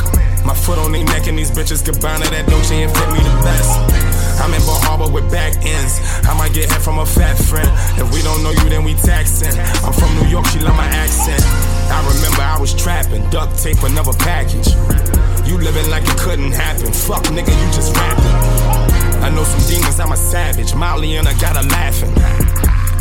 My 0.46 0.54
foot 0.54 0.78
on 0.78 0.92
their 0.92 1.04
neck, 1.04 1.26
and 1.26 1.38
these 1.38 1.50
bitches 1.50 1.84
combine 1.84 2.22
that 2.22 2.46
Dolce 2.46 2.84
and 2.84 2.94
fit 2.94 3.10
me 3.10 3.18
the 3.18 3.34
best. 3.42 3.74
I'm 4.38 4.54
in 4.54 4.62
Bar 4.62 4.78
Harbor 4.86 5.10
with 5.10 5.26
back 5.32 5.58
ends. 5.66 5.98
I 6.22 6.38
might 6.38 6.54
get 6.54 6.70
head 6.70 6.82
from 6.82 7.00
a 7.00 7.06
fat 7.06 7.34
friend. 7.34 7.66
If 7.98 8.14
we 8.14 8.22
don't 8.22 8.44
know 8.44 8.52
you, 8.52 8.70
then 8.70 8.84
we 8.84 8.94
taxing. 8.94 9.58
I'm 9.82 9.94
from 9.94 10.14
New 10.22 10.30
York, 10.30 10.46
she 10.54 10.60
love 10.60 10.78
my 10.78 10.86
accent. 10.86 11.42
I 11.90 11.98
remember 12.14 12.46
I 12.46 12.60
was 12.62 12.78
trapping, 12.78 13.28
duct 13.32 13.58
tape 13.58 13.82
another 13.82 14.14
package. 14.22 14.70
You 15.50 15.58
living 15.58 15.90
like 15.90 16.06
it 16.06 16.18
couldn't 16.22 16.54
happen. 16.54 16.94
Fuck 16.94 17.26
nigga, 17.34 17.50
you 17.50 17.68
just 17.74 17.96
rapping. 17.98 19.26
I 19.26 19.34
know 19.34 19.46
some 19.50 19.66
demons, 19.66 20.00
I'm 20.00 20.12
a 20.12 20.18
savage. 20.18 20.76
Molly 20.76 21.16
and 21.18 21.28
I 21.28 21.34
got 21.42 21.58
her 21.58 21.66
laughing. 21.74 22.14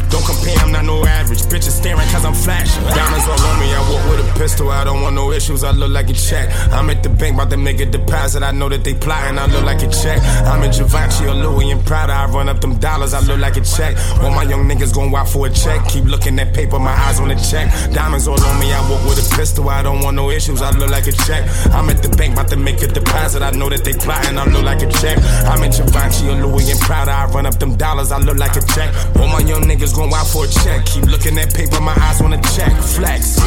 Don't 0.09 0.25
compare, 0.25 0.64
no 0.85 1.05
average. 1.05 1.43
Bitches 1.43 1.77
staring 1.81 2.09
cause 2.09 2.25
I'm 2.25 2.35
flashing. 2.35 2.83
Diamonds 2.85 3.27
all 3.27 3.41
on 3.41 3.61
me, 3.61 3.73
I 3.73 3.81
walk 3.91 4.05
with 4.11 4.21
a 4.21 4.39
pistol. 4.39 4.71
I 4.71 4.85
don't 4.85 5.03
want 5.03 5.15
no 5.15 5.33
issues, 5.33 5.65
I 5.65 5.73
look 5.73 5.91
like 5.91 6.09
a 6.11 6.13
check. 6.13 6.49
I'm 6.73 6.91
at 6.91 7.03
the 7.03 7.09
bank, 7.09 7.35
about 7.35 7.51
to 7.51 7.57
make 7.57 7.81
a 7.81 7.87
deposit. 7.87 8.43
I 8.43 8.53
know 8.53 8.69
that 8.69 8.85
they 8.85 8.95
plotting, 8.95 9.39
I 9.39 9.47
look 9.47 9.65
like 9.65 9.83
a 9.83 9.89
check. 9.91 10.21
I'm 10.47 10.63
in 10.63 10.73
Givenchy 10.73 11.27
or 11.27 11.35
Louis 11.35 11.71
and 11.71 11.85
Prada. 11.85 12.13
I 12.13 12.27
run 12.27 12.49
up 12.49 12.61
them 12.61 12.79
dollars, 12.79 13.15
I 13.15 13.21
look 13.21 13.41
like 13.41 13.57
a 13.57 13.63
check. 13.63 13.97
All 14.23 14.31
my 14.31 14.45
young 14.45 14.69
niggas 14.69 14.95
gon' 14.95 15.15
out 15.15 15.29
for 15.29 15.47
a 15.47 15.51
check. 15.51 15.87
Keep 15.89 16.05
looking 16.05 16.39
at 16.39 16.55
paper, 16.55 16.79
my 16.79 16.93
eyes 16.93 17.21
on 17.21 17.29
the 17.29 17.37
check. 17.37 17.71
Diamonds 17.93 18.29
all 18.29 18.41
on 18.41 18.61
me, 18.61 18.73
I 18.73 18.81
walk 18.91 19.05
with 19.05 19.19
a 19.19 19.37
pistol. 19.37 19.69
I 19.69 19.83
don't 19.83 20.01
want 20.03 20.17
no 20.17 20.31
issues, 20.31 20.63
I 20.63 20.71
look 20.73 20.91
like 20.91 21.07
a 21.07 21.13
check. 21.13 21.49
I'm 21.73 21.89
at 21.91 22.03
the 22.03 22.09
bank, 22.17 22.35
about 22.35 22.49
to 22.49 22.57
make 22.57 22.83
a 22.83 22.87
deposit. 22.87 23.43
I 23.43 23.51
know 23.51 23.69
that 23.69 23.85
they 23.85 23.95
plotting, 23.95 24.39
I 24.39 24.45
look 24.47 24.65
like 24.65 24.83
a 24.83 24.91
check. 25.01 25.19
I'm 25.47 25.63
in 25.63 25.71
Givenchy 25.71 26.29
or 26.29 26.47
Louis 26.47 26.71
and 26.71 26.81
Prada. 26.81 27.13
I 27.13 27.27
run 27.27 27.47
up 27.47 27.59
them 27.59 27.77
dollars, 27.77 28.13
I 28.13 28.19
look 28.19 28.39
like 28.39 28.57
a 28.57 28.63
check. 28.75 28.95
All 29.17 29.29
my 29.29 29.41
young 29.41 29.63
niggas 29.63 29.95
gon' 29.95 30.13
out 30.13 30.27
for 30.27 30.45
a 30.45 30.49
check. 30.49 30.74
Keep 30.83 31.05
looking 31.05 31.39
at 31.39 31.55
paper, 31.55 31.81
my 31.81 31.95
eyes 32.01 32.21
on 32.21 32.31
the 32.31 32.39
check. 32.57 32.73
Flex. 32.83 33.39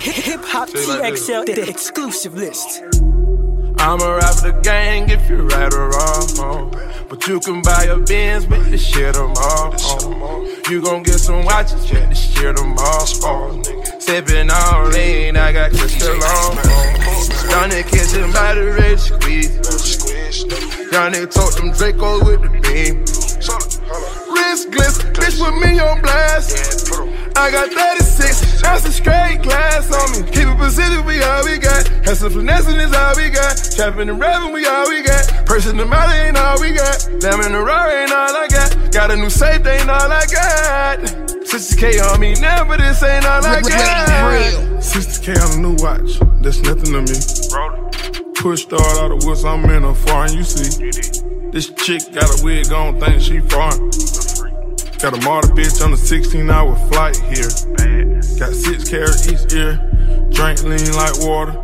Hip 0.00 0.40
Hop 0.44 0.68
TXL, 0.70 1.44
the 1.46 1.68
exclusive 1.68 2.34
list. 2.34 2.82
I'ma 3.78 4.16
rap 4.16 4.36
the 4.36 4.58
gang 4.62 5.08
if 5.08 5.28
you're 5.28 5.46
right 5.46 5.72
or 5.72 5.88
wrong. 5.90 6.70
But 7.08 7.26
you 7.26 7.40
can 7.40 7.62
buy 7.62 7.84
a 7.84 7.96
Benz 7.98 8.46
with 8.46 8.70
the 8.70 8.78
shit 8.78 9.16
I'm 9.16 9.32
on. 9.32 10.70
You 10.70 10.82
gon' 10.82 11.02
get 11.02 11.18
some 11.18 11.44
watches, 11.44 11.84
check 11.86 12.08
the 12.08 12.14
shit 12.14 12.58
I'm 12.58 12.76
on. 12.76 13.62
Sippin' 13.98 14.50
on 14.50 14.92
lean, 14.92 15.36
I 15.36 15.52
got 15.52 15.72
crystal 15.72 16.12
on. 16.12 16.56
Young 17.50 17.70
nigga 17.70 17.90
kitchen 17.90 18.32
by 18.32 18.54
the 18.54 18.66
red 18.78 19.00
squeeze. 19.00 19.56
Young 20.92 21.12
nigga 21.12 21.32
told 21.32 21.52
them 21.54 21.70
Dracos 21.72 22.24
with 22.24 22.42
the 22.42 22.60
beam. 22.60 24.19
Wrist 24.50 24.70
glitz, 24.72 24.98
bitch 25.14 25.38
put 25.38 25.54
me 25.62 25.78
on 25.78 26.02
blast. 26.02 26.90
I 27.36 27.52
got 27.52 27.70
36, 27.70 28.60
that's 28.60 28.84
a 28.84 28.90
straight 28.90 29.42
glass 29.42 29.86
on 29.94 30.10
me. 30.10 30.28
Keep 30.32 30.48
it 30.48 30.58
Pacific, 30.58 31.06
we 31.06 31.22
all 31.22 31.44
we 31.44 31.56
got. 31.58 31.86
Have 32.04 32.16
some 32.16 32.32
finesse 32.32 32.66
is 32.66 32.92
all 32.92 33.14
we 33.14 33.30
got. 33.30 33.54
Trapping 33.76 34.08
and 34.08 34.18
rapping, 34.18 34.52
we 34.52 34.66
all 34.66 34.88
we 34.88 35.02
got. 35.02 35.46
Person 35.46 35.76
the 35.76 35.86
mouth 35.86 36.12
ain't 36.12 36.36
all 36.36 36.60
we 36.60 36.72
got. 36.72 36.98
Lamb 37.22 37.40
in 37.46 37.52
the 37.52 37.62
raw 37.62 37.86
ain't 37.90 38.10
all 38.10 38.34
I 38.34 38.48
got. 38.48 38.92
Got 38.92 39.12
a 39.12 39.16
new 39.16 39.30
safe, 39.30 39.64
ain't 39.64 39.88
all 39.88 40.10
I 40.10 40.26
got. 40.26 40.98
60k 40.98 42.12
on 42.12 42.18
me 42.18 42.34
now, 42.40 42.64
but 42.64 42.80
this 42.80 43.04
ain't 43.04 43.24
all 43.26 43.46
I 43.46 43.60
got. 43.60 44.82
60k 44.82 45.38
on 45.46 45.58
a 45.58 45.62
new 45.62 45.76
watch, 45.78 46.18
that's 46.42 46.60
nothing 46.62 46.90
to 46.90 47.02
me. 47.06 48.34
Push 48.34 48.62
start 48.62 48.98
out 48.98 49.12
of 49.12 49.22
woods, 49.24 49.44
I'm 49.44 49.64
in 49.70 49.84
a 49.84 49.94
foreign, 49.94 50.32
you 50.32 50.42
see. 50.42 50.90
This 51.52 51.70
chick 51.70 52.02
got 52.12 52.40
a 52.40 52.44
wig 52.44 52.72
on, 52.72 52.98
think 52.98 53.20
she 53.22 53.38
foreign. 53.38 53.90
Got 55.02 55.14
a 55.14 55.24
model 55.24 55.56
bitch 55.56 55.82
on 55.82 55.94
a 55.94 55.96
16 55.96 56.50
hour 56.50 56.76
flight 56.90 57.16
here. 57.16 57.48
Got 58.38 58.52
six 58.52 58.90
carats 58.90 59.26
each 59.26 59.50
ear. 59.54 59.76
Drink 60.30 60.62
lean 60.62 60.92
like 60.92 61.18
water. 61.20 61.56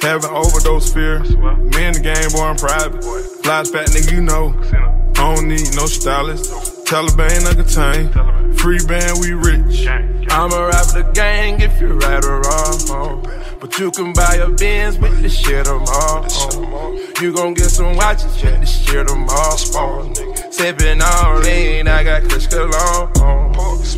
Having 0.00 0.30
overdose 0.30 0.92
fear. 0.94 1.18
Me 1.18 1.82
and 1.82 1.96
the 1.96 2.00
game 2.00 2.30
boy, 2.30 2.44
I'm 2.44 2.56
private. 2.56 3.02
Flies 3.42 3.70
back, 3.72 3.86
nigga, 3.88 4.12
you 4.12 4.22
know. 4.22 5.03
I 5.24 5.34
don't 5.36 5.48
need 5.48 5.74
no 5.74 5.86
stylist. 5.86 6.52
Taliban, 6.84 7.46
I 7.48 7.54
can 7.54 7.64
tame. 7.64 8.52
Free 8.56 8.78
band, 8.86 9.20
we 9.20 9.32
rich. 9.32 9.86
I'ma 9.88 10.66
rap 10.66 10.84
the 10.92 11.10
gang 11.14 11.62
if 11.62 11.80
you're 11.80 11.96
right 11.96 12.22
or 12.22 12.42
wrong. 12.42 13.24
But 13.58 13.78
you 13.78 13.90
can 13.90 14.12
buy 14.12 14.34
a 14.34 14.50
Benz 14.50 14.98
with 14.98 15.22
the 15.22 15.30
shit 15.30 15.66
I'm 15.66 15.80
on. 15.80 16.98
You 17.22 17.32
gon' 17.32 17.54
get 17.54 17.70
some 17.70 17.96
watches, 17.96 18.36
check 18.36 18.60
the 18.60 18.66
shit 18.66 19.10
I'm 19.10 19.24
on. 19.24 20.12
Sippin' 20.52 21.00
on 21.00 21.42
lean, 21.42 21.88
I 21.88 22.04
got 22.04 22.24
Chris 22.24 22.46
Cologne. 22.46 23.10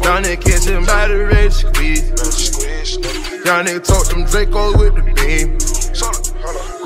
Young 0.06 0.22
nigga 0.22 0.40
kitchen 0.40 0.84
by 0.86 1.08
the 1.08 1.26
red 1.26 1.52
squeeze. 1.52 2.08
Nigga 3.42 3.82
told 3.84 4.06
them 4.06 4.22
Dracos 4.26 4.78
with 4.78 4.94
the 4.94 5.02
beam. 5.18 5.54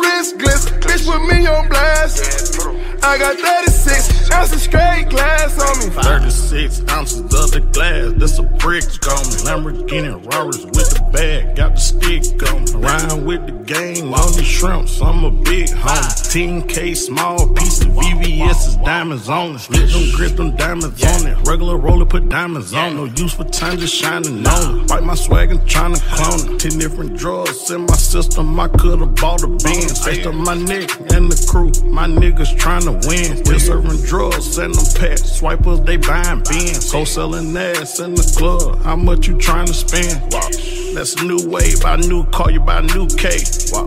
Wrist 0.01 0.39
glitz, 0.39 0.65
bitch 0.81 1.05
put 1.05 1.21
me 1.29 1.47
on 1.47 1.69
blast. 1.69 2.80
I 3.03 3.19
got 3.19 3.39
36 3.39 4.31
ounces 4.31 4.63
straight 4.63 5.09
glass 5.09 5.59
on 5.59 5.89
me. 5.89 6.03
36 6.03 6.83
ounces 6.91 7.21
of 7.21 7.51
the 7.51 7.61
glass, 7.73 8.13
that's 8.17 8.39
a 8.39 8.43
brick 8.43 8.85
on 9.09 9.25
me. 9.29 9.37
Lamborghini 9.47 10.33
Robbers 10.33 10.65
with 10.67 10.91
the 10.91 11.09
bag, 11.13 11.57
got 11.57 11.75
the 11.75 11.81
stick 11.81 12.53
on 12.53 12.65
me. 12.65 12.87
Rhyme 12.87 13.25
with 13.25 13.47
the 13.47 13.53
game 13.53 14.13
on 14.13 14.33
the 14.33 14.45
shrimps, 14.45 15.01
I'm 15.01 15.25
a 15.25 15.31
big 15.31 15.69
homie. 15.69 16.21
10K 16.31 16.97
small 16.97 17.49
piece 17.55 17.81
of 17.81 17.91
is 18.01 18.77
diamonds 18.77 19.29
on 19.29 19.55
it. 19.55 19.59
Split 19.59 19.91
them 19.91 20.11
grip 20.15 20.37
them 20.37 20.57
diamonds 20.57 21.03
on 21.05 21.27
it. 21.27 21.37
Regular 21.49 21.77
roller 21.77 22.07
put 22.07 22.29
diamonds 22.29 22.73
on. 22.73 22.97
No 22.97 23.05
use 23.05 23.35
for 23.35 23.45
time 23.45 23.79
just 23.79 23.95
shining 23.95 24.47
on 24.47 24.81
it. 24.81 24.91
Wipe 24.91 25.03
my 25.03 25.15
swag 25.15 25.51
and 25.51 25.67
trying 25.69 25.95
to 25.95 26.01
clone 26.01 26.55
it. 26.55 26.61
Ten 26.61 26.79
different 26.79 27.17
drugs 27.17 27.71
in 27.71 27.83
my 27.83 27.95
system, 27.95 28.59
I 28.59 28.69
could've 28.69 29.15
bought 29.17 29.43
a 29.43 29.49
Benz. 29.49 30.05
Faced 30.05 30.27
up 30.27 30.35
my 30.35 30.55
neck 30.55 30.91
and 31.13 31.31
the 31.31 31.47
crew, 31.51 31.71
my 31.91 32.07
niggas 32.07 32.57
trying 32.59 32.85
to 32.91 33.09
win. 33.09 33.45
Still 33.45 33.61
serving 33.61 34.03
drugs, 34.07 34.55
send 34.55 34.75
them 34.75 34.87
packs. 34.95 35.23
Swipers, 35.23 35.81
they 35.83 35.97
buying 35.97 36.43
bins. 36.49 36.93
Wholesaling 36.93 37.57
ass 37.57 38.01
in 38.01 38.15
the 38.15 38.35
club. 38.37 38.83
How 38.83 38.97
much 38.97 39.29
you 39.29 39.39
trying 39.39 39.67
to 39.67 39.75
spend? 39.75 40.21
Wow. 40.33 40.49
That's 40.95 41.15
a 41.21 41.25
new 41.25 41.49
wave. 41.49 41.83
Buy 41.83 41.97
new 41.97 42.25
car, 42.27 42.51
you 42.51 42.61
buy 42.61 42.81
new 42.81 43.07
cake. 43.09 43.47
Wow. 43.73 43.87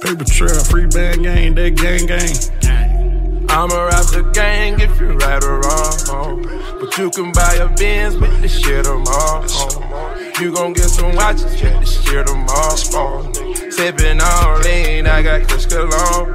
Paper 0.00 0.24
trail, 0.24 0.64
free 0.64 0.86
band 0.86 1.22
gang, 1.22 1.54
that 1.54 1.76
gang 1.76 2.06
gang. 2.06 2.36
I'ma 3.48 3.88
the 4.12 4.30
gang 4.34 4.80
if 4.80 5.00
you're 5.00 5.16
right 5.16 5.42
or 5.42 5.60
wrong. 5.60 6.42
But 6.78 6.98
you 6.98 7.10
can 7.10 7.32
buy 7.32 7.54
a 7.54 7.68
Benz 7.74 8.16
with 8.16 8.42
the 8.42 8.48
shit 8.48 8.86
I'm 8.86 9.02
on. 9.06 10.25
You 10.38 10.52
gon' 10.52 10.74
get 10.74 10.90
some 10.90 11.14
watches, 11.16 11.58
check 11.58 11.80
the 11.80 11.86
shit 11.86 12.28
I'm 12.28 12.44
on. 12.44 13.32
Sippin' 13.72 14.20
on 14.20 14.62
lean, 14.62 15.06
I 15.06 15.22
got 15.22 15.48
Chris 15.48 15.64
Cologne. 15.64 16.34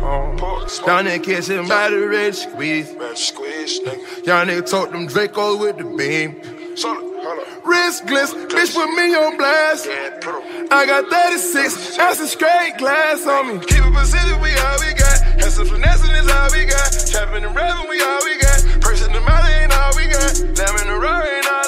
Down 0.88 1.06
in 1.06 1.22
the 1.22 1.24
kitchen 1.24 1.68
by 1.68 1.92
the 1.92 2.08
red 2.08 2.34
squeeze. 2.34 2.90
Young 4.26 4.48
nigga 4.48 4.68
told 4.68 4.92
them 4.92 5.08
Dracos 5.08 5.60
with 5.60 5.78
the 5.78 5.84
beam. 5.84 6.34
Wrist 7.64 8.06
glitz, 8.08 8.34
bitch 8.50 8.74
put 8.74 8.90
me 8.90 9.14
on 9.14 9.38
blast. 9.38 9.88
I 10.72 10.86
got 10.88 11.08
36 11.08 12.00
ounces 12.00 12.32
straight 12.32 12.74
glass 12.80 13.28
on 13.28 13.60
me. 13.60 13.66
Keep 13.66 13.86
it 13.86 13.94
Pacific, 13.94 14.42
we 14.42 14.50
all 14.58 14.80
we 14.82 14.94
got. 14.98 15.22
Have 15.42 15.54
some 15.54 15.68
finesse 15.68 16.02
is 16.02 16.28
all 16.28 16.50
we 16.52 16.66
got. 16.66 16.90
Trapping 17.06 17.46
and 17.46 17.56
rapping, 17.56 17.88
we 17.88 18.02
all 18.02 18.20
we 18.26 18.40
got. 18.42 18.82
Person 18.82 19.14
the 19.14 19.22
mouth 19.22 19.48
ain't 19.48 19.72
all 19.78 19.94
we 19.96 20.08
got. 20.08 20.40
Lamb 20.58 20.78
in 20.82 20.88
the 20.90 20.98
raw 20.98 21.22
ain't 21.22 21.46
all 21.46 21.61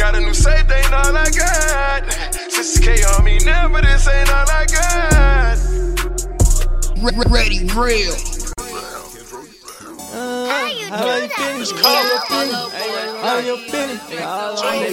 got. 0.00 0.12
Got 0.12 0.22
a 0.22 0.24
new 0.24 0.34
safe, 0.34 0.70
ain't 0.70 0.92
all 0.92 1.16
I 1.16 1.30
got. 1.30 2.02
60k 2.04 3.18
on 3.18 3.24
me 3.24 3.38
now, 3.44 3.68
but 3.68 3.84
this 3.84 4.08
ain't 4.08 4.30
all 4.32 4.46
I 4.50 4.66
got. 4.66 5.58
Ready, 7.30 7.60
real. 7.74 8.14
How 10.12 10.66
you 10.66 11.28
finish? 11.28 11.70
How 11.72 12.02
you 12.02 12.18
finish? 12.28 12.54
How 13.20 13.38
you 13.38 13.56
finish? 13.70 14.00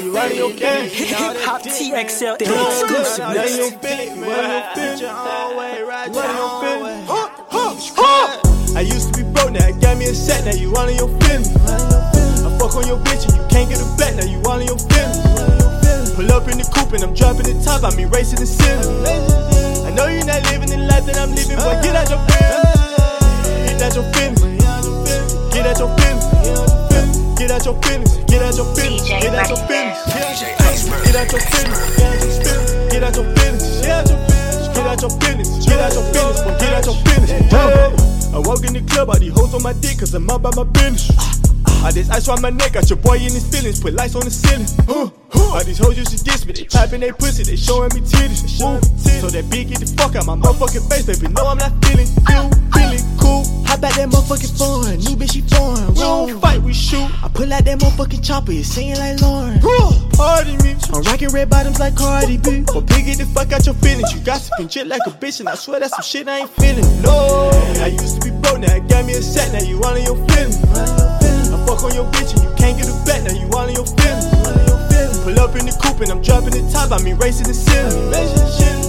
You 0.03 0.15
running 0.15 0.37
your 0.37 0.53
game. 0.53 0.89
Hip 0.89 1.37
Hop 1.41 1.61
TXL, 1.61 2.37
the 2.37 2.45
exclusive 2.45 3.25
Running 3.25 3.41
list. 3.41 3.57
your 3.57 3.71
finish. 3.79 4.09
Running 4.09 4.51
your 4.51 4.63
finish. 4.75 5.01
Running 6.15 6.37
your 6.37 6.61
finish. 6.61 7.07
Huh, 7.07 7.29
huh, 7.49 7.75
huh. 7.95 8.77
I 8.77 8.81
used 8.81 9.13
to 9.13 9.23
be 9.23 9.31
broke, 9.31 9.51
now 9.53 9.67
it 9.67 9.81
got 9.81 9.97
me 9.97 10.05
a 10.05 10.13
set, 10.13 10.45
now 10.45 10.51
you 10.51 10.75
all 10.75 10.87
in 10.87 10.97
your 10.97 11.09
feelings. 11.21 11.96
I 12.67 12.69
fuck 12.69 12.83
on 12.83 12.87
your 12.87 12.99
bitch 12.99 13.23
and 13.23 13.31
you 13.31 13.47
can't 13.47 13.69
get 13.71 13.79
it 13.79 13.91
back, 13.95 14.11
now 14.19 14.27
you 14.27 14.43
all 14.43 14.59
in 14.59 14.67
your 14.67 14.75
feelings. 14.91 15.23
Pull 16.19 16.27
up 16.35 16.51
in 16.51 16.59
the 16.59 16.67
coupe 16.67 16.91
and 16.99 17.03
I'm 17.07 17.15
dropping 17.15 17.47
the 17.47 17.55
top, 17.63 17.87
I 17.87 17.95
mean 17.95 18.11
racing 18.11 18.43
the 18.43 18.45
ceiling. 18.45 19.07
I 19.87 19.95
know 19.95 20.11
you're 20.11 20.27
not 20.27 20.43
living 20.51 20.75
the 20.75 20.83
life 20.83 21.07
that 21.07 21.15
I'm 21.15 21.31
living, 21.31 21.55
but 21.55 21.79
get 21.79 21.95
out 21.95 22.11
your 22.11 22.19
feelings. 22.27 22.67
Get 23.71 23.79
out 23.79 23.95
your 23.95 24.03
feelings. 24.11 24.43
Get 25.55 25.63
out 25.63 25.79
your 25.79 25.95
feelings. 25.95 26.27
Get 27.39 27.55
out 27.55 27.63
your 27.63 27.79
feelings. 27.79 28.11
Get 28.27 28.43
out 28.43 28.57
your 28.59 28.67
feelings. 28.75 29.15
Get 29.15 29.31
out 29.31 29.47
your 29.47 29.63
feelings. 29.63 29.95
Get 31.07 31.15
out 31.15 31.31
your 31.31 31.39
feelings. 31.47 31.87
Get 32.91 32.99
out 33.07 33.15
your 33.15 33.27
feelings. 33.31 33.79
Get 33.79 33.95
out 33.95 34.19
your 34.19 34.27
feelings. 34.27 34.67
Get 34.75 34.83
out 34.83 34.99
your 34.99 35.13
feelings. 35.23 35.49
Get 35.63 35.79
out 35.79 35.95
your 35.95 36.03
feelings. 36.11 36.39
Boy, 36.43 36.51
Get 36.59 36.71
out 36.75 36.83
your 36.83 36.99
feelings. 36.99 37.31
Hey. 37.31 37.95
I 38.35 38.39
walk 38.43 38.67
in 38.67 38.75
the 38.75 38.83
club, 38.91 39.07
all 39.07 39.15
these 39.15 39.31
hoes 39.31 39.55
on 39.55 39.63
my 39.63 39.71
dick, 39.71 40.03
cause 40.03 40.11
I'm 40.11 40.27
out 40.27 40.43
by 40.43 40.51
my 40.51 40.67
business. 40.67 41.46
All 41.83 41.93
this 41.93 42.09
ice 42.09 42.27
on 42.27 42.41
my 42.41 42.49
neck, 42.49 42.73
got 42.73 42.89
your 42.89 42.97
boy 42.97 43.15
in 43.15 43.31
his 43.31 43.47
feelings, 43.47 43.79
put 43.79 43.93
lights 43.93 44.15
on 44.15 44.23
the 44.23 44.31
ceiling. 44.31 44.67
Uh, 44.87 45.09
all 45.53 45.63
these 45.63 45.77
hoes 45.77 45.97
used 45.97 46.17
to 46.17 46.23
diss 46.23 46.45
me, 46.45 46.53
they 46.53 46.63
typing 46.65 46.99
they 46.99 47.11
pussy, 47.11 47.43
they 47.43 47.55
showing 47.55 47.89
me 47.93 48.01
titties. 48.01 48.59
Ooh. 48.59 48.81
So 49.21 49.27
that 49.29 49.45
bitch 49.45 49.69
get 49.69 49.79
the 49.79 49.87
fuck 49.97 50.15
out 50.15 50.25
my 50.25 50.35
motherfucking 50.35 50.87
face, 50.89 51.05
baby. 51.05 51.33
No, 51.33 51.47
I'm 51.47 51.57
not 51.57 51.73
feeling 51.85 52.07
you, 52.07 52.43
feeling 52.75 53.03
cool. 53.17 53.43
How 53.65 53.75
about 53.75 53.95
that 53.95 54.09
motherfucking 54.09 54.57
foreign? 54.57 54.99
New 54.99 55.15
bitch, 55.15 55.33
she 55.33 55.41
foreign. 55.41 55.87
We 55.93 55.99
don't 56.01 56.41
fight, 56.41 56.61
we 56.61 56.73
shoot. 56.73 57.07
I 57.23 57.29
pull 57.33 57.51
out 57.51 57.63
that 57.65 57.79
motherfucking 57.79 58.25
chopper, 58.25 58.51
it's 58.51 58.67
singing 58.67 58.97
like 58.97 59.21
Lauren. 59.21 59.59
Pardon 60.13 60.57
me. 60.63 60.75
I'm 60.93 61.01
rocking 61.03 61.29
red 61.29 61.49
bottoms 61.49 61.79
like 61.79 61.95
Cardi 61.95 62.37
B. 62.37 62.63
But 62.67 62.81
big 62.87 63.05
get 63.05 63.17
the 63.17 63.25
fuck 63.25 63.51
out 63.53 63.65
your 63.65 63.75
feelings. 63.75 64.13
You 64.13 64.19
gossiping 64.21 64.67
shit 64.69 64.87
like 64.87 65.01
a 65.05 65.11
bitch, 65.11 65.39
and 65.39 65.49
I 65.49 65.55
swear 65.55 65.79
that's 65.79 65.93
some 65.95 66.03
shit 66.03 66.27
I 66.27 66.39
ain't 66.39 66.49
feeling. 66.51 66.85
No, 67.01 67.49
I 67.81 67.87
used 67.87 68.21
to 68.21 68.29
be 68.29 68.31
broke, 68.41 68.59
now 68.59 68.75
it 68.75 68.87
got 68.87 69.05
me 69.05 69.13
a 69.13 69.21
set, 69.21 69.53
now 69.53 69.65
you 69.67 69.81
all 69.83 69.95
in 69.95 70.03
your 70.03 70.17
feelings. 70.27 71.06
Fuck 71.67 71.83
on 71.83 71.93
your 71.93 72.07
bitch 72.15 72.31
and 72.31 72.47
you 72.47 72.51
can't 72.55 72.79
get 72.79 72.87
it 72.87 72.95
back, 73.03 73.27
now 73.27 73.35
you 73.35 73.51
all 73.51 73.67
in 73.67 73.75
your 73.75 73.83
feelings. 73.99 74.23
Pull 75.27 75.35
up 75.35 75.51
in 75.59 75.67
the 75.67 75.75
coupe 75.83 75.99
and 75.99 76.11
I'm 76.15 76.23
dropping 76.23 76.55
the 76.55 76.63
top, 76.71 76.95
I 76.95 77.03
mean 77.03 77.19
racing 77.19 77.47
the 77.47 77.53
ceiling. 77.53 78.07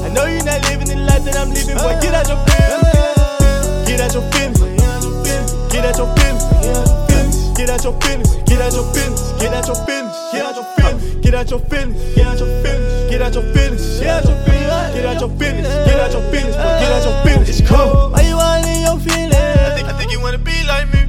I 0.07 0.15
know 0.15 0.31
you're 0.31 0.47
not 0.47 0.63
living 0.71 0.87
the 0.87 0.95
life 1.03 1.27
that 1.27 1.35
I'm 1.35 1.51
living, 1.51 1.75
boy, 1.75 1.99
get 1.99 2.15
out 2.15 2.31
your 2.31 2.39
feelings. 2.47 3.19
Get 3.83 3.99
out 3.99 4.15
your 4.15 4.23
feelings. 4.31 4.63
Get 5.75 5.85
out 5.85 5.99
your 5.99 6.07
feelings. 6.15 6.45
Get 7.59 7.69
out 7.69 7.83
your 7.83 7.99
feelings. 7.99 8.31
Get 8.47 8.61
out 8.61 8.73
your 8.79 8.87
feelings. 8.95 9.23
Get 9.43 9.51
out 9.51 9.67
your 9.67 9.75
feelings. 9.75 10.13
Get 10.29 10.43
out 10.45 10.55
your 10.55 10.65
feelings. 10.71 11.13
Get 11.21 11.35
out 11.35 11.51
your 11.51 11.59
feelings. 11.59 11.93
Get 12.09 12.23
out 12.23 12.41
your 12.41 12.53
feelings. 12.63 13.09
Get 13.11 13.21
out 13.21 13.35
your 13.35 13.43
feelings. 13.55 13.99
Get 13.99 14.11
out 14.11 14.25
your 14.25 14.39
feelings. 14.47 14.95
Get 14.95 15.07
out 15.07 15.21
your 15.21 15.31
feelings. 15.39 15.69
Get 15.69 15.99
out 15.99 16.13
your 16.13 16.23
feelings. 16.31 16.57
Get 16.57 16.91
out 16.93 17.05
your 17.05 17.17
feelings. 17.25 17.49
It's 17.49 17.63
cool. 17.69 18.11
Why 18.11 18.23
you 18.23 18.37
all 18.37 18.65
in 18.65 18.83
your 18.83 18.99
feelings? 19.01 19.38
I 20.09 20.11
think, 20.11 20.25
I 20.25 20.25
think 20.25 20.25
you 20.25 20.25
wanna 20.25 20.39
be 20.39 20.65
like 20.65 20.89
me. 20.89 21.01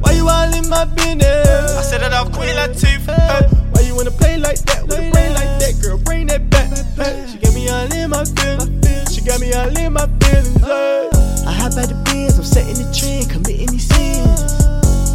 Why 0.00 0.12
you 0.12 0.28
all 0.28 0.52
in 0.52 0.68
my 0.68 0.84
business? 0.84 1.76
I 1.76 1.82
said 1.82 2.00
that 2.02 2.12
off 2.12 2.30
Queen 2.32 2.54
Latifah. 2.54 3.48
Why 3.72 3.80
you 3.80 3.94
wanna 3.94 4.10
play 4.10 4.36
like 4.36 4.58
that 4.68 4.86
with 4.86 4.98
a 4.98 5.10
brain 5.10 5.32
like 5.32 5.58
that, 5.58 5.80
girl? 5.80 5.96
Bring 5.98 6.26
that 6.26 6.50
back. 6.50 6.68
She 7.28 7.38
got 7.38 7.54
me 7.54 7.68
all 7.68 7.88
in 7.88 8.10
my 8.10 8.24
feelings. 8.24 9.14
She 9.14 9.22
got 9.22 9.40
me 9.40 9.52
all 9.54 9.72
in 9.72 9.92
my 9.94 10.06
feelings. 10.20 10.62
I 10.62 11.52
hop 11.52 11.72
out 11.80 11.88
the 11.88 11.96
bins, 12.04 12.36
I'm 12.36 12.44
setting 12.44 12.76
the 12.76 12.84
trend, 12.92 13.30
committing 13.30 13.68
these 13.72 13.88
sins. 13.88 14.52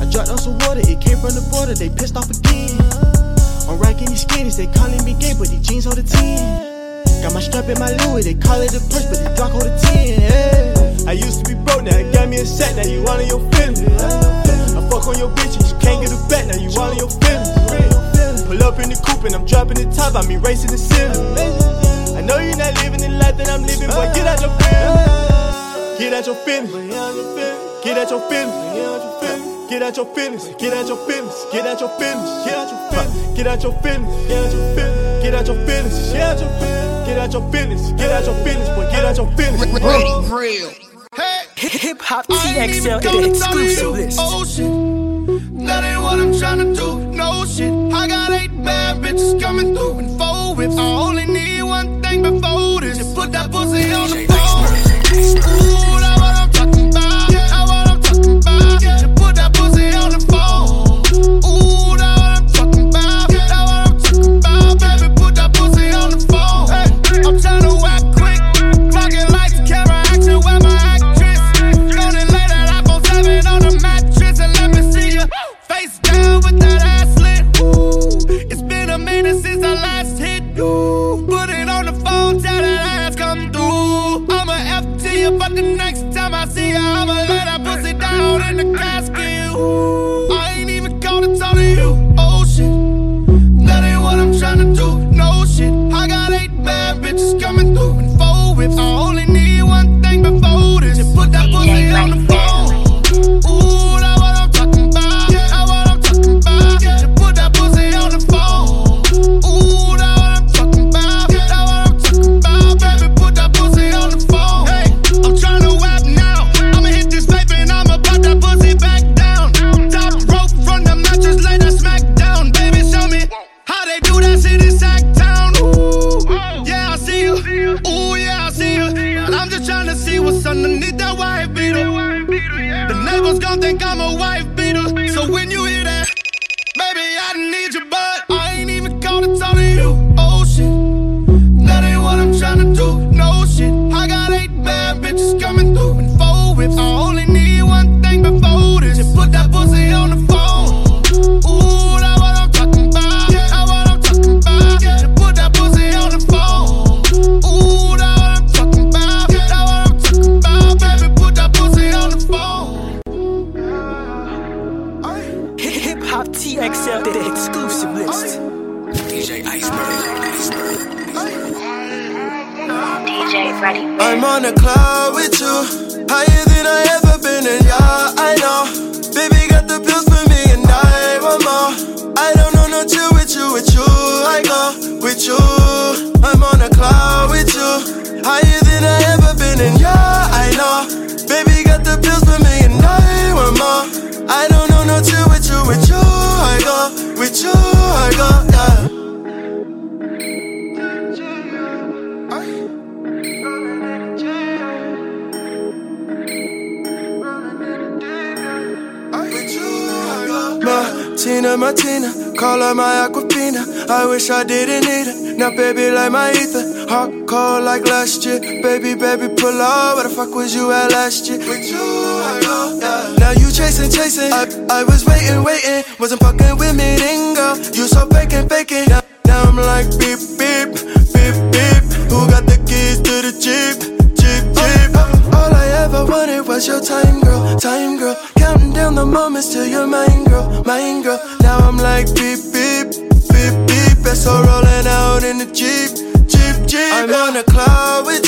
I 0.02 0.10
dropped 0.10 0.30
on 0.30 0.40
some 0.40 0.58
water, 0.66 0.82
it 0.82 1.00
came 1.00 1.22
from 1.22 1.38
the 1.38 1.46
border, 1.54 1.76
they 1.76 1.90
pissed 1.90 2.18
off 2.18 2.30
again. 2.34 2.82
I'm 3.70 3.78
rocking 3.78 4.10
these 4.10 4.26
skinnies, 4.26 4.58
they 4.58 4.66
calling 4.74 5.04
me 5.06 5.14
gay, 5.14 5.38
but 5.38 5.50
these 5.50 5.62
jeans 5.62 5.86
hold 5.86 6.00
a 6.00 6.04
10. 6.04 7.22
Got 7.22 7.34
my 7.34 7.42
strap 7.42 7.70
in 7.70 7.78
my 7.78 7.94
Louis, 8.10 8.26
they 8.26 8.34
call 8.34 8.60
it 8.62 8.74
a 8.74 8.82
purse, 8.90 9.06
but 9.06 9.22
the 9.22 9.30
Glock 9.38 9.54
hold 9.54 9.70
a 9.70 9.78
10. 9.78 10.20
Yeah. 10.20 10.73
I 11.06 11.12
used 11.14 11.44
to 11.44 11.54
be 11.54 11.56
broke, 11.64 11.84
now 11.84 11.98
it 11.98 12.14
got 12.14 12.30
me 12.30 12.38
a 12.40 12.46
set, 12.46 12.76
now 12.76 12.88
you 12.90 13.06
all 13.06 13.20
in 13.20 13.28
your 13.28 13.44
feelings. 13.52 13.82
I 13.82 14.82
fuck 14.90 15.08
on 15.08 15.20
your 15.20 15.30
bitches, 15.36 15.72
you 15.72 15.78
can't 15.80 16.02
get 16.02 16.12
it 16.12 16.24
back, 16.30 16.48
now 16.48 16.56
you 16.56 16.72
all 16.80 16.92
in 16.92 16.98
your 16.98 17.12
feelings. 17.22 17.52
Pull 18.48 18.64
up 18.64 18.80
in 18.80 18.90
the 18.90 18.96
coupe 19.04 19.26
and 19.26 19.36
I'm 19.36 19.46
dropping 19.46 19.78
the 19.78 19.92
top, 19.92 20.16
I 20.16 20.26
mean 20.28 20.40
racing 20.40 20.72
the 20.72 20.78
ceiling. 20.78 21.20
I 22.16 22.22
know 22.22 22.38
you're 22.40 22.56
not 22.56 22.74
living 22.82 23.02
the 23.02 23.10
life 23.20 23.36
that 23.38 23.50
I'm 23.50 23.64
living, 23.64 23.90
boy, 23.92 24.08
get 24.16 24.28
out 24.28 24.40
your 24.40 24.54
feelings. 24.64 26.00
Get 26.00 26.14
out 26.14 26.26
your 26.26 26.36
feelings. 26.46 26.72
Get 27.84 27.98
out 27.98 28.10
your 28.10 28.22
feelings. 28.30 28.54
Get 29.70 29.82
out 29.84 29.98
your 29.98 30.08
feelings. 30.08 30.44
Get 30.56 30.74
out 30.74 30.88
your 30.88 30.98
feeling. 30.98 31.32
Get 31.52 31.66
out 31.68 31.80
your 31.82 31.90
feelings. 32.00 32.28
Get 32.38 32.56
out 32.56 32.72
your 32.72 32.80
feelings. 32.90 33.14
Get 33.36 33.48
out 33.48 33.64
your 33.64 33.74
feelings. 33.82 34.24
Get 34.24 34.38
out 34.38 34.54
your 34.54 34.54
feeling, 34.54 34.54
get 34.54 34.54
out 34.54 34.54
your 34.54 34.54
feelings. 34.54 34.54
Get 34.54 34.54
out 34.54 34.56
your 34.56 34.66
feeling, 34.76 35.22
get 35.24 35.34
out 35.34 35.48
your 35.48 35.66
feelings. 35.66 36.14
Get 36.14 36.24
out 36.24 36.40
your 36.40 36.50
feelings. 36.60 36.94
Get 37.04 37.20
out 37.20 37.32
your 37.34 37.52
feelings, 37.52 37.92
get 37.94 38.12
out 38.12 38.26
your 38.26 38.36
feelings, 38.46 38.70
boy, 38.70 38.90
get 38.92 39.06
out 39.06 39.18
your 39.18 39.32
feelings. 39.32 40.30
Real. 40.32 40.93
Hip 41.72 42.02
Hop 42.02 42.28
TXL 42.28 43.02
the 43.02 43.30
exclusive 43.30 43.92
list. 43.92 44.20
Ocean. 44.22 45.66
That 45.66 45.84
ain't 45.84 46.02
what 46.02 46.20
I'm 46.20 46.38
trying 46.38 46.60
to 46.60 46.76
do. 46.76 47.00
No 47.14 47.46
shit. 47.46 47.72
I 47.94 48.08
got 48.08 48.32
eight 48.32 48.52
bad 48.64 48.98
bitches 48.98 49.40
coming 49.42 49.74
through 49.74 50.00
in 50.00 50.18
four 50.18 50.56
whips. 50.56 50.76
I 50.76 50.84
only 50.84 51.26
need 51.26 51.43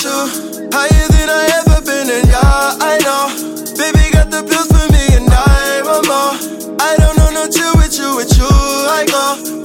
you, 0.05 0.69
higher 0.71 1.07
than 1.09 1.29
I 1.29 1.43
ever 1.59 1.81
been, 1.81 2.09
and 2.09 2.27
yeah, 2.29 2.77
I 2.79 2.97
know. 3.05 3.33
Baby 3.75 4.11
got 4.13 4.29
the 4.29 4.41
pills 4.45 4.69
for 4.69 4.85
me, 4.93 5.03
and 5.17 5.27
I 5.27 5.81
want 5.83 6.05
more. 6.07 6.33
I 6.79 6.95
don't 6.97 7.17
know 7.17 7.31
no 7.31 7.49
chill 7.49 7.75
with 7.75 7.97
you. 7.97 8.05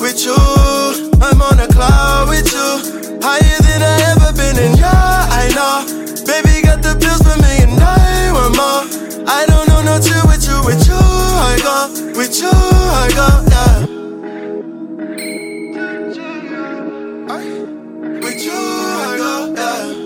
With 0.00 0.24
you. 0.24 0.34
I'm 1.20 1.42
on 1.42 1.60
a 1.60 1.68
cloud 1.68 2.28
with 2.30 2.50
you. 2.52 3.20
Higher 3.22 3.58
than 3.62 3.82
I 3.82 4.00
ever 4.12 4.32
been, 4.32 4.56
and 4.58 4.78
yeah, 4.78 5.28
I 5.30 5.52
know. 5.54 5.84
Baby 6.26 6.62
got 6.62 6.82
the 6.82 6.96
pills 6.98 7.20
for 7.22 7.36
me, 7.36 7.62
and 7.62 7.78
I 7.78 8.32
want 8.32 8.56
more. 8.56 8.84
I 9.28 9.44
don't 9.46 9.68
know 9.68 9.82
no 9.82 9.98
two 10.00 10.20
with 10.26 10.48
you, 10.48 10.64
with 10.64 10.86
you, 10.88 10.96
I 10.96 11.58
go. 11.62 11.88
With 12.18 12.40
you, 12.40 12.50
I 12.50 13.08
go, 13.14 13.28
yeah. 13.52 13.86
With 18.20 18.42
you, 18.42 18.52
I 18.52 19.16
go, 19.18 19.54
yeah. 19.54 19.99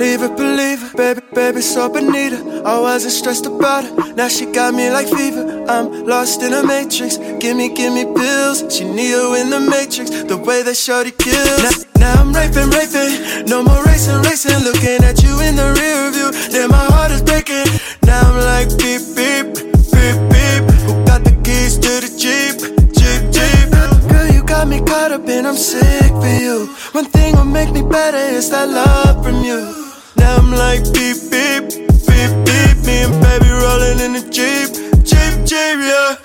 Believe 0.00 0.22
it, 0.22 0.34
believe 0.34 0.82
it, 0.82 0.96
baby, 0.96 1.20
baby, 1.34 1.60
so 1.60 1.92
her. 1.92 2.62
I 2.64 2.80
wasn't 2.80 3.12
stressed 3.12 3.44
about 3.44 3.84
it, 3.84 4.16
now 4.16 4.28
she 4.28 4.46
got 4.46 4.72
me 4.72 4.88
like 4.88 5.06
fever. 5.08 5.66
I'm 5.68 6.06
lost 6.06 6.42
in 6.42 6.54
a 6.54 6.66
matrix, 6.66 7.18
gimme, 7.38 7.68
gimme 7.74 8.06
pills. 8.16 8.64
She 8.74 8.84
Neo 8.84 9.34
in 9.34 9.50
the 9.50 9.60
matrix, 9.60 10.08
the 10.08 10.38
way 10.38 10.62
that 10.62 10.78
shorty 10.78 11.10
kills. 11.10 11.84
Now, 12.00 12.14
now 12.14 12.22
I'm 12.22 12.32
raping, 12.32 12.70
raping, 12.72 13.44
no 13.44 13.62
more 13.62 13.84
racing, 13.84 14.22
racing. 14.22 14.64
Looking 14.64 15.04
at 15.04 15.22
you 15.22 15.38
in 15.44 15.54
the 15.56 15.68
rear 15.76 16.08
view, 16.16 16.32
then 16.48 16.70
my 16.70 16.86
heart 16.96 17.10
is 17.10 17.20
breaking. 17.20 17.68
Now 18.08 18.24
I'm 18.24 18.40
like 18.40 18.72
beep, 18.80 19.04
beep, 19.12 19.52
beep, 19.92 20.16
beep. 20.32 20.64
Who 20.88 20.96
got 21.04 21.28
the 21.28 21.36
keys 21.44 21.76
to 21.76 21.92
the 22.00 22.08
Jeep, 22.16 22.56
Jeep, 22.96 23.20
Jeep? 23.36 23.68
Girl, 24.08 24.32
you 24.32 24.42
got 24.44 24.66
me 24.66 24.80
caught 24.80 25.12
up 25.12 25.28
and 25.28 25.46
I'm 25.46 25.56
sick 25.56 26.08
for 26.08 26.34
you. 26.40 26.72
One 26.96 27.04
thing 27.04 27.36
will 27.36 27.44
make 27.44 27.70
me 27.70 27.82
better 27.82 28.16
is 28.16 28.48
that 28.48 28.66
love 28.66 29.22
from 29.22 29.44
you. 29.44 29.89
Now 30.20 30.36
I'm 30.36 30.50
like 30.52 30.84
beep, 30.92 31.16
beep, 31.32 31.64
beep, 32.06 32.32
beep. 32.46 32.76
Me 32.86 32.96
and 33.04 33.16
baby 33.24 33.48
rolling 33.48 34.00
in 34.04 34.12
the 34.12 34.22
Jeep, 34.30 34.68
Jeep, 35.02 35.34
Jeep, 35.48 35.78
yeah. 35.90 36.16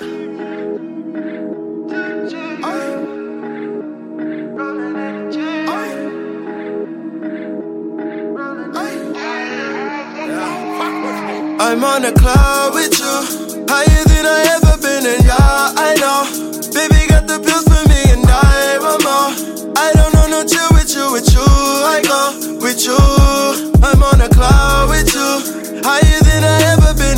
I'm 11.57 11.83
on 11.83 12.05
a 12.05 12.11
cloud 12.11 12.73
with 12.73 12.99
you, 12.99 13.65
higher 13.69 14.03
than 14.11 14.25
I 14.25 14.41
ever 14.55 14.77
been, 14.81 15.05
and 15.05 15.23
yeah, 15.23 15.73
I 15.87 15.95
know. 16.01 16.27
Baby 16.73 17.07
got 17.07 17.27
the 17.27 17.39
pills 17.39 17.63
for 17.63 17.81
me, 17.89 18.11
and 18.11 18.25
I 18.27 18.77
want 18.81 19.03
more. 19.03 19.31
I 19.77 19.91
don't 19.93 20.13
know 20.13 20.27
no 20.27 20.43
chill 20.45 20.69
with 20.73 20.93
you, 20.93 21.11
with 21.13 21.33
you, 21.33 21.41
I 21.41 22.01
go 22.03 22.59
with 22.61 22.85
you. 22.85 23.14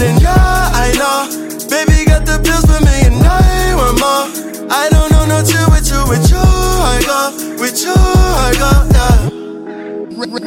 And 0.02 0.22
yeah, 0.22 0.72
I 0.74 0.91
know. 0.99 1.28
Baby 1.69 2.06
got 2.06 2.26
the 2.26 2.40
pills 2.44 2.65
for 2.65 2.80
me, 2.84 3.06
and 3.07 3.24
I 3.26 3.76
want 3.76 3.99
more. 3.99 4.28
I 4.72 4.90
don't 4.90 5.11
know 5.11 5.26
no 5.26 5.41
chill 5.44 5.69
with 5.69 5.90
you, 5.91 6.03
with 6.10 6.30
you, 6.30 6.38
I 6.38 7.02
go 7.06 7.32
with 7.61 7.82
you, 7.82 7.94
I 7.95 8.53
go, 8.61 8.72
yeah. 8.95 9.30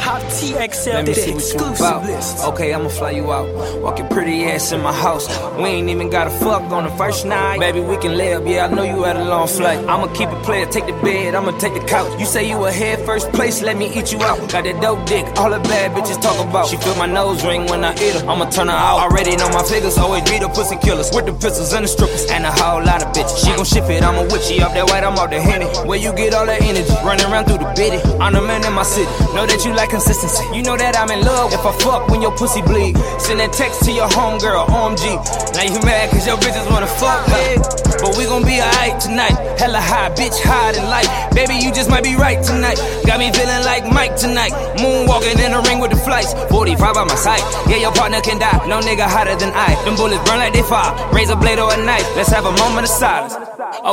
Hop 0.03 0.21
TXL, 0.23 0.93
Let 0.95 1.05
me 1.07 1.13
the 1.13 1.15
see 1.15 1.31
what 1.31 1.39
you 1.39 1.55
exclusive 1.55 2.03
list. 2.03 2.43
Okay, 2.43 2.73
I'ma 2.73 2.89
fly 2.89 3.11
you 3.11 3.31
out. 3.31 3.47
Walk 3.81 3.99
your 3.99 4.09
pretty 4.09 4.43
ass 4.43 4.73
in 4.73 4.81
my 4.81 4.91
house. 4.91 5.29
We 5.55 5.63
ain't 5.63 5.87
even 5.87 6.09
gotta 6.09 6.29
fuck 6.29 6.63
on 6.75 6.83
the 6.83 6.91
first 6.97 7.25
night. 7.25 7.57
Baby, 7.61 7.79
we 7.79 7.95
can 7.95 8.17
live. 8.17 8.41
up. 8.41 8.47
Yeah, 8.49 8.65
I 8.65 8.67
know 8.67 8.83
you 8.83 9.03
had 9.03 9.15
a 9.15 9.23
long 9.23 9.47
flight. 9.47 9.79
I'ma 9.87 10.07
keep 10.07 10.27
it 10.27 10.43
player, 10.43 10.65
take 10.65 10.87
the 10.87 10.97
bed, 11.07 11.35
I'ma 11.35 11.57
take 11.57 11.73
the 11.73 11.87
couch. 11.87 12.19
You 12.19 12.25
say 12.25 12.43
you 12.49 12.65
a 12.65 12.71
head 12.71 12.99
first 13.05 13.31
place, 13.31 13.61
let 13.61 13.77
me 13.77 13.97
eat 13.97 14.11
you 14.11 14.21
out. 14.23 14.39
Got 14.51 14.65
that 14.65 14.81
dope 14.81 15.05
dick, 15.05 15.25
all 15.37 15.49
the 15.49 15.59
bad 15.71 15.91
bitches 15.95 16.21
talk 16.21 16.37
about. 16.45 16.67
She 16.67 16.75
feel 16.75 16.95
my 16.95 17.05
nose 17.05 17.45
ring 17.45 17.65
when 17.67 17.85
I 17.85 17.93
eat 17.93 18.15
her. 18.19 18.27
I'ma 18.27 18.49
turn 18.49 18.67
her 18.67 18.73
out. 18.73 18.99
Already 19.09 19.37
know 19.37 19.47
my 19.51 19.63
figures, 19.63 19.97
always 19.97 20.29
be 20.29 20.37
the 20.37 20.49
pussy 20.49 20.75
killers. 20.83 21.11
With 21.15 21.27
the 21.27 21.33
pistols 21.33 21.71
and 21.71 21.85
the 21.85 21.87
strippers, 21.87 22.25
and 22.29 22.43
a 22.43 22.51
whole 22.51 22.83
lot 22.83 23.01
of 23.01 23.15
bitches. 23.15 23.39
She 23.39 23.55
gon' 23.55 23.63
ship 23.63 23.89
it, 23.89 24.03
I'ma 24.03 24.23
whip 24.27 24.41
she 24.41 24.59
up 24.61 24.73
that 24.73 24.83
white, 24.89 25.05
I'm 25.05 25.15
off 25.17 25.29
the 25.29 25.39
henny. 25.39 25.67
Where 25.87 25.97
you 25.97 26.11
get 26.13 26.33
all 26.33 26.45
that 26.45 26.61
energy? 26.61 26.91
Running 27.07 27.25
around 27.31 27.45
through 27.45 27.59
the 27.63 27.71
bitty. 27.71 28.03
I'm 28.19 28.33
the 28.33 28.41
man 28.41 28.65
in 28.67 28.73
my 28.73 28.83
city. 28.83 29.07
Know 29.33 29.47
that 29.47 29.63
you 29.63 29.71
like 29.73 29.92
consistency. 29.93 30.41
You 30.57 30.65
know 30.65 30.73
that 30.73 30.97
I'm 30.97 31.13
in 31.13 31.21
love 31.21 31.53
if 31.53 31.61
I 31.61 31.71
fuck 31.77 32.09
when 32.09 32.17
your 32.25 32.33
pussy 32.33 32.65
bleed. 32.65 32.97
Send 33.21 33.37
that 33.37 33.53
text 33.53 33.85
to 33.85 33.91
your 33.93 34.09
homegirl, 34.09 34.65
OMG. 34.65 35.05
Now 35.53 35.69
you 35.69 35.77
mad 35.85 36.09
cause 36.09 36.25
your 36.25 36.41
bitches 36.41 36.65
wanna 36.65 36.89
fuck 36.97 37.21
me. 37.29 37.61
But 38.01 38.17
we 38.17 38.25
gon' 38.25 38.41
be 38.41 38.57
alright 38.57 38.97
tonight. 38.97 39.37
Hella 39.61 39.77
high, 39.77 40.09
bitch 40.17 40.33
high 40.41 40.73
in 40.73 40.89
life. 40.89 41.05
Baby, 41.37 41.61
you 41.61 41.69
just 41.69 41.93
might 41.93 42.03
be 42.03 42.17
right 42.17 42.41
tonight. 42.41 42.81
Got 43.05 43.21
me 43.21 43.29
feeling 43.37 43.61
like 43.69 43.85
Mike 43.85 44.17
tonight. 44.17 44.51
Moonwalking 44.81 45.37
in 45.37 45.53
the 45.53 45.61
ring 45.69 45.77
with 45.77 45.93
the 45.93 46.01
flights. 46.01 46.33
45 46.49 46.97
by 46.97 47.05
my 47.05 47.13
side. 47.13 47.45
Yeah, 47.69 47.77
your 47.77 47.93
partner 47.93 48.19
can 48.25 48.41
die. 48.41 48.65
No 48.65 48.81
nigga 48.81 49.05
hotter 49.05 49.37
than 49.37 49.53
I. 49.53 49.77
Them 49.85 49.93
bullets 49.93 50.25
burn 50.25 50.41
like 50.41 50.57
they 50.57 50.65
fire. 50.65 50.89
Razor 51.13 51.37
blade 51.37 51.61
or 51.61 51.69
a 51.69 51.77
knife. 51.77 52.09
Let's 52.17 52.33
have 52.33 52.49
a 52.49 52.55
moment 52.57 52.89
of 52.89 52.93
silence. 52.97 53.37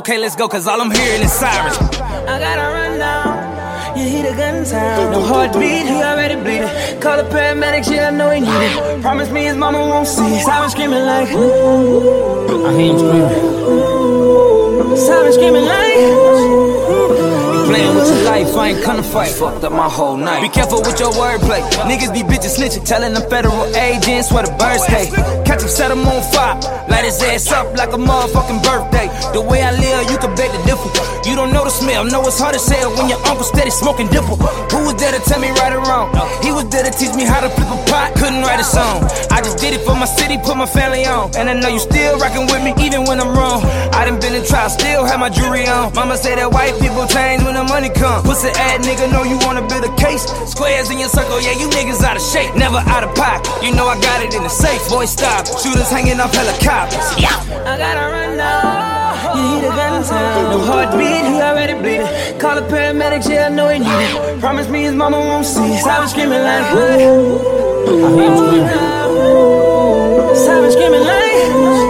Okay, 0.00 0.16
let's 0.16 0.34
go, 0.34 0.48
cause 0.48 0.66
all 0.66 0.80
I'm 0.80 0.90
hearing 0.90 1.20
is 1.20 1.32
sirens. 1.32 1.76
I 1.76 2.40
gotta 2.40 2.66
run 2.72 2.98
down. 2.98 3.29
You 4.00 4.08
hear 4.08 4.30
the 4.30 4.36
gun 4.36 4.64
sound. 4.64 5.12
No 5.12 5.20
heartbeat, 5.20 5.84
he 5.86 6.02
already 6.02 6.36
bleeding. 6.36 7.00
Call 7.00 7.18
the 7.18 7.28
paramedics, 7.28 7.90
yeah, 7.94 8.08
I 8.08 8.10
know 8.10 8.30
he 8.30 8.40
need 8.40 8.48
it. 8.48 9.02
Promise 9.02 9.30
me 9.30 9.44
his 9.44 9.56
mama 9.56 9.78
won't 9.78 10.08
see. 10.08 10.40
Silent 10.40 10.72
screaming 10.72 11.04
like, 11.04 11.28
ooh. 11.32 12.66
I 12.66 12.72
hear 12.72 12.92
him 12.92 12.98
screaming. 12.98 14.96
Silent 14.96 15.34
screaming 15.34 15.64
like, 15.66 15.92
Playing 15.92 16.08
with 16.08 16.24
your 16.24 16.29
life, 18.24 18.56
I 18.56 18.68
ain't 18.68 18.84
gonna 18.84 19.02
fight. 19.02 19.32
Fucked 19.32 19.64
up 19.64 19.72
my 19.72 19.88
whole 19.88 20.16
night. 20.16 20.42
Be 20.42 20.48
careful 20.48 20.80
with 20.80 20.98
your 20.98 21.12
wordplay. 21.12 21.60
Niggas 21.88 22.12
be 22.12 22.22
bitches 22.22 22.58
snitching, 22.58 22.84
telling 22.84 23.14
them 23.14 23.28
federal 23.28 23.64
agents 23.76 24.32
where 24.32 24.44
the 24.44 24.52
birds 24.56 24.82
stay. 24.84 25.10
Catch 25.44 25.62
him, 25.62 25.68
set 25.68 25.90
him 25.90 26.06
on 26.06 26.22
fire. 26.32 26.56
Light 26.88 27.04
his 27.04 27.22
ass 27.22 27.50
up 27.52 27.76
like 27.76 27.92
a 27.92 28.00
motherfucking 28.00 28.62
birthday. 28.62 29.08
The 29.32 29.40
way 29.40 29.62
I 29.62 29.72
live, 29.72 30.10
you 30.10 30.18
can 30.18 30.34
bet 30.34 30.50
the 30.52 30.62
difference. 30.66 30.98
You 31.26 31.36
don't 31.36 31.52
know 31.52 31.64
the 31.64 31.70
smell, 31.70 32.04
know 32.04 32.22
it's 32.26 32.38
hard 32.38 32.54
to 32.54 32.60
sell 32.60 32.90
when 32.96 33.08
your 33.08 33.20
uncle 33.26 33.44
steady 33.44 33.70
smoking 33.70 34.08
dipple. 34.08 34.36
Who 34.72 34.78
was 34.84 34.96
there 34.96 35.12
to 35.12 35.20
tell 35.28 35.40
me 35.40 35.50
right 35.60 35.72
or 35.72 35.82
wrong? 35.84 36.08
He 36.42 36.50
was 36.52 36.68
there 36.70 36.84
to 36.84 36.90
teach 36.90 37.14
me 37.14 37.24
how 37.24 37.40
to 37.40 37.50
flip 37.50 37.68
a 37.68 37.78
pot, 37.90 38.14
couldn't 38.16 38.42
write 38.42 38.60
a 38.60 38.64
song. 38.64 39.04
I 39.30 39.40
just 39.40 39.58
did 39.58 39.74
it 39.74 39.82
for 39.84 39.94
my 39.94 40.06
city, 40.06 40.38
put 40.38 40.56
my 40.56 40.66
family 40.66 41.04
on. 41.04 41.34
And 41.36 41.48
I 41.48 41.54
know 41.54 41.68
you 41.68 41.78
still 41.78 42.18
rocking 42.18 42.46
with 42.46 42.62
me, 42.64 42.72
even 42.84 43.04
when 43.04 43.20
I'm 43.20 43.36
wrong. 43.36 43.62
I 43.92 44.04
done 44.04 44.18
been 44.20 44.34
in 44.34 44.44
trial, 44.44 44.70
still 44.70 45.04
have 45.04 45.20
my 45.20 45.30
jewelry 45.30 45.66
on. 45.68 45.94
Mama 45.94 46.16
say 46.16 46.34
that 46.34 46.50
white 46.50 46.74
people 46.80 47.06
change 47.06 47.42
when 47.44 47.54
the 47.54 47.64
money 47.64 47.90
come. 48.10 48.22
Pussy 48.24 48.50
ass 48.58 48.82
nigga, 48.86 49.06
know 49.12 49.22
you 49.22 49.38
wanna 49.46 49.62
build 49.66 49.84
a 49.84 49.94
case. 49.94 50.26
Squares 50.50 50.90
in 50.90 50.98
your 50.98 51.08
circle, 51.08 51.40
yeah, 51.40 51.54
you 51.60 51.66
niggas 51.70 52.02
out 52.02 52.16
of 52.16 52.22
shape. 52.22 52.54
Never 52.56 52.82
out 52.94 53.04
of 53.04 53.14
pocket, 53.14 53.46
you 53.62 53.70
know 53.74 53.86
I 53.86 53.96
got 54.00 54.22
it 54.24 54.34
in 54.34 54.42
the 54.42 54.48
safe. 54.48 54.82
Boy, 54.88 55.06
stop. 55.06 55.46
Shooters 55.46 55.90
hanging 55.90 56.18
off 56.20 56.34
helicopters. 56.34 57.06
Yeah. 57.18 57.36
I 57.70 57.78
gotta 57.78 58.04
run 58.14 58.36
now. 58.36 59.34
You 59.36 59.42
hear 59.50 59.60
the 59.70 59.76
gun. 59.76 60.02
No 60.50 60.58
heartbeat, 60.58 61.24
he 61.30 61.36
already 61.40 61.74
bleeding. 61.74 62.10
Call 62.40 62.54
the 62.56 62.62
paramedics, 62.72 63.28
yeah, 63.28 63.46
I 63.46 63.48
know 63.50 63.68
he 63.68 63.78
need 63.78 64.02
it. 64.06 64.40
Promise 64.40 64.68
me 64.68 64.82
his 64.82 64.94
mama 64.94 65.18
won't 65.18 65.46
see. 65.46 65.78
Silent 65.78 66.10
screaming 66.10 66.42
like, 66.42 66.66
ooh. 66.74 67.60
I 67.90 68.10
hear 68.16 68.30
screaming. 70.70 71.00
Like, 71.00 71.89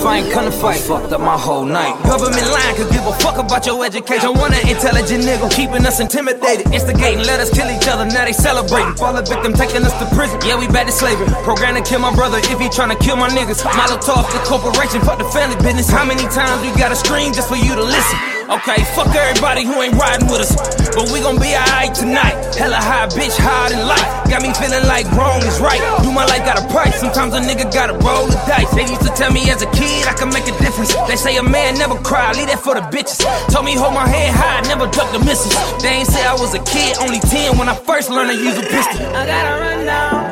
life, 0.00 0.06
I 0.06 0.18
ain't 0.18 0.34
gonna 0.34 0.50
fight. 0.50 0.80
Fucked 0.80 1.12
up 1.12 1.20
my 1.20 1.36
whole 1.36 1.64
night. 1.64 1.94
Government 2.04 2.46
line 2.50 2.74
could 2.76 2.90
give 2.90 3.06
a 3.06 3.12
fuck 3.20 3.38
about 3.38 3.66
your 3.66 3.84
education. 3.84 4.34
Want 4.34 4.54
an 4.54 4.68
intelligent 4.68 5.24
nigga, 5.24 5.50
keeping 5.50 5.84
us 5.86 6.00
intimidated. 6.00 6.72
Instigating, 6.72 7.24
let 7.24 7.40
us 7.40 7.50
kill 7.50 7.70
each 7.70 7.88
other, 7.88 8.04
now 8.04 8.24
they 8.24 8.32
celebrating. 8.32 8.94
Fall 8.96 9.16
a 9.16 9.22
victim, 9.22 9.52
taking 9.52 9.84
us 9.84 9.96
to 9.98 10.06
prison. 10.16 10.38
Yeah, 10.44 10.58
we 10.58 10.66
back 10.68 10.86
to 10.86 10.92
slavery. 10.92 11.26
Program 11.44 11.74
to 11.74 11.82
kill 11.82 12.00
my 12.00 12.14
brother 12.14 12.38
if 12.38 12.58
he 12.58 12.68
tryna 12.68 12.98
kill 13.00 13.16
my 13.16 13.28
niggas. 13.28 13.62
Molotov, 13.62 14.30
the 14.32 14.40
corporation, 14.44 15.00
fuck 15.02 15.18
the 15.18 15.28
family 15.30 15.56
business. 15.62 15.90
How 15.90 16.04
many 16.04 16.24
times 16.28 16.62
we 16.62 16.70
gotta 16.78 16.96
scream 16.96 17.32
just 17.32 17.48
for 17.48 17.56
you 17.56 17.74
to 17.74 17.82
listen? 17.82 18.39
Okay, 18.50 18.82
fuck 18.98 19.14
everybody 19.14 19.62
who 19.62 19.80
ain't 19.80 19.94
riding 19.94 20.26
with 20.26 20.42
us. 20.42 20.50
But 20.90 21.06
we 21.14 21.22
gon' 21.22 21.38
be 21.38 21.54
alright 21.54 21.94
tonight. 21.94 22.34
Hella 22.58 22.82
high, 22.82 23.06
bitch, 23.06 23.38
high 23.38 23.70
in 23.70 23.86
life. 23.86 24.02
Got 24.26 24.42
me 24.42 24.50
feeling 24.58 24.82
like 24.90 25.06
wrong 25.14 25.38
is 25.46 25.60
right. 25.62 25.78
Do 26.02 26.10
my 26.10 26.26
life 26.26 26.42
got 26.42 26.58
a 26.58 26.66
price. 26.66 26.98
Sometimes 26.98 27.32
a 27.34 27.38
nigga 27.38 27.70
gotta 27.70 27.94
roll 28.02 28.26
the 28.26 28.34
dice. 28.50 28.66
They 28.74 28.90
used 28.90 29.06
to 29.06 29.12
tell 29.14 29.30
me 29.30 29.48
as 29.54 29.62
a 29.62 29.70
kid 29.70 30.08
I 30.10 30.14
can 30.18 30.34
make 30.34 30.50
a 30.50 30.56
difference. 30.58 30.90
They 31.06 31.14
say 31.14 31.36
a 31.36 31.44
man 31.44 31.78
never 31.78 31.94
cry, 32.02 32.32
leave 32.32 32.48
that 32.50 32.58
for 32.58 32.74
the 32.74 32.82
bitches. 32.90 33.22
Told 33.54 33.66
me 33.66 33.78
hold 33.78 33.94
my 33.94 34.08
head 34.08 34.34
high, 34.34 34.66
never 34.66 34.90
duck 34.90 35.12
the 35.14 35.22
misses. 35.22 35.54
They 35.80 36.02
ain't 36.02 36.08
say 36.10 36.26
I 36.26 36.34
was 36.34 36.52
a 36.52 36.62
kid, 36.66 36.98
only 36.98 37.20
10 37.20 37.56
when 37.56 37.68
I 37.68 37.76
first 37.76 38.10
learned 38.10 38.34
to 38.34 38.36
use 38.36 38.58
a 38.58 38.66
pistol. 38.66 38.98
I 39.14 39.26
gotta 39.30 39.62
run 39.62 39.86
now. 39.86 40.29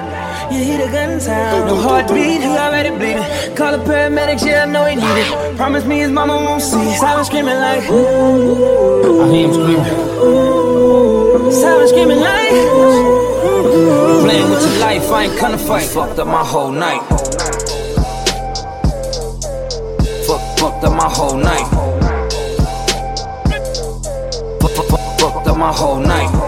You 0.50 0.64
hear 0.64 0.86
the 0.86 0.92
gun 0.92 1.20
sound. 1.20 1.66
No 1.68 1.76
heartbeat, 1.76 2.40
he 2.40 2.46
already 2.46 2.90
bleeding. 2.90 3.54
Call 3.54 3.72
the 3.72 3.84
paramedics, 3.84 4.44
yeah, 4.46 4.64
I 4.64 4.66
know 4.66 4.84
he 4.86 4.96
need 4.96 5.04
it. 5.04 5.56
Promise 5.56 5.84
me 5.84 5.98
his 5.98 6.10
mama 6.10 6.36
won't 6.36 6.62
see 6.62 6.80
it. 6.80 6.98
Silent 6.98 7.26
screaming 7.26 7.56
like, 7.56 7.88
ooh. 7.90 9.22
I 9.22 9.28
hear 9.30 9.48
him 9.48 9.52
screaming. 9.54 10.88
Silent 11.52 11.88
screaming 11.88 12.20
like 12.20 12.50
Playing 14.24 14.50
with 14.50 14.62
your 14.62 14.80
life, 14.80 15.10
I 15.10 15.24
ain't 15.24 15.40
gonna 15.40 15.56
fight 15.56 15.88
Fucked 15.88 16.18
up 16.18 16.26
my 16.26 16.44
whole 16.44 16.70
night 16.70 17.00
Fuck, 20.26 20.58
fucked 20.58 20.84
up 20.84 20.92
my 20.92 21.08
whole 21.08 21.36
night 21.36 21.66
Fuck, 24.60 24.70
fuck, 24.72 24.86
fuck, 24.88 25.20
fucked 25.20 25.46
up 25.48 25.56
my 25.56 25.72
whole 25.72 26.00
night 26.00 26.47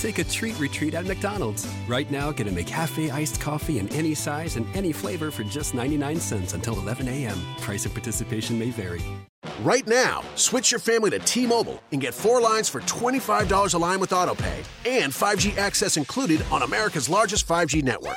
Take 0.00 0.18
a 0.18 0.24
treat 0.24 0.58
retreat 0.60 0.94
at 0.94 1.06
McDonald's. 1.06 1.66
Right 1.88 2.08
now, 2.10 2.30
get 2.30 2.46
a 2.46 2.50
McCafe 2.50 3.10
iced 3.10 3.40
coffee 3.40 3.80
in 3.80 3.88
any 3.88 4.14
size 4.14 4.56
and 4.56 4.64
any 4.76 4.92
flavor 4.92 5.30
for 5.32 5.42
just 5.44 5.74
99 5.74 6.20
cents 6.20 6.54
until 6.54 6.78
11 6.78 7.08
a.m. 7.08 7.36
Price 7.60 7.84
and 7.84 7.92
participation 7.92 8.58
may 8.58 8.70
vary. 8.70 9.02
Right 9.60 9.86
now, 9.88 10.22
switch 10.36 10.70
your 10.70 10.78
family 10.78 11.10
to 11.10 11.18
T 11.20 11.46
Mobile 11.46 11.82
and 11.90 12.00
get 12.00 12.14
four 12.14 12.40
lines 12.40 12.68
for 12.68 12.80
$25 12.82 13.74
a 13.74 13.78
line 13.78 13.98
with 13.98 14.10
AutoPay 14.10 14.64
and 14.86 15.12
5G 15.12 15.58
access 15.58 15.96
included 15.96 16.44
on 16.52 16.62
America's 16.62 17.08
largest 17.08 17.46
5G 17.46 17.82
network. 17.82 18.16